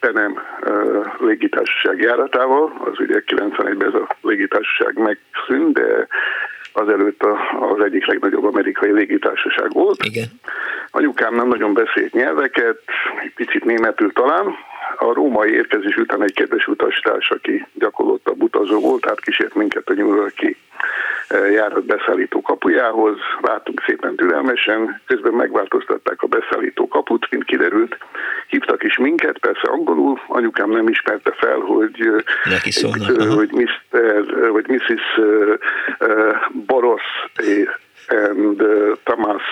Penem 0.00 0.38
légitársaság 1.18 2.00
járatával, 2.00 2.72
az 2.84 3.00
ugye 3.00 3.22
91-ben 3.26 3.88
ez 3.88 3.94
a 3.94 4.16
légitársaság 4.20 4.98
megszűnt, 4.98 5.72
de 5.72 6.06
azelőtt 6.72 7.22
az 7.60 7.84
egyik 7.84 8.06
legnagyobb 8.06 8.44
amerikai 8.44 8.92
légitársaság 8.92 9.72
volt. 9.72 10.04
Igen. 10.04 10.28
Anyukám 10.90 11.34
nem 11.34 11.48
nagyon 11.48 11.74
beszélt 11.74 12.12
nyelveket, 12.12 12.78
egy 13.22 13.34
picit 13.34 13.64
németül 13.64 14.12
talán, 14.12 14.54
a 14.96 15.12
római 15.12 15.50
érkezés 15.52 15.96
után 15.96 16.22
egy 16.22 16.34
kedves 16.34 16.66
utastárs, 16.66 17.30
aki 17.30 17.66
gyakorlott 17.72 18.30
utazó 18.38 18.80
volt, 18.80 19.10
átkísért 19.10 19.54
minket 19.54 19.88
a 19.88 19.92
New 19.92 20.14
Yorki 20.14 20.56
eh, 21.28 21.52
járat 21.52 21.84
beszállító 21.84 22.40
kapujához, 22.40 23.16
vártunk 23.40 23.82
szépen 23.86 24.16
türelmesen, 24.16 25.00
közben 25.06 25.32
megváltoztatták 25.32 26.22
a 26.22 26.26
beszállító 26.26 26.88
kaput, 26.88 27.26
mint 27.30 27.44
kiderült, 27.44 27.96
hívtak 28.48 28.82
is 28.82 28.98
minket, 28.98 29.38
persze 29.38 29.68
angolul, 29.70 30.20
anyukám 30.26 30.70
nem 30.70 30.88
ismerte 30.88 31.32
fel, 31.32 31.58
hogy, 31.58 32.00
eh, 32.00 32.54
egy, 32.94 33.20
eh, 33.20 33.34
hogy 33.34 33.50
Mr. 33.52 34.50
vagy 34.50 34.68
Mrs. 34.68 35.20
Boros 36.66 37.02
and 38.08 38.62
Tamás 39.04 39.42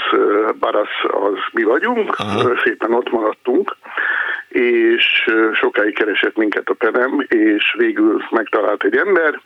Baras 0.58 1.04
az 1.10 1.38
mi 1.52 1.62
vagyunk, 1.62 2.14
Aha. 2.18 2.60
szépen 2.64 2.94
ott 2.94 3.10
maradtunk, 3.10 3.76
és 4.52 5.30
sokáig 5.52 5.94
keresett 5.94 6.36
minket 6.36 6.68
a 6.68 6.74
penem, 6.74 7.26
és 7.28 7.74
végül 7.78 8.22
megtalált 8.30 8.84
egy 8.84 8.96
ember, 8.96 9.40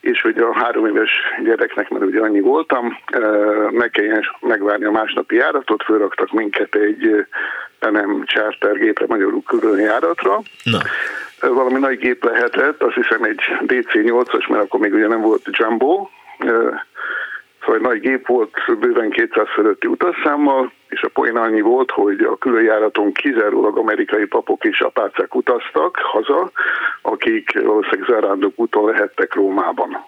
és 0.00 0.20
hogy 0.20 0.38
a 0.38 0.54
három 0.54 0.86
éves 0.86 1.10
gyereknek, 1.44 1.88
mert 1.88 2.04
ugye 2.04 2.20
annyi 2.20 2.40
voltam, 2.40 2.98
meg 3.70 3.90
kelljen 3.90 4.24
megvárni 4.40 4.84
a 4.84 4.90
másnapi 4.90 5.34
járatot, 5.36 5.82
fölraktak 5.82 6.32
minket 6.32 6.74
egy 6.74 7.26
penem 7.78 8.22
charter 8.26 8.72
gépre, 8.72 9.04
magyarul 9.08 9.42
külön 9.46 9.78
járatra. 9.78 10.40
Na. 10.62 10.78
Valami 11.40 11.78
nagy 11.78 11.98
gép 11.98 12.24
lehetett, 12.24 12.82
azt 12.82 12.94
hiszem 12.94 13.22
egy 13.22 13.40
DC-8-as, 13.66 14.48
mert 14.48 14.62
akkor 14.62 14.80
még 14.80 14.92
ugye 14.94 15.06
nem 15.06 15.20
volt 15.20 15.48
Jumbo, 15.50 16.08
Szóval 17.64 17.76
egy 17.76 17.82
nagy 17.82 18.00
gép 18.00 18.26
volt, 18.26 18.78
bőven 18.78 19.10
200 19.10 19.46
fölötti 19.54 19.86
utasszámmal, 19.86 20.72
és 20.88 21.02
a 21.02 21.08
poén 21.08 21.36
annyi 21.36 21.60
volt, 21.60 21.90
hogy 21.90 22.20
a 22.20 22.36
különjáraton 22.36 23.12
kizárólag 23.12 23.78
amerikai 23.78 24.24
papok 24.26 24.64
és 24.64 24.80
apácák 24.80 25.34
utaztak 25.34 25.96
haza, 25.96 26.50
akik 27.02 27.62
valószínűleg 27.62 28.08
zarándok 28.08 28.52
úton 28.56 28.84
lehettek 28.84 29.34
Rómában. 29.34 30.04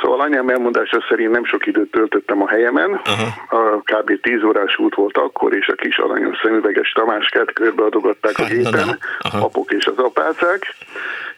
Szóval 0.00 0.20
anyám 0.20 0.48
elmondása 0.48 1.04
szerint 1.08 1.30
nem 1.30 1.44
sok 1.44 1.66
időt 1.66 1.90
töltöttem 1.90 2.42
a 2.42 2.48
helyemen, 2.48 3.00
Aha. 3.04 3.56
a 3.56 3.80
kb. 3.80 4.20
10 4.20 4.42
órás 4.42 4.78
út 4.78 4.94
volt 4.94 5.16
akkor, 5.16 5.54
és 5.54 5.66
a 5.68 5.74
kis 5.74 5.98
aranyos 5.98 6.38
szemüveges 6.42 6.92
Tamáskát 6.92 7.52
körbeadogatták 7.52 8.38
a 8.38 8.44
gépen, 8.44 8.98
apok 9.18 9.72
és 9.72 9.86
az 9.86 9.98
apácák. 9.98 10.74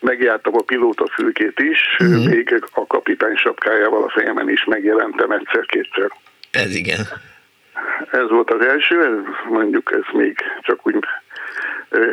Megjártam 0.00 0.54
a 0.56 0.62
pilóta 0.62 1.06
fülkét 1.12 1.60
is, 1.60 1.96
uh-huh. 1.98 2.26
még 2.26 2.64
a 2.72 2.86
kapitány 2.86 3.36
sapkájával 3.36 4.02
a 4.02 4.10
fejemen 4.10 4.48
is 4.48 4.64
megjelentem 4.64 5.30
egyszer-kétszer. 5.30 6.10
Ez 6.50 6.74
igen. 6.74 7.00
Ez 8.10 8.28
volt 8.28 8.50
az 8.50 8.66
első, 8.66 9.24
mondjuk 9.48 9.92
ez 9.92 10.12
még 10.12 10.38
csak 10.60 10.86
úgy 10.86 10.98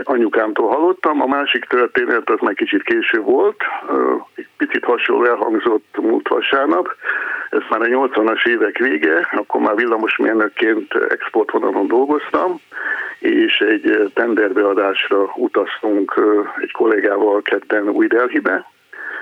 anyukámtól 0.04 0.70
hallottam. 0.70 1.22
A 1.22 1.28
másik 1.28 1.66
történet 1.66 2.30
az 2.30 2.40
meg 2.42 2.54
kicsit 2.54 2.84
késő 2.84 3.20
volt, 3.22 3.64
egy 4.36 4.48
picit 4.58 4.84
hasonló 4.84 5.26
elhangzott 5.26 5.98
múlt 6.02 6.28
vasárnap. 6.28 6.96
ez 7.50 7.62
már 7.70 7.82
a 7.82 7.86
80-as 7.86 8.48
évek 8.48 8.78
vége, 8.78 9.30
akkor 9.32 9.62
már 9.62 9.76
villamosmérnökként 9.76 10.94
exportvonalon 11.10 11.88
dolgoztam, 11.88 12.60
és 13.20 13.60
egy 13.60 14.12
tenderbeadásra 14.14 15.32
utaztunk 15.36 16.22
egy 16.62 16.72
kollégával 16.72 17.42
ketten 17.42 17.90
Új 17.90 18.08
Delhibe. 18.08 18.66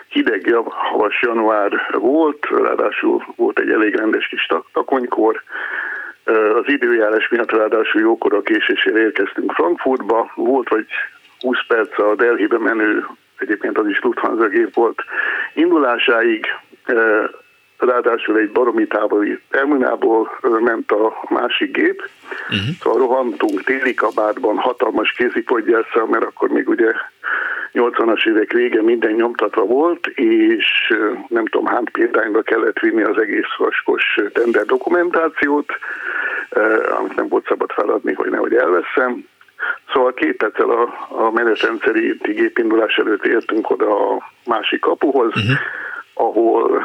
Hideg 0.07 0.53
havas 0.67 1.21
január 1.21 1.87
volt, 1.91 2.45
ráadásul 2.49 3.23
volt 3.35 3.59
egy 3.59 3.69
elég 3.69 3.95
rendes 3.95 4.27
kis 4.27 4.47
takonykor, 4.73 5.41
az 6.29 6.63
időjárás 6.65 7.27
miatt 7.29 7.51
ráadásul 7.51 8.01
jókor 8.01 8.33
a 8.33 8.41
késésére 8.41 8.99
érkeztünk 8.99 9.51
Frankfurtba, 9.51 10.31
volt 10.35 10.69
vagy 10.69 10.85
20 11.39 11.57
perc 11.67 11.99
a 11.99 12.15
Delhibe 12.15 12.57
menő, 12.57 13.05
egyébként 13.37 13.77
az 13.77 13.87
is 13.87 13.99
Lufthansa 13.99 14.47
gép 14.47 14.73
volt 14.73 15.03
indulásáig, 15.53 16.45
ráadásul 17.77 18.37
egy 18.37 18.51
baromi 18.51 18.87
távoli 18.87 19.39
terminálból 19.49 20.39
ment 20.41 20.91
a 20.91 21.13
másik 21.29 21.71
gép, 21.77 22.09
uh-huh. 22.43 22.59
szóval 22.81 22.99
rohantunk 22.99 23.63
téli 23.63 23.93
kabátban, 23.93 24.57
hatalmas 24.57 25.11
kézipodgyásszal, 25.11 26.05
mert 26.05 26.23
akkor 26.23 26.49
még 26.49 26.69
ugye 26.69 26.91
80-as 27.73 28.27
évek 28.27 28.51
vége 28.51 28.81
minden 28.81 29.11
nyomtatva 29.11 29.65
volt, 29.65 30.07
és 30.07 30.93
nem 31.27 31.45
tudom 31.45 31.65
hány 31.65 31.83
példányba 31.91 32.41
kellett 32.41 32.79
vinni 32.79 33.03
az 33.03 33.17
egész 33.17 33.55
vaskos 33.57 34.19
tender 34.33 34.65
dokumentációt, 34.65 35.71
amit 36.99 37.15
nem 37.15 37.27
volt 37.27 37.45
szabad 37.47 37.71
feladni, 37.71 38.13
hogy 38.13 38.29
nehogy 38.29 38.53
elveszem. 38.53 39.25
Szóval 39.93 40.13
két 40.13 40.37
perccel 40.37 40.69
a, 40.69 41.07
a 41.09 41.31
menetrendszeri 41.31 42.17
gépindulás 42.21 42.95
előtt 42.95 43.25
értünk 43.25 43.69
oda 43.69 44.13
a 44.13 44.31
másik 44.45 44.79
kapuhoz, 44.79 45.27
uh-huh. 45.27 45.57
Ahol 46.17 46.83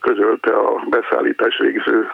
közölte 0.00 0.56
a 0.56 0.82
beszállítás 0.88 1.58
végző 1.58 2.10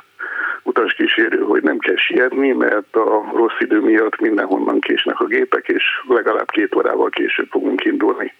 utaskísérő, 0.62 1.38
hogy 1.38 1.62
nem 1.62 1.78
kell 1.78 1.96
sietni, 1.96 2.52
mert 2.52 2.96
a 2.96 3.24
rossz 3.32 3.58
idő 3.58 3.80
miatt 3.80 4.20
mindenhonnan 4.20 4.80
késnek 4.80 5.20
a 5.20 5.24
gépek, 5.24 5.68
és 5.68 5.84
legalább 6.08 6.50
két 6.50 6.74
órával 6.74 7.10
később 7.10 7.46
fogunk 7.50 7.84
indulni. 7.84 8.32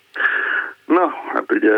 Na, 0.84 1.14
hát 1.32 1.52
ugye 1.52 1.72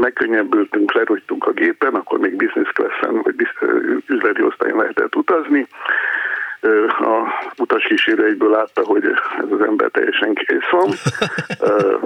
megkönnyebbültünk, 0.00 0.92
lerogytunk 0.92 1.46
a 1.46 1.52
gépen, 1.52 1.94
akkor 1.94 2.18
még 2.18 2.36
business 2.36 2.70
class-en, 2.72 3.22
vagy 3.22 3.34
üzleti 4.06 4.42
osztályon 4.42 4.78
lehetett 4.78 5.16
utazni. 5.16 5.66
A 6.98 7.44
utaskísérő 7.56 8.24
egyből 8.24 8.50
látta, 8.50 8.84
hogy 8.84 9.04
ez 9.38 9.50
az 9.50 9.60
ember 9.60 9.90
teljesen 9.90 10.34
kész 10.34 10.70
van. 10.70 10.88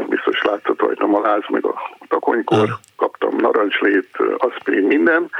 Biztos 0.08 0.42
látszott 0.42 0.80
rajtam 0.80 1.14
a 1.14 1.20
láz, 1.20 1.42
meg 1.48 1.64
a 1.64 1.96
takonykor. 2.08 2.68
Kaptam 2.96 3.36
narancslét, 3.36 4.08
aspirin, 4.36 4.86
minden 4.86 5.30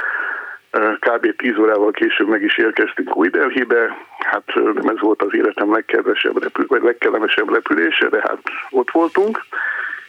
Kb. 0.99 1.35
10 1.35 1.57
órával 1.57 1.91
később 1.91 2.27
meg 2.27 2.41
is 2.41 2.57
érkeztünk 2.57 3.15
Új 3.17 3.29
Delhibe, 3.29 3.97
hát 4.19 4.43
nem 4.53 4.87
ez 4.87 4.99
volt 4.99 5.21
az 5.21 5.33
életem 5.33 5.73
legkedvesebb 5.73 6.43
repül, 6.43 6.65
vagy 6.67 6.81
legkellemesebb 6.81 7.53
repülése, 7.53 8.07
de 8.09 8.19
hát 8.19 8.41
ott 8.69 8.91
voltunk, 8.91 9.45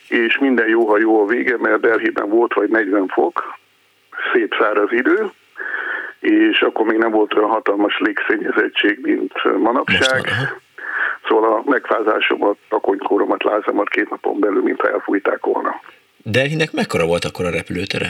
és 0.08 0.38
minden 0.38 0.68
jó, 0.68 0.86
ha 0.88 0.98
jó 0.98 1.22
a 1.22 1.26
vége, 1.26 1.56
mert 1.58 1.80
Delhiben 1.80 2.28
volt 2.28 2.54
vagy 2.54 2.68
40 2.68 3.08
fok, 3.08 3.58
szép 4.32 4.54
száraz 4.58 4.92
idő, 4.92 5.30
és 6.22 6.60
akkor 6.60 6.86
még 6.86 6.98
nem 6.98 7.10
volt 7.10 7.34
olyan 7.34 7.48
hatalmas 7.48 7.98
légszennyezettség, 7.98 8.98
mint 9.02 9.32
manapság. 9.58 10.28
Szóval 11.28 11.52
a 11.52 11.62
megfázásomat, 11.70 12.56
takonykóromat, 12.68 13.42
lázamat 13.42 13.88
két 13.88 14.10
napon 14.10 14.40
belül, 14.40 14.62
mintha 14.62 14.90
elfújták 14.90 15.44
volna. 15.44 15.80
Delhinek 16.16 16.72
mekkora 16.72 17.06
volt 17.06 17.24
akkor 17.24 17.44
a 17.44 17.50
repülőtere? 17.50 18.08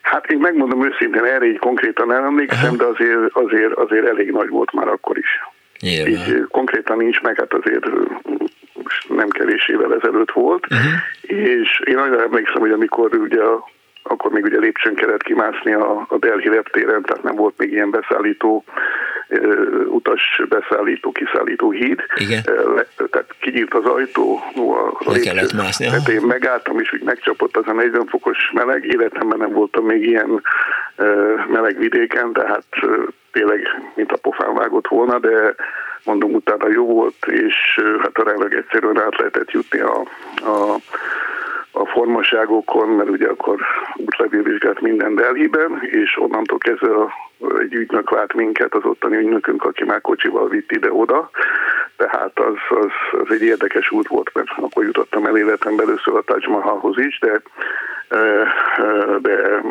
Hát 0.00 0.26
én 0.26 0.38
megmondom 0.38 0.84
őszintén, 0.86 1.24
erre 1.24 1.44
így 1.44 1.58
konkrétan 1.58 2.06
nem 2.06 2.24
emlékszem, 2.24 2.76
de 2.76 2.84
azért, 2.84 3.18
azért, 3.32 3.72
azért 3.72 4.06
elég 4.06 4.30
nagy 4.30 4.48
volt 4.48 4.72
már 4.72 4.88
akkor 4.88 5.18
is. 5.18 5.40
Nyilván. 5.80 6.12
Így 6.12 6.46
konkrétan 6.48 6.96
nincs 6.96 7.20
meg, 7.20 7.36
hát 7.38 7.52
azért 7.52 7.86
nem 9.08 9.28
kevés 9.28 9.68
évvel 9.68 9.94
ezelőtt 9.94 10.30
volt, 10.30 10.66
uh-huh. 10.70 10.90
és 11.22 11.80
én 11.84 11.94
nagyon 11.94 12.20
emlékszem, 12.20 12.60
hogy 12.60 12.70
amikor 12.70 13.14
ugye 13.14 13.42
akkor 14.02 14.30
még 14.30 14.44
ugye 14.44 14.58
lépcsőn 14.58 14.94
kellett 14.94 15.22
kimászni 15.22 15.72
a, 15.72 16.04
a 16.08 16.18
Delhi 16.18 16.48
reptéren, 16.48 17.02
tehát 17.02 17.22
nem 17.22 17.34
volt 17.34 17.54
még 17.58 17.72
ilyen 17.72 17.90
beszállító 17.90 18.64
utas 19.86 20.42
beszállító, 20.48 21.12
kiszállító 21.12 21.70
híd. 21.70 22.00
Igen. 22.14 22.42
Le, 22.74 22.86
tehát 23.10 23.34
kinyílt 23.40 23.74
az 23.74 23.84
ajtó, 23.84 24.40
a 25.04 25.10
Le 25.10 25.18
kellett 25.18 25.52
mászni. 25.52 25.86
Hát 25.86 26.08
én 26.08 26.20
megálltam, 26.20 26.80
és 26.80 26.92
úgy 26.92 27.02
megcsapott 27.02 27.56
az 27.56 27.64
a 27.66 27.72
40 27.72 28.06
fokos 28.06 28.38
meleg. 28.52 28.84
Életemben 28.84 29.38
nem 29.38 29.52
voltam 29.52 29.84
még 29.84 30.06
ilyen 30.06 30.42
meleg 31.52 31.78
vidéken, 31.78 32.32
tehát 32.32 32.64
tényleg, 33.32 33.60
mint 33.94 34.12
a 34.12 34.16
pofán 34.16 34.54
vágott 34.54 34.88
volna, 34.88 35.18
de 35.18 35.54
mondom, 36.04 36.34
utána 36.34 36.68
jó 36.68 36.86
volt, 36.86 37.26
és 37.26 37.80
hát 38.02 38.18
aránylag 38.18 38.54
egyszerűen 38.54 39.00
át 39.00 39.16
lehetett 39.18 39.50
jutni 39.50 39.80
a, 39.80 40.00
a 40.36 40.76
a 41.72 41.86
formaságokon, 41.86 42.88
mert 42.88 43.08
ugye 43.08 43.28
akkor 43.28 43.60
útlevélvizsgált 43.96 44.80
minden 44.80 45.14
Delhiben, 45.14 45.82
és 45.82 46.18
onnantól 46.18 46.58
kezdve 46.58 46.88
egy 47.58 47.74
ügynök 47.74 48.10
vált 48.10 48.34
minket, 48.34 48.74
az 48.74 48.84
ottani 48.84 49.16
ügynökünk, 49.16 49.64
aki 49.64 49.84
már 49.84 50.00
kocsival 50.00 50.48
vitt 50.48 50.72
ide-oda, 50.72 51.30
tehát 51.96 52.38
az, 52.38 52.78
az, 52.78 53.20
az 53.20 53.34
egy 53.34 53.42
érdekes 53.42 53.90
út 53.90 54.08
volt, 54.08 54.30
mert 54.34 54.48
akkor 54.56 54.84
jutottam 54.84 55.26
el 55.26 55.36
életem 55.36 55.78
először 55.78 56.14
a 56.16 56.22
Taj 56.22 56.44
Mahalhoz 56.48 56.98
is, 56.98 57.18
de, 57.18 57.42
de 59.18 59.62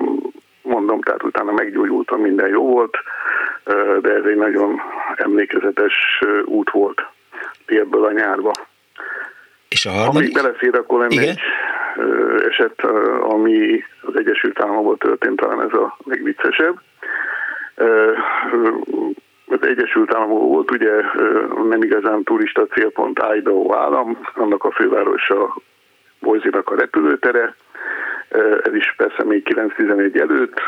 mondom, 0.61 1.01
tehát 1.01 1.23
utána 1.23 1.51
meggyógyultam, 1.51 2.21
minden 2.21 2.47
jó 2.47 2.67
volt, 2.67 2.97
de 4.01 4.13
ez 4.13 4.23
egy 4.23 4.35
nagyon 4.35 4.81
emlékezetes 5.15 6.23
út 6.45 6.69
volt 6.69 7.05
télből 7.65 8.05
a 8.05 8.11
nyárba. 8.11 8.51
És 9.71 9.85
a 9.85 9.89
harmadik? 9.89 10.17
Amíg 10.17 10.33
belefér, 10.33 10.75
akkor 10.75 10.99
lenne 10.99 11.13
Igen? 11.13 11.27
egy 11.27 11.39
eset, 12.49 12.81
ami 13.21 13.83
az 14.01 14.17
Egyesült 14.17 14.61
Államokban 14.61 14.97
történt, 14.97 15.39
talán 15.39 15.61
ez 15.61 15.73
a 15.73 15.97
legviccesebb. 16.03 16.81
Az 19.45 19.67
Egyesült 19.67 20.15
Államok 20.15 20.41
volt 20.41 20.71
ugye 20.71 20.91
nem 21.69 21.81
igazán 21.81 22.23
turista 22.23 22.65
célpont 22.65 23.21
Idaho 23.35 23.75
állam, 23.75 24.17
annak 24.33 24.63
a 24.63 24.71
fővárosa 24.71 25.55
Boise-nak 26.19 26.69
a 26.69 26.75
repülőtere, 26.75 27.55
ez 28.63 28.73
is 28.73 28.93
persze 28.97 29.23
még 29.23 29.47
9-11 29.77 30.21
előtt. 30.21 30.61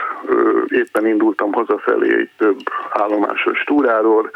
Éppen 0.68 1.08
indultam 1.08 1.54
hazafelé 1.54 2.18
egy 2.18 2.30
több 2.38 2.60
állomásos 2.90 3.64
túráról, 3.64 4.32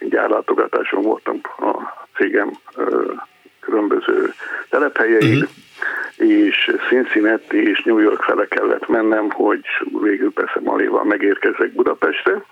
gyárlátogatáson 0.00 1.02
voltam 1.02 1.40
a 1.58 2.04
cégem 2.16 2.50
különböző 3.60 4.32
telephelyeig, 4.70 5.42
uh-huh. 5.42 6.28
és 6.28 6.72
Cincinnati 6.88 7.68
és 7.68 7.82
New 7.82 7.98
York 7.98 8.22
fele 8.22 8.46
kellett 8.46 8.88
mennem, 8.88 9.30
hogy 9.30 9.64
végül 10.02 10.32
persze 10.32 10.60
Maléval 10.60 11.04
megérkezek 11.04 11.72
Budapestre. 11.72 12.42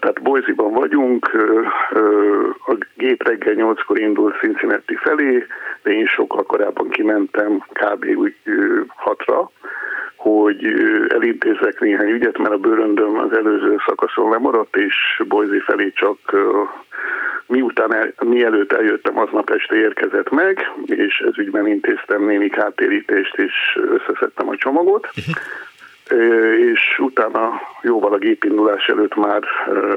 Tehát 0.00 0.22
Boise-ban 0.22 0.72
vagyunk, 0.72 1.30
a 2.66 2.76
gép 2.94 3.22
reggel 3.22 3.54
8-kor 3.56 3.98
indul 3.98 4.32
Cincinnati 4.40 4.94
felé, 4.94 5.46
de 5.82 5.90
én 5.90 6.06
sokkal 6.06 6.42
korábban 6.42 6.88
kimentem 6.88 7.64
kb. 7.72 8.04
úgy 8.04 8.34
6-ra, 9.04 9.48
hogy 10.26 10.64
elintézek 11.08 11.80
néhány 11.80 12.08
ügyet, 12.08 12.38
mert 12.38 12.54
a 12.54 12.58
bőröndöm 12.58 13.18
az 13.18 13.36
előző 13.36 13.76
szakaszon 13.86 14.30
lemaradt, 14.30 14.76
és 14.76 14.94
Boise 15.28 15.62
felé 15.66 15.92
csak 15.94 16.18
miután 17.46 17.94
el, 17.94 18.12
mielőtt 18.24 18.72
eljöttem, 18.72 19.18
aznap 19.18 19.50
este 19.50 19.74
érkezett 19.74 20.30
meg, 20.30 20.72
és 20.84 21.18
ez 21.18 21.38
ügyben 21.38 21.66
intéztem 21.66 22.24
némi 22.24 22.48
kártérítést, 22.48 23.38
és 23.38 23.78
összeszedtem 23.90 24.48
a 24.48 24.56
csomagot. 24.56 25.08
Uh-huh 25.16 25.34
és 26.72 26.98
utána 26.98 27.60
jóval 27.82 28.12
a 28.12 28.18
gépindulás 28.18 28.86
előtt 28.86 29.14
már 29.14 29.42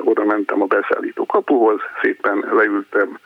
oda 0.03 0.24
mentem 0.24 0.62
a 0.62 0.66
beszállító 0.66 1.26
kapuhoz, 1.26 1.80
szépen 2.01 2.45
leültem, 2.51 3.20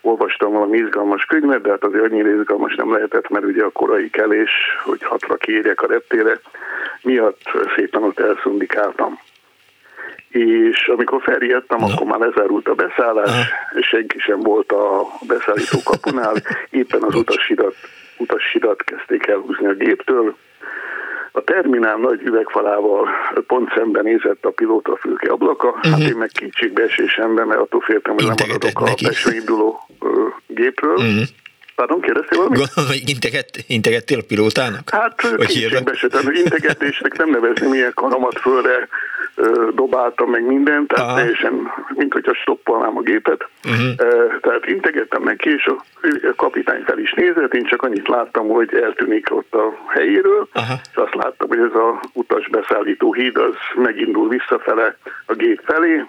olvastam 0.00 0.52
valami 0.52 0.78
izgalmas 0.78 1.24
könyvet, 1.24 1.62
de 1.62 1.70
hát 1.70 1.84
azért 1.84 2.04
annyira 2.04 2.28
izgalmas 2.28 2.74
nem 2.74 2.92
lehetett, 2.92 3.28
mert 3.28 3.44
ugye 3.44 3.64
a 3.64 3.70
korai 3.70 4.10
kelés, 4.10 4.50
hogy 4.84 5.02
hatra 5.02 5.34
kiérjek 5.34 5.82
a 5.82 5.86
reptére, 5.86 6.40
miatt 7.02 7.40
szépen 7.76 8.02
ott 8.02 8.20
elszundikáltam. 8.20 9.18
És 10.28 10.88
amikor 10.88 11.22
felriadtam, 11.22 11.80
no. 11.80 11.86
akkor 11.86 12.06
már 12.06 12.18
lezárult 12.18 12.68
a 12.68 12.74
beszállás, 12.74 13.30
és 13.78 13.86
senki 13.86 14.18
sem 14.18 14.40
volt 14.40 14.72
a 14.72 15.06
beszállító 15.26 15.78
kapunál, 15.84 16.34
éppen 16.70 17.02
az 17.02 17.14
utasidat, 17.14 17.74
utasidat 18.18 18.82
kezdték 18.82 19.26
elhúzni 19.26 19.66
a 19.66 19.72
géptől, 19.72 20.36
a 21.36 21.40
terminál 21.44 21.96
nagy 21.96 22.20
üvegfalával 22.22 23.08
pont 23.46 23.72
szemben 23.76 24.04
nézett 24.04 24.44
a 24.44 24.50
pilóta 24.50 24.96
fülke 24.96 25.32
ablaka, 25.32 25.68
uh-huh. 25.68 25.90
hát 25.90 26.00
én 26.00 26.16
meg 26.16 26.30
esésemben, 26.78 27.46
mert 27.46 27.60
attól 27.60 27.80
féltem, 27.80 28.14
hogy 28.14 28.24
nem 28.24 28.34
maradok 28.46 28.80
a 28.80 28.94
beső 29.02 29.34
induló 29.34 29.80
gépről. 30.46 30.94
Uh-huh 30.94 31.26
Pardon, 31.76 32.00
kérdeztél 32.00 32.38
valamit? 32.38 32.58
Gondolom, 32.58 32.90
hogy 32.90 33.02
integet, 33.06 33.50
integettél 33.66 34.18
a 34.18 34.22
pilótának? 34.28 34.90
Hát 34.90 35.36
kétségbeesett, 35.46 36.22
integetésnek 36.32 37.16
nem 37.16 37.30
nevezni, 37.30 37.68
milyen 37.68 37.92
karomat 37.94 38.38
fölre 38.38 38.88
dobáltam 39.74 40.30
meg 40.30 40.46
mindent, 40.46 40.88
tehát 40.88 41.08
Aha. 41.08 41.18
teljesen, 41.18 41.72
mint 41.94 42.12
hogyha 42.12 42.34
stoppolnám 42.34 42.96
a 42.96 43.00
gépet. 43.00 43.48
Uh-huh. 43.64 43.94
Tehát 44.40 44.66
integettem 44.66 45.22
neki, 45.22 45.50
és 45.50 45.66
a 45.66 45.84
kapitány 46.36 46.82
fel 46.86 46.98
is 46.98 47.12
nézett, 47.12 47.54
én 47.54 47.64
csak 47.64 47.82
annyit 47.82 48.08
láttam, 48.08 48.48
hogy 48.48 48.74
eltűnik 48.74 49.34
ott 49.34 49.54
a 49.54 49.74
helyéről, 49.88 50.48
Aha. 50.52 50.74
és 50.90 50.96
azt 50.96 51.14
láttam, 51.14 51.48
hogy 51.48 51.58
ez 51.58 51.74
a 51.74 52.00
utas 52.12 52.48
beszállító 52.48 53.12
híd 53.12 53.36
az 53.36 53.54
megindul 53.74 54.28
visszafele 54.28 54.96
a 55.26 55.34
gép 55.34 55.60
felé, 55.64 56.04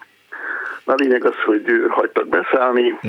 a 0.91 0.95
lényeg 0.97 1.25
az, 1.25 1.35
hogy 1.45 1.63
hagytak 1.89 2.27
beszállni, 2.27 2.99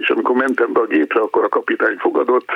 és 0.00 0.08
amikor 0.08 0.36
mentem 0.36 0.72
be 0.72 0.80
a 0.80 0.86
gépre, 0.86 1.20
akkor 1.20 1.44
a 1.44 1.48
kapitány 1.48 1.96
fogadott, 1.98 2.48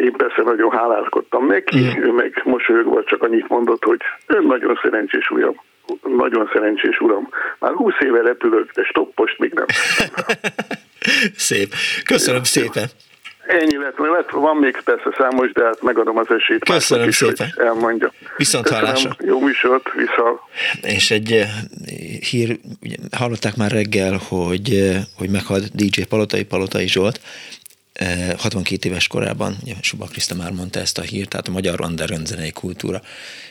én 0.00 0.12
persze 0.12 0.42
nagyon 0.42 0.70
hálálkodtam 0.70 1.46
neki, 1.46 1.78
mm. 1.78 2.02
ő 2.02 2.12
meg 2.12 2.40
mosolyogva 2.44 3.04
csak 3.04 3.22
annyit 3.22 3.48
mondott, 3.48 3.84
hogy 3.84 4.00
ön 4.26 4.46
nagyon 4.46 4.78
szerencsés 4.82 5.30
uram. 5.30 5.60
Nagyon 6.02 6.50
szerencsés 6.52 7.00
uram. 7.00 7.28
Már 7.58 7.72
20 7.72 7.94
éve 8.00 8.22
repülök, 8.22 8.70
de 8.70 8.82
stoppost 8.82 9.38
még 9.38 9.52
nem. 9.52 9.66
Szép. 11.48 11.68
Köszönöm 12.04 12.40
Jó. 12.40 12.44
szépen. 12.44 12.84
Ennyi 13.46 13.76
lett, 13.76 13.98
mert 13.98 14.30
van 14.30 14.56
még 14.56 14.80
persze 14.84 15.14
számos, 15.18 15.52
de 15.52 15.64
hát 15.64 15.82
megadom 15.82 16.16
az 16.18 16.26
esélyt. 16.28 16.64
Köszönöm 16.64 17.08
is, 17.08 17.16
szépen. 17.16 17.52
elmondja. 17.56 18.12
Viszont 18.36 18.68
hallásra. 18.68 19.16
Jó 19.18 19.40
műsort, 19.40 19.92
vissza. 19.92 20.48
És 20.82 21.10
egy 21.10 21.32
eh, 21.32 21.48
hír, 22.30 22.58
ugye, 22.82 22.96
hallották 23.16 23.56
már 23.56 23.70
reggel, 23.70 24.20
hogy, 24.28 24.70
eh, 24.70 25.02
hogy 25.16 25.30
meghalt 25.30 25.74
DJ 25.74 26.02
Palotai, 26.02 26.44
Palotai 26.44 26.88
Zsolt, 26.88 27.20
62 28.36 28.76
eh, 28.82 28.90
éves 28.90 29.06
korában, 29.06 29.56
ugye 29.62 29.74
Suba 29.80 30.06
Kriszta 30.06 30.34
már 30.34 30.50
mondta 30.52 30.80
ezt 30.80 30.98
a 30.98 31.02
hírt, 31.02 31.28
tehát 31.28 31.48
a 31.48 31.52
magyar 31.52 31.80
underground 31.80 32.26
zenei 32.26 32.52
kultúra 32.52 33.00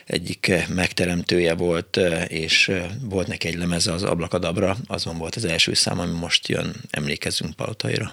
egyik 0.06 0.52
megteremtője 0.74 1.54
volt, 1.54 1.98
és 2.28 2.70
volt 3.10 3.26
neki 3.26 3.48
egy 3.48 3.58
lemeze 3.58 3.92
az 3.92 4.02
Ablakadabra, 4.02 4.76
azon 4.86 5.18
volt 5.18 5.34
az 5.34 5.44
első 5.44 5.74
szám, 5.74 5.98
ami 5.98 6.18
most 6.18 6.48
jön, 6.48 6.72
emlékezzünk 6.90 7.54
Palotaira. 7.54 8.12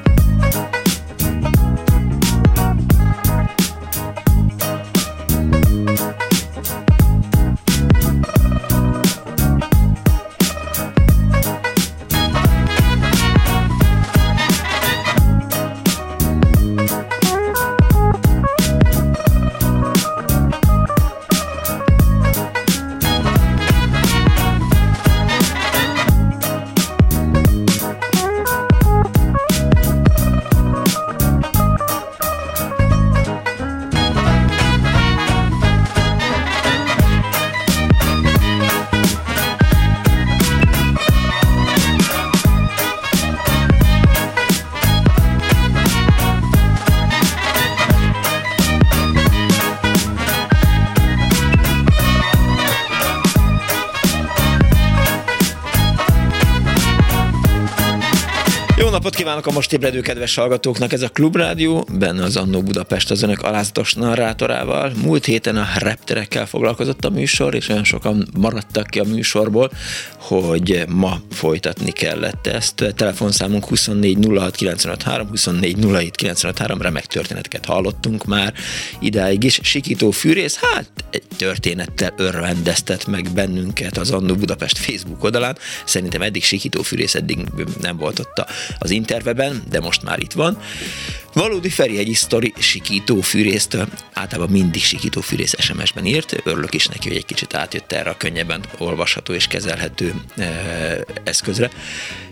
Most 59.61 59.73
ébredő 59.73 60.01
kedves 60.01 60.35
hallgatóknak! 60.35 60.93
Ez 60.93 61.01
a 61.01 61.09
Klubrádió, 61.09 61.87
benne 61.91 62.23
az 62.23 62.37
Annó 62.37 62.61
Budapest 62.61 63.11
az 63.11 63.23
önök 63.23 63.41
alázatos 63.41 63.93
narrátorával. 63.93 64.91
Múlt 65.03 65.25
héten 65.25 65.57
a 65.57 65.67
repterekkel 65.77 66.45
foglalkozott 66.45 67.05
a 67.05 67.09
műsor, 67.09 67.55
és 67.55 67.69
olyan 67.69 67.83
sokan 67.83 68.27
maradtak 68.37 68.87
ki 68.87 68.99
a 68.99 69.03
műsorból, 69.03 69.71
hogy 70.17 70.83
ma 70.87 71.21
folytatni 71.31 71.91
kellett 71.91 72.47
ezt. 72.47 72.93
Telefonszámunk 72.95 73.65
24 73.65 74.27
06 75.03 75.27
24 75.29 75.77
remek 76.79 77.05
történeteket 77.05 77.65
hallottunk 77.65 78.25
már 78.25 78.53
idáig 78.99 79.43
is. 79.43 79.59
Sikító 79.63 80.11
Fűrész, 80.11 80.59
hát 80.61 80.89
egy 81.11 81.23
történettel 81.37 82.13
örvendeztet 82.17 83.07
meg 83.07 83.29
bennünket 83.33 83.97
az 83.97 84.11
Annó 84.11 84.35
Budapest 84.35 84.77
Facebook 84.77 85.23
oldalán. 85.23 85.57
Szerintem 85.85 86.21
eddig 86.21 86.43
Sikító 86.43 86.81
Fűrész 86.81 87.15
eddig 87.15 87.37
nem 87.81 87.97
volt 87.97 88.19
ott 88.19 88.45
az 88.79 88.91
interveben, 89.51 89.63
de 89.69 89.79
most 89.79 90.03
már 90.03 90.19
itt 90.19 90.31
van. 90.31 90.57
Valódi 91.33 91.69
Ferihegyi 91.69 92.13
sztori 92.13 92.53
sikító 92.57 93.21
fűrésztől, 93.21 93.87
általában 94.13 94.51
mindig 94.51 94.81
sikító 94.81 95.21
fűrész 95.21 95.55
SMS-ben 95.59 96.05
írt, 96.05 96.35
örülök 96.43 96.73
is 96.73 96.87
neki, 96.87 97.07
hogy 97.07 97.17
egy 97.17 97.25
kicsit 97.25 97.53
átjött 97.53 97.91
erre 97.91 98.09
a 98.09 98.17
könnyebben 98.17 98.63
olvasható 98.77 99.33
és 99.33 99.47
kezelhető 99.47 100.13
e, 100.37 100.43
eszközre. 101.23 101.69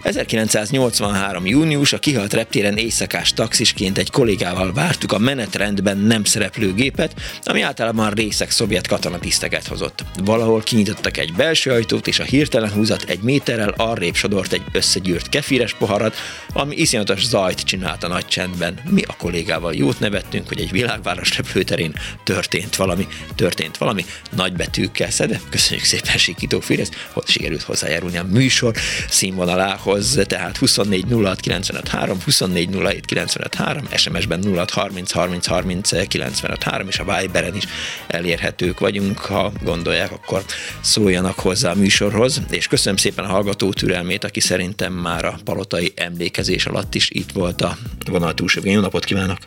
1983. 0.02 1.46
június 1.46 1.94
a 1.94 2.00
kihalt 2.00 2.34
reptéren 2.34 2.78
éjszakás 2.78 3.34
taxisként 3.34 3.98
egy 3.98 4.12
kollégával 4.12 4.74
vártuk 4.74 5.12
a 5.12 5.18
menetrendben 5.18 5.98
nem 5.98 6.24
szereplő 6.24 6.74
gépet, 6.74 7.14
ami 7.44 7.62
általában 7.62 8.10
részek 8.12 8.52
szovjet 8.52 8.88
katonatiszteket 8.88 9.68
hozott. 9.68 10.04
Valahol 10.24 10.62
kinyitottak 10.62 11.18
egy 11.18 11.34
belső 11.34 11.72
ajtót, 11.72 12.08
és 12.08 12.20
a 12.20 12.24
hirtelen 12.24 12.72
húzat 12.72 13.04
egy 13.08 13.20
méterrel 13.22 13.74
arrébb 13.78 14.16
sodort 14.16 14.54
egy 14.54 14.64
összegyűrt 14.72 15.30
kefíres 15.30 15.74
poharat, 15.74 16.16
ami 16.54 16.76
iszonyatos 16.76 17.09
zajt 17.18 17.60
csinált 17.60 18.04
a 18.04 18.08
nagy 18.08 18.26
csendben. 18.26 18.80
Mi 18.90 19.02
a 19.02 19.16
kollégával 19.16 19.74
jót 19.74 20.00
nevettünk, 20.00 20.48
hogy 20.48 20.60
egy 20.60 20.72
világváros 20.72 21.38
repülőterén 21.38 21.94
történt 22.24 22.76
valami, 22.76 23.08
történt 23.36 23.78
valami 23.78 24.06
nagy 24.32 24.54
betűkkel 24.54 25.12
szede. 25.12 25.42
Köszönjük 25.50 25.86
szépen 25.86 26.18
Sikító 26.18 26.60
Férez, 26.60 26.90
hogy 27.12 27.28
sikerült 27.28 27.62
hozzájárulni 27.62 28.18
a 28.18 28.24
műsor 28.24 28.76
színvonalához, 29.10 30.20
tehát 30.28 30.58
24 30.58 31.06
06 31.12 31.40
953, 31.40 32.22
24 32.24 32.70
07 32.70 33.06
953, 33.06 33.88
SMS-ben 33.96 34.44
06 34.56 34.70
30 34.70 35.12
30 35.12 35.48
30 35.48 36.08
953, 36.08 36.88
és 36.88 37.00
a 37.00 37.20
Viberen 37.20 37.56
is 37.56 37.64
elérhetők 38.08 38.80
vagyunk, 38.80 39.18
ha 39.18 39.52
gondolják, 39.64 40.12
akkor 40.12 40.44
szóljanak 40.82 41.40
hozzá 41.40 41.72
a 41.72 41.76
műsorhoz, 41.76 42.42
és 42.50 42.68
köszönöm 42.68 42.98
szépen 42.98 43.26
a 43.26 43.28
hallgató 43.28 43.74
türelmét, 43.74 44.24
aki 44.24 44.40
szerintem 44.40 44.94
már 44.94 45.26
a 45.26 45.40
palotai 45.44 45.92
emlékezés 45.96 46.66
alatt 46.66 46.89
is 46.96 47.10
itt 47.10 47.32
volt 47.32 47.62
a 47.62 47.72
vonal 48.12 48.34
túlsó 48.34 48.62
jó 48.64 48.82
napot 48.82 49.06
kívánok! 49.06 49.38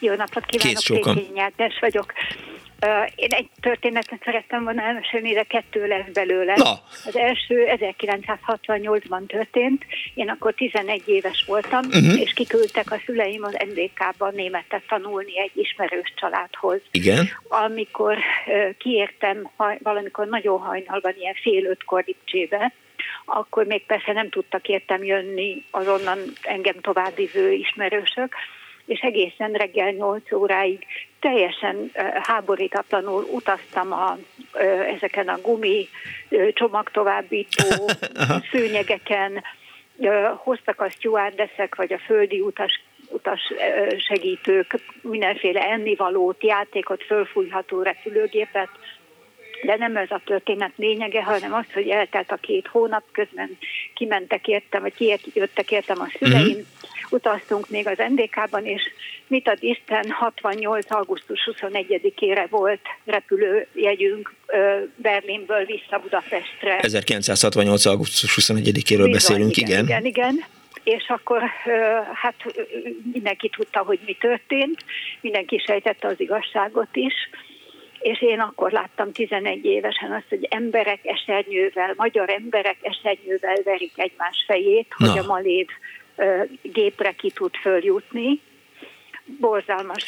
Jó 0.00 0.14
napot 0.14 0.46
kívánok, 0.46 0.82
Kékényi 0.82 1.40
Ágnes 1.40 1.78
vagyok. 1.80 2.12
Én 3.14 3.28
egy 3.30 3.48
történetet 3.60 4.22
szerettem 4.24 4.64
volna 4.64 4.82
elmesélni, 4.82 5.32
de 5.32 5.42
kettő 5.42 5.86
lesz 5.86 6.12
belőle. 6.12 6.54
Na. 6.56 6.70
Az 7.04 7.16
első 7.16 7.66
1968-ban 7.66 9.26
történt, 9.26 9.84
én 10.14 10.28
akkor 10.28 10.54
11 10.54 11.02
éves 11.06 11.44
voltam, 11.46 11.80
uh-huh. 11.84 12.20
és 12.20 12.32
kiküldtek 12.32 12.92
a 12.92 13.00
szüleim 13.06 13.44
az 13.44 13.56
NDK-ba 13.74 14.30
németet 14.30 14.82
tanulni 14.88 15.40
egy 15.40 15.50
ismerős 15.54 16.12
családhoz. 16.16 16.80
Igen. 16.90 17.28
Amikor 17.48 18.18
kiértem 18.78 19.50
valamikor 19.82 20.26
nagyon 20.26 20.58
hajnalban, 20.58 21.14
ilyen 21.18 21.34
fél 21.42 21.64
ötkor 21.64 22.04
Lipcsébe, 22.06 22.72
akkor 23.24 23.66
még 23.66 23.86
persze 23.86 24.12
nem 24.12 24.28
tudtak 24.28 24.68
értem 24.68 25.04
jönni 25.04 25.64
azonnan 25.70 26.18
engem 26.42 26.80
továbbvívő 26.80 27.52
ismerősök, 27.52 28.34
és 28.86 29.00
egészen 29.00 29.52
reggel 29.52 29.90
8 29.90 30.32
óráig 30.32 30.86
teljesen 31.20 31.90
háborítatlanul 32.22 33.22
utaztam 33.22 33.92
a, 33.92 34.18
ezeken 34.96 35.28
a 35.28 35.40
gumi 35.40 35.88
csomagtovábbító 36.52 37.90
szőnyegeken, 38.52 39.42
hoztak 40.36 40.80
a 40.80 40.90
stewardessek 40.90 41.74
vagy 41.74 41.92
a 41.92 41.98
földi 41.98 42.40
utas 42.40 42.80
utas 43.12 43.40
segítők 43.96 44.74
mindenféle 45.00 45.60
ennivalót, 45.60 46.44
játékot, 46.44 47.02
fölfújható 47.02 47.82
repülőgépet, 47.82 48.68
de 49.64 49.76
nem 49.76 49.96
ez 49.96 50.10
a 50.10 50.20
történet 50.24 50.72
lényege, 50.76 51.22
hanem 51.22 51.52
az, 51.54 51.64
hogy 51.72 51.88
eltelt 51.88 52.30
a 52.30 52.36
két 52.36 52.66
hónap, 52.66 53.02
közben 53.12 53.58
kimentek 53.94 54.48
értem, 54.48 54.82
vagy 54.82 54.94
kijöttek 55.32 55.70
értem 55.70 56.00
a 56.00 56.08
szüleim, 56.18 56.46
uh-huh. 56.46 56.64
utaztunk 57.10 57.68
még 57.68 57.86
az 57.86 57.98
NDK-ban, 58.08 58.66
és 58.66 58.82
mit 59.26 59.48
ad 59.48 59.58
Isten, 59.60 60.10
68. 60.10 60.90
augusztus 60.90 61.48
21-ére 61.52 62.46
volt 62.50 62.80
repülőjegyünk 63.04 64.34
Berlinből 64.96 65.64
vissza 65.64 65.98
Budapestre. 66.02 66.78
1968. 66.78 67.84
augusztus 67.86 68.36
21-éről 68.40 69.08
beszélünk, 69.12 69.56
igen. 69.56 69.84
Igen, 69.84 70.04
igen. 70.04 70.04
igen 70.04 70.44
és 70.82 71.08
akkor 71.08 71.42
hát 72.14 72.34
mindenki 73.12 73.48
tudta, 73.48 73.80
hogy 73.80 73.98
mi 74.06 74.16
történt, 74.20 74.84
mindenki 75.20 75.62
sejtette 75.66 76.08
az 76.08 76.20
igazságot 76.20 76.96
is, 76.96 77.14
és 78.02 78.22
én 78.22 78.40
akkor 78.40 78.72
láttam 78.72 79.12
11 79.12 79.64
évesen 79.64 80.12
azt, 80.12 80.28
hogy 80.28 80.46
emberek 80.50 81.00
esernyővel, 81.02 81.94
magyar 81.96 82.30
emberek 82.30 82.76
esernyővel 82.82 83.56
verik 83.64 83.92
egymás 83.96 84.44
fejét, 84.46 84.94
Na. 84.96 85.08
hogy 85.10 85.18
a 85.18 85.26
malév 85.26 85.66
gépre 86.62 87.12
ki 87.12 87.30
tud 87.30 87.56
följutni. 87.56 88.40
Borzalmas 89.24 90.02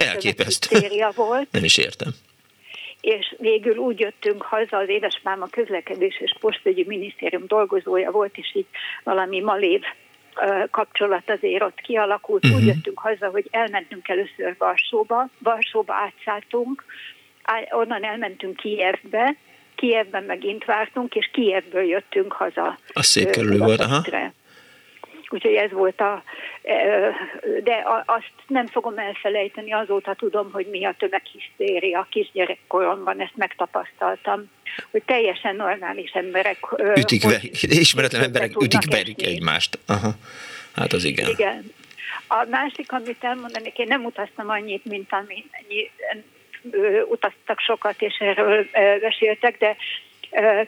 széria 0.46 1.10
volt. 1.14 1.48
Nem 1.50 1.64
is 1.64 1.78
értem. 1.78 2.08
És 3.00 3.34
végül 3.38 3.76
úgy 3.76 4.00
jöttünk 4.00 4.42
haza, 4.42 4.76
az 4.76 4.88
édesmáma 4.88 5.46
közlekedés 5.46 6.20
és 6.20 6.34
postügyi 6.40 6.84
minisztérium 6.86 7.46
dolgozója 7.46 8.10
volt, 8.10 8.36
és 8.36 8.54
így 8.54 8.66
valami 9.02 9.40
malév 9.40 9.82
kapcsolat 10.70 11.30
azért 11.30 11.62
ott 11.62 11.80
kialakult. 11.80 12.44
Uh-huh. 12.44 12.60
Úgy 12.60 12.66
jöttünk 12.66 12.98
haza, 12.98 13.28
hogy 13.28 13.48
elmentünk 13.50 14.08
először 14.08 14.54
Varsóba, 14.58 15.28
Varsóba 15.38 15.94
átszálltunk, 15.94 16.84
onnan 17.70 18.04
elmentünk 18.04 18.56
Kijevbe, 18.56 19.36
Kijevben 19.74 20.22
megint 20.22 20.64
vártunk, 20.64 21.14
és 21.14 21.30
Kijevből 21.32 21.84
jöttünk 21.84 22.32
haza. 22.32 22.78
A 22.92 23.02
szép 23.02 23.30
kerülő 23.30 23.58
volt, 23.58 23.80
aha. 23.80 24.02
Úgyhogy 25.28 25.54
ez 25.54 25.70
volt 25.70 26.00
a, 26.00 26.22
de 27.62 27.84
azt 28.06 28.32
nem 28.46 28.66
fogom 28.66 28.98
elfelejteni, 28.98 29.72
azóta 29.72 30.14
tudom, 30.14 30.52
hogy 30.52 30.66
mi 30.66 30.84
a 30.84 30.94
tömeghisztéria. 30.98 32.06
Kisgyerekkoromban 32.10 33.20
ezt 33.20 33.36
megtapasztaltam, 33.36 34.50
hogy 34.90 35.02
teljesen 35.02 35.56
normális 35.56 36.10
emberek... 36.10 36.58
Ütik, 36.96 37.24
ismeretlen 37.60 38.22
emberek 38.22 38.60
ütik, 38.62 38.90
verik 38.90 39.26
egymást. 39.26 39.78
Aha. 39.86 40.10
Hát 40.74 40.92
az 40.92 41.04
igen. 41.04 41.30
Igen. 41.30 41.72
A 42.28 42.46
másik, 42.50 42.92
amit 42.92 43.24
elmondanék, 43.24 43.78
én 43.78 43.86
nem 43.86 44.04
utaztam 44.04 44.48
annyit, 44.48 44.84
mint 44.84 45.12
ami, 45.12 45.50
utaztak 47.08 47.58
sokat, 47.58 48.02
és 48.02 48.16
erről 48.18 48.66
beszéltek, 49.00 49.58
de 49.58 49.76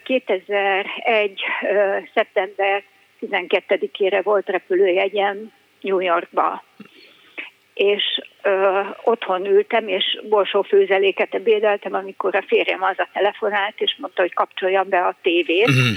2001. 0.02 1.42
szeptember 2.14 2.82
12-ére 3.20 4.20
volt 4.22 4.48
repülőjegyem 4.48 5.52
New 5.80 5.98
Yorkba, 5.98 6.64
és 7.74 8.02
ö, 8.42 8.80
otthon 9.02 9.46
ültem, 9.46 9.88
és 9.88 10.18
borsó 10.28 10.62
főzeléket 10.62 11.34
ebédeltem, 11.34 11.94
amikor 11.94 12.34
a 12.34 12.44
férjem 12.46 12.82
az 12.82 12.98
a 12.98 13.08
telefonált, 13.12 13.74
és 13.80 13.96
mondta, 13.98 14.20
hogy 14.22 14.34
kapcsoljam 14.34 14.88
be 14.88 14.98
a 14.98 15.16
tévét, 15.22 15.68
uh-huh. 15.68 15.96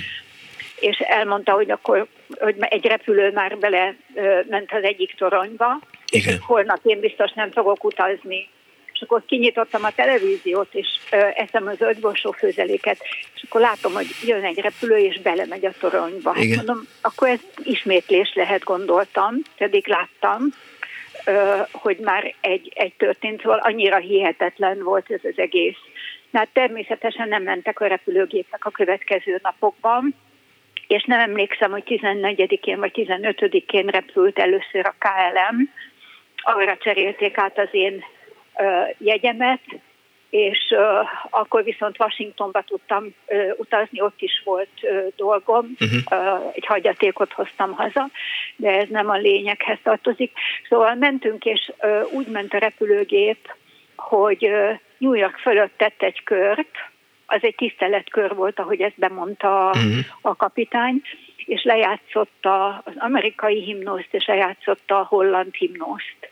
és 0.80 1.00
elmondta, 1.00 1.52
hogy 1.52 1.72
akkor 1.72 2.08
hogy 2.40 2.56
egy 2.60 2.86
repülő 2.86 3.32
már 3.32 3.58
bele 3.58 3.96
ö, 4.16 4.40
ment 4.50 4.72
az 4.72 4.84
egyik 4.84 5.16
toronyba, 5.16 5.80
Igen. 6.12 6.34
és 6.34 6.40
holnap 6.46 6.80
én 6.84 7.00
biztos 7.00 7.32
nem 7.32 7.52
fogok 7.52 7.84
utazni 7.84 8.50
és 9.00 9.06
akkor 9.06 9.24
kinyitottam 9.26 9.84
a 9.84 9.92
televíziót, 9.92 10.74
és 10.74 10.88
eszem 11.36 11.68
az 11.68 11.78
zöldborsó 11.78 12.32
főzeléket, 12.32 12.98
és 13.36 13.44
akkor 13.44 13.62
látom, 13.62 13.94
hogy 13.94 14.08
jön 14.26 14.44
egy 14.44 14.60
repülő, 14.60 14.98
és 14.98 15.20
belemegy 15.22 15.66
a 15.66 15.74
toronyba. 15.80 16.34
Hát 16.34 16.56
mondom, 16.56 16.88
akkor 17.02 17.28
ez 17.28 17.40
ismétlés 17.64 18.34
lehet, 18.34 18.64
gondoltam, 18.64 19.36
pedig 19.58 19.88
láttam, 19.88 20.42
hogy 21.72 21.98
már 21.98 22.34
egy, 22.42 22.72
egy 22.76 22.94
történt, 22.98 23.42
szóval 23.42 23.58
annyira 23.58 23.98
hihetetlen 23.98 24.84
volt 24.84 25.12
ez 25.12 25.22
az 25.24 25.38
egész. 25.38 25.78
Hát 26.34 26.50
természetesen 26.54 27.28
nem 27.28 27.44
mentek 27.44 27.80
a 27.80 27.88
repülőgépek 27.88 28.66
a 28.66 28.70
következő 28.70 29.40
napokban, 29.44 30.16
és 30.88 31.04
nem 31.04 31.20
emlékszem, 31.20 31.72
hogy 31.72 31.84
14-én 31.86 32.80
vagy 32.80 32.92
15-én 32.96 33.86
repült 33.86 34.40
először 34.40 34.86
a 34.86 34.96
KLM, 35.00 35.70
arra 36.42 36.78
cserélték 36.78 37.38
át 37.38 37.60
az 37.60 37.68
én 37.72 38.04
jegyemet, 38.98 39.62
és 40.30 40.76
akkor 41.30 41.64
viszont 41.64 42.00
Washingtonba 42.00 42.62
tudtam 42.62 43.16
utazni, 43.58 44.02
ott 44.02 44.22
is 44.22 44.42
volt 44.44 44.70
dolgom, 45.16 45.76
uh-huh. 45.80 46.36
uh, 46.36 46.52
egy 46.54 46.66
hagyatékot 46.66 47.34
hoztam 47.34 47.72
haza, 47.72 48.10
de 48.56 48.72
ez 48.72 48.90
nem 48.90 49.10
a 49.10 49.18
lényeghez 49.18 49.78
tartozik. 49.84 50.32
Szóval 50.70 50.96
mentünk, 50.96 51.46
és 51.46 51.72
úgy 52.12 52.28
ment 52.28 52.54
a 52.54 52.58
repülőgép, 52.58 53.56
hogy 53.96 54.52
New 54.98 55.14
York 55.14 55.38
fölött 55.38 55.78
tett 55.78 56.02
egy 56.02 56.24
kört, 56.24 56.76
az 57.26 57.40
egy 57.42 57.56
tiszteletkör 57.56 58.36
volt, 58.36 58.60
ahogy 58.60 58.82
ezt 58.82 59.00
bemondta 59.00 59.66
uh-huh. 59.76 60.06
a 60.22 60.36
kapitány, 60.36 61.02
és 61.46 61.64
lejátszotta 61.64 62.82
az 62.86 62.94
amerikai 62.98 63.64
himnoszt, 63.64 64.08
és 64.12 64.26
lejátszotta 64.26 65.00
a 65.00 65.06
holland 65.06 65.56
himnoszt. 65.56 66.30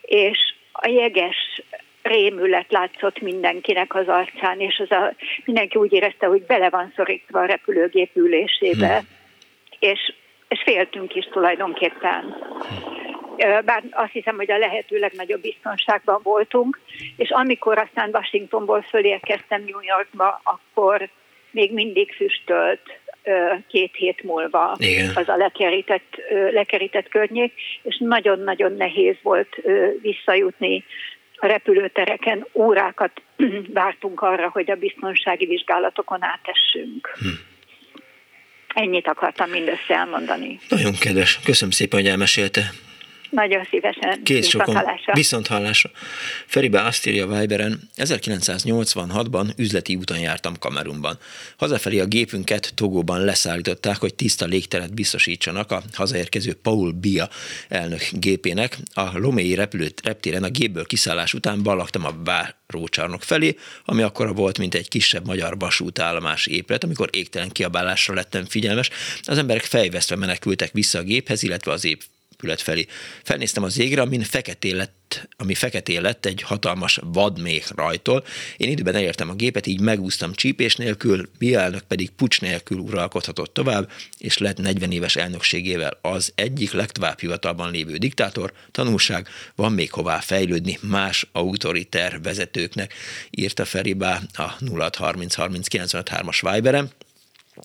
És 0.00 0.54
a 0.72 0.88
jeges 0.88 1.62
rémület 2.02 2.72
látszott 2.72 3.20
mindenkinek 3.20 3.94
az 3.94 4.08
arcán, 4.08 4.60
és 4.60 4.78
az 4.78 4.90
a, 4.90 5.14
mindenki 5.44 5.78
úgy 5.78 5.92
érezte, 5.92 6.26
hogy 6.26 6.42
bele 6.42 6.70
van 6.70 6.92
szorítva 6.96 7.40
a 7.40 7.46
repülőgép 7.46 8.10
ülésébe, 8.16 8.96
hmm. 8.98 9.08
és, 9.78 10.12
és 10.48 10.62
féltünk 10.64 11.14
is 11.14 11.24
tulajdonképpen. 11.24 12.36
Bár 13.64 13.82
azt 13.90 14.12
hiszem, 14.12 14.36
hogy 14.36 14.50
a 14.50 14.58
lehető 14.58 14.98
legnagyobb 14.98 15.40
biztonságban 15.40 16.20
voltunk, 16.22 16.80
és 17.16 17.30
amikor 17.30 17.78
aztán 17.78 18.10
Washingtonból 18.12 18.82
fölérkeztem 18.82 19.64
New 19.66 19.80
Yorkba, 19.80 20.40
akkor 20.44 21.08
még 21.50 21.72
mindig 21.72 22.12
füstölt 22.12 23.00
két 23.68 23.94
hét 23.96 24.22
múlva 24.22 24.76
Igen. 24.78 25.10
az 25.14 25.28
a 25.28 25.36
lekerített, 25.36 26.16
lekerített 26.52 27.08
környék, 27.08 27.52
és 27.82 27.96
nagyon-nagyon 27.98 28.72
nehéz 28.72 29.16
volt 29.22 29.56
visszajutni 30.00 30.84
a 31.40 31.46
repülőtereken 31.46 32.46
órákat 32.52 33.22
vártunk 33.80 34.20
arra, 34.20 34.48
hogy 34.48 34.70
a 34.70 34.74
biztonsági 34.74 35.46
vizsgálatokon 35.46 36.22
átessünk. 36.22 37.10
Hm. 37.18 37.28
Ennyit 38.74 39.08
akartam 39.08 39.50
mindössze 39.50 39.94
elmondani. 39.94 40.58
Nagyon 40.68 40.92
kedves. 41.00 41.40
Köszönöm 41.44 41.70
szépen, 41.70 42.00
hogy 42.00 42.08
elmesélte. 42.08 42.60
Nagyon 43.30 43.66
szívesen. 43.70 44.22
Kész 44.22 44.44
viszont 44.44 44.72
hallásra. 44.72 45.12
Viszont 45.12 45.46
hallásra. 45.46 45.90
Feribe 46.46 46.82
azt 46.82 47.06
írja 47.06 47.26
Viberen, 47.26 47.80
1986-ban 47.96 49.46
üzleti 49.56 49.94
úton 49.94 50.18
jártam 50.18 50.58
Kamerunban. 50.58 51.18
Hazafelé 51.56 51.98
a 51.98 52.06
gépünket 52.06 52.72
Togóban 52.74 53.24
leszállították, 53.24 53.96
hogy 53.96 54.14
tiszta 54.14 54.46
légteret 54.46 54.94
biztosítsanak 54.94 55.70
a 55.70 55.82
hazaérkező 55.92 56.54
Paul 56.54 56.92
Bia 56.92 57.28
elnök 57.68 58.08
gépének. 58.12 58.78
A 58.94 59.18
Lomei 59.18 59.54
repülőt 59.54 60.00
reptéren 60.04 60.42
a 60.42 60.48
gépből 60.48 60.86
kiszállás 60.86 61.34
után 61.34 61.62
ballaktam 61.62 62.04
a 62.04 62.14
várócsarnok 62.24 63.22
felé, 63.22 63.56
ami 63.84 64.02
akkora 64.02 64.32
volt, 64.32 64.58
mint 64.58 64.74
egy 64.74 64.88
kisebb 64.88 65.26
magyar 65.26 65.58
vasútállomás 65.58 66.46
épület, 66.46 66.84
amikor 66.84 67.08
égtelen 67.12 67.48
kiabálásra 67.48 68.14
lettem 68.14 68.44
figyelmes. 68.44 68.90
Az 69.22 69.38
emberek 69.38 69.64
fejvesztve 69.64 70.16
menekültek 70.16 70.72
vissza 70.72 70.98
a 70.98 71.02
géphez, 71.02 71.42
illetve 71.42 71.72
az 71.72 71.84
ép 71.84 72.02
épület 72.40 72.60
felé. 72.60 72.86
Felnéztem 73.22 73.62
az 73.62 73.78
égre, 73.78 74.00
amin 74.00 74.22
feketé 74.22 74.70
lett, 74.70 75.28
ami 75.36 75.54
feketé 75.54 75.96
lett 75.96 76.26
egy 76.26 76.42
hatalmas 76.42 77.00
vadméh 77.02 77.64
rajtól. 77.74 78.24
Én 78.56 78.70
időben 78.70 78.94
elértem 78.94 79.30
a 79.30 79.34
gépet, 79.34 79.66
így 79.66 79.80
megúztam 79.80 80.32
csípés 80.32 80.76
nélkül, 80.76 81.28
Bielnök 81.38 81.82
pedig 81.82 82.10
pucs 82.10 82.40
nélkül 82.40 82.78
uralkodhatott 82.78 83.54
tovább, 83.54 83.90
és 84.18 84.38
lett 84.38 84.58
40 84.58 84.92
éves 84.92 85.16
elnökségével 85.16 85.98
az 86.02 86.32
egyik 86.34 86.72
legtovább 86.72 87.20
hivatalban 87.20 87.70
lévő 87.70 87.96
diktátor. 87.96 88.52
Tanulság, 88.70 89.28
van 89.54 89.72
még 89.72 89.92
hová 89.92 90.20
fejlődni 90.20 90.78
más 90.82 91.26
autoriter 91.32 92.20
vezetőknek, 92.22 92.94
írta 93.30 93.64
Feribá 93.64 94.20
a 94.32 94.56
0630 94.76 95.34
30 95.34 95.94
as 96.26 96.40
Viberen 96.40 96.90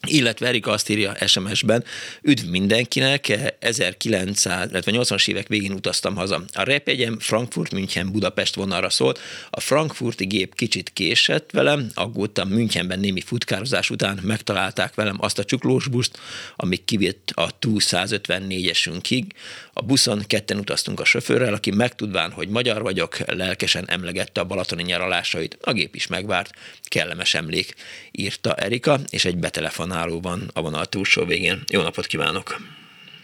illetve 0.08 0.48
Erika 0.48 0.72
azt 0.72 0.90
írja 0.90 1.16
SMS-ben, 1.28 1.84
üdv 2.22 2.50
mindenkinek, 2.50 3.32
1900, 3.60 4.70
80-as 4.72 5.28
évek 5.28 5.48
végén 5.48 5.72
utaztam 5.72 6.16
haza. 6.16 6.44
A 6.54 6.64
repjegyem 6.64 7.20
Frankfurt, 7.20 7.72
München, 7.72 8.12
Budapest 8.12 8.56
vonalra 8.56 8.90
szólt, 8.90 9.20
a 9.50 9.60
frankfurti 9.60 10.26
gép 10.26 10.56
kicsit 10.56 10.92
késett 10.94 11.52
velem, 11.52 11.90
aggódtam 11.94 12.50
Münchenben 12.50 13.00
némi 13.00 13.22
futkározás 13.22 13.90
után, 13.90 14.20
megtalálták 14.24 14.96
velem 14.96 15.18
azt 15.20 15.40
a 15.40 15.44
csuklós 15.44 15.88
buszt, 15.88 16.20
ami 16.56 16.76
kivitt 16.76 17.32
a 17.34 17.50
TU 17.60 17.76
154-esünkig. 17.80 19.24
A 19.74 19.82
buszon 19.82 20.24
ketten 20.28 20.58
utaztunk 20.58 21.00
a 21.00 21.06
sofőrrel, 21.06 21.54
aki 21.54 21.72
megtudván, 21.72 22.32
hogy 22.32 22.48
magyar 22.48 22.82
vagyok, 22.82 23.18
lelkesen 23.26 23.90
emlegette 23.90 24.42
a 24.42 24.46
balatoni 24.46 24.84
nyaralásait. 24.84 25.58
A 25.62 25.72
gép 25.72 25.96
is 25.96 26.08
megvárt, 26.08 26.54
kellemes 26.84 27.34
emlék, 27.34 27.76
írta 28.12 28.56
Erika, 28.56 29.00
és 29.10 29.26
egy 29.26 29.38
betelefonáló 29.38 29.85
van 30.22 30.40
a 30.54 30.62
vonal 30.62 30.86
túlsó 30.86 31.26
végén. 31.26 31.60
Jó 31.72 31.82
napot 31.82 32.06
kívánok! 32.06 32.56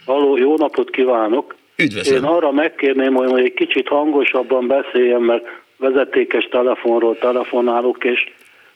Halló, 0.04 0.36
jó 0.36 0.56
napot 0.56 0.90
kívánok! 0.90 1.54
Üdvözlöm! 1.76 2.16
Én 2.16 2.28
arra 2.28 2.52
megkérném, 2.52 3.14
hogy 3.14 3.44
egy 3.44 3.54
kicsit 3.54 3.88
hangosabban 3.88 4.66
beszéljen, 4.66 5.20
mert 5.20 5.44
vezetékes 5.76 6.48
telefonról 6.50 7.18
telefonálok, 7.18 8.04
és 8.04 8.28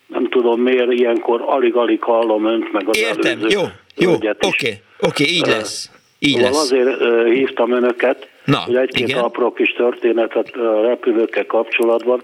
nem 0.07 0.29
tudom 0.29 0.61
miért 0.61 0.93
ilyenkor 0.93 1.43
alig-alig 1.47 2.03
hallom 2.03 2.47
önt, 2.47 2.73
meg 2.73 2.89
az 2.89 2.99
Értem, 2.99 3.41
jó, 3.49 3.63
jó, 3.97 4.13
oké, 4.13 4.29
oké, 4.41 4.81
okay, 5.01 5.27
így 5.27 5.47
lesz. 5.47 5.91
Így 6.19 6.35
szóval 6.35 6.51
lesz. 6.51 6.61
azért 6.61 7.29
hívtam 7.29 7.73
önöket, 7.73 8.29
Na, 8.45 8.59
hogy 8.59 8.77
egy-két 8.77 9.09
igen. 9.09 9.23
apró 9.23 9.53
kis 9.53 9.73
történetet 9.73 10.57
a 10.57 10.81
repülőkkel 10.81 11.47
kapcsolatban 11.47 12.23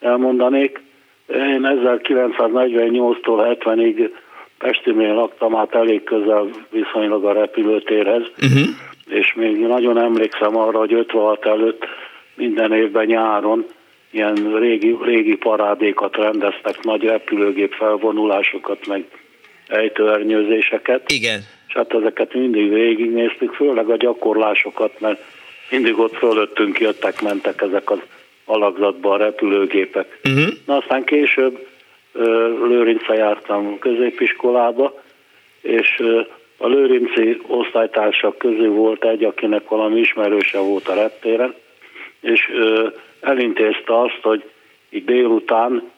elmondanék. 0.00 0.80
Én 1.28 1.68
1948-tól 1.84 3.56
70-ig 3.60 4.10
Pestinél 4.58 5.14
laktam, 5.14 5.54
hát 5.54 5.74
elég 5.74 6.04
közel 6.04 6.48
viszonylag 6.70 7.24
a 7.24 7.32
repülőtérhez, 7.32 8.22
uh-huh. 8.42 8.68
és 9.08 9.34
még 9.34 9.56
nagyon 9.56 9.98
emlékszem 9.98 10.56
arra, 10.56 10.78
hogy 10.78 10.92
56 10.92 11.46
előtt 11.46 11.84
minden 12.34 12.72
évben 12.72 13.06
nyáron 13.06 13.66
ilyen 14.10 14.58
régi, 14.58 14.96
régi 15.02 15.36
parádékat 15.36 16.16
rendeztek, 16.16 16.82
nagy 16.82 17.02
repülőgép 17.02 17.72
felvonulásokat, 17.72 18.86
meg 18.86 19.04
ejtőernyőzéseket. 19.68 21.10
Igen. 21.12 21.40
És 21.68 21.74
hát 21.74 21.94
ezeket 21.94 22.34
mindig 22.34 22.72
végignéztük, 22.72 23.52
főleg 23.52 23.88
a 23.88 23.96
gyakorlásokat, 23.96 25.00
mert 25.00 25.22
mindig 25.70 25.98
ott 25.98 26.16
fölöttünk 26.16 26.80
jöttek, 26.80 27.22
mentek 27.22 27.62
ezek 27.62 27.90
az 27.90 27.98
alakzatban 28.44 29.20
a 29.20 29.24
repülőgépek. 29.24 30.20
Uh-huh. 30.24 30.52
Na 30.66 30.76
aztán 30.76 31.04
később 31.04 31.67
Lőrince 32.68 33.14
jártam 33.14 33.78
középiskolába, 33.78 35.02
és 35.60 36.02
a 36.56 36.66
Lőrinci 36.66 37.40
osztálytársak 37.46 38.38
közül 38.38 38.70
volt 38.70 39.04
egy, 39.04 39.24
akinek 39.24 39.68
valami 39.68 40.00
ismerőse 40.00 40.58
volt 40.58 40.88
a 40.88 40.94
reptéren, 40.94 41.54
és 42.20 42.50
elintézte 43.20 44.00
azt, 44.00 44.18
hogy 44.22 44.44
így 44.90 45.04
délután 45.04 45.90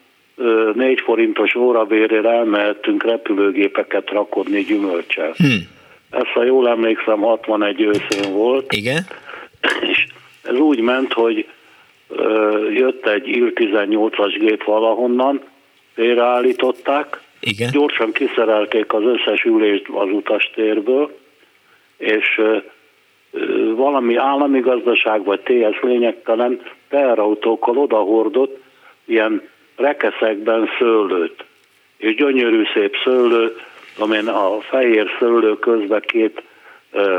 négy 0.74 1.00
forintos 1.00 1.54
órabérére 1.54 2.30
elmehettünk 2.30 3.04
repülőgépeket 3.04 4.10
rakodni 4.10 4.60
gyümölcsel. 4.60 5.32
Hmm. 5.36 5.68
Ezt, 6.10 6.30
ha 6.34 6.44
jól 6.44 6.68
emlékszem, 6.68 7.20
61 7.20 7.80
őszén 7.80 8.32
volt. 8.32 8.72
Igen. 8.72 9.02
És 9.80 10.06
ez 10.42 10.58
úgy 10.58 10.80
ment, 10.80 11.12
hogy 11.12 11.46
jött 12.70 13.06
egy 13.06 13.26
Il-18-as 13.26 14.36
gép 14.38 14.64
valahonnan, 14.64 15.42
félreállították, 15.95 17.20
Igen. 17.41 17.70
gyorsan 17.72 18.12
kiszerelték 18.12 18.93
az 18.93 19.03
összes 19.03 19.45
ülést 19.45 19.88
az 19.88 20.09
utastérből, 20.12 21.18
és 21.97 22.41
valami 23.74 24.16
állami 24.16 24.61
gazdaság 24.61 25.24
vagy 25.24 25.41
TS 25.41 25.80
lényegtelen 25.82 26.61
teherautókkal 26.88 27.78
odahordott 27.78 28.62
ilyen 29.05 29.49
rekeszekben 29.76 30.68
szőlőt. 30.78 31.45
És 31.97 32.14
gyönyörű 32.14 32.62
szép 32.74 32.97
szőlő, 33.05 33.57
amin 33.99 34.28
a 34.28 34.61
fehér 34.61 35.07
szőlő 35.18 35.59
közben 35.59 36.01
két 36.07 36.43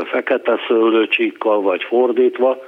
fekete 0.04 0.60
szőlőcsíkkal 0.66 1.60
vagy 1.60 1.82
fordítva, 1.82 2.64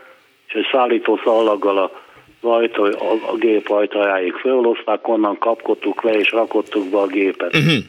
és 0.47 0.55
egy 0.55 0.69
szállító 0.73 1.21
szallaggal 1.25 1.79
a 1.79 2.04
ajtó, 2.45 2.84
a, 2.84 3.32
a 3.32 3.36
gép 3.36 3.70
ajtajáig 3.70 4.32
fölhozták, 4.32 5.09
onnan 5.09 5.38
kapkodtuk 5.38 6.03
le 6.03 6.12
és 6.12 6.32
rakottuk 6.32 6.88
be 6.88 6.99
a 6.99 7.07
gépet. 7.07 7.57
Uh-huh. 7.57 7.84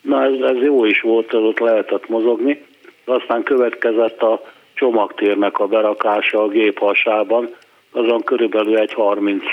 Na 0.00 0.24
ez, 0.24 0.56
ez 0.56 0.62
jó 0.62 0.84
is 0.84 1.00
volt, 1.00 1.34
ott 1.34 1.58
lehetett 1.58 2.08
mozogni. 2.08 2.64
Aztán 3.04 3.42
következett 3.42 4.22
a 4.22 4.42
csomagtérnek 4.74 5.58
a 5.58 5.66
berakása 5.66 6.42
a 6.42 6.48
gép 6.48 6.78
hasában, 6.78 7.54
azon 7.92 8.22
körülbelül 8.22 8.78
egy 8.78 8.92
30 8.92 9.44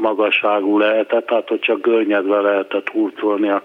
magasságú 0.00 0.78
lehetett, 0.78 1.26
tehát 1.26 1.48
hogy 1.48 1.60
csak 1.60 1.80
görnyedve 1.80 2.40
lehetett 2.40 2.88
hurcolni 2.88 3.48
a 3.48 3.62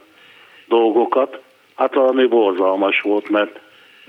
dolgokat. 0.67 1.39
Hát 1.75 1.93
valami 1.93 2.27
borzalmas 2.27 3.01
volt, 3.01 3.29
mert 3.29 3.59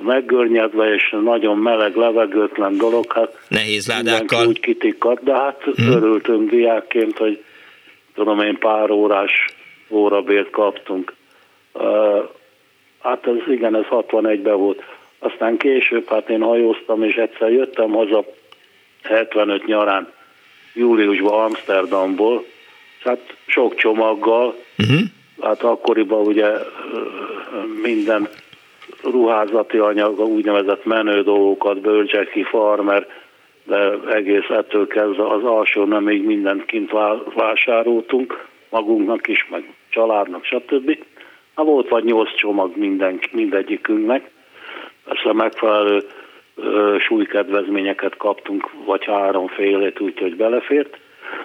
meggörnyedve 0.02 0.94
és 0.94 1.14
nagyon 1.22 1.58
meleg, 1.58 1.96
levegőtlen 1.96 2.76
dolog, 2.76 3.12
hát 3.12 3.38
nehéz 3.48 3.88
ládákkal. 3.88 4.46
Úgy 4.46 4.60
kitikkat, 4.60 5.22
de 5.22 5.34
hát 5.34 5.62
hmm. 5.62 5.90
örültünk 5.90 6.50
diákként, 6.50 7.18
hogy 7.18 7.44
tudom 8.14 8.40
én, 8.40 8.58
pár 8.58 8.90
órás 8.90 9.44
órabért 9.88 10.50
kaptunk. 10.50 11.14
Hát 13.02 13.26
ez 13.26 13.52
igen, 13.52 13.76
ez 13.76 13.84
61-ben 13.90 14.56
volt. 14.56 14.82
Aztán 15.18 15.56
később, 15.56 16.08
hát 16.08 16.28
én 16.28 16.42
hajóztam, 16.42 17.02
és 17.02 17.14
egyszer 17.14 17.50
jöttem 17.50 17.90
haza 17.90 18.24
75 19.02 19.66
nyarán, 19.66 20.12
júliusban 20.74 21.44
Amsterdamból, 21.44 22.44
hát 23.04 23.36
sok 23.46 23.74
csomaggal, 23.74 24.54
uh-huh. 24.78 25.00
hát 25.40 25.62
akkoriban 25.62 26.26
ugye 26.26 26.48
minden 27.82 28.28
ruházati 29.10 29.78
anyag, 29.78 30.18
úgynevezett 30.18 30.84
menő 30.84 31.22
dolgokat, 31.22 31.80
bölcseki, 31.80 32.42
farmer, 32.42 33.06
de 33.64 33.92
egész 34.10 34.48
ettől 34.48 34.86
kezdve 34.86 35.26
az 35.26 35.44
alsó 35.44 35.84
nemig 35.84 36.24
mindent 36.24 36.64
kint 36.64 36.90
vásároltunk, 37.34 38.46
magunknak 38.70 39.28
is, 39.28 39.46
meg 39.50 39.72
családnak, 39.88 40.44
stb. 40.44 40.98
Hát 41.54 41.66
volt 41.66 41.88
vagy 41.88 42.04
nyolc 42.04 42.34
csomag 42.34 42.76
minden, 42.76 43.20
mindegyikünknek, 43.32 44.30
persze 45.04 45.32
megfelelő 45.32 46.02
ö, 46.54 46.96
súlykedvezményeket 46.98 48.16
kaptunk, 48.16 48.70
vagy 48.84 49.04
háromfélét, 49.04 50.00
úgyhogy 50.00 50.36
belefért. 50.36 50.98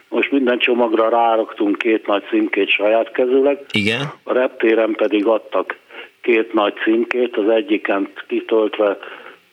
Most 0.09 0.31
minden 0.31 0.59
csomagra 0.59 1.09
ráraktunk 1.09 1.77
két 1.77 2.07
nagy 2.07 2.23
címkét 2.29 2.69
saját 2.69 3.11
kezüleg. 3.11 3.65
Igen. 3.71 4.01
A 4.23 4.33
reptéren 4.33 4.93
pedig 4.93 5.25
adtak 5.25 5.75
két 6.21 6.53
nagy 6.53 6.73
címkét, 6.83 7.37
az 7.37 7.49
egyiken 7.49 8.09
kitöltve 8.27 8.97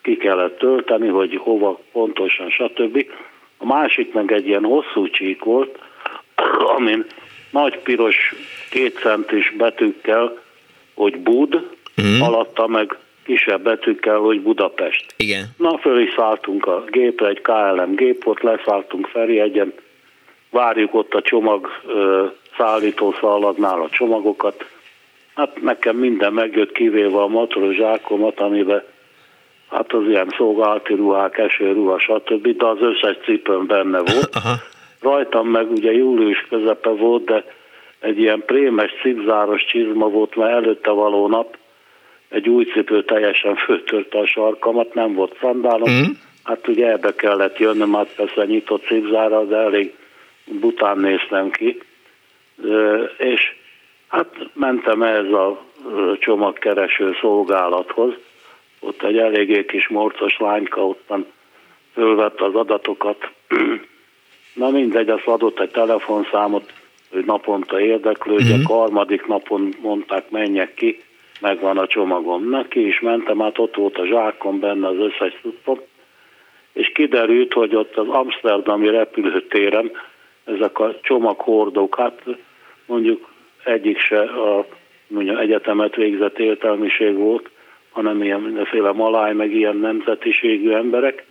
ki 0.03 0.17
kellett 0.17 0.59
tölteni, 0.59 1.09
hogy 1.09 1.37
hova 1.37 1.81
pontosan, 1.93 2.51
stb. 2.51 3.07
A 3.57 3.67
másik 3.67 4.13
meg 4.13 4.33
egy 4.33 4.47
ilyen 4.47 4.65
hosszú 4.65 5.11
csík 5.11 5.45
volt, 5.45 5.79
amin 6.77 7.05
nagy 7.51 7.79
piros 7.79 8.35
kétcentis 8.71 9.55
betűkkel, 9.57 10.39
hogy 10.95 11.19
Bud, 11.19 11.69
mm. 12.03 12.21
alatta 12.21 12.67
meg 12.67 12.97
kisebb 13.25 13.63
betűkkel, 13.63 14.19
hogy 14.19 14.41
Budapest. 14.41 15.15
Igen. 15.17 15.45
Na, 15.57 15.79
föl 15.79 16.01
is 16.01 16.15
szálltunk 16.17 16.67
a 16.67 16.85
gépre, 16.91 17.29
egy 17.29 17.41
KLM 17.41 17.95
gép 17.95 18.25
volt, 18.25 18.43
leszálltunk 18.43 19.07
Ferihegyen, 19.07 19.73
várjuk 20.51 20.95
ott 20.95 21.15
a 21.15 21.23
csomag 21.23 21.69
szállító 22.57 23.15
szalagnál 23.21 23.81
a 23.81 23.89
csomagokat. 23.91 24.65
Hát 25.39 25.63
nekem 25.63 25.97
minden 25.97 26.33
megjött, 26.33 26.73
kivéve 26.73 27.19
a 27.23 27.27
motoros 27.27 27.77
zsákomat, 27.77 28.41
amiben 28.41 28.83
hát 29.71 29.93
az 29.93 30.03
ilyen 30.09 30.35
szolgálati 30.37 30.95
ruhák, 30.95 31.39
esőruha, 31.39 31.99
stb., 31.99 32.57
de 32.57 32.67
az 32.67 32.79
összes 32.81 33.17
cipőm 33.25 33.67
benne 33.67 33.99
volt. 33.99 34.35
Aha. 34.45 34.55
Rajtam 35.01 35.49
meg 35.49 35.71
ugye 35.71 35.93
július 35.93 36.47
közepe 36.49 36.91
volt, 36.91 37.25
de 37.25 37.45
egy 38.01 38.19
ilyen 38.19 38.43
prémes, 38.47 38.93
cipzáros 39.03 39.65
csizma 39.65 40.09
volt, 40.09 40.37
mert 40.37 40.53
előtte 40.53 40.91
való 40.91 41.29
nap 41.29 41.57
egy 42.29 42.49
új 42.49 42.65
cipő 42.65 43.05
teljesen 43.05 43.57
föltörte 43.57 44.19
a 44.19 44.27
sarkamat, 44.27 44.95
nem 44.95 45.15
volt 45.15 45.37
szandálom, 45.41 45.91
mm. 45.91 46.11
hát 46.45 46.69
ugye 46.69 46.91
ebbe 46.91 47.15
kellett 47.15 47.59
jönnöm, 47.59 47.95
hát 47.95 48.15
persze 48.17 48.45
nyitott 48.45 48.87
cipzára, 48.87 49.45
de 49.45 49.57
elég 49.57 49.95
bután 50.45 50.99
néztem 50.99 51.51
ki, 51.51 51.83
és 53.19 53.58
hát 54.09 54.49
mentem 54.53 55.03
ez 55.03 55.33
a 55.33 55.65
csomagkereső 56.19 57.17
szolgálathoz, 57.21 58.13
ott 58.81 59.03
egy 59.03 59.19
eléggé 59.19 59.65
kis 59.65 59.89
morcos 59.89 60.39
lányka 60.39 60.87
ottan 60.87 61.27
fölvette 61.93 62.45
az 62.45 62.55
adatokat, 62.55 63.31
na 64.55 64.71
mindegy, 64.71 65.09
azt 65.09 65.27
adott 65.27 65.61
egy 65.61 65.71
telefonszámot, 65.71 66.73
hogy 67.11 67.25
naponta 67.25 67.81
érdeklődjek, 67.81 68.59
uh-huh. 68.59 68.77
harmadik 68.77 69.27
napon 69.27 69.75
mondták, 69.81 70.31
menjek 70.31 70.75
ki, 70.75 71.03
megvan 71.41 71.79
a 71.79 71.87
csomagom. 71.87 72.49
Neki 72.49 72.87
is 72.87 73.01
mentem, 73.01 73.39
hát 73.39 73.59
ott 73.59 73.75
volt 73.75 73.99
a 73.99 74.07
zsákom 74.07 74.61
benne 74.61 74.87
az 74.87 74.97
összes 74.97 75.39
cuccom, 75.43 75.81
és 76.73 76.93
kiderült, 76.95 77.53
hogy 77.53 77.75
ott 77.75 77.97
az 77.97 78.09
Amsterdami 78.09 78.91
repülőtéren 78.91 79.91
ezek 80.45 80.79
a 80.79 81.01
csomaghordók, 81.03 81.97
hát 81.97 82.23
mondjuk 82.87 83.29
egyik 83.69 83.99
se 83.99 84.21
a 84.21 84.67
mondjuk 85.07 85.41
egyetemet 85.41 85.95
végzett 85.95 86.39
értelmiség 86.39 87.15
volt, 87.15 87.51
hanem 87.91 88.23
ilyen 88.23 88.41
mindenféle 88.41 88.93
maláj, 88.93 89.35
meg 89.35 89.53
ilyen 89.53 89.77
nemzetiségű 89.77 90.71
emberek. 90.71 91.25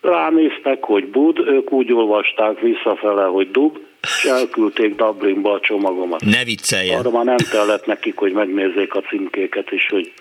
Ránéztek, 0.00 0.84
hogy 0.84 1.06
bud, 1.06 1.38
ők 1.38 1.72
úgy 1.72 1.92
olvasták 1.92 2.60
visszafele, 2.60 3.24
hogy 3.24 3.50
dub, 3.50 3.78
és 4.02 4.24
elküldték 4.24 4.94
Dublinba 4.94 5.52
a 5.52 5.60
csomagomat. 5.60 6.24
Ne 6.24 6.44
vicceljen. 6.44 6.98
Arra 6.98 7.10
már 7.10 7.24
nem 7.24 7.36
kellett 7.50 7.86
nekik, 7.86 8.16
hogy 8.16 8.32
megnézzék 8.32 8.94
a 8.94 9.00
címkéket 9.00 9.70
is, 9.70 9.86
hogy 9.90 10.12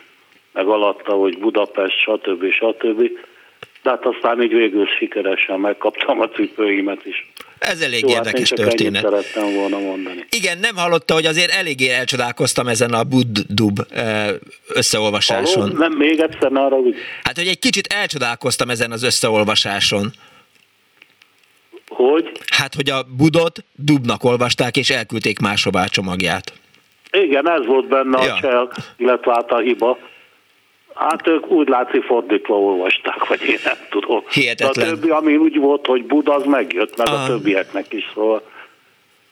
meg 0.53 0.67
alatta, 0.67 1.11
hogy 1.11 1.37
Budapest, 1.37 1.97
stb. 1.97 2.51
stb. 2.51 3.09
De 3.83 3.89
hát 3.89 4.05
aztán 4.05 4.41
így 4.41 4.53
végül 4.53 4.85
sikeresen 4.85 5.59
megkaptam 5.59 6.19
a 6.19 6.29
cipőimet 6.29 7.05
is. 7.05 7.31
Ez 7.59 7.81
elég 7.81 8.01
Jó, 8.01 8.07
hát 8.07 8.25
érdekes 8.25 8.49
hát 8.49 8.59
történet. 8.59 9.01
szerettem 9.01 9.53
volna 9.53 9.79
mondani. 9.79 10.25
Igen, 10.29 10.57
nem 10.57 10.75
hallotta, 10.75 11.13
hogy 11.13 11.25
azért 11.25 11.51
eléggé 11.51 11.89
elcsodálkoztam 11.89 12.67
ezen 12.67 12.93
a 12.93 13.03
Bud-Dub 13.03 13.79
eh, 13.89 14.29
összeolvasáson. 14.67 15.61
Halló? 15.61 15.77
Nem, 15.77 15.91
még 15.91 16.19
egyszer 16.19 16.51
arra, 16.53 16.75
hogy... 16.75 16.95
Hát, 17.23 17.37
hogy 17.37 17.47
egy 17.47 17.59
kicsit 17.59 17.93
elcsodálkoztam 17.93 18.69
ezen 18.69 18.91
az 18.91 19.03
összeolvasáson. 19.03 20.11
Hogy? 21.87 22.31
Hát, 22.47 22.75
hogy 22.75 22.89
a 22.89 23.03
Budot 23.17 23.63
Dubnak 23.75 24.23
olvasták, 24.23 24.77
és 24.77 24.89
elküldték 24.89 25.39
máshová 25.39 25.85
csomagját. 25.85 26.53
Igen, 27.11 27.49
ez 27.49 27.65
volt 27.65 27.87
benne 27.87 28.23
ja. 28.23 28.33
a 28.33 28.39
csel, 28.39 28.71
illetve 28.97 29.31
hát 29.33 29.51
a 29.51 29.57
hiba. 29.59 29.97
Hát 30.99 31.27
ők 31.27 31.47
úgy 31.47 31.67
látszik 31.67 32.03
fordítva 32.03 32.59
olvasták, 32.59 33.27
vagy 33.27 33.41
én 33.41 33.59
nem 33.63 33.77
tudom. 33.89 34.23
Hihetetlen. 34.29 34.85
De 34.85 34.91
a 34.91 34.95
többi, 34.95 35.09
ami 35.09 35.35
úgy 35.35 35.57
volt, 35.57 35.85
hogy 35.85 36.05
Buda, 36.05 36.33
az 36.33 36.43
megjött, 36.45 36.97
meg 36.97 37.07
Aha. 37.07 37.23
a 37.23 37.27
többieknek 37.27 37.93
is, 37.93 38.11
szóval 38.13 38.41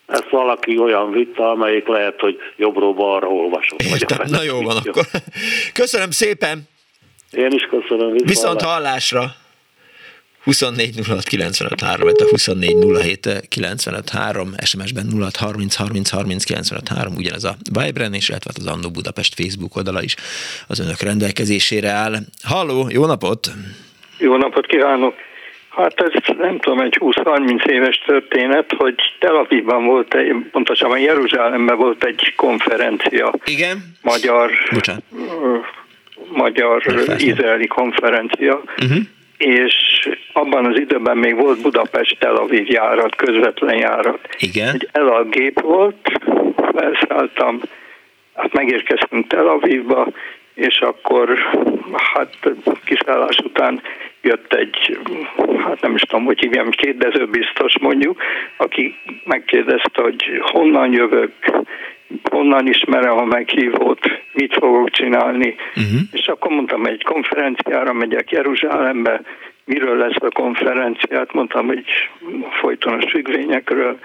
ezt 0.06 0.30
valaki 0.30 0.78
olyan 0.78 1.12
vitta, 1.12 1.50
amelyik 1.50 1.88
lehet, 1.88 2.20
hogy 2.20 2.38
jobbról-balra 2.56 3.28
olvasott. 3.28 3.82
Értem, 3.82 4.28
na 4.30 4.44
jó 4.44 4.62
van 4.62 4.78
akkor. 4.78 5.04
Köszönöm 5.74 6.12
szépen! 6.12 6.70
Én 7.32 7.52
is 7.52 7.64
köszönöm. 7.64 8.12
Viszont, 8.12 8.30
Viszont 8.30 8.62
hallásra! 8.62 9.36
24 10.48 10.96
06 11.08 11.24
95 11.24 11.82
3, 11.82 12.04
vagy 12.04 12.16
a 12.20 12.30
24 12.30 12.76
07 13.02 13.48
95 13.50 14.10
3, 14.10 14.54
SMS-ben 14.64 15.06
06 15.20 15.36
30 15.36 15.76
30 15.76 16.10
30 16.10 16.44
95 16.44 16.88
3, 16.88 17.14
ugyanez 17.16 17.44
a 17.44 17.56
Vibren, 17.80 18.14
és 18.14 18.30
illetve 18.30 18.52
az 18.56 18.68
Annó 18.68 18.90
Budapest 18.90 19.34
Facebook 19.36 19.76
oldala 19.76 20.02
is 20.02 20.16
az 20.68 20.80
önök 20.80 21.02
rendelkezésére 21.02 21.90
áll. 21.90 22.16
Halló, 22.44 22.88
jó 22.90 23.06
napot! 23.06 23.48
Jó 24.18 24.36
napot 24.38 24.66
kívánok! 24.66 25.14
Hát 25.70 26.00
ez 26.00 26.36
nem 26.38 26.60
tudom, 26.60 26.80
egy 26.80 26.98
20-30 27.00 27.66
éves 27.66 28.02
történet, 28.06 28.74
hogy 28.78 28.96
Tel 29.20 29.36
Avivban 29.36 29.86
volt 29.86 30.14
egy, 30.14 30.36
pontosabban 30.52 31.00
Jeruzsálemben 31.00 31.78
volt 31.78 32.04
egy 32.04 32.34
konferencia. 32.36 33.34
Igen? 33.46 33.78
Magyar, 34.02 34.52
Bocsánat. 34.74 35.04
magyar 36.30 36.82
izraeli 37.18 37.68
konferencia, 37.68 38.64
uh-huh 38.78 38.98
és 39.38 40.10
abban 40.34 40.66
az 40.66 40.80
időben 40.80 41.18
még 41.18 41.36
volt 41.36 41.62
Budapest-Tel 41.62 42.36
Aviv 42.36 42.70
járat, 42.70 43.16
közvetlen 43.16 43.78
járat. 43.78 44.20
Igen. 44.40 44.76
Egy 44.92 45.30
gép 45.30 45.62
volt, 45.62 46.12
felszálltam, 46.76 47.62
hát 48.36 48.54
megérkeztünk 48.54 49.28
Tel 49.28 49.48
Avivba, 49.48 50.08
és 50.54 50.80
akkor 50.80 51.38
hát 52.14 52.34
kiszállás 52.86 53.38
után 53.38 53.82
jött 54.22 54.54
egy, 54.54 55.00
hát 55.66 55.82
nem 55.82 55.96
is 55.96 56.02
tudom, 56.02 56.26
hogy 56.26 56.40
hívjam, 56.40 56.70
kérdezőbiztos 56.70 57.78
mondjuk, 57.80 58.22
aki 58.58 58.96
megkérdezte, 59.24 60.02
hogy 60.02 60.42
honnan 60.42 60.94
jövök, 60.94 61.32
honnan 62.24 62.68
ismerem 62.68 63.18
a 63.18 63.26
meghívót, 63.26 64.00
mit 64.34 64.54
fogok 64.54 64.90
csinálni. 64.90 65.56
Uh-huh. 65.76 66.00
És 66.12 66.28
akkor 66.28 66.52
mondtam, 66.52 66.86
egy 66.86 67.04
konferenciára 67.04 67.94
megyek 67.94 68.32
Jeruzsálembe, 68.32 69.22
miről 69.66 69.98
lesz 69.98 70.22
a 70.22 70.32
konferenciát, 70.32 71.34
mondtam, 71.34 71.68
hogy 71.68 71.84
folytonos 72.60 73.12
függvényekről, 73.12 74.00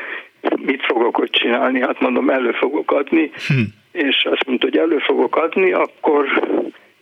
mit 0.57 0.85
fogok 0.85 1.19
ott 1.19 1.31
csinálni, 1.31 1.81
hát 1.81 2.01
mondom, 2.01 2.31
elő 2.31 2.53
fogok 2.53 2.93
adni, 2.93 3.31
uh-huh. 3.51 3.67
és 3.93 4.27
azt 4.31 4.47
mondta, 4.47 4.67
hogy 4.67 4.77
elő 4.79 4.99
fogok 4.99 5.37
adni, 5.37 5.73
akkor 5.73 6.27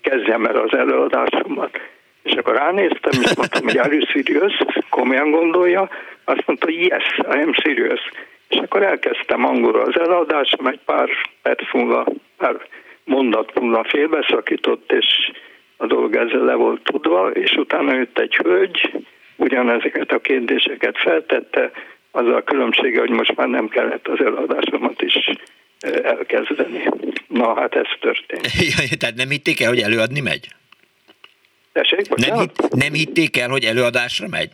kezdjem 0.00 0.44
el 0.44 0.56
az 0.56 0.74
előadásomat. 0.74 1.80
És 2.22 2.32
akkor 2.32 2.54
ránéztem, 2.54 3.20
és 3.22 3.34
mondtam, 3.36 3.62
hogy 3.62 3.78
are 3.78 3.94
you 3.94 4.06
serious? 4.06 4.52
Komolyan 4.88 5.30
gondolja? 5.30 5.88
Azt 6.24 6.42
mondta, 6.46 6.68
yes, 6.70 7.18
I 7.18 7.42
am 7.42 7.52
serious. 7.52 8.00
És 8.48 8.56
akkor 8.56 8.82
elkezdtem 8.82 9.44
angolul 9.44 9.80
az 9.80 10.00
eladásom, 10.00 10.66
egy 10.66 10.80
pár 10.84 11.08
perc 11.42 11.72
múlva, 11.72 12.06
pár 12.36 12.56
mondat 13.04 13.60
múlva 13.60 13.84
félbeszakított, 13.84 14.92
és 14.92 15.30
a 15.76 15.86
dolog 15.86 16.16
ezzel 16.16 16.44
le 16.44 16.54
volt 16.54 16.82
tudva, 16.82 17.30
és 17.30 17.52
utána 17.52 17.94
jött 17.94 18.18
egy 18.18 18.36
hölgy, 18.36 19.04
ugyanezeket 19.36 20.12
a 20.12 20.18
kérdéseket 20.18 20.98
feltette, 20.98 21.70
az 22.10 22.26
a 22.26 22.42
különbsége, 22.42 23.00
hogy 23.00 23.10
most 23.10 23.36
már 23.36 23.48
nem 23.48 23.68
kellett 23.68 24.08
az 24.08 24.20
eladásomat 24.20 25.02
is 25.02 25.30
elkezdeni. 26.02 26.88
Na 27.26 27.60
hát 27.60 27.74
ez 27.74 27.86
történt. 28.00 28.48
Tehát 28.98 29.16
nem 29.16 29.28
hitték 29.28 29.60
el, 29.60 29.68
hogy 29.68 29.80
előadni 29.80 30.20
megy? 30.20 30.48
Tessék, 31.72 32.14
nem, 32.14 32.38
hitt, 32.38 32.74
nem 32.74 32.92
hitték 32.92 33.36
el, 33.36 33.48
hogy 33.48 33.64
előadásra 33.64 34.26
megy? 34.28 34.50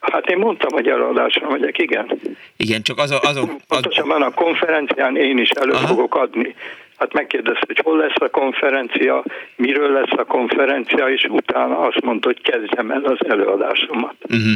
Hát 0.00 0.26
én 0.26 0.38
mondtam, 0.38 0.72
hogy 0.72 0.88
előadásra 0.88 1.48
megyek, 1.48 1.78
igen. 1.78 2.20
Igen, 2.56 2.82
csak 2.82 2.98
azon... 2.98 3.18
azon 3.22 3.48
az... 3.48 3.62
Pontosan 3.68 4.08
van 4.08 4.22
a 4.22 4.30
konferencián, 4.30 5.16
én 5.16 5.38
is 5.38 5.50
elő 5.50 5.72
Aha. 5.72 5.86
fogok 5.86 6.14
adni. 6.14 6.54
Hát 6.96 7.12
megkérdezte, 7.12 7.64
hogy 7.66 7.80
hol 7.82 7.96
lesz 7.96 8.20
a 8.20 8.28
konferencia, 8.28 9.24
miről 9.56 9.92
lesz 9.92 10.18
a 10.18 10.24
konferencia, 10.24 11.08
és 11.08 11.24
utána 11.24 11.78
azt 11.78 12.00
mondta, 12.00 12.28
hogy 12.28 12.40
kezdjem 12.42 12.90
el 12.90 13.04
az 13.04 13.18
előadásomat. 13.28 14.14
Uh-huh. 14.22 14.52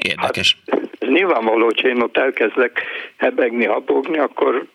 Érdekes. 0.00 0.56
Hát, 0.70 0.80
ez 0.98 1.08
nyilvánvaló, 1.08 1.64
hogy 1.64 1.84
én 1.84 2.00
ott 2.00 2.16
elkezdek 2.16 2.82
hebegni, 3.16 3.66
habogni, 3.66 4.18
akkor 4.18 4.66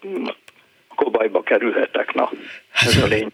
akkor 0.95 1.11
bajba 1.11 1.43
kerülhetek, 1.43 2.13
na, 2.13 2.31
ez 2.73 2.97
a 2.97 3.05
lény. 3.05 3.27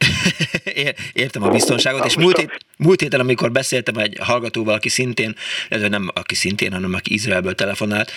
Értem 1.13 1.43
a 1.43 1.49
biztonságot, 1.49 2.05
és 2.05 2.17
múlt, 2.17 2.37
hét, 2.37 2.57
múlt 2.77 3.01
héten, 3.01 3.19
amikor 3.19 3.51
beszéltem 3.51 3.97
egy 3.97 4.17
hallgatóval, 4.21 4.73
aki 4.73 4.89
szintén, 4.89 5.35
ez 5.69 5.81
nem 5.81 6.09
aki 6.13 6.35
szintén, 6.35 6.71
hanem 6.71 6.93
aki 6.93 7.13
Izraelből 7.13 7.55
telefonált, 7.55 8.11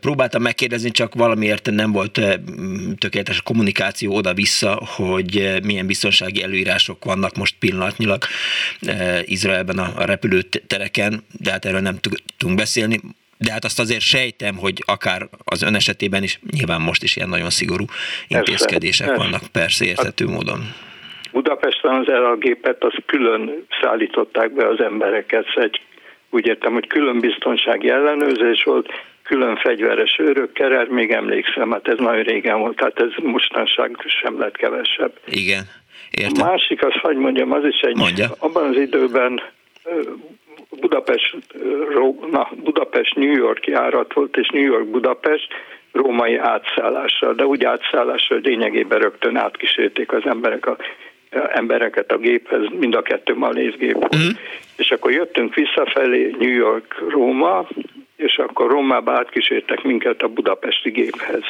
próbáltam 0.00 0.42
megkérdezni, 0.42 0.90
csak 0.90 1.14
valamiért 1.14 1.70
nem 1.70 1.92
volt 1.92 2.20
tökéletes 2.98 3.38
a 3.38 3.42
kommunikáció 3.42 4.14
oda-vissza, 4.14 4.82
hogy 4.84 5.60
milyen 5.62 5.86
biztonsági 5.86 6.42
előírások 6.42 7.04
vannak 7.04 7.36
most 7.36 7.54
pillanatnyilag 7.58 8.24
Izraelben 9.24 9.78
a 9.78 10.04
repülőtereken, 10.04 11.24
de 11.38 11.50
hát 11.50 11.64
erről 11.64 11.80
nem 11.80 11.98
tudtunk 11.98 12.54
beszélni 12.56 13.00
de 13.44 13.52
hát 13.52 13.64
azt 13.64 13.78
azért 13.78 14.00
sejtem, 14.00 14.56
hogy 14.56 14.82
akár 14.86 15.28
az 15.44 15.62
ön 15.62 15.74
esetében 15.74 16.22
is, 16.22 16.40
nyilván 16.50 16.80
most 16.80 17.02
is 17.02 17.16
ilyen 17.16 17.28
nagyon 17.28 17.50
szigorú 17.50 17.84
intézkedések 18.28 19.06
persze, 19.06 19.22
vannak, 19.22 19.42
persze 19.52 19.84
érthető 19.84 20.24
hát, 20.26 20.34
módon. 20.34 20.60
Budapesten 21.32 21.94
az 21.94 22.08
a 22.08 22.36
gépet 22.36 22.84
az 22.84 22.94
külön 23.06 23.66
szállították 23.80 24.52
be 24.52 24.68
az 24.68 24.80
embereket, 24.80 25.46
egy, 25.54 25.80
úgy 26.30 26.46
értem, 26.46 26.72
hogy 26.72 26.86
külön 26.86 27.20
biztonsági 27.20 27.88
ellenőrzés 27.88 28.62
volt, 28.62 28.88
külön 29.22 29.56
fegyveres 29.56 30.16
őrökkel, 30.18 30.72
erre 30.72 30.86
még 30.90 31.10
emlékszem, 31.10 31.70
hát 31.70 31.88
ez 31.88 31.98
nagyon 31.98 32.22
régen 32.22 32.58
volt, 32.58 32.76
tehát 32.76 33.00
ez 33.00 33.24
mostanság 33.24 33.96
sem 34.22 34.38
lett 34.38 34.56
kevesebb. 34.56 35.12
Igen, 35.26 35.62
értem. 36.10 36.46
A 36.46 36.50
másik, 36.50 36.84
az, 36.84 36.92
hogy 37.02 37.16
mondjam, 37.16 37.52
az 37.52 37.64
is 37.64 37.80
egy, 37.80 37.96
Mondja. 37.96 38.28
abban 38.38 38.68
az 38.68 38.76
időben 38.76 39.40
Budapest, 40.70 41.36
na, 42.30 42.50
Budapest 42.56 43.14
New 43.14 43.36
York 43.36 43.66
járat 43.66 44.12
volt, 44.12 44.36
és 44.36 44.48
New 44.48 44.64
York 44.64 44.86
Budapest 44.86 45.48
római 45.92 46.36
átszállással, 46.36 47.34
de 47.34 47.46
úgy 47.46 47.64
átszállással, 47.64 48.36
hogy 48.36 48.46
lényegében 48.46 48.98
rögtön 48.98 49.36
átkísérték 49.36 50.12
az 50.12 50.22
emberek 50.26 50.66
a, 50.66 50.76
embereket 51.30 52.12
a 52.12 52.18
géphez, 52.18 52.66
mind 52.78 52.94
a 52.94 53.02
kettő 53.02 53.34
malézgép 53.34 53.92
volt. 53.92 54.16
Mm. 54.16 54.28
És 54.76 54.90
akkor 54.90 55.12
jöttünk 55.12 55.54
visszafelé 55.54 56.34
New 56.38 56.52
York, 56.52 57.04
Róma, 57.08 57.66
és 58.16 58.38
akkor 58.38 58.70
Rómába 58.70 59.12
átkísértek 59.12 59.82
minket 59.82 60.22
a 60.22 60.28
budapesti 60.28 60.90
géphez. 60.90 61.44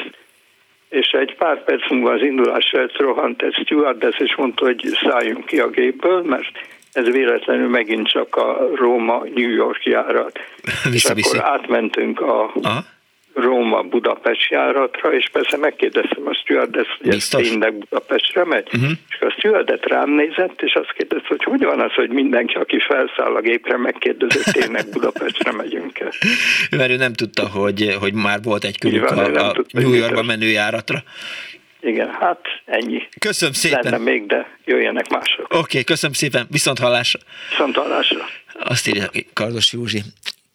És 0.88 1.06
egy 1.06 1.34
pár 1.34 1.64
perc 1.64 1.90
múlva 1.90 2.12
az 2.12 2.22
indulás 2.22 2.70
előtt 2.70 2.96
rohant 2.96 3.42
egy 3.42 3.54
stewardess, 3.54 4.18
és 4.18 4.36
mondta, 4.36 4.64
hogy 4.64 4.84
szálljunk 4.84 5.44
ki 5.44 5.60
a 5.60 5.68
gépből, 5.70 6.22
mert 6.22 6.50
ez 6.92 7.10
véletlenül 7.10 7.68
megint 7.68 8.08
csak 8.08 8.36
a 8.36 8.68
Róma-New 8.74 9.50
York 9.50 9.84
járat. 9.84 10.38
És 10.92 11.04
akkor 11.04 11.44
átmentünk 11.44 12.20
a 12.20 12.52
Aha. 12.62 12.84
Róma-Budapest 13.34 14.50
járatra, 14.50 15.14
és 15.14 15.28
persze 15.32 15.56
megkérdeztem 15.56 16.26
a 16.26 16.34
stewardess, 16.34 16.86
hogy 16.98 17.14
ez 17.14 17.28
tényleg 17.28 17.74
Budapestre 17.74 18.44
megy, 18.44 18.68
uh-huh. 18.72 18.90
és 19.08 19.20
a 19.20 19.30
stewardet 19.30 19.86
rám 19.86 20.10
nézett, 20.10 20.62
és 20.62 20.72
azt 20.74 20.92
kérdezte, 20.92 21.26
hogy 21.28 21.44
hogy 21.44 21.64
van 21.64 21.80
az, 21.80 21.92
hogy 21.92 22.10
mindenki, 22.10 22.54
aki 22.54 22.78
felszáll 22.78 23.34
a 23.34 23.40
gépre, 23.40 23.76
megkérdezett, 23.76 24.54
tényleg 24.54 24.84
Budapestre 24.92 25.52
megyünk-e. 25.52 26.12
Mert 26.76 26.90
ő 26.90 26.96
nem 26.96 27.12
tudta, 27.12 27.48
hogy, 27.48 27.96
hogy 28.00 28.12
már 28.12 28.38
volt 28.42 28.64
egy 28.64 28.78
körük 28.78 29.04
a, 29.04 29.48
a 29.48 29.64
New 29.72 29.92
Yorkba 29.92 30.22
menő 30.22 30.46
járatra. 30.46 31.02
Igen, 31.80 32.10
hát 32.10 32.40
ennyi. 32.64 33.08
Köszönöm 33.18 33.54
szépen. 33.54 33.80
Lenne 33.82 33.98
még, 33.98 34.26
de 34.26 34.56
jöjjenek 34.64 35.08
mások. 35.08 35.44
Oké, 35.44 35.58
okay, 35.58 35.84
köszönöm 35.84 36.14
szépen. 36.14 36.46
Viszont 36.50 36.78
hallásra. 36.78 37.20
Viszont 37.50 37.76
hallásra. 37.76 38.24
Azt 38.58 38.88
írja 38.88 39.10
Kardos 39.32 39.72
Józsi. 39.72 40.02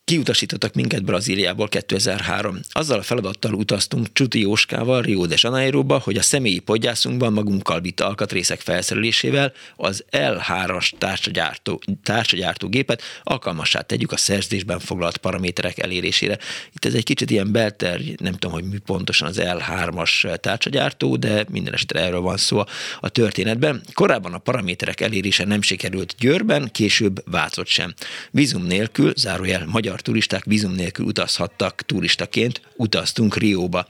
Kiutasítottak 0.05 0.73
minket 0.73 1.03
Brazíliából 1.03 1.67
2003. 1.67 2.59
Azzal 2.69 2.99
a 2.99 3.01
feladattal 3.01 3.53
utaztunk 3.53 4.07
Csuti 4.13 4.39
Jóskával 4.39 5.01
Rio 5.01 5.25
de 5.25 5.35
Janeiroba, 5.37 5.99
hogy 6.03 6.17
a 6.17 6.21
személyi 6.21 6.59
podgyászunkban 6.59 7.33
magunkkal 7.33 7.81
vitt 7.81 7.99
alkatrészek 7.99 8.59
felszerelésével 8.59 9.53
az 9.75 10.05
L3-as 10.11 10.91
társagyártó, 10.97 11.81
társagyártó 12.03 12.67
gépet 12.67 13.01
alkalmassá 13.23 13.81
tegyük 13.81 14.11
a 14.11 14.17
szerzésben 14.17 14.79
foglalt 14.79 15.17
paraméterek 15.17 15.79
elérésére. 15.79 16.37
Itt 16.73 16.85
ez 16.85 16.93
egy 16.93 17.03
kicsit 17.03 17.29
ilyen 17.31 17.51
belter, 17.51 18.01
nem 18.17 18.33
tudom, 18.33 18.51
hogy 18.51 18.63
mi 18.63 18.77
pontosan 18.77 19.27
az 19.27 19.41
L3-as 19.41 20.39
társagyártó, 20.39 21.15
de 21.15 21.45
minden 21.49 21.73
esetre 21.73 21.99
erről 21.99 22.21
van 22.21 22.37
szó 22.37 22.63
a 22.99 23.09
történetben. 23.09 23.81
Korábban 23.93 24.33
a 24.33 24.37
paraméterek 24.37 25.01
elérése 25.01 25.45
nem 25.45 25.61
sikerült 25.61 26.15
Győrben, 26.19 26.69
később 26.71 27.23
Vácot 27.31 27.67
sem. 27.67 27.93
Vízum 28.31 28.65
nélkül, 28.65 29.13
zárójel 29.15 29.65
magyar 29.65 29.93
magyar 29.95 30.13
turisták 30.13 30.43
vízum 30.45 30.71
nélkül 30.71 31.05
utazhattak 31.05 31.81
turistaként, 31.81 32.61
utaztunk 32.75 33.37
Rióba. 33.37 33.87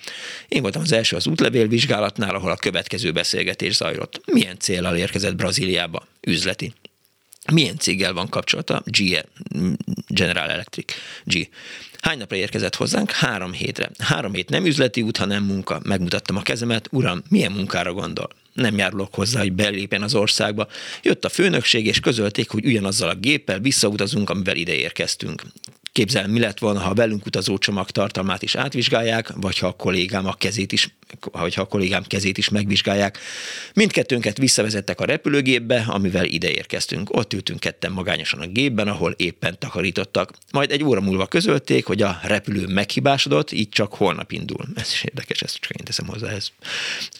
Én 0.47 0.61
voltam 0.61 0.81
az 0.81 0.91
első 0.91 1.15
az 1.15 1.27
útlevélvizsgálatnál, 1.27 2.35
ahol 2.35 2.51
a 2.51 2.55
következő 2.55 3.11
beszélgetés 3.11 3.75
zajlott. 3.75 4.21
Milyen 4.25 4.59
célral 4.59 4.95
érkezett 4.95 5.35
Brazíliába? 5.35 6.07
Üzleti. 6.21 6.73
Milyen 7.53 7.77
céggel 7.77 8.13
van 8.13 8.29
kapcsolata? 8.29 8.83
GE, 8.85 9.25
General 10.07 10.49
Electric, 10.49 10.93
G. 11.23 11.49
Hány 11.99 12.17
napra 12.17 12.35
érkezett 12.35 12.75
hozzánk? 12.75 13.11
Három 13.11 13.53
hétre. 13.53 13.89
Három 13.97 14.33
hét 14.33 14.49
nem 14.49 14.65
üzleti 14.65 15.01
út, 15.01 15.17
hanem 15.17 15.43
munka. 15.43 15.79
Megmutattam 15.83 16.35
a 16.35 16.41
kezemet, 16.41 16.87
uram, 16.91 17.23
milyen 17.29 17.51
munkára 17.51 17.93
gondol? 17.93 18.29
nem 18.55 18.77
járulok 18.77 19.13
hozzá, 19.13 19.39
hogy 19.39 19.53
belépjen 19.53 20.01
az 20.01 20.15
országba. 20.15 20.67
Jött 21.01 21.25
a 21.25 21.29
főnökség, 21.29 21.85
és 21.85 21.99
közölték, 21.99 22.49
hogy 22.49 22.65
ugyanazzal 22.65 23.09
a 23.09 23.15
géppel 23.15 23.59
visszautazunk, 23.59 24.29
amivel 24.29 24.55
ide 24.55 24.73
érkeztünk. 24.73 25.41
Képzelem, 25.95 26.31
mi 26.31 26.39
lett 26.39 26.59
volna, 26.59 26.79
ha 26.79 26.89
a 26.89 26.93
velünk 26.93 27.25
utazó 27.25 27.57
csomag 27.57 27.89
tartalmát 27.89 28.41
is 28.41 28.55
átvizsgálják, 28.55 29.31
vagy 29.35 29.57
ha 29.57 29.67
a 29.67 29.71
kollégám 29.71 30.25
a 30.25 30.33
kezét 30.33 30.71
is 30.71 30.95
hogyha 31.31 31.61
a 31.61 31.65
kollégám 31.65 32.03
kezét 32.03 32.37
is 32.37 32.49
megvizsgálják. 32.49 33.19
Mindkettőnket 33.73 34.37
visszavezettek 34.37 34.99
a 34.99 35.05
repülőgépbe, 35.05 35.85
amivel 35.87 36.25
ide 36.25 36.51
érkeztünk. 36.51 37.15
Ott 37.15 37.33
ültünk 37.33 37.59
ketten 37.59 37.91
magányosan 37.91 38.39
a 38.39 38.47
gépben, 38.47 38.87
ahol 38.87 39.11
éppen 39.17 39.59
takarítottak. 39.59 40.31
Majd 40.51 40.71
egy 40.71 40.83
óra 40.83 41.01
múlva 41.01 41.25
közölték, 41.25 41.85
hogy 41.85 42.01
a 42.01 42.19
repülő 42.23 42.67
meghibásodott, 42.67 43.51
így 43.51 43.69
csak 43.69 43.93
holnap 43.93 44.31
indul. 44.31 44.65
Ez 44.75 44.91
is 44.91 45.03
érdekes, 45.03 45.41
ezt 45.41 45.57
csak 45.57 45.71
én 45.71 45.85
teszem 45.85 46.07
hozzá 46.07 46.29
ez. 46.29 46.51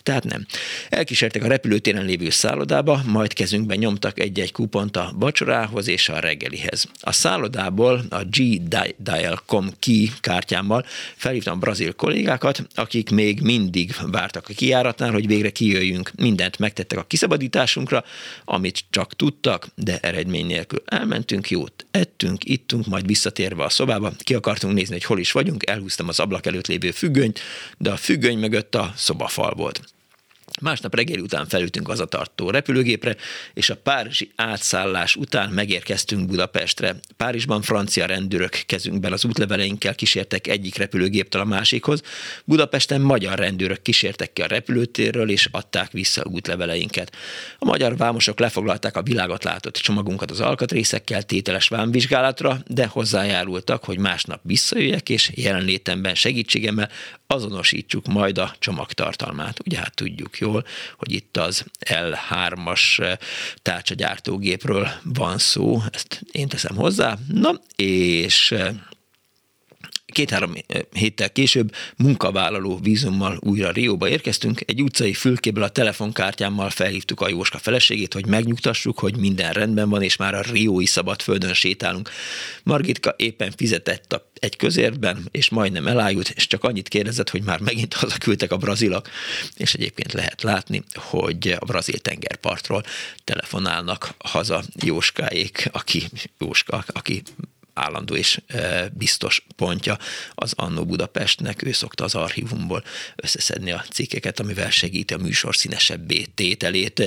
Tehát 0.04 0.24
nem. 0.24 0.46
Elkísértek 0.90 1.44
a 1.44 1.48
repülőtéren 1.48 2.06
lévő 2.06 2.30
szállodába, 2.30 3.02
majd 3.06 3.34
kezünkben 3.34 3.78
nyomtak 3.78 4.20
egy-egy 4.20 4.52
kupont 4.52 4.98
a 4.98 5.14
vacsorához 5.16 5.88
és 5.88 6.10
a 6.10 6.20
reggelihez. 6.20 6.86
A 7.02 7.12
szállodából 7.12 8.06
a 8.10 8.24
G-Dial.com 8.24 9.70
key 9.80 10.12
kártyámmal 10.20 10.86
felhívtam 11.16 11.60
brazil 11.60 11.94
kollégákat, 11.94 12.68
akik 12.76 13.10
még 13.10 13.42
mindig 13.42 13.75
napig 13.76 14.12
vártak 14.12 14.50
a 14.50 14.54
kiáratnál, 14.54 15.12
hogy 15.12 15.28
végre 15.28 15.50
kijöjjünk. 15.50 16.12
Mindent 16.16 16.60
megtettek 16.60 16.98
a 16.98 17.04
kiszabadításunkra, 17.04 18.04
amit 18.46 18.84
csak 18.90 19.16
tudtak, 19.16 19.68
de 19.76 20.00
eredmény 20.00 20.46
nélkül. 20.46 20.82
Elmentünk, 20.86 21.50
jót 21.50 21.86
ettünk, 21.92 22.46
ittunk, 22.46 22.86
majd 22.86 23.06
visszatérve 23.06 23.64
a 23.64 23.70
szobába, 23.70 24.14
ki 24.18 24.34
akartunk 24.34 24.74
nézni, 24.74 24.94
hogy 24.94 25.04
hol 25.04 25.20
is 25.20 25.32
vagyunk, 25.32 25.70
elhúztam 25.70 26.08
az 26.08 26.20
ablak 26.20 26.46
előtt 26.46 26.68
lévő 26.68 26.92
függönyt, 26.92 27.40
de 27.78 27.92
a 27.92 27.98
függöny 27.98 28.38
mögött 28.38 28.76
a 28.76 28.94
szobafal 28.96 29.54
volt. 29.54 29.95
Másnap 30.62 30.96
reggel 30.96 31.20
után 31.20 31.48
felültünk 31.48 31.90
az 31.90 32.00
a 32.00 32.06
tartó 32.06 32.50
repülőgépre, 32.50 33.16
és 33.54 33.70
a 33.70 33.76
párizsi 33.76 34.32
átszállás 34.36 35.16
után 35.16 35.50
megérkeztünk 35.50 36.28
Budapestre. 36.28 36.96
Párizsban 37.18 37.62
francia 37.62 38.06
rendőrök 38.06 38.64
kezünkben 38.66 39.12
az 39.12 39.26
útleveleinkkel 39.26 39.96
kísértek 39.96 40.48
egyik 40.48 40.78
repülőgéptől 40.78 41.42
a 41.42 41.46
másikhoz. 41.46 42.02
Budapesten 42.46 43.02
magyar 43.02 43.40
rendőrök 43.40 43.82
kísértek 43.82 44.34
ki 44.34 44.42
a 44.42 44.48
repülőtérről, 44.48 45.30
és 45.30 45.48
adták 45.52 45.92
vissza 45.92 46.26
útleveleinket. 46.26 47.16
A 47.60 47.66
magyar 47.66 47.98
vámosok 47.98 48.40
lefoglalták 48.40 48.98
a 48.98 49.04
világot 49.04 49.44
látott 49.44 49.76
csomagunkat 49.76 50.32
az 50.32 50.40
alkatrészekkel 50.40 51.24
tételes 51.24 51.68
vámvizsgálatra, 51.68 52.60
de 52.68 52.86
hozzájárultak, 52.86 53.84
hogy 53.84 53.98
másnap 53.98 54.40
visszajöjjek, 54.44 55.10
és 55.10 55.32
jelenlétemben 55.34 56.16
segítségemmel 56.16 56.90
azonosítsuk 57.28 58.06
majd 58.06 58.38
a 58.38 58.56
csomagtartalmát. 58.60 59.60
Ugye 59.66 59.78
hát 59.78 59.96
tudjuk 59.96 60.40
jól, 60.46 60.66
hogy 60.98 61.12
itt 61.12 61.38
az 61.38 61.66
L3-as 61.86 63.00
eh, 63.00 63.18
tárcsagyártógépről 63.62 64.90
van 65.04 65.38
szó, 65.38 65.82
ezt 65.92 66.22
én 66.32 66.48
teszem 66.48 66.76
hozzá. 66.76 67.18
Na, 67.28 67.52
és 67.76 68.52
eh, 68.52 68.76
két-három 70.16 70.54
héttel 70.92 71.32
később 71.32 71.76
munkavállaló 71.98 72.80
vízummal 72.84 73.40
újra 73.42 73.72
Rióba 73.72 74.10
érkeztünk. 74.10 74.62
Egy 74.66 74.82
utcai 74.82 75.14
fülkéből 75.14 75.64
a 75.64 75.70
telefonkártyámmal 75.70 76.70
felhívtuk 76.70 77.22
a 77.22 77.30
Jóska 77.30 77.58
feleségét, 77.58 78.14
hogy 78.14 78.26
megnyugtassuk, 78.26 79.00
hogy 79.00 79.18
minden 79.18 79.54
rendben 79.54 79.90
van, 79.90 80.02
és 80.02 80.16
már 80.16 80.34
a 80.34 80.42
Riói 80.42 80.86
szabadföldön 80.86 81.54
sétálunk. 81.54 82.10
Margitka 82.64 83.14
éppen 83.18 83.54
fizetett 83.56 84.14
a 84.14 84.32
egy 84.40 84.56
közérben, 84.56 85.28
és 85.32 85.50
majdnem 85.50 85.88
elájult, 85.88 86.30
és 86.30 86.48
csak 86.48 86.64
annyit 86.64 86.88
kérdezett, 86.88 87.30
hogy 87.30 87.44
már 87.44 87.60
megint 87.60 87.94
hazaküldtek 88.04 88.52
a 88.52 88.58
brazilak, 88.58 89.10
és 89.58 89.74
egyébként 89.74 90.14
lehet 90.14 90.42
látni, 90.42 90.84
hogy 90.94 91.56
a 91.60 91.66
brazil 91.66 91.98
tengerpartról 91.98 92.84
telefonálnak 93.24 94.14
haza 94.18 94.64
Jóskáék, 94.84 95.70
aki 95.72 96.04
Jóska, 96.40 96.84
aki 96.88 97.22
állandó 97.76 98.16
és 98.16 98.42
biztos 98.94 99.46
pontja 99.56 99.98
az 100.36 100.54
Annó 100.56 100.86
Budapestnek. 100.86 101.64
Ő 101.66 101.72
szokta 101.72 102.04
az 102.04 102.16
archívumból 102.16 102.84
összeszedni 103.16 103.72
a 103.72 103.84
cikkeket, 103.92 104.40
amivel 104.40 104.70
segíti 104.70 105.14
a 105.14 105.18
műsor 105.18 105.56
színesebbé 105.56 106.26
tételét. 106.36 107.04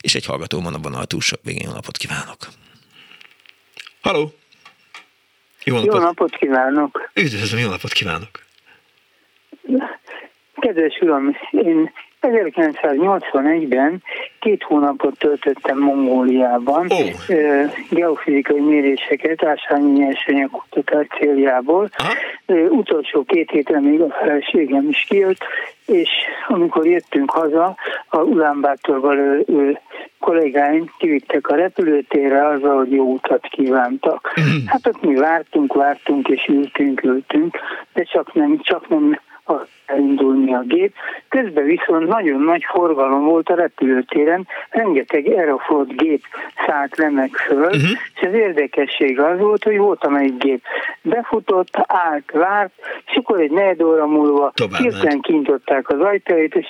És 0.00 0.14
egy 0.14 0.26
hallgató 0.26 0.60
van 0.60 0.74
a 0.74 0.78
vonal 0.78 1.06
túlsó 1.06 1.36
végén. 1.42 1.68
napot 1.68 1.96
kívánok! 1.96 2.48
Halló! 4.00 4.34
Jó 5.64 5.74
napot, 5.74 5.94
jó 5.94 6.00
napot 6.00 6.36
kívánok! 6.36 7.10
Üdvözlöm, 7.14 7.60
jó 7.60 7.68
napot 7.68 7.92
kívánok! 7.92 8.44
Kedves 10.54 10.98
uram, 11.00 11.36
én 11.50 11.92
1981-ben 12.28 14.02
két 14.40 14.62
hónapot 14.62 15.18
töltöttem 15.18 15.78
Mongóliában 15.78 16.86
oh. 16.88 17.34
geofizikai 17.90 18.60
méréseket, 18.60 19.44
ásványi 19.44 19.90
nyersanyag 19.90 20.50
kutatás 20.50 21.06
céljából. 21.18 21.88
Aha. 21.96 22.12
Utolsó 22.68 23.24
két 23.24 23.50
héten 23.50 23.82
még 23.82 24.00
a 24.00 24.10
feleségem 24.10 24.88
is 24.88 25.04
kijött, 25.08 25.44
és 25.86 26.08
amikor 26.48 26.86
jöttünk 26.86 27.30
haza, 27.30 27.76
a 28.08 28.18
Ulánbátorval 28.18 29.44
kollégáim 30.20 30.90
kivittek 30.98 31.48
a 31.48 31.54
repülőtérre 31.54 32.46
azzal, 32.46 32.76
hogy 32.76 32.92
jó 32.92 33.12
utat 33.12 33.46
kívántak. 33.46 34.32
Mhm. 34.34 34.66
Hát 34.66 34.86
ott 34.86 35.02
mi 35.02 35.14
vártunk, 35.14 35.74
vártunk 35.74 36.28
és 36.28 36.46
ültünk, 36.48 37.02
ültünk, 37.02 37.58
de 37.92 38.02
csak 38.02 38.34
nem, 38.34 38.60
csak 38.62 38.88
nem 38.88 39.20
elindulni 39.86 40.54
a 40.54 40.60
gép. 40.60 40.94
Közben 41.28 41.64
viszont 41.64 42.06
nagyon 42.06 42.40
nagy 42.40 42.64
forgalom 42.64 43.24
volt 43.24 43.48
a 43.48 43.54
repülőtéren, 43.54 44.46
rengeteg 44.70 45.26
Aeroflot 45.26 45.96
gép 45.96 46.22
szállt 46.66 46.96
le 46.96 47.10
meg 47.10 47.30
föl, 47.30 47.64
uh-huh. 47.64 47.90
és 48.14 48.22
az 48.22 48.32
érdekesség 48.32 49.20
az 49.20 49.38
volt, 49.38 49.64
hogy 49.64 49.78
volt 49.78 50.04
amelyik 50.04 50.36
gép 50.38 50.62
befutott, 51.02 51.68
állt, 51.86 52.30
várt, 52.30 52.72
és 53.06 53.16
akkor 53.16 53.40
egy 53.40 53.50
negyed 53.50 53.82
óra 53.82 54.06
múlva 54.06 54.52
hirtelen 54.78 55.20
kintották 55.20 55.88
az 55.88 56.00
ajtaját, 56.00 56.54
és 56.54 56.66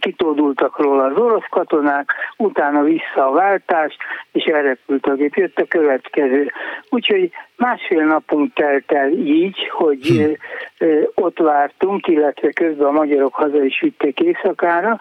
kitódultak 0.00 0.78
róla 0.78 1.04
az 1.04 1.16
orosz 1.16 1.46
katonák, 1.50 2.12
utána 2.36 2.82
vissza 2.82 3.28
a 3.28 3.32
váltás, 3.32 3.96
és 4.32 4.44
elrepült 4.44 5.06
a 5.06 5.14
gép. 5.14 5.34
Jött 5.34 5.58
a 5.58 5.64
következő. 5.64 6.52
Úgyhogy 6.88 7.30
másfél 7.56 8.04
napunk 8.04 8.54
telt 8.54 8.92
el 8.92 9.10
így, 9.10 9.68
hogy 9.68 10.06
hm. 10.06 10.32
Ott 11.14 11.38
vártunk, 11.38 12.06
illetve 12.06 12.50
közben 12.50 12.86
a 12.86 12.90
magyarok 12.90 13.34
haza 13.34 13.64
is 13.64 13.80
vitték 13.80 14.20
éjszakára. 14.20 15.00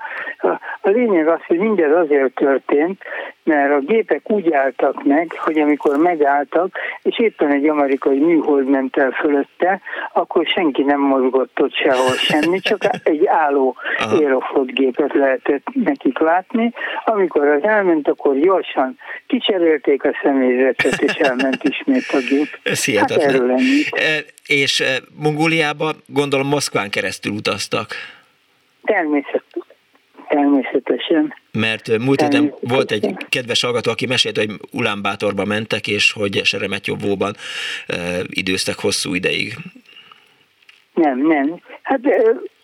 A 0.81 0.89
lényeg 0.89 1.27
az, 1.27 1.39
hogy 1.47 1.57
mindez 1.57 1.91
azért 1.95 2.33
történt, 2.33 3.01
mert 3.43 3.73
a 3.73 3.79
gépek 3.79 4.31
úgy 4.31 4.53
álltak 4.53 5.03
meg, 5.03 5.31
hogy 5.37 5.59
amikor 5.59 5.97
megálltak, 5.97 6.77
és 7.01 7.19
éppen 7.19 7.51
egy 7.51 7.67
amerikai 7.67 8.19
műhold 8.19 8.67
ment 8.67 8.97
el 8.97 9.11
fölötte, 9.11 9.81
akkor 10.13 10.45
senki 10.45 10.83
nem 10.83 10.99
mozgott 10.99 11.61
ott 11.61 11.73
sehol 11.73 12.15
semmi, 12.15 12.59
csak 12.59 12.81
egy 13.03 13.25
álló 13.25 13.75
Aeroflot 13.97 14.71
gépet 14.71 15.13
lehetett 15.13 15.67
nekik 15.73 16.19
látni. 16.19 16.73
Amikor 17.05 17.47
az 17.47 17.63
elment, 17.63 18.07
akkor 18.07 18.35
gyorsan 18.35 18.97
kicserélték 19.27 20.03
a 20.03 20.11
személyzetet, 20.23 21.01
és 21.01 21.13
elment 21.13 21.63
ismét 21.63 22.07
a 22.11 22.17
gép. 22.29 22.59
Ez 22.63 22.95
Hát 22.95 23.11
erről 23.11 23.51
ennyi. 23.51 23.83
És 24.49 24.79
e, 24.79 24.85
Mongóliába 25.15 25.91
gondolom 26.07 26.47
Moszkván 26.47 26.89
keresztül 26.89 27.31
utaztak. 27.31 27.87
Természetesen. 28.83 29.65
Természetesen. 30.27 31.33
Mert 31.51 31.97
múlt 31.97 32.21
héten 32.21 32.53
volt 32.61 32.91
egy 32.91 33.15
kedves 33.29 33.61
hallgató, 33.63 33.91
aki 33.91 34.05
mesélt, 34.05 34.37
hogy 34.37 34.49
Ulánbátorba 34.71 35.45
mentek, 35.45 35.87
és 35.87 36.11
hogy 36.11 36.41
Seremetjovóban 36.43 37.33
e, 37.87 37.95
időztek 38.29 38.79
hosszú 38.79 39.13
ideig. 39.13 39.53
Nem, 40.93 41.27
nem. 41.27 41.59
Hát 41.81 41.99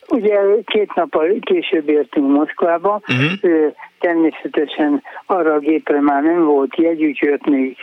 ugye 0.08 0.40
két 0.66 0.94
nappal 0.96 1.40
később 1.40 1.90
értünk 1.90 2.32
Moszkvába, 2.32 3.02
uh-huh. 3.08 3.74
természetesen 4.00 5.04
arra 5.26 5.54
a 5.54 5.60
gépre 5.60 6.02
már 6.02 6.24
nem 6.24 6.44
volt 6.44 6.76
jegy, 6.76 7.04
úgyhogy 7.04 7.40
még 7.46 7.78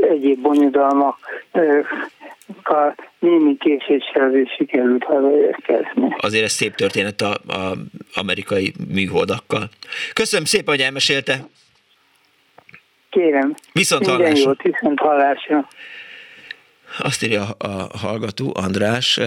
egyéb 0.00 0.40
bonyodalmak 0.40 1.18
némi 3.18 3.56
késéssel 3.56 4.28
azért 4.28 4.56
sikerült 4.56 5.04
hazaérkezni. 5.04 6.16
Azért 6.18 6.44
ez 6.44 6.52
szép 6.52 6.74
történet 6.74 7.20
a, 7.20 7.32
a 7.32 7.76
amerikai 8.14 8.72
műholdakkal. 8.88 9.68
Köszönöm 10.12 10.44
szépen, 10.44 10.74
hogy 10.74 10.84
elmesélte. 10.84 11.34
Kérem. 13.10 13.54
Viszont 13.72 14.06
Minden 14.06 14.20
hallásra. 14.20 14.48
jót, 14.48 14.62
viszont 14.62 14.98
hallásra. 14.98 15.68
Azt 16.98 17.22
írja 17.22 17.42
a 17.58 17.98
hallgató 17.98 18.52
András, 18.54 19.20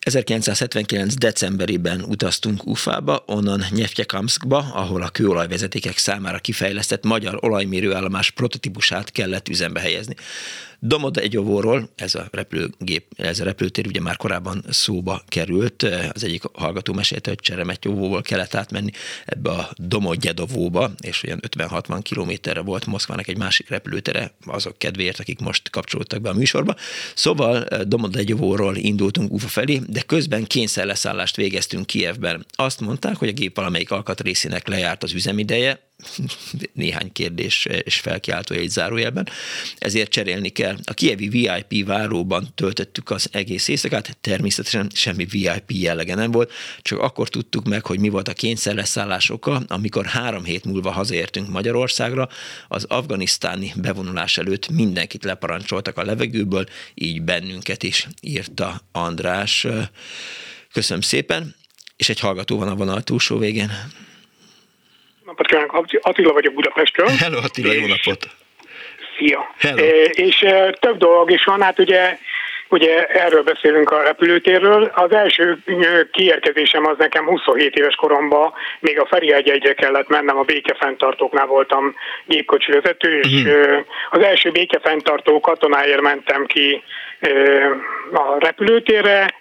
1979. 0.00 1.14
decemberében 1.14 2.02
utaztunk 2.08 2.66
Ufába, 2.66 3.22
onnan 3.26 3.60
Nyeftyekamszkba, 3.70 4.64
ahol 4.74 5.02
a 5.02 5.08
kőolajvezetékek 5.08 5.96
számára 5.96 6.38
kifejlesztett 6.38 7.04
magyar 7.04 7.38
olajmérőállomás 7.40 8.30
prototípusát 8.30 9.12
kellett 9.12 9.48
üzembe 9.48 9.80
helyezni. 9.80 10.14
Domodegyovóról, 10.82 11.90
ez 11.94 12.14
a 12.14 12.28
repülőgép, 12.30 13.06
ez 13.16 13.40
a 13.40 13.44
repülőtér 13.44 13.86
ugye 13.86 14.00
már 14.00 14.16
korábban 14.16 14.64
szóba 14.70 15.22
került, 15.28 15.82
az 16.12 16.24
egyik 16.24 16.42
hallgató 16.52 16.92
mesélte, 16.92 17.30
hogy 17.30 17.38
Cseremetjovóból 17.38 18.22
kellett 18.22 18.54
átmenni 18.54 18.90
ebbe 19.24 19.50
a 19.50 19.70
Domogyedovóba, 19.76 20.90
és 21.00 21.22
olyan 21.22 21.40
50-60 21.56 22.00
kilométerre 22.02 22.60
volt 22.60 22.86
Moszkvának 22.86 23.28
egy 23.28 23.38
másik 23.38 23.68
repülőtere, 23.68 24.34
azok 24.46 24.78
kedvéért, 24.78 25.20
akik 25.20 25.40
most 25.40 25.70
kapcsolódtak 25.70 26.20
be 26.20 26.28
a 26.28 26.34
műsorba. 26.34 26.74
Szóval 27.14 27.66
Domodegyovóról 27.84 28.76
indultunk 28.76 29.32
Ufa 29.32 29.48
felé, 29.48 29.80
de 29.86 30.00
közben 30.00 30.44
kényszerleszállást 30.44 31.36
végeztünk 31.36 31.86
Kievben. 31.86 32.46
Azt 32.50 32.80
mondták, 32.80 33.16
hogy 33.16 33.28
a 33.28 33.32
gép 33.32 33.56
valamelyik 33.56 33.90
alkatrészének 33.90 34.68
lejárt 34.68 35.02
az 35.02 35.12
üzemideje, 35.12 35.89
néhány 36.72 37.12
kérdés 37.12 37.64
és 37.64 38.00
felkiáltó 38.00 38.54
egy 38.54 38.68
zárójelben, 38.68 39.28
ezért 39.78 40.10
cserélni 40.10 40.48
kell. 40.48 40.76
A 40.84 40.94
kievi 40.94 41.28
VIP 41.28 41.86
váróban 41.86 42.48
töltöttük 42.54 43.10
az 43.10 43.28
egész 43.32 43.68
éjszakát, 43.68 44.16
természetesen 44.20 44.90
semmi 44.94 45.24
VIP 45.24 45.64
jellege 45.66 46.14
nem 46.14 46.30
volt, 46.30 46.52
csak 46.82 46.98
akkor 46.98 47.28
tudtuk 47.28 47.64
meg, 47.64 47.86
hogy 47.86 48.00
mi 48.00 48.08
volt 48.08 48.28
a 48.28 48.32
kényszerleszállás 48.32 49.30
oka, 49.30 49.62
amikor 49.66 50.06
három 50.06 50.44
hét 50.44 50.64
múlva 50.64 50.90
hazaértünk 50.90 51.48
Magyarországra, 51.48 52.28
az 52.68 52.84
afganisztáni 52.84 53.72
bevonulás 53.76 54.38
előtt 54.38 54.68
mindenkit 54.68 55.24
leparancsoltak 55.24 55.98
a 55.98 56.04
levegőből, 56.04 56.66
így 56.94 57.22
bennünket 57.22 57.82
is 57.82 58.08
írta 58.20 58.80
András. 58.92 59.66
Köszönöm 60.72 61.02
szépen, 61.02 61.54
és 61.96 62.08
egy 62.08 62.20
hallgató 62.20 62.58
van 62.58 62.68
a 62.68 62.74
vonal 62.74 63.02
túlsó 63.02 63.38
végén 63.38 63.70
napot 65.30 65.46
kívánok, 65.46 65.86
Attila 66.00 66.32
vagyok 66.32 66.54
Budapestről. 66.54 67.06
Hello 67.06 67.38
Attila, 67.38 67.72
jó 67.72 67.86
napot! 67.86 68.28
Szia! 69.16 69.54
Hello. 69.58 69.84
E, 69.84 70.02
és 70.02 70.42
e, 70.42 70.70
több 70.80 70.96
dolog 70.96 71.30
is 71.30 71.44
van, 71.44 71.62
hát 71.62 71.78
ugye 71.78 72.18
Ugye 72.72 73.06
erről 73.06 73.42
beszélünk 73.42 73.90
a 73.90 74.02
repülőtérről. 74.02 74.90
Az 74.94 75.12
első 75.12 75.58
kiérkezésem 76.12 76.86
az 76.86 76.98
nekem 76.98 77.26
27 77.26 77.74
éves 77.76 77.94
koromban, 77.94 78.52
még 78.80 79.00
a 79.00 79.06
Ferihegy 79.06 79.48
egyre 79.48 79.74
kellett 79.74 80.08
mennem, 80.08 80.38
a 80.38 80.42
békefenntartóknál 80.42 81.46
voltam 81.46 81.94
gépkocsi 82.24 82.72
vezető, 82.72 83.18
és 83.18 83.42
uh-huh. 83.42 83.84
az 84.10 84.22
első 84.22 84.50
békefenntartó 84.50 85.40
katonáért 85.40 86.00
mentem 86.00 86.46
ki 86.46 86.82
a 88.12 88.38
repülőtérre, 88.38 89.34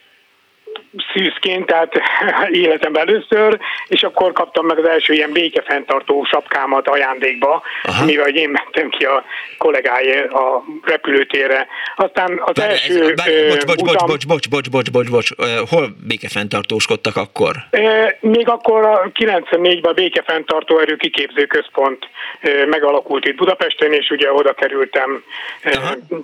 szűzként, 1.13 1.65
tehát 1.65 2.01
életemben 2.63 3.07
először, 3.07 3.59
és 3.87 4.03
akkor 4.03 4.31
kaptam 4.31 4.65
meg 4.65 4.77
az 4.77 4.87
első 4.87 5.13
ilyen 5.13 5.31
békefenntartó 5.31 6.23
sapkámat 6.23 6.87
ajándékba, 6.87 7.61
Aha. 7.83 8.05
mivel 8.05 8.27
én 8.27 8.49
mentem 8.49 8.89
ki 8.89 9.05
a 9.05 9.23
kollégája 9.57 10.23
a 10.23 10.63
repülőtérre. 10.83 11.67
Aztán 11.95 12.41
az 12.45 12.53
bár 12.53 12.69
első... 12.69 13.01
Ez, 13.01 13.11
bár, 13.13 13.47
bocs, 13.47 13.65
bocs, 13.65 13.81
utam, 13.81 14.07
bocs, 14.07 14.27
bocs, 14.27 14.49
bocs, 14.49 14.69
bocs, 14.69 14.91
bocs, 14.91 14.91
bocs, 14.91 15.09
bocs, 15.09 15.29
hol 15.69 15.95
békefenntartóskodtak 16.07 17.15
akkor? 17.15 17.55
Még 18.19 18.49
akkor 18.49 18.83
a 18.83 19.11
94-ben 19.13 19.91
a 19.91 19.93
békefenntartó 19.93 20.79
erő 20.79 20.95
kiképző 20.95 21.45
központ 21.45 22.09
megalakult 22.69 23.25
itt 23.25 23.35
Budapesten, 23.35 23.93
és 23.93 24.09
ugye 24.09 24.33
oda 24.33 24.53
kerültem 24.53 25.23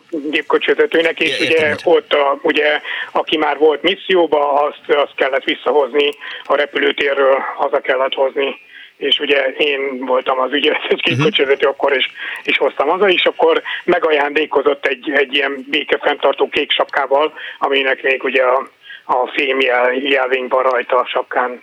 gépkocsivezetőnek, 0.09 1.19
és 1.19 1.39
é, 1.39 1.45
ugye 1.45 1.75
ott 1.83 2.13
a, 2.13 2.39
ugye, 2.41 2.81
aki 3.11 3.37
már 3.37 3.57
volt 3.57 3.81
misszióba, 3.81 4.44
azt, 4.53 4.89
azt 4.89 5.15
kellett 5.15 5.43
visszahozni 5.43 6.09
a 6.43 6.55
repülőtérről, 6.55 7.37
haza 7.55 7.79
kellett 7.79 8.13
hozni 8.13 8.59
és 8.97 9.19
ugye 9.19 9.45
én 9.45 10.05
voltam 10.05 10.39
az 10.39 10.51
ügyeletes 10.51 11.01
gépkocsivezető 11.01 11.53
uh-huh. 11.53 11.69
akkor, 11.69 11.93
és, 11.93 12.09
és 12.43 12.57
hoztam 12.57 12.87
haza, 12.87 13.09
és 13.09 13.25
akkor 13.25 13.61
megajándékozott 13.83 14.85
egy, 14.85 15.11
egy 15.11 15.33
ilyen 15.33 15.65
békefenntartó 15.69 16.49
kék 16.49 16.71
sapkával, 16.71 17.33
aminek 17.59 18.03
még 18.03 18.23
ugye 18.23 18.43
a, 18.43 18.67
a 19.05 19.27
fém 19.27 19.59
jel, 19.59 19.93
jelvény 19.93 20.47
van 20.47 20.63
rajta 20.63 20.97
a 20.97 21.05
sapkán. 21.05 21.61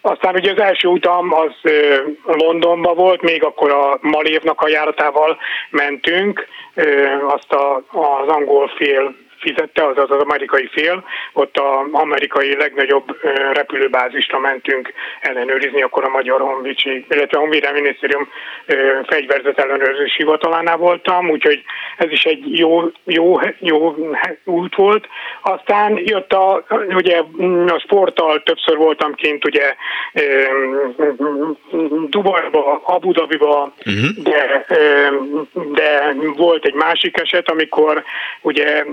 Aztán 0.00 0.34
ugye 0.34 0.50
az 0.50 0.60
első 0.60 0.88
utam 0.88 1.34
az 1.34 1.70
Londonba 2.24 2.94
volt, 2.94 3.22
még 3.22 3.44
akkor 3.44 3.70
a 3.70 3.98
Malévnak 4.00 4.60
a 4.60 4.68
járatával 4.68 5.38
mentünk, 5.70 6.46
azt 7.26 7.52
a, 7.52 7.76
az 7.90 8.28
angol 8.28 8.68
fél 8.76 9.14
fizette, 9.42 9.86
azaz 9.86 10.10
az 10.10 10.22
amerikai 10.22 10.68
fél, 10.72 11.04
ott 11.32 11.58
az 11.58 11.92
amerikai 11.92 12.56
legnagyobb 12.56 13.16
repülőbázisra 13.52 14.38
mentünk 14.38 14.92
ellenőrizni, 15.20 15.82
akkor 15.82 16.04
a 16.04 16.08
Magyar 16.08 16.40
Honvédség, 16.40 17.04
illetve 17.08 17.36
a 17.36 17.40
Honvédelmi 17.40 17.80
Minisztérium 17.80 18.28
fegyverzet 19.06 19.58
ellenőrzési 19.58 20.14
hivatalánál 20.16 20.76
voltam, 20.76 21.30
úgyhogy 21.30 21.62
ez 21.96 22.10
is 22.10 22.24
egy 22.24 22.58
jó, 22.58 22.82
jó, 23.04 23.38
jó 23.58 23.96
út 24.44 24.74
volt. 24.74 25.06
Aztán 25.42 26.00
jött 26.04 26.32
a, 26.32 26.64
ugye 26.88 27.22
a 27.66 27.78
sporttal 27.78 28.42
többször 28.42 28.76
voltam 28.76 29.14
kint, 29.14 29.44
ugye 29.44 29.74
Dubajba, 32.08 32.82
Abu 32.84 33.12
Dhabiba, 33.12 33.72
uh-huh. 33.86 34.22
de, 34.22 34.66
de 35.52 36.14
volt 36.36 36.64
egy 36.64 36.74
másik 36.74 37.20
eset, 37.20 37.50
amikor 37.50 38.04
ugye 38.40 38.84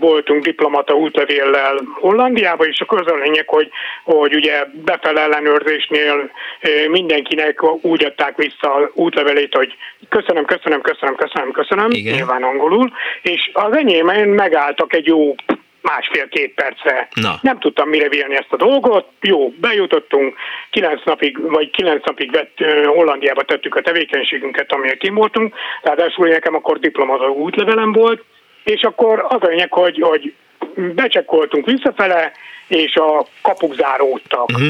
voltunk 0.00 0.44
diplomata 0.44 0.94
útlevéllel 0.94 1.80
Hollandiába, 1.94 2.64
és 2.64 2.80
akkor 2.80 3.00
az 3.00 3.12
a 3.12 3.16
lényeg, 3.16 3.48
hogy, 3.48 3.68
hogy 4.04 4.34
ugye 4.34 4.64
befele 4.84 5.20
ellenőrzésnél 5.20 6.30
mindenkinek 6.88 7.84
úgy 7.84 8.04
adták 8.04 8.36
vissza 8.36 8.74
az 8.74 8.88
útlevelét, 8.94 9.54
hogy 9.54 9.74
köszönöm, 10.08 10.44
köszönöm, 10.44 10.80
köszönöm, 10.80 11.14
köszönöm, 11.14 11.50
köszönöm, 11.50 11.90
Igen. 11.90 12.14
nyilván 12.14 12.42
angolul, 12.42 12.92
és 13.22 13.50
az 13.52 13.76
enyémen 13.76 14.28
megálltak 14.28 14.94
egy 14.94 15.06
jó 15.06 15.34
másfél-két 15.82 16.54
percre. 16.54 17.08
Na. 17.14 17.34
Nem 17.40 17.58
tudtam 17.58 17.88
mire 17.88 18.08
vélni 18.08 18.34
ezt 18.34 18.52
a 18.52 18.56
dolgot. 18.56 19.08
Jó, 19.20 19.48
bejutottunk, 19.48 20.36
kilenc 20.70 21.04
napig, 21.04 21.50
vagy 21.50 21.70
kilenc 21.70 22.04
napig 22.04 22.30
vett, 22.30 22.58
Hollandiába 22.84 23.42
tettük 23.42 23.74
a 23.74 23.80
tevékenységünket, 23.80 24.72
amelyek 24.72 24.96
kim 24.96 25.14
voltunk. 25.14 25.54
Ráadásul 25.82 26.28
nekem 26.28 26.54
akkor 26.54 26.78
diplomata 26.78 27.28
útlevelem 27.28 27.92
volt, 27.92 28.24
és 28.64 28.82
akkor 28.82 29.26
az 29.28 29.42
a 29.42 29.46
lényeg, 29.46 29.72
hogy, 29.72 30.00
hogy 30.00 30.34
becsekkoltunk 30.74 31.66
visszafele, 31.66 32.32
és 32.66 32.96
a 32.96 33.26
kapuk 33.42 33.74
záródtak. 33.74 34.48
Uh-huh. 34.48 34.68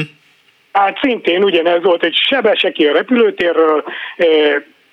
Hát 0.71 0.97
szintén 1.01 1.43
ugyanez 1.43 1.83
volt, 1.83 2.03
egy 2.03 2.15
sebeseki 2.15 2.85
a 2.85 2.93
repülőtérről, 2.93 3.83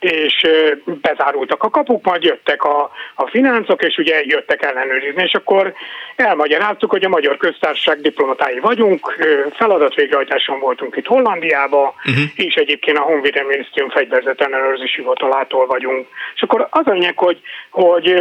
és 0.01 0.47
bezárultak 0.85 1.63
a 1.63 1.71
kapuk, 1.71 2.05
majd 2.05 2.23
jöttek 2.23 2.63
a, 2.63 2.91
a 3.15 3.27
fináncok, 3.27 3.83
és 3.83 3.97
ugye 3.99 4.23
jöttek 4.25 4.63
ellenőrizni, 4.63 5.23
és 5.23 5.33
akkor 5.33 5.75
elmagyaráztuk, 6.17 6.91
hogy 6.91 7.05
a 7.05 7.09
Magyar 7.09 7.37
Köztársaság 7.37 8.01
diplomatái 8.01 8.59
vagyunk, 8.59 9.17
feladat 9.53 9.95
végrehajtáson 9.95 10.61
voltunk 10.61 10.97
itt 10.97 11.07
Hollandiába, 11.07 11.95
uh-huh. 11.99 12.25
és 12.35 12.55
egyébként 12.55 12.99
a 12.99 13.03
Honvédelmi 13.03 13.49
Minisztérium 13.49 13.91
fegyverzet 13.91 14.41
ellenőrzési 14.41 14.97
hivatalától 14.97 15.67
vagyunk. 15.67 16.07
És 16.35 16.43
akkor 16.43 16.67
az 16.71 16.87
a 16.87 16.93
lényeg, 16.93 17.19
hogy, 17.19 17.41
hogy 17.71 18.15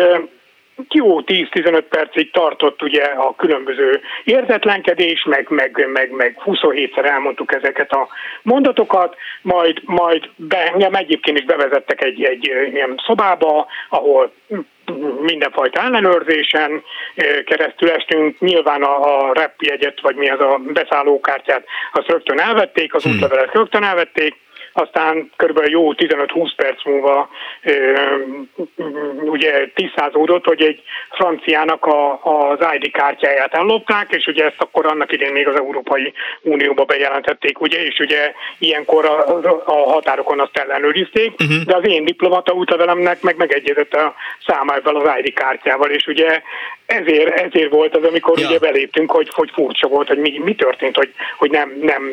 jó 0.89 1.21
10-15 1.21 1.83
percig 1.89 2.31
tartott 2.31 2.81
ugye 2.81 3.03
a 3.03 3.35
különböző 3.35 4.01
értetlenkedés, 4.23 5.23
meg, 5.23 5.45
meg, 5.49 5.87
meg, 5.93 6.11
meg 6.11 6.41
27-szer 6.45 7.05
elmondtuk 7.05 7.53
ezeket 7.53 7.91
a 7.91 8.07
mondatokat, 8.41 9.15
majd, 9.41 9.81
majd 9.85 10.29
be, 10.35 10.71
engem 10.71 10.93
egyébként 10.93 11.37
is 11.37 11.45
bevezettek 11.45 12.03
egy, 12.03 12.23
egy 12.23 12.45
ilyen 12.73 13.01
szobába, 13.05 13.67
ahol 13.89 14.31
mindenfajta 15.21 15.81
ellenőrzésen 15.81 16.83
keresztül 17.45 17.89
estünk. 17.89 18.39
Nyilván 18.39 18.83
a, 18.83 19.27
a 19.27 19.33
repjegyet, 19.33 20.01
vagy 20.01 20.15
mi 20.15 20.29
az 20.29 20.39
a 20.39 20.59
beszállókártyát, 20.73 21.65
azt 21.91 22.07
rögtön 22.07 22.39
elvették, 22.39 22.93
az 22.93 23.03
hmm. 23.03 23.13
útlevelet 23.13 23.53
rögtön 23.53 23.83
elvették, 23.83 24.35
aztán 24.79 25.31
körülbelül 25.35 25.69
jó 25.69 25.93
15-20 25.93 26.51
perc 26.55 26.85
múlva 26.85 27.29
ugye 29.21 29.67
tisztázódott, 29.75 30.45
hogy 30.45 30.61
egy 30.61 30.81
franciának 31.11 31.85
a, 31.85 32.19
az 32.23 32.57
ID 32.73 32.91
kártyáját 32.91 33.53
ellopták, 33.53 34.07
és 34.09 34.25
ugye 34.25 34.45
ezt 34.45 34.61
akkor 34.61 34.85
annak 34.85 35.11
idén 35.11 35.31
még 35.31 35.47
az 35.47 35.55
Európai 35.55 36.13
Unióba 36.41 36.85
bejelentették, 36.85 37.61
ugye, 37.61 37.85
és 37.85 37.99
ugye 37.99 38.33
ilyenkor 38.59 39.05
a, 39.05 39.39
a 39.65 39.91
határokon 39.91 40.39
azt 40.39 40.57
ellenőrizték, 40.57 41.31
uh-huh. 41.31 41.63
de 41.65 41.75
az 41.75 41.87
én 41.87 42.05
diplomata 42.05 42.53
útlevelemnek 42.53 43.21
meg 43.21 43.37
megegyezett 43.37 43.93
a 43.93 44.15
számával 44.45 44.95
az 44.95 45.11
ID 45.21 45.33
kártyával, 45.33 45.89
és 45.89 46.07
ugye 46.07 46.41
ezért, 46.85 47.39
ezért 47.39 47.71
volt 47.71 47.95
az, 47.95 48.03
amikor 48.03 48.39
ja. 48.39 48.47
ugye 48.47 48.59
beléptünk, 48.59 49.11
hogy, 49.11 49.29
hogy 49.31 49.49
furcsa 49.53 49.87
volt, 49.87 50.07
hogy 50.07 50.17
mi, 50.17 50.39
mi 50.43 50.55
történt, 50.55 50.95
hogy, 50.95 51.13
hogy 51.37 51.49
nem, 51.51 51.73
nem 51.81 52.03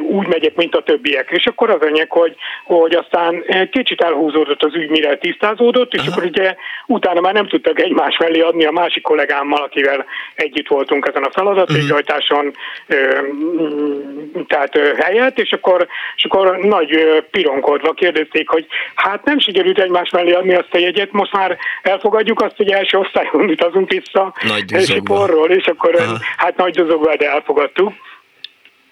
úgy 0.00 0.26
megyek, 0.26 0.54
mint 0.54 0.74
a 0.74 0.82
többiek. 0.82 1.30
És 1.30 1.46
akkor 1.46 1.67
az 1.70 1.80
anyag, 1.80 2.10
hogy, 2.10 2.36
hogy 2.64 2.94
aztán 2.94 3.44
kicsit 3.70 4.00
elhúzódott 4.00 4.62
az 4.62 4.74
ügy, 4.74 4.90
mire 4.90 5.16
tisztázódott, 5.16 5.94
és 5.94 6.00
Aha. 6.00 6.10
akkor 6.10 6.24
ugye 6.24 6.54
utána 6.86 7.20
már 7.20 7.32
nem 7.32 7.48
tudtak 7.48 7.80
egymás 7.80 8.16
mellé 8.16 8.40
adni 8.40 8.64
a 8.64 8.70
másik 8.70 9.02
kollégámmal, 9.02 9.62
akivel 9.62 10.04
együtt 10.34 10.68
voltunk 10.68 11.06
ezen 11.06 11.22
a 11.22 11.30
feladat 11.30 11.72
végrehajtáson, 11.72 12.52
uh-huh. 12.88 14.46
tehát 14.46 14.78
helyet, 14.98 15.38
és 15.38 15.52
akkor, 15.52 15.86
és 16.16 16.24
akkor 16.24 16.56
nagy 16.56 17.22
pironkodva 17.30 17.92
kérdezték, 17.92 18.48
hogy 18.48 18.66
hát 18.94 19.24
nem 19.24 19.38
sikerült 19.38 19.78
egymás 19.78 20.10
mellé 20.10 20.32
adni 20.32 20.54
azt 20.54 20.74
a 20.74 20.78
jegyet, 20.78 21.12
most 21.12 21.32
már 21.32 21.58
elfogadjuk 21.82 22.40
azt, 22.42 22.56
hogy 22.56 22.70
első 22.70 22.98
osztályon 22.98 23.50
utazunk 23.50 23.90
vissza 23.90 24.34
Siporról, 24.84 25.50
és 25.50 25.66
akkor 25.66 25.94
Aha. 25.94 26.18
hát 26.36 26.56
nagy 26.56 26.74
dozogva, 26.74 27.16
de 27.16 27.30
elfogadtuk. 27.30 27.92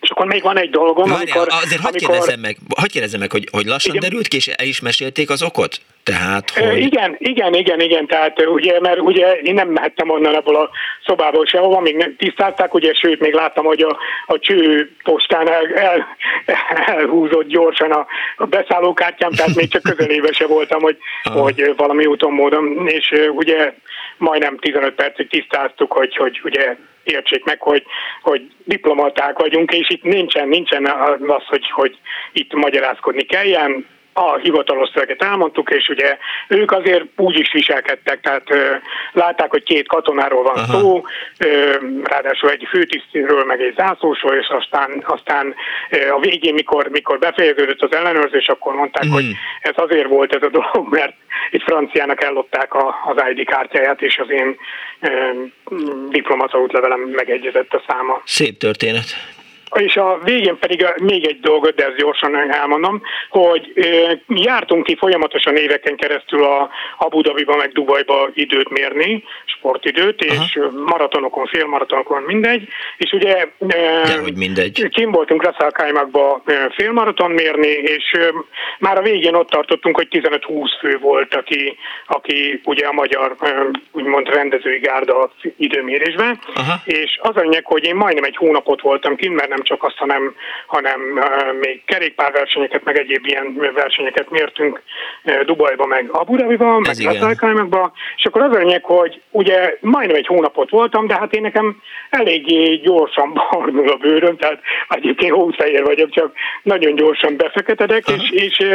És 0.06 0.12
akkor 0.12 0.26
még 0.26 0.42
van 0.42 0.58
egy 0.58 0.70
dolgom, 0.70 1.08
Várjál, 1.08 1.38
amikor... 1.38 1.62
Azért 1.64 1.80
hagyd 1.80 1.94
amikor... 1.94 2.10
kérdezzem 2.10 2.40
meg, 2.40 2.56
hagyd 2.76 2.90
kérdezzem 2.90 3.20
meg 3.20 3.30
hogy, 3.30 3.48
hogy 3.52 3.66
lassan 3.66 3.94
igen. 3.94 4.08
derült 4.08 4.28
ki, 4.28 4.36
és 4.36 4.48
el 4.48 4.66
is 4.66 4.80
mesélték 4.80 5.30
az 5.30 5.42
okot? 5.42 5.80
Tehát, 6.12 6.50
hogy... 6.50 6.78
Igen, 6.78 7.16
igen, 7.18 7.54
igen, 7.54 7.80
igen, 7.80 8.06
tehát 8.06 8.46
ugye, 8.46 8.80
mert 8.80 9.00
ugye 9.00 9.32
én 9.32 9.54
nem 9.54 9.68
mehettem 9.68 10.10
onnan 10.10 10.34
ebből 10.34 10.56
a 10.56 10.70
szobából 11.04 11.46
sehova, 11.46 11.80
még 11.80 11.96
nem 11.96 12.16
tisztázták, 12.16 12.74
ugye, 12.74 12.94
sőt, 12.94 13.20
még 13.20 13.34
láttam, 13.34 13.64
hogy 13.64 13.80
a, 13.80 13.98
a 14.26 14.38
cső 14.38 14.90
postán 15.02 15.48
el, 15.50 15.66
el, 15.74 16.16
elhúzott 16.96 17.46
gyorsan 17.46 17.90
a, 17.90 18.06
a 18.36 18.46
beszállókártyám, 18.46 19.30
tehát 19.30 19.54
még 19.54 19.68
csak 19.68 19.82
közelébe 19.82 20.32
se 20.32 20.46
voltam, 20.46 20.82
hogy, 20.82 20.98
hogy 21.22 21.72
valami 21.76 22.06
úton 22.06 22.32
módon, 22.32 22.88
és 22.88 23.12
ugye 23.28 23.72
majdnem 24.16 24.56
15 24.56 24.94
percig 24.94 25.28
tisztáztuk, 25.28 25.92
hogy, 25.92 26.16
hogy 26.16 26.40
ugye 26.44 26.76
értsék 27.04 27.44
meg, 27.44 27.60
hogy, 27.60 27.84
hogy 28.22 28.50
diplomaták 28.64 29.38
vagyunk, 29.38 29.72
és 29.72 29.90
itt 29.90 30.02
nincsen, 30.02 30.48
nincsen 30.48 30.86
az, 31.26 31.42
hogy, 31.46 31.70
hogy 31.70 31.98
itt 32.32 32.52
magyarázkodni 32.52 33.22
kelljen, 33.22 33.86
a 34.18 34.36
hivatalos 34.36 34.88
szöveget 34.92 35.22
elmondtuk, 35.22 35.70
és 35.70 35.88
ugye 35.88 36.16
ők 36.48 36.72
azért 36.72 37.04
úgy 37.16 37.38
is 37.38 37.52
viselkedtek, 37.52 38.20
tehát 38.20 38.50
ö, 38.50 38.74
látták, 39.12 39.50
hogy 39.50 39.62
két 39.62 39.88
katonáról 39.88 40.42
van 40.42 40.54
Aha. 40.54 40.78
szó, 40.78 41.02
ö, 41.38 41.74
ráadásul 42.02 42.50
egy 42.50 42.66
főtisztről, 42.70 43.44
meg 43.44 43.60
egy 43.60 43.74
zászlósról, 43.76 44.34
és 44.34 44.48
aztán, 44.48 45.04
aztán 45.06 45.54
ö, 45.90 46.10
a 46.10 46.18
végén, 46.18 46.54
mikor, 46.54 46.88
mikor 46.88 47.18
befejeződött 47.18 47.82
az 47.82 47.94
ellenőrzés, 47.94 48.48
akkor 48.48 48.74
mondták, 48.74 49.06
mm. 49.06 49.10
hogy 49.10 49.24
ez 49.60 49.74
azért 49.76 50.08
volt 50.08 50.34
ez 50.34 50.42
a 50.42 50.48
dolog, 50.48 50.92
mert 50.92 51.14
egy 51.50 51.62
franciának 51.62 52.22
ellopták 52.22 52.74
a, 52.74 52.94
az 53.04 53.22
ID 53.34 53.46
kártyáját, 53.46 54.02
és 54.02 54.18
az 54.18 54.30
én 54.30 54.56
ö, 55.00 55.08
diplomata 56.08 56.58
útlevelem 56.58 57.00
megegyezett 57.00 57.72
a 57.72 57.82
száma. 57.88 58.22
Szép 58.24 58.58
történet. 58.58 59.34
És 59.74 59.96
a 59.96 60.18
végén 60.24 60.58
pedig 60.58 60.86
még 60.96 61.26
egy 61.26 61.40
dolgot, 61.40 61.74
de 61.74 61.86
ezt 61.86 61.96
gyorsan 61.96 62.52
elmondom, 62.52 63.02
hogy 63.28 63.72
jártunk 64.28 64.84
ki 64.84 64.96
folyamatosan 64.96 65.56
éveken 65.56 65.96
keresztül 65.96 66.44
a 66.44 66.70
Abu 66.98 67.20
Dhabiba 67.20 67.56
meg 67.56 67.72
Dubajba 67.72 68.30
időt 68.34 68.68
mérni, 68.68 69.24
sportidőt, 69.44 70.24
Aha. 70.24 70.42
és 70.44 70.58
maratonokon, 70.86 71.46
félmaratonokon 71.46 72.22
mindegy, 72.22 72.68
és 72.96 73.12
ugye 73.12 73.48
de, 73.58 74.18
hogy 74.22 74.36
mindegy. 74.36 74.88
kim 74.88 75.10
voltunk 75.10 75.42
Rasszalkájmakba 75.42 76.42
félmaraton 76.74 77.30
mérni, 77.30 77.68
és 77.68 78.16
már 78.78 78.98
a 78.98 79.02
végén 79.02 79.34
ott 79.34 79.50
tartottunk, 79.50 79.96
hogy 79.96 80.08
15-20 80.10 80.68
fő 80.80 80.98
volt, 81.00 81.34
aki, 81.34 81.76
aki 82.06 82.60
ugye 82.64 82.86
a 82.86 82.92
magyar 82.92 83.36
úgymond 83.92 84.28
rendezői 84.28 84.78
gárda 84.78 85.32
időmérésben, 85.56 86.38
Aha. 86.54 86.74
és 86.84 87.18
az 87.22 87.36
a 87.36 87.62
hogy 87.62 87.84
én 87.84 87.94
majdnem 87.94 88.24
egy 88.24 88.36
hónapot 88.36 88.80
voltam 88.80 89.16
kint, 89.16 89.34
mert 89.34 89.48
nem 89.56 89.64
csak 89.64 89.82
azt, 89.84 89.96
hanem, 89.96 90.34
hanem 90.66 91.00
még 91.60 91.84
kerékpárversenyeket, 91.84 92.84
meg 92.84 92.98
egyéb 92.98 93.26
ilyen 93.26 93.72
versenyeket 93.74 94.30
mértünk 94.30 94.82
Dubajba, 95.44 95.86
meg 95.86 96.08
Abu 96.10 96.36
Dhabiba, 96.36 96.78
meg 96.78 96.96
Latalkájmakba, 96.98 97.92
és 98.16 98.24
akkor 98.24 98.42
az 98.42 98.54
a 98.54 98.58
lényeg, 98.58 98.84
hogy 98.84 99.20
ugye 99.30 99.76
majdnem 99.80 100.16
egy 100.16 100.26
hónapot 100.26 100.70
voltam, 100.70 101.06
de 101.06 101.14
hát 101.14 101.32
én 101.34 101.40
nekem 101.40 101.76
eléggé 102.10 102.74
gyorsan 102.74 103.32
barnul 103.50 103.88
a 103.88 103.96
bőröm, 103.96 104.36
tehát 104.36 104.60
egyébként 104.88 105.32
hófehér 105.32 105.84
vagyok, 105.84 106.10
csak 106.10 106.32
nagyon 106.62 106.94
gyorsan 106.94 107.36
befeketedek, 107.36 108.08
és, 108.08 108.30
és, 108.30 108.66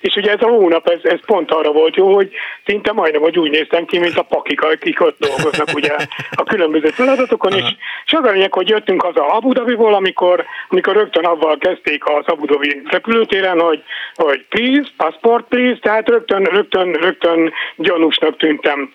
és 0.00 0.14
ugye 0.14 0.30
ez 0.32 0.42
a 0.42 0.48
hónap, 0.48 0.88
ez, 0.88 1.00
ez 1.02 1.18
pont 1.26 1.50
arra 1.50 1.72
volt 1.72 1.96
jó, 1.96 2.14
hogy 2.14 2.30
szinte 2.66 2.92
majdnem, 2.92 3.22
hogy 3.22 3.38
úgy 3.38 3.50
néztem 3.50 3.84
ki, 3.84 3.98
mint 3.98 4.16
a 4.16 4.22
pakik, 4.22 4.62
akik 4.62 5.00
ott 5.00 5.18
dolgoznak 5.18 5.68
ugye 5.74 5.96
a 6.34 6.42
különböző 6.42 6.88
feladatokon, 6.88 7.52
és, 7.52 7.64
és 8.04 8.12
az 8.12 8.24
a 8.24 8.30
lényeg, 8.30 8.52
hogy 8.52 8.68
jöttünk 8.68 9.02
haza 9.02 9.26
Abu 9.26 9.52
Dhabiból, 9.52 9.94
amikor, 9.94 10.19
amikor 10.68 10.94
rögtön 10.94 11.24
avval 11.24 11.58
kezdték 11.58 12.06
az 12.06 12.26
Abu 12.26 12.46
Dhabi 12.46 12.82
repülőtéren, 12.84 13.60
hogy, 13.60 13.82
hogy 14.14 14.44
please, 14.48 14.90
passport 14.96 15.44
please, 15.48 15.78
tehát 15.80 16.08
rögtön, 16.08 16.44
rögtön, 16.44 16.92
rögtön 16.92 17.52
gyanúsnak 17.76 18.36
tűntem. 18.36 18.92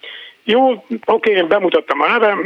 Jó, 0.47 0.85
oké, 1.05 1.31
én 1.31 1.47
bemutattam 1.47 2.01
a 2.01 2.07
neve, 2.07 2.37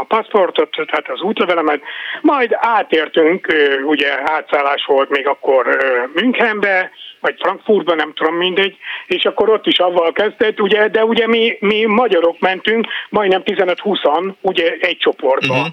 a 0.00 0.04
paszportot, 0.04 0.70
tehát 0.70 1.08
az 1.08 1.20
útlevelemet, 1.20 1.80
majd 2.20 2.50
átértünk, 2.54 3.46
ugye 3.84 4.30
átszállás 4.30 4.84
volt 4.84 5.10
még 5.10 5.26
akkor 5.26 5.76
Münchenbe, 6.14 6.90
vagy 7.20 7.34
Frankfurtba, 7.38 7.94
nem 7.94 8.12
tudom 8.14 8.34
mindegy, 8.34 8.76
és 9.06 9.24
akkor 9.24 9.50
ott 9.50 9.66
is 9.66 9.78
avval 9.78 10.12
kezdett, 10.12 10.60
ugye, 10.60 10.88
de 10.88 11.04
ugye 11.04 11.26
mi, 11.26 11.56
mi 11.60 11.84
magyarok 11.84 12.38
mentünk, 12.38 12.86
majdnem 13.08 13.42
15-20-an, 13.44 14.32
ugye 14.40 14.76
egy 14.80 14.96
csoportba. 14.96 15.54
Uh-huh. 15.54 15.72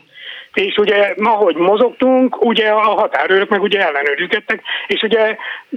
És 0.56 0.78
ugye, 0.78 1.14
ahogy 1.18 1.56
mozogtunk, 1.56 2.46
ugye 2.46 2.70
a 2.70 2.80
határőrök 2.80 3.50
meg 3.50 3.62
ugye 3.62 3.86
ellenőrizgettek, 3.86 4.62
és 4.88 5.02
ugye 5.02 5.36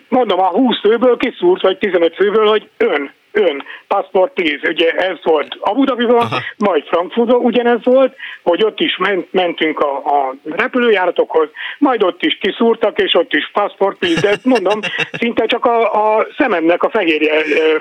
mondom, 0.09 0.41
a 0.41 0.47
20 0.47 0.81
főből 0.81 1.17
kiszúrt, 1.17 1.63
vagy 1.63 1.79
15 1.79 2.15
főből, 2.15 2.47
hogy 2.47 2.69
ön 2.77 3.11
ön, 3.33 3.65
passport 3.89 4.33
please, 4.33 4.69
ugye 4.69 4.91
ez 4.91 5.17
volt 5.23 5.57
Abu 5.61 5.85
Dhabiban, 5.85 6.29
majd 6.57 6.85
Frankfurtban 6.85 7.41
ugyanez 7.41 7.85
volt, 7.85 8.17
hogy 8.43 8.65
ott 8.65 8.81
is 8.81 8.97
ment, 8.97 9.33
mentünk 9.33 9.81
a, 9.81 9.97
a 9.97 10.35
repülőjáratokhoz, 10.45 11.49
majd 11.79 12.03
ott 12.03 12.23
is 12.23 12.39
kiszúrtak, 12.41 12.99
és 12.99 13.15
ott 13.15 13.33
is 13.33 13.51
passport 13.53 13.99
please, 13.99 14.21
de 14.21 14.37
mondom, 14.43 14.81
szinte 15.21 15.47
csak 15.47 15.65
a, 15.65 15.93
a 16.17 16.27
szememnek 16.37 16.83
a 16.83 16.91
fehérje 16.91 17.33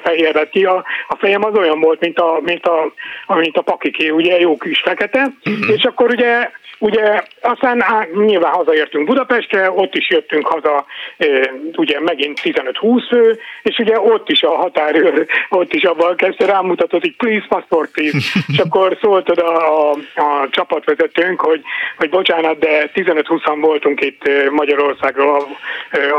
fehér 0.03 0.33
lett 0.33 0.49
ki, 0.49 0.65
a, 0.65 0.85
a 1.07 1.15
fejem 1.15 1.43
az 1.43 1.57
olyan 1.57 1.79
volt, 1.79 1.99
mint 1.99 2.19
a, 2.19 2.39
mint 2.43 2.65
a, 2.65 2.93
mint 3.27 3.57
a 3.57 3.61
pakiké, 3.61 4.09
ugye 4.09 4.39
jó 4.39 4.57
kis 4.57 4.79
fekete, 4.79 5.31
uh-huh. 5.45 5.75
és 5.75 5.83
akkor 5.83 6.09
ugye 6.09 6.49
Ugye 6.79 7.21
aztán 7.41 7.81
á, 7.81 8.07
nyilván 8.13 8.51
hazaértünk 8.51 9.07
Budapestre, 9.07 9.71
ott 9.71 9.95
is 9.95 10.09
jöttünk 10.09 10.47
haza, 10.47 10.85
e, 11.17 11.27
ugye 11.75 11.99
megint 11.99 12.39
15-20 12.43 13.03
fő, 13.09 13.39
és 13.63 13.77
ugye 13.77 13.99
ott 13.99 14.29
is 14.29 14.43
a 14.43 14.55
határőr, 14.55 15.25
ott 15.49 15.73
is 15.73 15.83
abban 15.83 16.15
kezdte 16.15 16.45
rámutatott, 16.45 17.01
hogy 17.01 17.15
please 17.15 17.45
passport 17.49 17.91
please, 17.91 18.17
és 18.51 18.57
akkor 18.57 18.97
szólt 19.01 19.29
oda 19.29 19.47
a, 19.47 19.91
a 20.15 20.47
csapatvezetőnk, 20.49 21.41
hogy, 21.41 21.61
hogy 21.97 22.09
bocsánat, 22.09 22.59
de 22.59 22.91
15-20-an 22.93 23.57
voltunk 23.61 24.01
itt 24.01 24.49
Magyarországról, 24.49 25.47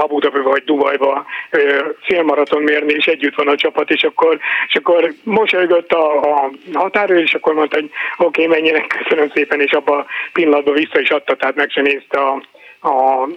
Abu 0.00 0.18
Dhabi 0.18 0.38
vagy 0.38 0.62
Dubajba 0.64 1.24
félmaraton 2.02 2.62
mérni, 2.62 2.92
és 2.92 3.06
együtt 3.06 3.34
van 3.34 3.48
a 3.48 3.56
csapat, 3.56 3.90
és 3.90 4.02
akkor, 4.02 4.38
és 4.68 4.74
akkor 4.74 5.12
mosolygott 5.22 5.92
a, 5.92 6.20
a 6.20 6.50
határőr, 6.72 7.22
és 7.22 7.34
akkor 7.34 7.54
mondta, 7.54 7.76
hogy 7.76 7.90
oké, 8.16 8.44
okay, 8.44 8.60
menjenek, 8.60 8.86
köszönöm 9.02 9.30
szépen, 9.34 9.60
és 9.60 9.72
abba 9.72 10.06
pillanatban 10.48 10.74
vissza 10.74 11.00
is 11.00 11.10
adta, 11.10 11.36
tehát 11.36 11.54
meg 11.54 11.70
sem 11.70 11.82
nézte 11.82 12.20
a, 12.20 12.42
a 12.88 13.28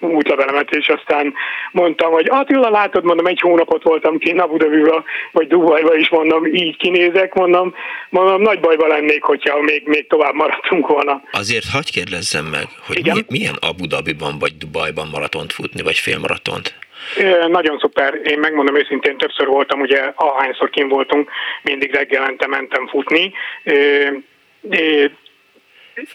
útlevelemet, 0.00 0.70
és 0.70 0.88
aztán 0.88 1.34
mondtam, 1.72 2.12
hogy 2.12 2.26
Attila, 2.28 2.70
látod, 2.70 3.04
mondom, 3.04 3.26
egy 3.26 3.40
hónapot 3.40 3.82
voltam 3.82 4.18
ki 4.18 4.30
Abu 4.30 4.56
Dhabiba, 4.56 5.04
vagy 5.32 5.46
Dubajba 5.46 5.94
is, 5.94 6.08
mondom, 6.08 6.46
így 6.46 6.76
kinézek, 6.76 7.34
mondom, 7.34 7.74
mondom, 8.10 8.42
nagy 8.42 8.60
bajba 8.60 8.86
lennék, 8.86 9.22
hogyha 9.22 9.60
még, 9.60 9.82
még 9.86 10.06
tovább 10.06 10.34
maradtunk 10.34 10.86
volna. 10.86 11.22
Azért 11.32 11.68
hagyj 11.72 11.90
kérdezzem 11.90 12.44
meg, 12.44 12.66
hogy 12.86 12.98
Igen? 12.98 13.16
mi, 13.16 13.38
milyen 13.38 13.56
Abu 13.60 13.86
Dhabiban 13.86 14.38
vagy 14.38 14.52
Dubajban 14.56 15.08
maratont 15.12 15.52
futni, 15.52 15.82
vagy 15.82 15.98
félmaratont? 15.98 16.74
Nagyon 17.48 17.78
szuper, 17.78 18.20
én 18.24 18.38
megmondom 18.38 18.76
őszintén, 18.76 19.16
többször 19.16 19.46
voltam, 19.46 19.80
ugye 19.80 20.12
ahányszor 20.14 20.70
kim 20.70 20.88
voltunk, 20.88 21.30
mindig 21.62 21.94
reggelente 21.94 22.46
mentem 22.46 22.88
futni 22.88 23.32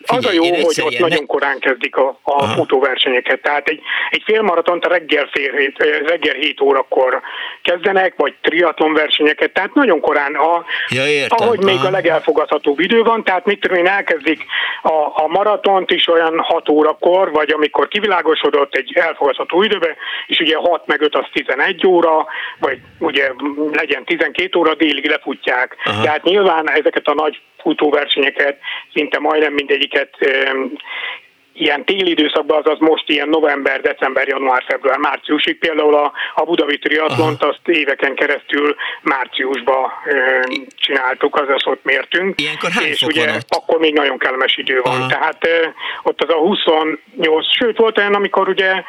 az 0.06 0.26
a 0.26 0.32
jó, 0.32 0.44
hogy 0.44 0.82
ott 0.84 1.00
nagyon 1.00 1.26
korán 1.26 1.60
kezdik 1.60 1.96
a, 1.96 2.20
a 2.24 2.44
futóversenyeket. 2.44 3.42
Tehát 3.42 3.68
egy, 3.68 3.82
egy 4.10 4.22
félmaratont 4.26 4.86
a 4.86 4.90
reggel, 4.90 5.30
fél 5.32 5.52
hét, 5.52 5.78
reggel 6.06 6.34
7 6.34 6.62
órakor 6.62 7.22
kezdenek, 7.62 8.14
vagy 8.18 8.34
triatlon 8.42 8.94
versenyeket, 8.94 9.54
tehát 9.54 9.74
nagyon 9.74 10.00
korán, 10.00 10.36
a, 10.36 10.66
ja, 10.90 11.08
értem. 11.08 11.48
ahogy 11.48 11.64
még 11.64 11.76
Aha. 11.76 11.88
a 11.88 11.92
legelfogadhatóbb 11.92 12.80
idő 12.80 13.04
van, 13.04 13.24
tehát 13.24 13.46
mit 13.46 13.60
tudom 13.60 13.78
én, 13.78 13.88
elkezdik 13.88 14.46
a, 14.82 15.24
a 15.24 15.28
maratont 15.28 15.92
is 15.92 16.08
olyan 16.08 16.40
6 16.40 16.70
órakor, 16.70 17.32
vagy 17.32 17.52
amikor 17.52 17.88
kivilágosodott 17.88 18.76
egy 18.76 18.92
elfogadható 18.96 19.64
időbe, 19.64 19.96
és 20.28 20.40
ugye 20.40 20.56
6 20.56 20.88
meg 20.88 21.02
5 21.02 21.16
az 21.16 21.26
11 21.32 21.88
óra, 21.88 22.26
vagy 22.60 22.80
ugye 23.00 23.32
legyen 23.72 24.06
12 24.06 24.60
óra, 24.60 24.76
délig 24.76 25.08
lefutják. 25.08 25.76
Aha. 25.84 26.02
Tehát 26.02 26.24
nyilván 26.24 26.70
ezeket 26.70 27.08
a 27.08 27.14
nagy 27.14 27.42
futóversenyeket 27.66 28.60
szinte 28.94 29.20
majdnem 29.20 29.54
mindegyiket 29.54 30.18
ilyen 31.58 31.86
téli 31.86 32.10
időszakban, 32.10 32.62
azaz 32.64 32.80
most 32.80 33.10
ilyen 33.10 33.30
november, 33.30 33.82
december, 33.82 34.28
január, 34.28 34.64
február, 34.68 34.98
márciusig. 34.98 35.58
Például 35.58 35.96
a, 35.96 36.12
a 36.36 36.44
Budavi 36.44 36.78
triatlont 36.78 37.44
azt 37.44 37.68
éveken 37.68 38.16
keresztül 38.16 38.76
márciusba 39.02 39.92
ö, 40.06 40.40
csináltuk, 40.76 41.36
azaz 41.36 41.68
ott 41.68 41.84
mértünk. 41.84 42.42
Ilyenkor 42.42 42.70
hány 42.70 42.86
és 42.86 43.02
ugye 43.02 43.26
van 43.26 43.36
ott? 43.36 43.46
akkor 43.50 43.80
még 43.80 43.94
nagyon 43.94 44.18
kellemes 44.18 44.58
idő 44.58 44.82
van. 44.84 45.00
Aha. 45.00 45.08
Tehát 45.08 45.48
ö, 45.48 45.66
ott 46.04 46.22
az 46.22 46.30
a 46.30 46.38
28, 46.38 46.98
sőt 47.58 47.78
volt 47.78 47.98
olyan, 47.98 48.14
amikor 48.14 48.50
ugye 48.50 48.84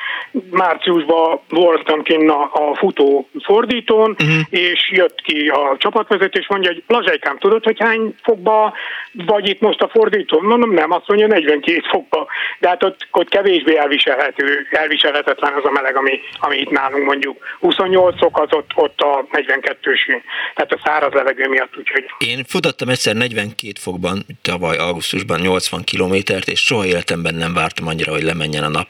márciusban 0.50 1.40
voltam 1.48 2.02
kinn 2.02 2.28
a, 2.28 2.42
a 2.52 2.74
futó 2.74 3.28
fordítón, 3.42 4.10
uh-huh. 4.10 4.40
és 4.50 4.90
jött 4.92 5.20
ki 5.20 5.48
a 5.48 5.76
csapatvezető, 5.78 6.40
és 6.40 6.48
mondja, 6.48 6.72
hogy 6.72 6.82
Lazsajkám, 6.86 7.38
tudod, 7.38 7.64
hogy 7.64 7.76
hány 7.78 8.14
fokba 8.22 8.74
vagy 9.12 9.48
itt 9.48 9.60
most 9.60 9.82
a 9.82 9.88
fordítón? 9.88 10.44
Mondom, 10.44 10.72
nem, 10.72 10.90
azt 10.90 11.08
mondja 11.08 11.26
42 11.26 11.82
fokba 11.90 12.26
de 12.58 12.68
hát 12.68 12.82
ott, 12.82 13.06
ott 13.10 13.28
kevésbé 13.28 13.76
elviselhető, 13.76 14.66
elviselhetetlen 14.70 15.52
az 15.52 15.64
a 15.64 15.70
meleg, 15.70 15.96
ami, 15.96 16.20
ami 16.38 16.56
itt 16.56 16.70
nálunk 16.70 17.04
mondjuk 17.04 17.44
28 17.60 18.18
fok, 18.18 18.38
az 18.40 18.52
ott, 18.52 18.70
ott 18.74 19.00
a 19.00 19.26
42-s, 19.32 20.22
tehát 20.54 20.72
a 20.72 20.80
száraz 20.84 21.12
levegő 21.12 21.48
miatt, 21.48 21.76
úgyhogy... 21.78 22.04
Én 22.18 22.44
futottam 22.44 22.88
egyszer 22.88 23.14
42 23.14 23.72
fokban, 23.80 24.26
tavaly 24.42 24.76
augusztusban 24.76 25.40
80 25.40 25.84
kilométert, 25.84 26.48
és 26.48 26.64
soha 26.64 26.86
életemben 26.86 27.34
nem 27.34 27.54
vártam 27.54 27.86
annyira, 27.86 28.12
hogy 28.12 28.22
lemenjen 28.22 28.64
a 28.64 28.68
nap, 28.68 28.88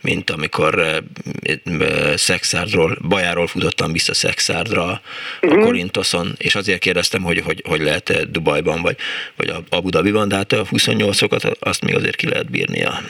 mint 0.00 0.30
amikor 0.30 0.78
e, 0.78 1.02
e, 1.44 2.16
Szexárdról, 2.16 2.96
Bajáról 3.08 3.46
futottam 3.46 3.92
vissza 3.92 4.14
Szexárdra 4.14 4.82
a 4.82 5.00
uh-huh. 5.42 5.64
Korintoszon, 5.64 6.34
és 6.38 6.54
azért 6.54 6.80
kérdeztem, 6.80 7.22
hogy, 7.22 7.42
hogy, 7.44 7.62
hogy 7.68 7.80
lehet 7.80 8.30
Dubajban, 8.30 8.82
vagy, 8.82 8.96
vagy 9.36 9.52
Abu 9.70 9.88
Dhabiban, 9.88 10.28
de 10.28 10.36
hát 10.36 10.52
a 10.52 10.64
28 10.68 11.18
fokat 11.18 11.44
azt 11.60 11.84
még 11.84 11.94
azért 11.94 12.16
ki 12.16 12.28
lehet 12.28 12.50
bírnia. 12.50 13.00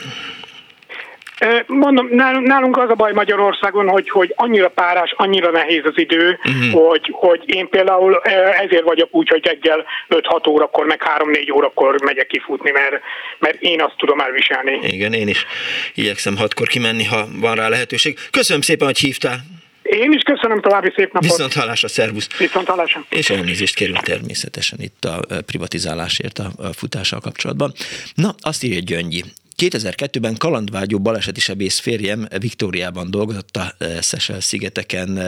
Mondom, 1.67 2.07
nálunk 2.43 2.77
az 2.77 2.89
a 2.89 2.93
baj 2.93 3.13
Magyarországon, 3.13 3.87
hogy, 3.87 4.09
hogy 4.09 4.33
annyira 4.35 4.69
párás, 4.69 5.13
annyira 5.17 5.51
nehéz 5.51 5.81
az 5.83 5.93
idő, 5.95 6.39
uh-huh. 6.43 6.87
hogy, 6.87 7.09
hogy 7.11 7.43
én 7.45 7.69
például 7.69 8.21
ezért 8.65 8.83
vagyok 8.83 9.09
úgy, 9.11 9.29
hogy 9.29 9.45
reggel 9.45 9.85
5-6 10.09 10.49
órakor, 10.49 10.85
meg 10.85 11.01
3-4 11.17 11.53
órakor 11.55 12.01
megyek 12.03 12.27
kifutni, 12.27 12.71
mert, 12.71 13.01
mert 13.39 13.61
én 13.61 13.81
azt 13.81 13.95
tudom 13.97 14.19
elviselni. 14.19 14.79
Igen, 14.81 15.13
én 15.13 15.27
is 15.27 15.45
igyekszem 15.93 16.37
hatkor 16.37 16.67
kimenni, 16.67 17.03
ha 17.03 17.27
van 17.39 17.55
rá 17.55 17.67
lehetőség. 17.69 18.17
Köszönöm 18.31 18.61
szépen, 18.61 18.87
hogy 18.87 18.97
hívtál. 18.97 19.37
Én 19.83 20.11
is 20.11 20.21
köszönöm, 20.21 20.61
további 20.61 20.93
szép 20.95 21.13
napot. 21.13 21.29
Viszont 21.29 21.53
hallásra, 21.53 21.87
szervusz. 21.87 22.37
Viszont 22.37 22.67
hallásra. 22.67 23.05
És 23.09 23.29
elnézést 23.29 23.75
kérünk 23.75 23.99
természetesen 23.99 24.79
itt 24.81 25.05
a 25.05 25.41
privatizálásért 25.45 26.39
a 26.39 26.73
futással 26.73 27.19
kapcsolatban. 27.19 27.73
Na, 28.15 28.35
azt 28.39 28.63
írja 28.63 28.79
Gyöngyi, 28.79 29.23
2002-ben 29.59 30.35
kalandvágyó 30.37 30.99
baleseti 30.99 31.39
sebész 31.39 31.79
férjem 31.79 32.27
Viktóriában 32.37 33.11
dolgozott 33.11 33.57
a 33.57 33.75
Szesel 33.99 34.39
szigeteken 34.39 35.19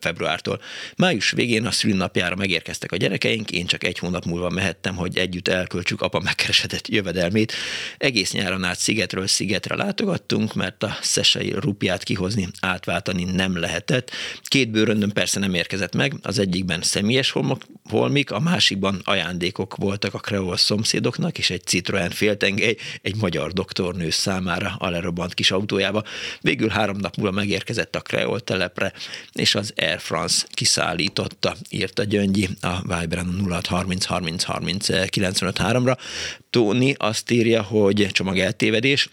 februártól. 0.00 0.60
Május 0.96 1.30
végén 1.30 1.66
a 1.66 1.70
szülinapjára 1.70 2.36
megérkeztek 2.36 2.92
a 2.92 2.96
gyerekeink, 2.96 3.50
én 3.50 3.66
csak 3.66 3.84
egy 3.84 3.98
hónap 3.98 4.24
múlva 4.24 4.50
mehettem, 4.50 4.96
hogy 4.96 5.18
együtt 5.18 5.48
elköltsük 5.48 6.00
apa 6.00 6.20
megkeresedett 6.20 6.88
jövedelmét. 6.88 7.52
Egész 7.98 8.32
nyáron 8.32 8.64
át 8.64 8.78
szigetről 8.78 9.26
szigetre 9.26 9.76
látogattunk, 9.76 10.54
mert 10.54 10.82
a 10.82 10.96
szesei 11.00 11.52
rupját 11.52 12.02
kihozni, 12.02 12.48
átváltani 12.60 13.24
nem 13.24 13.58
lehetett. 13.58 14.10
Két 14.42 14.70
bőröndön 14.70 15.12
persze 15.12 15.38
nem 15.38 15.54
érkezett 15.54 15.94
meg, 15.94 16.14
az 16.22 16.38
egyikben 16.38 16.82
személyes 16.82 17.30
holmok, 17.30 17.62
holmik, 17.90 18.30
a 18.30 18.40
másikban 18.40 19.00
ajándékok 19.04 19.76
voltak 19.76 20.14
a 20.14 20.18
kreol 20.18 20.56
szomszédoknak, 20.56 21.38
és 21.38 21.50
egy 21.50 21.64
Citroen 21.64 22.10
féltengely 22.10 22.76
egy 23.02 23.16
magyar 23.16 23.52
doktornő 23.70 24.10
számára 24.10 24.76
a 24.78 24.88
lerobbant 24.88 25.34
kis 25.34 25.50
autójába. 25.50 26.02
Végül 26.40 26.68
három 26.68 26.96
nap 26.96 27.16
múlva 27.16 27.32
megérkezett 27.32 27.96
a 27.96 28.00
kreol 28.00 28.40
telepre, 28.40 28.92
és 29.32 29.54
az 29.54 29.72
Air 29.76 30.00
France 30.00 30.46
kiszállította, 30.50 31.56
írta 31.68 32.04
Gyöngyi 32.04 32.48
a 32.60 32.80
Viberen 32.82 33.46
0630 33.48 34.04
30 34.04 34.42
30 34.42 35.08
95 35.08 35.56
3-ra. 35.60 35.96
Tóni 36.50 36.94
azt 36.98 37.30
írja, 37.30 37.62
hogy 37.62 38.08
csomag 38.12 38.38
eltévedés, 38.38 39.08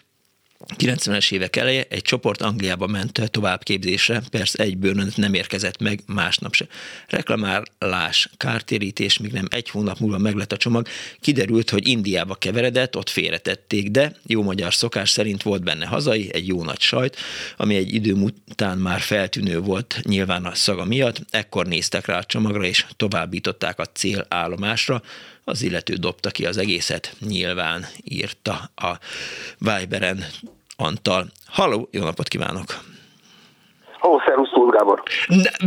90-es 0.77 1.31
évek 1.31 1.55
eleje 1.55 1.85
egy 1.89 2.01
csoport 2.01 2.41
Angliába 2.41 2.87
ment 2.87 3.31
továbbképzésre, 3.31 4.21
persze 4.31 4.63
egy 4.63 4.77
bőrön 4.77 5.11
nem 5.15 5.33
érkezett 5.33 5.79
meg 5.79 6.01
másnap 6.05 6.53
se. 6.53 6.67
Reklamálás, 7.07 8.29
kártérítés, 8.37 9.17
még 9.17 9.31
nem 9.31 9.47
egy 9.49 9.69
hónap 9.69 9.99
múlva 9.99 10.17
meglett 10.17 10.51
a 10.51 10.57
csomag, 10.57 10.87
kiderült, 11.19 11.69
hogy 11.69 11.87
Indiába 11.87 12.35
keveredett, 12.35 12.95
ott 12.95 13.09
félretették, 13.09 13.91
de 13.91 14.15
jó 14.25 14.43
magyar 14.43 14.73
szokás 14.73 15.09
szerint 15.09 15.43
volt 15.43 15.63
benne 15.63 15.85
hazai, 15.85 16.33
egy 16.33 16.47
jó 16.47 16.63
nagy 16.63 16.81
sajt, 16.81 17.17
ami 17.57 17.75
egy 17.75 17.93
idő 17.93 18.13
után 18.49 18.77
már 18.77 18.99
feltűnő 18.99 19.59
volt 19.59 19.99
nyilván 20.03 20.45
a 20.45 20.55
szaga 20.55 20.85
miatt, 20.85 21.21
ekkor 21.29 21.67
néztek 21.67 22.05
rá 22.05 22.17
a 22.17 22.23
csomagra 22.23 22.63
és 22.63 22.85
továbbították 22.95 23.79
a 23.79 23.85
célállomásra, 23.85 25.01
az 25.47 25.61
illető 25.61 25.93
dobta 25.93 26.29
ki 26.29 26.45
az 26.45 26.57
egészet, 26.57 27.15
nyilván 27.19 27.85
írta 28.03 28.53
a 28.75 28.91
Viberen 29.57 30.25
Antal. 30.77 31.27
Halló, 31.45 31.87
jó 31.91 32.03
napot 32.03 32.27
kívánok! 32.27 32.65
Ó, 34.03 34.19
szervusz, 34.25 34.51
Gábor. 34.77 35.01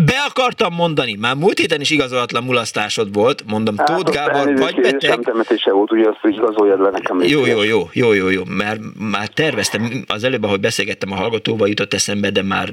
Be 0.07 0.25
akartam 0.29 0.75
mondani, 0.75 1.17
már 1.21 1.35
múlt 1.35 1.59
héten 1.59 1.81
is 1.81 1.91
igazolatlan 1.91 2.45
mulasztásod 2.45 3.13
volt, 3.13 3.43
mondom, 3.47 3.75
hát, 3.79 3.87
Tóth 3.87 4.13
Gábor, 4.13 4.59
vagy 4.59 4.75
beteg. 4.75 5.11
Szemtemetése 5.11 5.73
volt, 5.73 5.93
ugye 5.93 6.09
azt, 6.09 6.19
igazoljad 6.23 6.81
le 6.81 6.91
nekem. 6.91 7.23
Jó, 7.23 7.47
jó, 7.47 7.63
jó, 7.63 7.89
jó, 7.93 8.13
jó, 8.13 8.29
jó, 8.29 8.43
mert 8.49 8.81
már 9.13 9.29
terveztem, 9.29 10.05
az 10.07 10.25
előbb, 10.25 10.43
ahogy 10.43 10.61
beszélgettem 10.61 11.13
a 11.13 11.15
hallgatóval, 11.15 11.69
jutott 11.69 11.95
eszembe, 11.95 12.31
de 12.31 12.43
már 12.43 12.69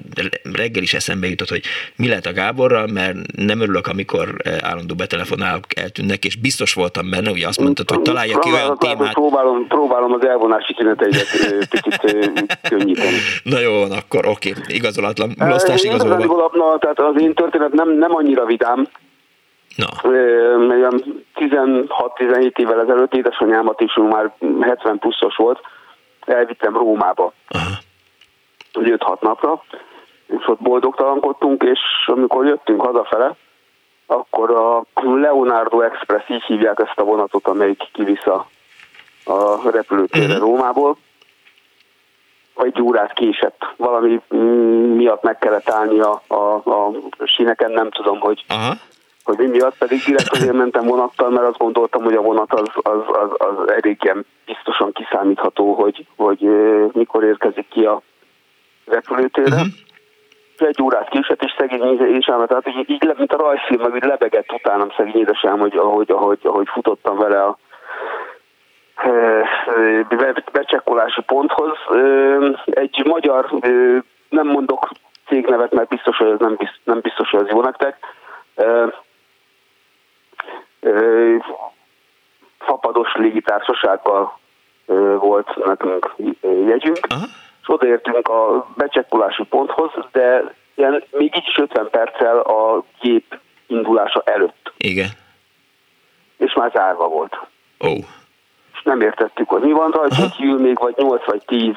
reggel 0.53 0.83
is 0.83 0.93
eszembe 0.93 1.27
jutott, 1.27 1.49
hogy 1.49 1.61
mi 1.95 2.07
lett 2.07 2.25
a 2.25 2.33
Gáborral, 2.33 2.87
mert 2.87 3.17
nem 3.35 3.61
örülök, 3.61 3.87
amikor 3.87 4.35
eh, 4.37 4.57
állandó 4.61 4.95
betelefonálok 4.95 5.63
eltűnnek, 5.75 6.25
és 6.25 6.35
biztos 6.35 6.73
voltam 6.73 7.09
benne, 7.09 7.31
ugye 7.31 7.47
azt 7.47 7.59
mondtad, 7.59 7.89
hogy 7.89 8.01
találja 8.01 8.39
ki 8.39 8.51
olyan 8.51 8.77
témát. 8.77 9.13
Próbálom, 9.13 9.67
próbálom 9.67 10.13
az 10.13 10.25
elvonási 10.27 10.73
tüneteidet 10.73 11.27
eh, 11.41 11.67
picit 11.69 11.99
eh, 12.03 12.31
könnyíteni. 12.69 13.17
Na 13.53 13.59
jó, 13.59 13.81
akkor 13.81 14.27
oké, 14.27 14.53
igazolatlan 14.67 15.35
mulasztás 15.37 15.83
igazolva. 15.83 16.26
Na, 16.53 16.77
tehát 16.77 16.99
az 16.99 17.21
én 17.21 17.33
történet 17.33 17.71
nem, 17.71 17.89
nem 17.89 18.15
annyira 18.15 18.45
vidám. 18.45 18.87
Na. 19.75 19.85
16-17 21.35 22.57
évvel 22.57 22.81
ezelőtt 22.81 23.13
édesanyámat 23.13 23.81
is 23.81 23.93
már 23.95 24.33
70 24.61 24.99
pluszos 24.99 25.35
volt, 25.35 25.59
elvittem 26.25 26.77
Rómába. 26.77 27.33
Aha. 27.47 27.69
5-6 28.73 29.19
napra, 29.19 29.63
és 30.27 30.47
ott 30.47 30.61
boldogtalankodtunk, 30.61 31.63
és 31.63 31.79
amikor 32.05 32.45
jöttünk 32.45 32.81
hazafele, 32.81 33.35
akkor 34.05 34.51
a 34.51 34.85
Leonardo 35.01 35.81
Express, 35.81 36.29
így 36.29 36.43
hívják 36.43 36.79
ezt 36.79 36.99
a 36.99 37.03
vonatot, 37.03 37.47
amelyik 37.47 37.83
kivisz 37.93 38.25
a 38.25 38.47
repülőtérre 39.71 40.33
uh-huh. 40.33 40.41
Rómából, 40.41 40.97
egy 42.63 42.81
órát 42.81 43.13
késett. 43.13 43.73
Valami 43.77 44.21
miatt 44.95 45.23
meg 45.23 45.37
kellett 45.37 45.69
állni 45.69 45.99
a, 45.99 46.21
a, 46.27 46.55
a 46.55 46.91
síneken, 47.23 47.71
nem 47.71 47.89
tudom, 47.89 48.19
hogy, 48.19 48.45
Aha. 48.47 48.73
hogy 49.23 49.37
mi 49.37 49.45
miatt, 49.45 49.77
pedig 49.77 50.03
direkt 50.05 50.31
azért 50.31 50.53
mentem 50.53 50.85
vonattal, 50.85 51.29
mert 51.29 51.47
azt 51.47 51.57
gondoltam, 51.57 52.03
hogy 52.03 52.15
a 52.15 52.21
vonat 52.21 52.53
az, 52.53 52.69
az, 52.73 52.99
az, 53.07 53.29
az 53.37 53.71
elég 53.71 53.97
ilyen 54.03 54.25
biztosan 54.45 54.91
kiszámítható, 54.91 55.73
hogy, 55.73 56.05
hogy 56.15 56.39
mikor 56.93 57.23
érkezik 57.23 57.67
ki 57.67 57.85
a 57.85 58.01
repülőtérre. 58.85 59.55
Uh-huh 59.55 59.67
egy 60.61 60.81
órát 60.81 61.09
késett, 61.09 61.43
és 61.43 61.55
szegény 61.57 61.99
édesem, 61.99 62.45
tehát 62.45 62.67
így, 62.67 62.89
így, 62.89 63.13
mint 63.17 63.33
a 63.33 63.37
rajzfilm, 63.37 63.83
amit 63.83 64.05
lebegett 64.05 64.51
utánam 64.51 64.89
szegény 64.97 65.21
édesem, 65.21 65.59
hogy 65.59 65.75
ahogy, 65.75 66.11
ahogy, 66.11 66.39
ahogy 66.43 66.67
futottam 66.67 67.17
vele 67.17 67.43
a, 67.43 67.57
becsekkolási 70.51 71.21
ponthoz. 71.21 71.77
Egy 72.65 73.05
magyar, 73.05 73.49
nem 74.29 74.47
mondok 74.47 74.89
cégnevet, 75.27 75.73
mert 75.73 75.87
biztos, 75.87 76.17
hogy 76.17 76.29
ez 76.29 76.39
nem 76.39 76.55
biztos, 76.55 76.79
nem 76.83 76.99
biztos 76.99 77.29
hogy 77.29 77.39
ez 77.39 77.49
jó 77.49 77.61
nektek, 77.61 77.97
fapados 82.59 83.13
légitársasággal 83.13 84.39
volt 85.19 85.65
nekünk 85.65 86.15
jegyünk, 86.41 86.99
Aha. 87.09 87.25
és 87.61 87.69
odaértünk 87.69 88.27
a 88.27 88.67
becsekkolási 88.75 89.43
ponthoz, 89.43 89.91
de 90.11 90.55
ilyen, 90.75 91.03
még 91.11 91.35
így 91.35 91.47
is 91.47 91.57
50 91.57 91.89
perccel 91.89 92.39
a 92.39 92.83
gép 92.99 93.39
indulása 93.67 94.21
előtt. 94.25 94.73
Igen. 94.77 95.09
És 96.37 96.53
már 96.53 96.71
zárva 96.73 97.07
volt. 97.07 97.37
Ó. 97.79 97.87
Oh 97.87 97.97
nem 98.87 99.01
értettük, 99.01 99.49
hogy 99.49 99.61
mi 99.61 99.71
van 99.71 99.91
rajta, 99.91 100.15
hogy 100.15 100.45
ül 100.45 100.59
még 100.59 100.79
vagy 100.79 100.95
8 100.97 101.25
vagy 101.25 101.43
10 101.45 101.73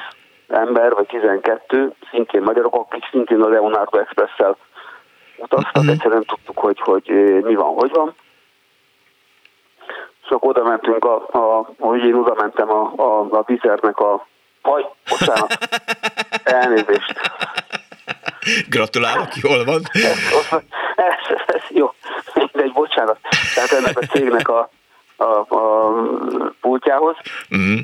ember, 0.47 0.93
vagy 0.93 1.05
12, 1.05 1.93
szintén 2.11 2.41
magyarok, 2.41 2.75
akik 2.75 3.07
szintén 3.11 3.41
a 3.41 3.47
Leonardo 3.47 3.97
Express-szel 3.97 4.57
utaztak, 5.37 5.75
uh-huh. 5.75 5.91
egyszerűen 5.91 6.23
tudtuk, 6.23 6.57
hogy, 6.57 6.79
hogy 6.79 7.09
mi 7.43 7.55
van, 7.55 7.73
hogy 7.73 7.91
van. 7.91 8.15
Akkor 10.29 10.49
oda 10.49 10.63
mentünk, 10.63 11.05
a, 11.05 11.15
a, 11.31 11.69
hogy 11.79 12.03
én 12.03 12.13
oda 12.13 12.33
mentem 12.37 12.69
a, 12.69 12.93
a, 12.95 13.27
a 13.29 13.43
vizernek 13.45 13.99
a 13.99 14.27
Haj, 14.61 14.85
bocsánat, 15.09 15.57
elnézést. 16.43 17.13
Gratulálok, 18.69 19.35
jól 19.35 19.65
van. 19.65 19.81
Ez, 20.95 21.13
ez, 21.29 21.55
ez, 21.55 21.61
jó, 21.69 21.93
egy 22.51 22.71
bocsánat. 22.71 23.17
Tehát 23.55 23.71
ennek 23.71 23.99
a 23.99 24.05
cégnek 24.05 24.47
a, 24.47 24.69
a, 25.21 25.55
a 25.55 25.93
pultjához. 26.61 27.15
Uh-huh. 27.49 27.79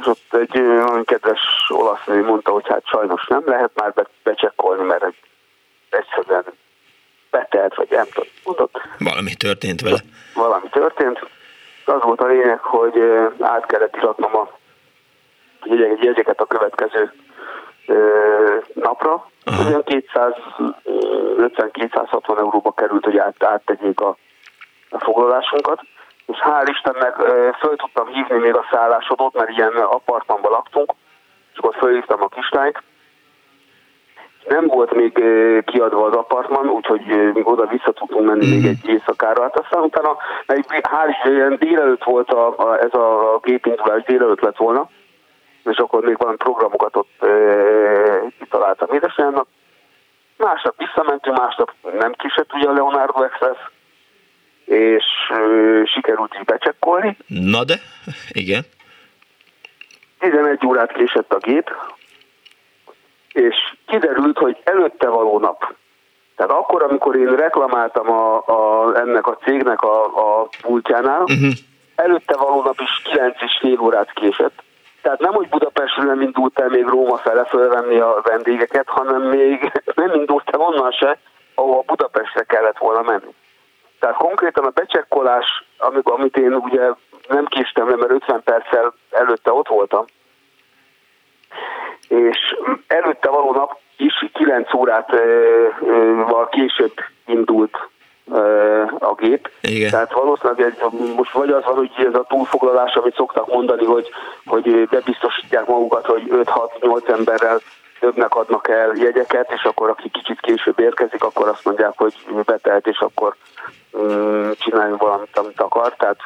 És 0.00 0.06
ott 0.06 0.34
egy 0.34 0.60
olyan 0.60 1.04
kedves 1.04 1.40
olasz 1.68 2.04
nő 2.06 2.24
mondta, 2.24 2.50
hogy 2.50 2.68
hát 2.68 2.86
sajnos 2.86 3.26
nem 3.26 3.42
lehet 3.46 3.70
már 3.74 3.92
be, 3.92 4.06
becsekkolni, 4.22 4.82
mert 4.82 5.04
egy, 5.04 5.16
egyszerűen 5.90 6.44
betelt, 7.30 7.74
vagy 7.74 7.88
nem 7.90 8.06
tudom, 8.12 8.28
mondott. 8.44 8.80
Valami 8.98 9.34
történt 9.34 9.80
vele. 9.80 9.98
Valami 10.34 10.68
történt. 10.68 11.26
Az 11.84 12.02
volt 12.02 12.20
a 12.20 12.26
lényeg, 12.26 12.58
hogy 12.58 13.00
át 13.40 13.66
kellett 13.66 13.96
iratnom 13.96 14.36
a 14.36 14.50
jegyeket 16.00 16.40
a 16.40 16.46
következő 16.46 17.12
napra. 18.74 19.30
Uh-huh. 19.46 19.66
Olyan 19.66 19.82
250-260 19.84 22.38
euróba 22.38 22.72
került, 22.72 23.04
hogy 23.04 23.18
át, 23.18 23.44
áttegyék 23.44 24.00
a, 24.00 24.16
a 24.90 24.98
foglalásunkat 24.98 25.80
és 26.26 26.38
hál' 26.40 26.68
Istennek 26.68 27.14
föl 27.58 27.76
tudtam 27.76 28.06
hívni 28.06 28.38
még 28.38 28.54
a 28.54 28.66
szállásodót, 28.70 29.34
mert 29.34 29.50
ilyen 29.50 29.72
apartmanban 29.76 30.50
laktunk, 30.50 30.92
és 31.52 31.58
akkor 31.58 31.74
fölhívtam 31.74 32.22
a 32.22 32.28
kislányt. 32.28 32.82
Nem 34.48 34.66
volt 34.66 34.94
még 34.94 35.12
kiadva 35.64 36.06
az 36.06 36.14
apartman, 36.14 36.68
úgyhogy 36.68 37.32
oda 37.42 37.66
vissza 37.66 37.92
tudtunk 37.92 38.26
menni 38.26 38.48
még 38.48 38.66
egy 38.66 38.88
éjszakára. 38.88 39.42
Hát 39.42 39.58
aztán 39.58 39.82
utána, 39.82 40.16
egy, 40.46 40.64
hál' 40.68 41.08
Isten, 41.08 41.56
délelőtt 41.58 42.04
volt 42.04 42.30
a, 42.30 42.58
a, 42.58 42.78
ez 42.78 42.94
a 42.94 43.38
gépindulás, 43.42 44.02
délelőtt 44.02 44.40
lett 44.40 44.56
volna, 44.56 44.88
és 45.64 45.76
akkor 45.76 46.04
még 46.04 46.18
valami 46.18 46.36
programokat 46.36 46.96
ott 46.96 47.22
e, 47.22 47.28
kitaláltam 48.38 48.88
édesanyámnak. 48.92 49.46
Másnap 50.36 50.74
visszamentünk, 50.76 51.38
másnap 51.38 51.72
nem 51.98 52.12
kisett 52.12 52.54
ugye 52.54 52.68
a 52.68 52.72
Leonardo 52.72 53.22
Express, 53.22 53.58
és 54.72 55.04
sikerült 55.84 56.34
így 56.38 56.44
becsekkolni. 56.44 57.16
Na 57.26 57.64
de, 57.64 57.74
igen. 58.28 58.62
11 60.18 60.66
órát 60.66 60.92
késett 60.92 61.32
a 61.32 61.38
gép, 61.38 61.70
és 63.32 63.56
kiderült, 63.86 64.38
hogy 64.38 64.56
előtte 64.64 65.08
való 65.08 65.38
nap, 65.38 65.74
tehát 66.36 66.52
akkor, 66.52 66.82
amikor 66.82 67.16
én 67.16 67.36
reklamáltam 67.36 68.10
a, 68.10 68.36
a, 68.46 68.92
ennek 68.96 69.26
a 69.26 69.36
cégnek 69.44 69.82
a, 69.82 70.04
a 70.04 70.48
pultjánál, 70.62 71.22
uh-huh. 71.22 71.52
előtte 71.94 72.36
való 72.36 72.62
nap 72.62 72.80
is 72.80 73.02
9 73.12 73.36
és 73.42 73.58
fél 73.60 73.80
órát 73.80 74.12
késett, 74.12 74.62
Tehát 75.02 75.20
nem, 75.20 75.32
hogy 75.32 75.48
Budapestről 75.48 76.06
nem 76.06 76.20
indult 76.20 76.58
el 76.58 76.68
még 76.68 76.86
Róma 76.86 77.16
fele 77.16 77.44
fölvenni 77.44 77.98
a 77.98 78.20
vendégeket, 78.22 78.88
hanem 78.88 79.22
még 79.22 79.72
nem 79.94 80.14
indult 80.14 80.50
el 80.50 80.60
onnan 80.60 80.90
se, 80.90 81.18
ahol 81.54 81.82
Budapestre 81.86 82.42
kellett 82.42 82.78
volna 82.78 83.02
menni. 83.02 83.34
Tehát 84.02 84.16
konkrétan 84.16 84.64
a 84.64 84.70
becsekkolás, 84.70 85.64
amit 86.02 86.36
én 86.36 86.54
ugye 86.54 86.90
nem 87.28 87.46
késtem 87.46 87.88
le, 87.88 87.96
mert 87.96 88.10
50 88.10 88.42
perccel 88.42 88.94
előtte 89.10 89.52
ott 89.52 89.68
voltam, 89.68 90.04
és 92.08 92.56
előtte 92.86 93.30
való 93.30 93.52
nap 93.52 93.78
is 93.96 94.26
9 94.32 94.74
órát 94.74 95.10
val 96.28 96.48
később 96.48 96.92
indult 97.26 97.76
a 98.98 99.14
gép. 99.14 99.50
Igen. 99.60 99.90
Tehát 99.90 100.12
valószínűleg 100.12 100.76
most 101.16 101.32
vagy 101.32 101.50
az 101.50 101.64
van, 101.64 101.74
hogy 101.74 101.90
ez 101.96 102.14
a 102.14 102.26
túlfoglalás, 102.28 102.94
amit 102.94 103.14
szoktak 103.14 103.52
mondani, 103.52 103.84
hogy, 103.84 104.08
hogy 104.44 104.88
bebiztosítják 104.88 105.66
magukat, 105.66 106.06
hogy 106.06 106.22
5-6-8 106.28 107.08
emberrel 107.08 107.60
többnek 108.02 108.34
adnak 108.34 108.68
el 108.68 108.92
jegyeket, 108.94 109.52
és 109.52 109.62
akkor 109.62 109.88
aki 109.88 110.10
kicsit 110.10 110.40
később 110.40 110.80
érkezik, 110.80 111.22
akkor 111.24 111.48
azt 111.48 111.64
mondják, 111.64 111.92
hogy 111.96 112.14
betelt, 112.44 112.86
és 112.86 112.98
akkor 112.98 113.36
um, 113.90 114.52
csináljon 114.58 114.96
valamit, 114.96 115.38
amit 115.38 115.60
akar. 115.60 115.94
Tehát 115.96 116.16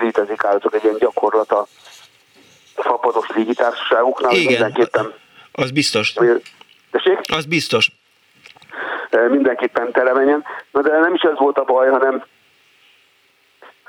létezik 0.00 0.44
állítok 0.44 0.74
egy 0.74 0.84
ilyen 0.84 0.96
gyakorlat 0.98 1.52
a 1.52 1.66
fapados 2.74 3.28
légitársaságoknál. 3.34 4.32
Igen, 4.32 4.46
mindenképpen, 4.46 5.12
az 5.52 5.70
biztos. 5.70 6.14
Tessék? 6.90 7.20
Az 7.36 7.44
biztos. 7.44 7.90
Mindenképpen 9.28 9.92
tele 9.92 10.12
menjen. 10.12 10.44
Na 10.70 10.80
de 10.80 10.98
nem 10.98 11.14
is 11.14 11.22
ez 11.22 11.38
volt 11.38 11.58
a 11.58 11.64
baj, 11.64 11.88
hanem 11.88 12.24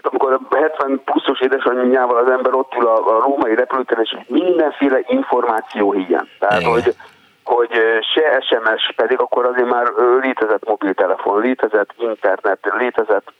amikor 0.01 0.39
70 0.49 1.01
pluszos 1.05 1.41
édesanyjával 1.41 2.17
az 2.17 2.29
ember 2.29 2.53
ott 2.53 2.73
ül 2.79 2.87
a, 2.87 3.17
a 3.17 3.19
római 3.19 3.55
repülőtéren, 3.55 4.03
és 4.03 4.17
mindenféle 4.27 4.99
információ 5.07 5.91
hiány. 5.91 6.29
Tehát, 6.39 6.59
Igen. 6.59 6.71
hogy 6.71 6.95
hogy 7.43 7.71
se 8.13 8.41
SMS, 8.41 8.93
pedig 8.95 9.19
akkor 9.19 9.45
azért 9.45 9.69
már 9.69 9.87
létezett 10.21 10.67
mobiltelefon, 10.67 11.41
létezett 11.41 11.93
internet, 11.97 12.71
létezett 12.77 13.31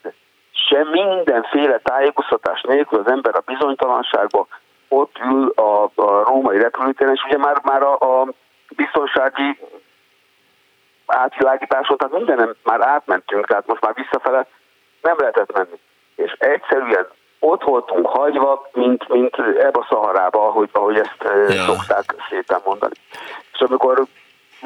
se 0.51 0.83
mindenféle 0.83 1.77
tájékoztatás 1.77 2.61
nélkül 2.61 2.99
az 2.99 3.11
ember 3.11 3.35
a 3.35 3.43
bizonytalanságba 3.45 4.47
ott 4.87 5.19
ül 5.23 5.49
a, 5.55 5.83
a 5.83 6.23
római 6.23 6.59
repülőtéren, 6.59 7.13
és 7.13 7.23
ugye 7.23 7.37
már, 7.37 7.59
már 7.63 7.81
a, 7.83 8.21
a 8.21 8.27
biztonsági 8.75 9.59
átvilágításon, 11.05 11.97
tehát 11.97 12.13
mindenem 12.13 12.55
már 12.63 12.81
átmentünk, 12.81 13.47
tehát 13.47 13.67
most 13.67 13.81
már 13.81 13.93
visszafele 13.93 14.47
nem 15.01 15.15
lehetett 15.17 15.53
menni. 15.53 15.79
És 16.15 16.31
egyszerűen 16.31 17.07
ott 17.45 17.63
voltunk 17.63 18.07
hagyva, 18.07 18.69
mint, 18.73 19.07
mint 19.07 19.37
ebbe 19.37 19.79
a 19.79 19.85
szaharába, 19.89 20.47
ahogy, 20.47 20.69
ahogy 20.71 20.97
ezt 20.97 21.17
ja. 21.47 21.63
szokták 21.63 22.15
szépen 22.29 22.59
mondani. 22.65 22.93
És 23.53 23.59
amikor 23.59 24.03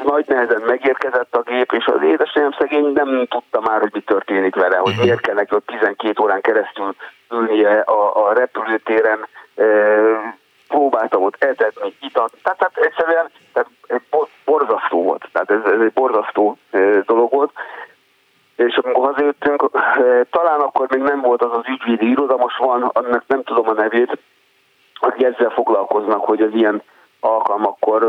nagy 0.04 0.24
nehezen 0.28 0.62
megérkezett 0.66 1.34
a 1.36 1.42
gép, 1.42 1.72
és 1.72 1.86
az 1.86 2.02
édesanyám 2.02 2.54
szegény 2.58 2.92
nem 2.92 3.26
tudta 3.26 3.60
már, 3.60 3.80
hogy 3.80 3.90
mi 3.92 4.00
történik 4.00 4.54
vele, 4.54 4.76
hogy 4.76 4.92
mhm. 4.92 5.02
miért 5.02 5.20
kell 5.20 5.34
neki 5.34 5.54
ott 5.54 5.66
12 5.66 6.22
órán 6.22 6.40
keresztül 6.40 6.94
ülnie 7.30 7.80
a, 7.80 8.26
a 8.28 8.32
repülőtéren, 8.32 9.26
e, 9.56 9.64
próbáltam 10.68 11.22
ott 11.22 11.36
etetni, 11.38 11.94
itatni, 12.00 12.38
tehát, 12.42 12.58
tehát 12.58 12.76
egyszerűen 12.76 13.30
tehát 13.52 13.70
borzasztó 14.44 15.02
volt, 15.02 15.28
tehát 15.32 15.50
ez, 15.50 15.72
ez 15.72 15.80
egy 15.80 15.92
borzasztó 15.92 16.58
e, 16.70 16.78
dolog 17.06 17.32
volt, 17.32 17.52
és 18.58 18.76
amikor 18.76 19.06
hazajöttünk, 19.06 19.70
talán 20.30 20.60
akkor 20.60 20.86
még 20.90 21.02
nem 21.02 21.20
volt 21.20 21.42
az 21.42 21.50
az 21.52 21.68
ügyvédi 21.68 22.10
iroda, 22.10 22.36
most 22.36 22.56
van, 22.56 22.82
annak 22.82 23.22
nem 23.26 23.42
tudom 23.42 23.68
a 23.68 23.72
nevét, 23.72 24.18
akik 24.94 25.26
ezzel 25.26 25.50
foglalkoznak, 25.50 26.24
hogy 26.24 26.40
az 26.40 26.50
ilyen 26.52 26.82
alkalmakkor 27.20 28.02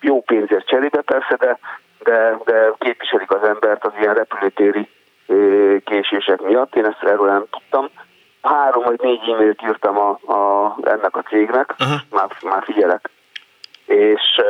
jó 0.00 0.22
pénzért 0.22 0.66
cserébe 0.66 1.00
persze, 1.00 1.36
de, 1.36 1.58
de, 2.02 2.38
de 2.44 2.72
képviselik 2.78 3.30
az 3.30 3.48
embert 3.48 3.84
az 3.84 3.92
ilyen 4.00 4.14
repülőtéri 4.14 4.88
késések 5.84 6.42
miatt. 6.42 6.76
Én 6.76 6.84
ezt 6.84 7.02
erről 7.02 7.30
nem 7.30 7.44
tudtam. 7.50 7.88
Három 8.42 8.82
vagy 8.84 9.00
négy 9.00 9.28
e-mailt 9.28 9.62
írtam 9.62 9.98
a, 9.98 10.08
a, 10.32 10.76
ennek 10.82 11.16
a 11.16 11.22
cégnek, 11.22 11.74
már, 12.10 12.28
már 12.42 12.62
figyelek. 12.64 13.10
És 13.86 14.40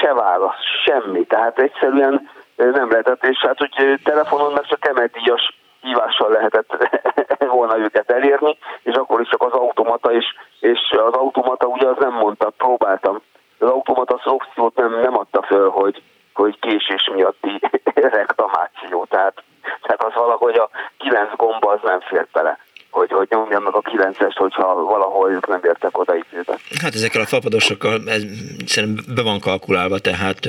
se 0.00 0.14
válasz, 0.14 0.62
semmi. 0.84 1.24
Tehát 1.26 1.58
egyszerűen 1.58 2.30
nem 2.56 2.90
lehetett, 2.90 3.24
és 3.24 3.38
hát, 3.38 3.58
hogy 3.58 4.00
telefonon 4.04 4.52
meg 4.52 4.66
csak 4.66 4.88
emeldíjas 4.88 5.58
hívással 5.80 6.30
lehetett 6.30 6.88
volna 7.56 7.78
őket 7.78 8.10
elérni, 8.10 8.58
és 8.82 8.94
akkor 8.94 9.20
is 9.20 9.28
csak 9.28 9.42
az 9.42 9.52
automata, 9.52 10.12
és, 10.12 10.24
és 10.60 10.80
az 10.90 11.12
automata 11.12 11.66
ugye 11.66 11.86
az 11.88 11.96
nem 11.98 12.12
mondta, 12.12 12.50
próbáltam 12.50 13.20
az 13.58 13.68
automat 13.68 14.12
az 14.12 14.20
opciót 14.24 14.76
nem, 14.76 15.00
nem 15.00 15.18
adta 15.18 15.42
föl, 15.42 15.68
hogy, 15.68 16.02
hogy 16.32 16.58
késés 16.58 17.10
miatti 17.14 17.60
reklamáció. 18.18 19.04
Tehát, 19.04 19.42
tehát 19.82 20.04
az 20.04 20.14
valahogy 20.14 20.56
a 20.56 20.70
kilenc 20.98 21.36
gomba 21.36 21.72
az 21.72 21.80
nem 21.82 22.00
fér 22.00 22.26
bele 22.32 22.58
hogy, 22.90 23.10
hogy 23.10 23.26
nyomjam 23.30 23.62
meg 23.62 23.74
a 23.74 23.80
kilencest, 23.80 24.36
hogyha 24.36 24.74
valahol 24.74 25.30
ők 25.30 25.46
nem 25.46 25.60
értek 25.64 25.98
oda 25.98 26.14
időben. 26.14 26.56
Hát 26.82 26.94
ezekkel 26.94 27.20
a 27.20 27.26
fapadosokkal 27.26 28.00
ez 28.06 28.22
szerintem 28.66 29.14
be 29.14 29.22
van 29.22 29.40
kalkulálva, 29.40 29.98
tehát 29.98 30.40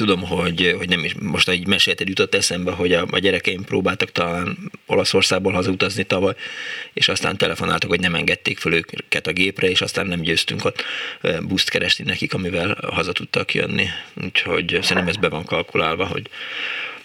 tudom, 0.00 0.26
hogy, 0.28 0.74
hogy 0.78 0.88
nem 0.88 1.04
is, 1.04 1.14
most 1.32 1.48
egy 1.48 1.66
mesélted 1.66 2.08
jutott 2.08 2.34
eszembe, 2.34 2.72
hogy 2.72 2.92
a, 2.92 3.04
a 3.10 3.18
gyerekeim 3.18 3.64
próbáltak 3.64 4.10
talán 4.10 4.56
Olaszországból 4.86 5.52
hazautazni 5.52 6.02
tavaly, 6.02 6.34
és 6.92 7.08
aztán 7.08 7.36
telefonáltak, 7.36 7.90
hogy 7.90 8.00
nem 8.00 8.14
engedték 8.14 8.58
föl 8.58 8.74
őket 8.74 9.26
a 9.26 9.32
gépre, 9.32 9.68
és 9.68 9.80
aztán 9.80 10.06
nem 10.06 10.20
győztünk 10.20 10.64
ott 10.64 10.82
buszt 11.48 11.70
keresni 11.70 12.04
nekik, 12.04 12.34
amivel 12.34 12.76
haza 12.92 13.12
tudtak 13.12 13.54
jönni. 13.54 13.86
Úgyhogy 14.24 14.78
szerintem 14.82 15.08
ez 15.08 15.16
be 15.16 15.28
van 15.28 15.44
kalkulálva, 15.44 16.06
hogy, 16.06 16.30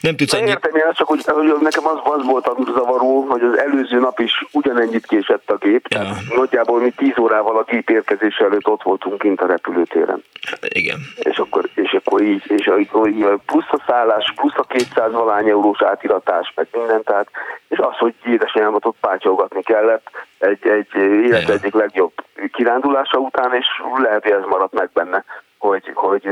nem 0.05 0.15
tudsz 0.15 0.33
annyi... 0.33 0.49
Értem, 0.49 0.75
én 0.75 0.83
csak, 0.93 1.07
hogy, 1.07 1.23
hogy 1.25 1.53
nekem 1.61 1.87
az, 1.87 1.97
az 2.03 2.25
volt 2.25 2.47
a 2.47 2.57
zavaró, 2.75 3.25
hogy 3.29 3.41
az 3.41 3.57
előző 3.57 3.99
nap 3.99 4.19
is 4.19 4.45
ugyanennyit 4.51 5.05
késett 5.05 5.49
a 5.49 5.55
gép. 5.55 5.85
Ja. 5.89 5.99
Tehát 5.99 6.35
nagyjából 6.35 6.79
mi 6.79 6.89
10 6.89 7.13
órával 7.19 7.57
a 7.57 7.63
gép 7.63 7.89
érkezése 7.89 8.43
előtt 8.43 8.67
ott 8.67 8.83
voltunk 8.83 9.17
kint 9.17 9.41
a 9.41 9.45
repülőtéren. 9.45 10.23
Igen. 10.61 10.99
És 11.15 11.37
akkor, 11.37 11.69
és 11.73 11.91
akkor 11.91 12.21
így, 12.21 12.43
és 12.47 12.67
akkor 12.67 13.07
így 13.07 13.25
plusz 13.45 13.71
a 13.71 13.83
szállás, 13.87 14.33
plusz 14.35 14.57
a 14.57 14.63
200 14.63 15.11
valány 15.11 15.49
eurós 15.49 15.81
átiratás, 15.81 16.51
meg 16.55 16.67
minden, 16.71 17.03
tehát, 17.03 17.29
és 17.67 17.77
az, 17.77 17.97
hogy 17.97 18.13
édesanyámat 18.25 18.85
ott 18.85 18.97
pátyolgatni 18.99 19.61
kellett, 19.61 20.09
egy, 20.37 20.67
egy 20.67 20.95
élet 21.25 21.49
egyik 21.49 21.73
legjobb 21.73 22.13
kirándulása 22.51 23.17
után, 23.17 23.53
és 23.53 23.65
lehet, 23.95 24.23
hogy 24.23 24.31
ez 24.31 24.45
maradt 24.49 24.73
meg 24.73 24.89
benne 24.93 25.23
hogy, 25.57 25.91
hogy, 25.93 26.23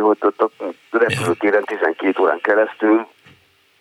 hogy 0.00 0.18
ott 0.20 0.40
a 0.40 0.50
repülőtéren 0.90 1.64
12 1.64 2.22
órán 2.22 2.40
keresztül 2.40 3.06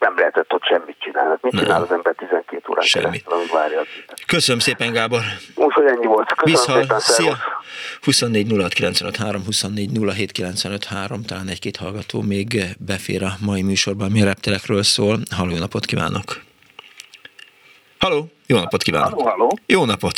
nem 0.05 0.17
lehetett 0.17 0.53
ott 0.53 0.63
semmit 0.63 0.95
csinálni. 0.99 1.35
Mit 1.41 1.59
csinál 1.59 1.81
az 1.81 1.91
ember 1.91 2.15
12 2.15 2.61
órán 2.69 2.85
Semmit. 2.85 3.07
keresztül, 3.07 3.33
amíg 3.33 3.51
várja 3.51 3.81
Köszönöm 4.27 4.59
szépen, 4.59 4.91
Gábor. 4.91 5.19
Úgyhogy 5.55 5.85
ennyi 5.85 6.05
volt. 6.05 6.33
Köszönöm 6.33 6.79
Vissza, 6.79 6.81
szépen, 6.81 6.99
szia. 6.99 7.35
24 8.01 8.47
24 9.45 9.91
talán 11.25 11.47
egy-két 11.47 11.77
hallgató 11.77 12.21
még 12.21 12.47
befér 12.79 13.23
a 13.23 13.31
mai 13.45 13.61
műsorban, 13.61 14.11
mi 14.11 14.21
a 14.21 14.25
reptelekről 14.25 14.83
szól. 14.83 15.17
Halló, 15.37 15.51
jó 15.51 15.57
napot 15.57 15.85
kívánok! 15.85 16.41
Halló, 17.99 18.25
jó 18.47 18.57
napot 18.57 18.83
kívánok! 18.83 19.09
Halló, 19.09 19.29
halló. 19.29 19.57
Jó 19.65 19.85
napot! 19.85 20.17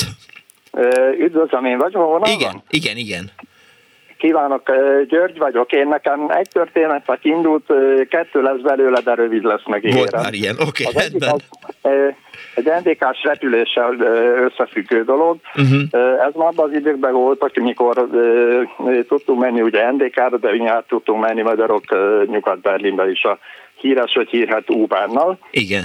Üdvözlöm, 1.19 1.65
én 1.65 1.77
vagyok 1.77 2.27
Igen, 2.27 2.63
igen, 2.69 2.97
igen. 2.97 3.31
Kívánok, 4.17 4.71
György 5.07 5.37
vagyok. 5.37 5.71
Én 5.71 5.87
nekem 5.87 6.29
egy 6.29 6.47
történet 6.51 7.05
vagy 7.05 7.19
indult, 7.21 7.73
kettő 8.09 8.41
lesz 8.41 8.59
belőle, 8.59 8.99
de 8.99 9.13
rövid 9.13 9.43
lesz 9.43 9.65
meg 9.65 9.93
Volt 9.93 10.11
már 10.11 10.33
ilyen, 10.33 10.55
oké, 10.67 10.85
okay, 10.85 11.07
rendben. 11.09 11.41
egy 12.55 12.71
NDK-s 12.83 13.23
repüléssel 13.23 13.95
összefüggő 14.49 15.03
dolog. 15.03 15.37
Uh-huh. 15.55 15.81
Ez 16.27 16.33
már 16.33 16.47
abban 16.47 16.69
az 16.69 16.75
időkben 16.75 17.13
volt, 17.13 17.51
amikor 17.55 18.07
tudtunk 19.07 19.39
menni 19.39 19.61
ugye 19.61 19.91
NDK-ra, 19.91 20.37
de 20.37 20.51
mi 20.51 20.69
tudtunk 20.87 21.21
menni 21.21 21.41
magyarok 21.41 21.83
Nyugat-Berlinbe 22.25 23.09
is 23.09 23.23
a 23.23 23.37
híres 23.75 24.13
vagy 24.15 24.29
hírhet 24.29 24.69
Ubánnal. 24.69 25.37
Igen. 25.51 25.83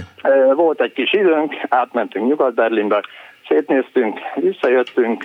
Volt 0.55 0.81
egy 0.81 0.93
kis 0.93 1.13
időnk, 1.13 1.55
átmentünk 1.69 2.29
Nyugat-Berlinbe, 2.29 3.03
szétnéztünk, 3.49 4.19
visszajöttünk, 4.35 5.25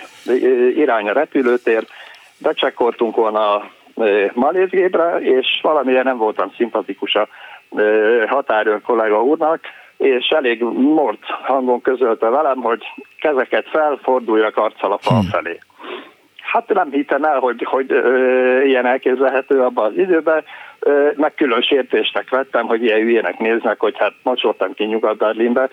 irány 0.76 1.10
a 1.10 1.14
repülőtér, 1.14 1.88
becsekkoltunk 2.40 3.16
volna 3.16 3.56
a 3.56 3.72
malézgépre, 4.34 5.20
és 5.20 5.60
valamilyen 5.62 6.04
nem 6.04 6.18
voltam 6.18 6.52
szimpatikus 6.56 7.16
a 7.16 7.28
határőr 8.28 8.82
kollega 8.82 9.24
úrnak, 9.24 9.60
és 9.98 10.28
elég 10.28 10.62
mort 10.74 11.24
hangon 11.44 11.82
közölte 11.82 12.30
velem, 12.30 12.58
hogy 12.58 12.84
kezeket 13.20 13.68
felforduljak 13.70 14.58
arccal 14.58 14.92
a 14.92 14.98
fal 14.98 15.20
hmm. 15.20 15.30
Hát 16.52 16.74
nem 16.74 16.92
hittem 16.92 17.24
el, 17.24 17.40
hogy, 17.40 17.64
hogy 17.64 17.92
ö, 17.92 18.62
ilyen 18.62 18.86
elképzelhető 18.86 19.62
abban 19.62 19.86
az 19.86 19.98
időben. 19.98 20.44
meg 21.16 21.34
külön 21.34 21.62
sértésnek 21.62 22.30
vettem, 22.30 22.66
hogy 22.66 22.84
ilyen 22.84 23.00
hülyének 23.00 23.38
néznek, 23.38 23.80
hogy 23.80 23.96
hát 23.98 24.14
mocsoltam 24.24 24.74
ki 24.74 24.84
Nyugat-Berlinbe, 24.84 25.70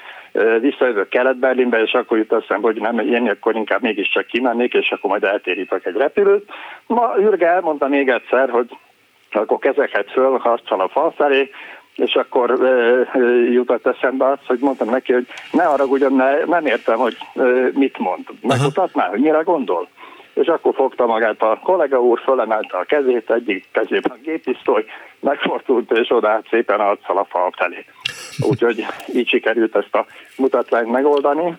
visszajövök 0.61 1.09
Kelet-Berlinbe, 1.09 1.83
és 1.83 1.93
akkor 1.93 2.19
jut 2.19 2.33
eszembe, 2.33 2.67
hogy 2.67 2.81
nem 2.81 2.99
ilyen, 2.99 3.27
akkor 3.27 3.57
inkább 3.57 3.83
mégiscsak 3.83 4.27
kimennék, 4.27 4.75
és 4.75 4.91
akkor 4.91 5.11
majd 5.11 5.25
eltérítek 5.25 5.87
egy 5.87 5.97
repülőt. 5.97 6.51
Ma 6.87 7.15
Ürge 7.19 7.47
elmondta 7.47 7.89
még 7.89 8.09
egyszer, 8.09 8.51
hogy 8.51 8.69
akkor 9.33 9.59
kezeket 9.59 10.11
föl, 10.11 10.39
harccal 10.39 10.81
a 10.81 10.89
fal 10.89 11.13
felé, 11.17 11.51
és 11.95 12.15
akkor 12.15 12.51
e, 12.51 13.19
jutott 13.51 13.87
eszembe 13.87 14.29
az, 14.29 14.39
hogy 14.47 14.59
mondtam 14.61 14.91
neki, 14.91 15.13
hogy 15.13 15.27
ne 15.53 15.65
haragudjon, 15.65 16.15
ne, 16.15 16.45
nem 16.45 16.67
értem, 16.67 16.99
hogy 16.99 17.17
e, 17.35 17.43
mit 17.73 17.99
mond. 17.99 18.25
Megmutatná, 18.41 19.09
hogy 19.09 19.21
mire 19.21 19.41
gondol? 19.41 19.89
És 20.35 20.47
akkor 20.47 20.75
fogta 20.75 21.07
magát 21.07 21.43
a 21.43 21.61
kollega 21.63 22.01
úr, 22.01 22.21
fölemelte 22.21 22.77
a 22.77 22.85
kezét, 22.85 23.31
egyik 23.31 23.65
kezében 23.73 24.13
a 24.13 24.23
gépisztoly, 24.23 24.85
megfordult, 25.21 25.93
és 25.93 26.11
odaállt 26.11 26.47
szépen 26.51 26.81
arccal 26.81 27.19
a 27.19 27.25
fal 27.25 27.53
felé. 27.57 27.85
Úgyhogy 28.49 28.87
így 29.15 29.29
sikerült 29.29 29.77
ezt 29.77 29.95
a 29.95 30.07
mutatványt 30.37 30.91
megoldani. 30.91 31.57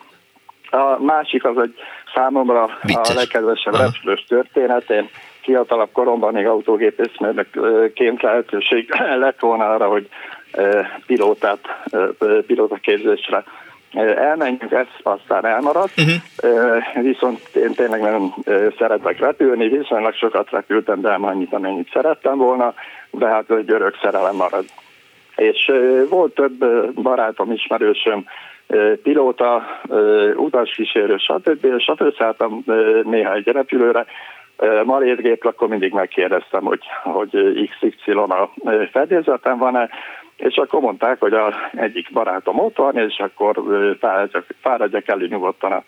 A 0.69 1.03
másik 1.03 1.45
az 1.45 1.57
egy 1.57 1.75
számomra 2.13 2.69
Vicces. 2.81 3.09
a 3.09 3.13
legkedvesebb 3.13 3.75
repülős 3.75 4.25
történet. 4.27 4.89
Én 4.89 5.09
fiatalabb 5.41 5.91
koromban 5.91 6.33
még 6.33 6.47
autógépészmérnökként 6.47 8.21
lehetőség 8.21 8.93
lett 9.19 9.39
volna 9.39 9.73
arra, 9.73 9.87
hogy 9.87 10.09
pilótát, 11.05 11.59
pilótaképzésre 12.45 13.43
elmenjünk, 13.97 14.71
ez 14.71 14.87
aztán 15.03 15.45
elmaradt, 15.45 15.93
uh-huh. 15.97 17.03
viszont 17.03 17.39
én 17.55 17.73
tényleg 17.73 18.01
nagyon 18.01 18.33
szeretek 18.77 19.19
repülni, 19.19 19.67
viszonylag 19.67 20.13
sokat 20.13 20.49
repültem, 20.49 21.01
de 21.01 21.09
nem 21.09 21.23
annyit, 21.23 21.53
amennyit 21.53 21.89
szerettem 21.93 22.37
volna, 22.37 22.73
de 23.11 23.27
hát 23.27 23.51
egy 23.51 23.71
örök 23.71 23.97
szerelem 24.01 24.35
marad. 24.35 24.65
És 25.35 25.71
volt 26.09 26.33
több 26.33 26.65
barátom, 26.93 27.51
ismerősöm, 27.51 28.25
pilóta, 29.03 29.63
utaskísérő, 30.35 31.17
stb. 31.17 31.65
És 31.77 31.91
fölszálltam 31.97 32.63
néha 33.03 33.33
egy 33.33 33.47
repülőre, 33.47 34.05
Marétgép, 34.83 35.45
akkor 35.45 35.67
mindig 35.67 35.93
megkérdeztem, 35.93 36.63
hogy, 36.63 36.83
hogy 37.03 37.29
XY 37.79 38.11
a 38.11 38.49
fedélzetem 38.91 39.57
van-e, 39.57 39.89
és 40.37 40.55
akkor 40.55 40.81
mondták, 40.81 41.19
hogy 41.19 41.33
a 41.33 41.53
egyik 41.71 42.11
barátom 42.11 42.59
ott 42.59 42.77
van, 42.77 42.97
és 42.97 43.17
akkor 43.17 43.63
fáradjak, 43.99 44.45
fáradjak 44.61 45.07
elő 45.07 45.27
nyugodtan 45.27 45.71
a, 45.71 45.83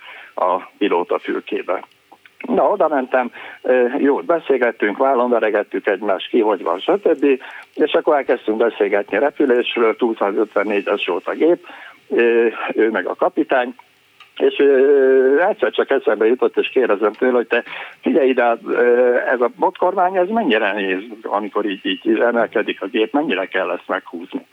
a 0.45 0.69
pilóta 0.77 1.19
fülkébe. 1.19 1.83
Na, 2.47 2.69
oda 2.69 2.87
mentem, 2.87 3.31
jót 3.97 4.25
beszélgettünk, 4.25 4.97
vállon 4.97 5.29
veregettük 5.29 5.87
egymást, 5.87 6.29
ki 6.29 6.39
hogy 6.39 6.63
van, 6.63 6.79
stb. 6.79 7.25
És 7.73 7.93
akkor 7.93 8.15
elkezdtünk 8.15 8.57
beszélgetni 8.57 9.17
repülésről, 9.17 9.95
254-es 9.99 11.03
volt 11.05 11.27
a 11.27 11.33
gép, 11.33 11.65
ő 12.73 12.89
meg 12.91 13.07
a 13.07 13.15
kapitány, 13.15 13.75
és 14.37 14.55
egyszer 15.49 15.71
csak 15.71 15.89
eszembe 15.89 16.25
jutott, 16.25 16.57
és 16.57 16.69
kérdezem 16.69 17.11
tőle, 17.11 17.35
hogy 17.35 17.47
te 17.47 17.63
figyelj 18.01 18.29
ide, 18.29 18.57
ez 19.31 19.41
a 19.41 19.49
botkormány, 19.55 20.15
ez 20.15 20.27
mennyire 20.29 20.73
néz, 20.73 21.01
amikor 21.23 21.65
így, 21.65 21.85
így 21.85 22.19
emelkedik 22.19 22.81
a 22.81 22.85
gép, 22.87 23.13
mennyire 23.13 23.45
kell 23.45 23.71
ezt 23.71 23.87
meghúzni. 23.87 24.45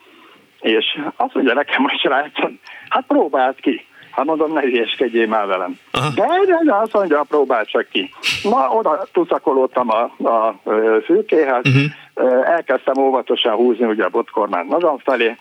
És 0.60 0.98
azt 1.16 1.34
mondja 1.34 1.54
nekem 1.54 1.82
most 1.82 2.00
srácom, 2.00 2.60
hát 2.88 3.04
próbáld 3.06 3.60
ki. 3.60 3.86
Hát 4.10 4.24
mondom, 4.24 4.52
ne 4.52 4.60
hülyeskedjél 4.60 5.26
már 5.26 5.46
velem. 5.46 5.78
De, 5.92 6.26
de, 6.46 6.60
de 6.64 6.74
azt 6.74 6.92
mondja, 6.92 7.24
próbáld 7.28 7.66
csak 7.66 7.88
ki. 7.88 8.10
Ma 8.42 8.68
oda 8.68 9.06
tuszakolódtam 9.12 9.90
a, 9.90 10.02
a 10.28 10.60
fülkéhez, 11.04 11.62
uh-huh. 11.64 12.48
elkezdtem 12.48 13.04
óvatosan 13.04 13.54
húzni 13.54 13.86
ugye 13.86 14.04
a 14.04 14.08
botkormány 14.08 14.66
magam 14.66 14.98
felé, 14.98 15.36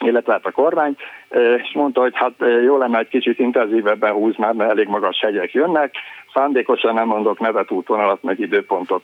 illetve 0.00 0.32
hát 0.32 0.46
a 0.46 0.50
kormány, 0.50 0.96
és 1.32 1.72
mondta, 1.74 2.00
hogy 2.00 2.12
hát 2.14 2.32
jó 2.64 2.78
lenne 2.78 2.98
egy 2.98 3.08
kicsit 3.08 3.38
intenzívebben 3.38 4.12
húz 4.12 4.36
már, 4.36 4.52
mert 4.52 4.70
elég 4.70 4.88
magas 4.88 5.18
hegyek 5.20 5.52
jönnek. 5.52 5.94
Szándékosan 6.34 6.94
nem 6.94 7.06
mondok 7.06 7.40
nevet, 7.40 7.70
útvonalat, 7.70 8.22
meg 8.22 8.38
időpontot 8.40 9.02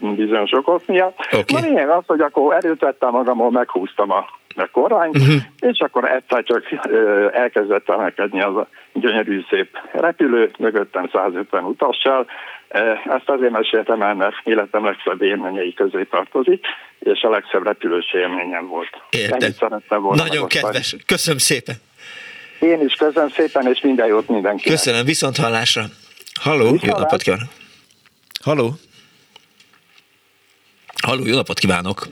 bizonyos 0.00 0.52
okok 0.52 0.86
miatt. 0.86 1.18
Okay. 1.32 1.60
Na 1.60 1.66
lényeg 1.66 1.88
az, 1.88 2.02
hogy 2.06 2.20
akkor 2.20 2.54
erőt 2.54 2.80
vettem 2.80 3.10
magamon, 3.10 3.52
meghúztam 3.52 4.10
a 4.10 4.24
a 4.58 4.68
kormány, 4.72 5.08
uh-huh. 5.08 5.42
és 5.60 5.78
akkor 5.78 6.04
egyszer 6.04 6.42
csak 6.42 6.62
elkezdett 7.32 7.88
emelkedni 7.88 8.42
az 8.42 8.56
a 8.56 8.68
gyönyörű 8.92 9.44
szép 9.50 9.78
repülő, 9.92 10.50
mögöttem 10.58 11.08
150 11.12 11.64
utassal. 11.64 12.26
Ezt 13.04 13.28
azért 13.28 13.52
meséltem 13.52 14.02
el, 14.02 14.14
mert 14.14 14.34
életem 14.44 14.84
legszebb 14.84 15.22
élményei 15.22 15.74
közé 15.74 16.02
tartozik, 16.02 16.66
és 16.98 17.22
a 17.22 17.30
legszebb 17.30 17.66
repülős 17.66 18.12
élményem 18.12 18.66
volt. 18.66 18.90
Értem. 19.10 19.38
Nagyon 20.24 20.48
kedves. 20.48 20.96
Köszönöm 21.06 21.38
szépen. 21.38 21.76
Én 22.60 22.80
is 22.80 22.94
köszönöm 22.94 23.30
szépen, 23.30 23.66
és 23.66 23.80
minden 23.80 24.06
jót 24.06 24.28
mindenkinek. 24.28 24.76
Köszönöm, 24.76 25.04
viszont 25.04 25.36
hallásra. 25.36 25.84
Halló, 26.40 26.78
jó 26.82 26.96
napot 26.96 27.22
kívánok. 27.22 27.48
Halló. 28.42 28.72
Halló, 31.02 31.26
jó 31.26 31.34
napot 31.34 31.58
kívánok. 31.58 32.06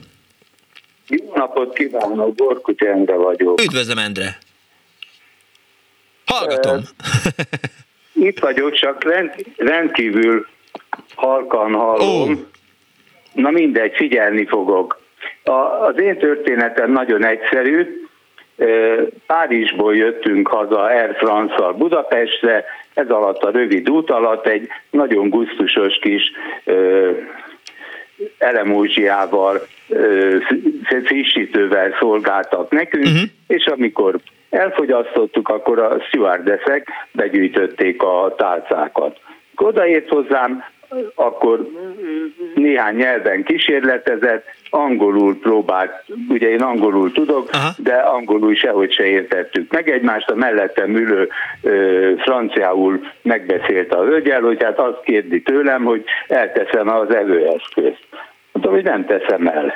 Jó 1.07 1.31
napot 1.35 1.73
kívánok, 1.73 2.35
Borkuty 2.35 2.87
Endre 2.87 3.15
vagyok. 3.15 3.61
Üdvözlöm, 3.61 3.97
Endre. 3.97 4.37
Hallgatom. 6.25 6.81
Itt 8.13 8.39
vagyok, 8.39 8.73
csak 8.73 9.03
rend, 9.03 9.33
rendkívül 9.57 10.47
halkan 11.15 11.73
hallom. 11.73 12.31
Oh. 12.31 12.37
Na 13.33 13.49
mindegy, 13.49 13.95
figyelni 13.95 14.45
fogok. 14.45 15.05
A, 15.47 15.85
az 15.85 15.99
én 15.99 16.17
történetem 16.17 16.91
nagyon 16.91 17.25
egyszerű. 17.25 18.05
Párizsból 19.25 19.95
jöttünk 19.95 20.47
haza 20.47 20.81
Air 20.81 21.15
france 21.15 21.71
Budapestre, 21.77 22.65
ez 22.93 23.09
alatt 23.09 23.43
a 23.43 23.51
rövid 23.51 23.89
út 23.89 24.11
alatt 24.11 24.47
egy 24.47 24.67
nagyon 24.89 25.29
gusztusos 25.29 25.99
kis 26.01 26.31
elemózsiával, 28.37 29.67
frissítővel 31.03 31.95
szolgáltak 31.99 32.71
nekünk, 32.71 33.05
uh-huh. 33.05 33.29
és 33.47 33.65
amikor 33.65 34.15
elfogyasztottuk, 34.49 35.49
akkor 35.49 35.79
a 35.79 35.99
stewardessek 36.07 36.87
begyűjtötték 37.11 38.01
a 38.01 38.33
tálcákat. 38.37 39.19
Odaért 39.55 40.09
hozzám, 40.09 40.63
akkor 41.15 41.67
néhány 42.55 42.95
nyelven 42.95 43.43
kísérletezett, 43.43 44.45
angolul 44.69 45.39
próbált, 45.39 46.03
ugye 46.29 46.49
én 46.49 46.61
angolul 46.61 47.11
tudok, 47.11 47.49
Aha. 47.51 47.69
de 47.77 47.93
angolul 47.93 48.55
sehogy 48.55 48.91
se 48.91 49.03
értettük 49.03 49.71
meg 49.71 49.89
egymást, 49.89 50.29
a 50.29 50.35
mellettem 50.35 50.95
ülő 50.95 51.29
ö, 51.61 52.11
franciául 52.17 52.99
megbeszélt 53.21 53.93
a 53.93 54.03
hölgyel, 54.03 54.41
hogy 54.41 54.63
hát 54.63 54.79
azt 54.79 55.01
kérdi 55.03 55.41
tőlem, 55.41 55.83
hogy 55.83 56.03
elteszem 56.27 56.87
az 56.87 57.13
evőeszközt. 57.13 58.07
Mondtam, 58.51 58.73
hogy 58.73 58.83
nem 58.83 59.05
teszem 59.05 59.47
el. 59.47 59.73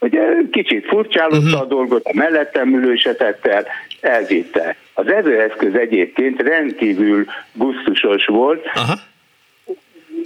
Ugye 0.00 0.22
kicsit 0.50 0.86
furcsálott 0.86 1.44
uh-huh. 1.44 1.60
a 1.60 1.64
dolgot, 1.64 2.04
a 2.04 2.14
mellettem 2.14 2.74
ülő 2.74 2.94
se 2.94 3.14
tette 3.14 3.52
el, 3.52 3.66
elvitte. 4.00 4.76
Az 4.94 5.06
evőeszköz 5.06 5.74
egyébként 5.74 6.42
rendkívül 6.42 7.24
gusztusos 7.52 8.26
volt, 8.26 8.66
Aha 8.74 9.12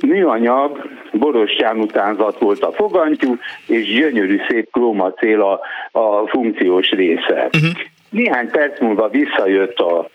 műanyag, 0.03 0.89
borostyán 1.13 1.79
utánzat 1.79 2.39
volt 2.39 2.63
a 2.63 2.73
fogantyú, 2.73 3.37
és 3.67 3.93
gyönyörű 3.93 4.41
szép 4.49 4.71
klómacél 4.71 5.41
a, 5.41 5.61
a 6.01 6.27
funkciós 6.27 6.91
része. 6.91 7.49
Uh-huh. 7.55 7.71
Néhány 8.11 8.51
perc 8.51 8.81
múlva 8.81 9.09
visszajött 9.09 9.79
a 9.79 10.09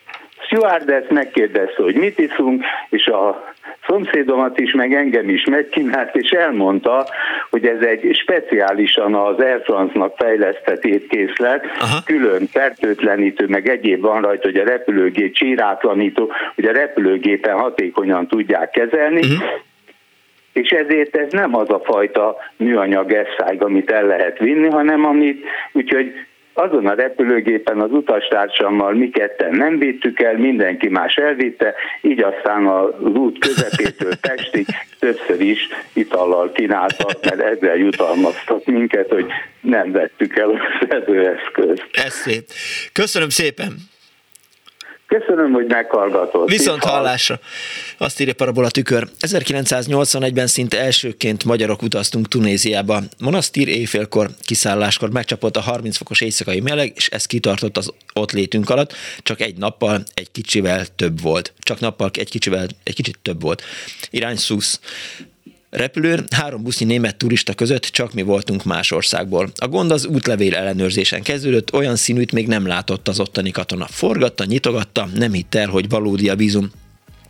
stewardess, 0.45 1.07
megkérdezte, 1.09 1.83
hogy 1.83 1.95
mit 1.95 2.19
iszunk, 2.19 2.63
és 2.89 3.07
a 3.07 3.53
szomszédomat 3.87 4.59
is, 4.59 4.73
meg 4.73 4.93
engem 4.93 5.29
is 5.29 5.43
megkínált, 5.45 6.15
és 6.15 6.29
elmondta, 6.29 7.07
hogy 7.49 7.65
ez 7.65 7.81
egy 7.81 8.15
speciálisan 8.21 9.15
az 9.15 9.39
Air 9.39 9.61
France-nak 9.63 10.15
fejlesztett 10.17 10.85
étkészlet, 10.85 11.65
Aha. 11.79 11.97
külön 12.05 12.47
fertőtlenítő, 12.47 13.47
meg 13.47 13.69
egyéb 13.69 14.01
van 14.01 14.21
rajta, 14.21 14.47
hogy 14.47 14.57
a 14.57 14.63
repülőgép 14.63 15.33
csírátlanító, 15.33 16.31
hogy 16.55 16.65
a 16.65 16.71
repülőgépen 16.71 17.57
hatékonyan 17.57 18.27
tudják 18.27 18.69
kezelni, 18.69 19.19
uh-huh 19.19 19.61
és 20.53 20.69
ezért 20.69 21.15
ez 21.15 21.31
nem 21.31 21.55
az 21.55 21.69
a 21.69 21.81
fajta 21.83 22.37
műanyag 22.57 23.13
esszág, 23.13 23.63
amit 23.63 23.91
el 23.91 24.05
lehet 24.05 24.37
vinni, 24.37 24.67
hanem 24.67 25.05
amit, 25.05 25.45
úgyhogy 25.71 26.13
azon 26.53 26.87
a 26.87 26.93
repülőgépen 26.93 27.79
az 27.79 27.91
utastársammal 27.91 28.93
mi 28.93 29.09
ketten 29.09 29.55
nem 29.55 29.79
vittük 29.79 30.19
el, 30.19 30.37
mindenki 30.37 30.89
más 30.89 31.15
elvitte, 31.15 31.73
így 32.01 32.21
aztán 32.21 32.67
az 32.67 32.93
út 32.99 33.39
közepétől 33.39 34.15
Pestig 34.21 34.65
többször 34.99 35.41
is 35.41 35.67
itallal 35.93 36.51
kínáltak, 36.51 37.23
mert 37.23 37.41
ezzel 37.41 37.75
jutalmaztak 37.75 38.65
minket, 38.65 39.09
hogy 39.09 39.25
nem 39.61 39.91
vettük 39.91 40.37
el 40.37 40.49
a 40.49 40.59
szedőeszközt. 40.89 41.87
Ez 41.91 42.13
szép. 42.13 42.43
Köszönöm 42.91 43.29
szépen! 43.29 43.91
Köszönöm, 45.07 45.51
hogy 45.51 45.65
meghallgatott. 45.65 46.49
Viszont 46.49 46.83
hallásra. 46.83 47.39
Azt 47.97 48.19
írja 48.19 48.33
Parabola 48.33 48.69
tükör. 48.69 49.07
1981-ben 49.19 50.47
szinte 50.47 50.79
elsőként 50.79 51.43
magyarok 51.43 51.81
utaztunk 51.81 52.27
Tunéziába. 52.27 52.99
Monasztír 53.19 53.67
éjfélkor, 53.67 54.29
kiszálláskor 54.41 55.11
megcsapott 55.11 55.57
a 55.57 55.61
30 55.61 55.97
fokos 55.97 56.21
éjszakai 56.21 56.59
meleg, 56.59 56.91
és 56.95 57.07
ez 57.09 57.25
kitartott 57.25 57.77
az 57.77 57.93
ott 58.13 58.31
létünk 58.31 58.69
alatt. 58.69 58.93
Csak 59.19 59.41
egy 59.41 59.57
nappal 59.57 60.03
egy 60.13 60.31
kicsivel 60.31 60.85
több 60.95 61.21
volt. 61.21 61.53
Csak 61.59 61.79
nappal 61.79 62.09
egy 62.13 62.29
kicsivel, 62.29 62.67
egy 62.83 62.95
kicsit 62.95 63.19
több 63.21 63.41
volt. 63.41 63.63
Irány 64.09 64.37
szusz 64.37 64.79
repülőn 65.73 66.25
három 66.35 66.63
busznyi 66.63 66.85
német 66.85 67.15
turista 67.15 67.53
között 67.53 67.83
csak 67.83 68.13
mi 68.13 68.21
voltunk 68.21 68.63
más 68.63 68.91
országból. 68.91 69.51
A 69.55 69.67
gond 69.67 69.91
az 69.91 70.05
útlevél 70.05 70.55
ellenőrzésen 70.55 71.21
kezdődött, 71.21 71.73
olyan 71.73 71.95
színűt 71.95 72.31
még 72.31 72.47
nem 72.47 72.67
látott 72.67 73.07
az 73.07 73.19
ottani 73.19 73.51
katona. 73.51 73.87
Forgatta, 73.89 74.45
nyitogatta, 74.45 75.09
nem 75.13 75.33
hitt 75.33 75.55
el, 75.55 75.67
hogy 75.67 75.89
valódi 75.89 76.29
a 76.29 76.35
vízum. 76.35 76.71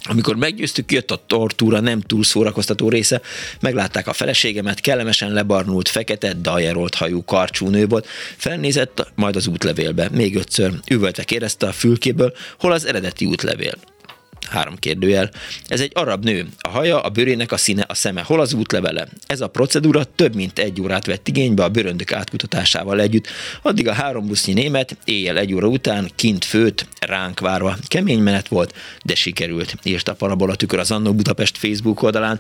Amikor 0.05 0.35
meggyőztük, 0.35 0.91
jött 0.91 1.11
a 1.11 1.23
tortúra 1.27 1.79
nem 1.79 2.01
túl 2.01 2.23
szórakoztató 2.23 2.89
része, 2.89 3.21
meglátták 3.59 4.07
a 4.07 4.13
feleségemet, 4.13 4.79
kellemesen 4.79 5.33
lebarnult, 5.33 5.89
fekete, 5.89 6.33
dajerolt 6.33 6.95
hajú 6.95 7.23
karcsú 7.23 7.67
nő 7.67 7.87
volt, 7.87 8.07
felnézett, 8.37 9.11
majd 9.15 9.35
az 9.35 9.47
útlevélbe, 9.47 10.09
még 10.11 10.35
ötször, 10.35 10.73
üvöltve 10.89 11.23
kérdezte 11.23 11.67
a 11.67 11.71
fülkéből, 11.71 12.33
hol 12.59 12.71
az 12.71 12.85
eredeti 12.85 13.25
útlevél. 13.25 13.73
Három 14.49 14.75
kérdőjel. 14.75 15.31
Ez 15.67 15.79
egy 15.79 15.91
arab 15.93 16.23
nő. 16.23 16.47
A 16.57 16.69
haja, 16.69 17.01
a 17.01 17.09
bőrének 17.09 17.51
a 17.51 17.57
színe, 17.57 17.85
a 17.87 17.93
szeme. 17.93 18.21
Hol 18.21 18.39
az 18.39 18.53
útlevele? 18.53 19.07
Ez 19.27 19.41
a 19.41 19.47
procedúra 19.47 20.03
több 20.03 20.35
mint 20.35 20.59
egy 20.59 20.81
órát 20.81 21.05
vett 21.05 21.27
igénybe 21.27 21.63
a 21.63 21.69
bőröndök 21.69 22.11
átkutatásával 22.11 23.01
együtt. 23.01 23.27
Addig 23.61 23.87
a 23.87 23.93
három 23.93 24.27
busznyi 24.27 24.53
német 24.53 24.97
éjjel 25.05 25.37
egy 25.37 25.53
óra 25.53 25.67
után 25.67 26.11
kint 26.15 26.45
főt, 26.45 26.87
ránk 26.99 27.39
várva. 27.39 27.77
Kemény 27.87 28.19
menet 28.19 28.47
volt, 28.47 28.73
de 29.03 29.15
sikerült, 29.15 29.75
írta 29.83 30.11
a 30.11 30.15
Parabola 30.15 30.55
tükör 30.55 30.79
az 30.79 30.91
Annó 30.91 31.13
Budapest 31.13 31.57
Facebook 31.57 32.01
oldalán. 32.01 32.39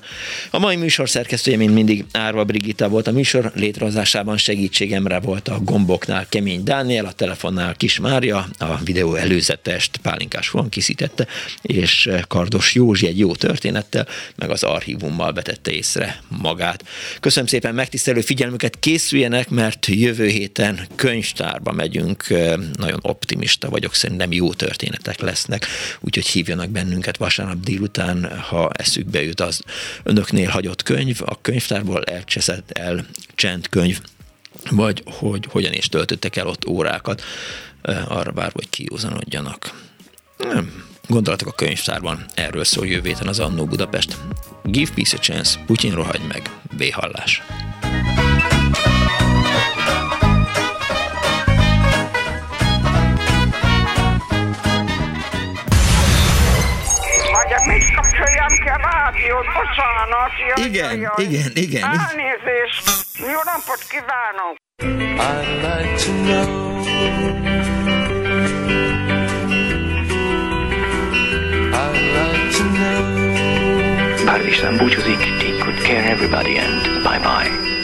A 0.49 0.59
mai 0.59 0.75
műsor 0.75 1.09
szerkesztője, 1.09 1.57
mint 1.57 1.73
mindig, 1.73 2.05
Árva 2.11 2.43
Brigitta 2.43 2.89
volt 2.89 3.07
a 3.07 3.11
műsor, 3.11 3.51
létrehozásában 3.55 4.37
segítségemre 4.37 5.19
volt 5.19 5.47
a 5.47 5.59
gomboknál 5.59 6.25
Kemény 6.29 6.63
Dániel, 6.63 7.05
a 7.05 7.11
telefonnál 7.11 7.75
Kis 7.75 7.99
Mária, 7.99 8.47
a 8.57 8.77
videó 8.83 9.15
előzetest 9.15 9.97
Pálinkás 10.01 10.49
von 10.49 10.69
készítette, 10.69 11.27
és 11.61 11.92
és 11.93 12.09
Kardos 12.27 12.75
Józsi 12.75 13.07
egy 13.07 13.19
jó 13.19 13.35
történettel, 13.35 14.07
meg 14.35 14.49
az 14.49 14.63
archívummal 14.63 15.31
betette 15.31 15.71
észre 15.71 16.21
magát. 16.27 16.85
Köszönöm 17.19 17.47
szépen 17.47 17.75
megtisztelő 17.75 18.21
figyelmüket, 18.21 18.79
készüljenek, 18.79 19.49
mert 19.49 19.85
jövő 19.85 20.27
héten 20.27 20.87
könyvtárba 20.95 21.71
megyünk, 21.71 22.27
nagyon 22.75 22.99
optimista 23.01 23.69
vagyok, 23.69 23.95
szerintem 23.95 24.31
jó 24.31 24.53
történetek 24.53 25.19
lesznek, 25.19 25.65
úgyhogy 25.99 26.27
hívjanak 26.27 26.69
bennünket 26.69 27.17
vasárnap 27.17 27.59
délután, 27.59 28.39
ha 28.39 28.71
eszükbe 28.73 29.23
jut 29.23 29.41
az. 29.41 29.61
Önöknél 30.03 30.49
hagyott 30.49 30.83
könyv, 30.83 31.19
a 31.25 31.41
könyvtárból 31.41 32.03
elcseszett 32.03 32.71
el 32.71 33.05
csendkönyv, 33.35 34.01
vagy 34.71 35.03
hogy 35.05 35.47
hogyan 35.49 35.73
is 35.73 35.87
töltöttek 35.89 36.35
el 36.35 36.47
ott 36.47 36.67
órákat, 36.67 37.23
arra 38.07 38.31
bár, 38.31 38.51
hogy 38.53 38.69
kiúzanodjanak. 38.69 39.81
Nem, 40.37 40.83
Gondolatok 41.07 41.47
a 41.47 41.51
könyvtárban, 41.51 42.25
erről 42.35 42.63
szól 42.63 42.87
jövő 42.87 43.07
héten 43.07 43.27
az 43.27 43.39
Annó 43.39 43.65
Budapest. 43.65 44.17
Give 44.63 44.91
peace 44.95 45.17
a 45.17 45.19
chance, 45.19 45.59
Putyin 45.65 45.93
rohagy 45.93 46.21
meg, 46.27 46.49
B-hallás. 46.77 47.41
Igen, 60.55 61.09
igen, 61.17 61.51
igen. 61.53 61.83
Elnézést! 61.83 62.83
Jó 63.19 63.39
napot 63.43 63.83
kívánok! 63.89 64.55
I'd 65.17 65.61
like 65.61 65.95
to 66.05 66.11
know 66.11 67.52
Pár 74.25 74.45
István 74.45 74.77
búcsúzik, 74.77 75.17
take 75.17 75.57
good 75.63 75.79
care 75.81 76.11
everybody 76.11 76.57
and 76.57 77.03
bye-bye. 77.03 77.82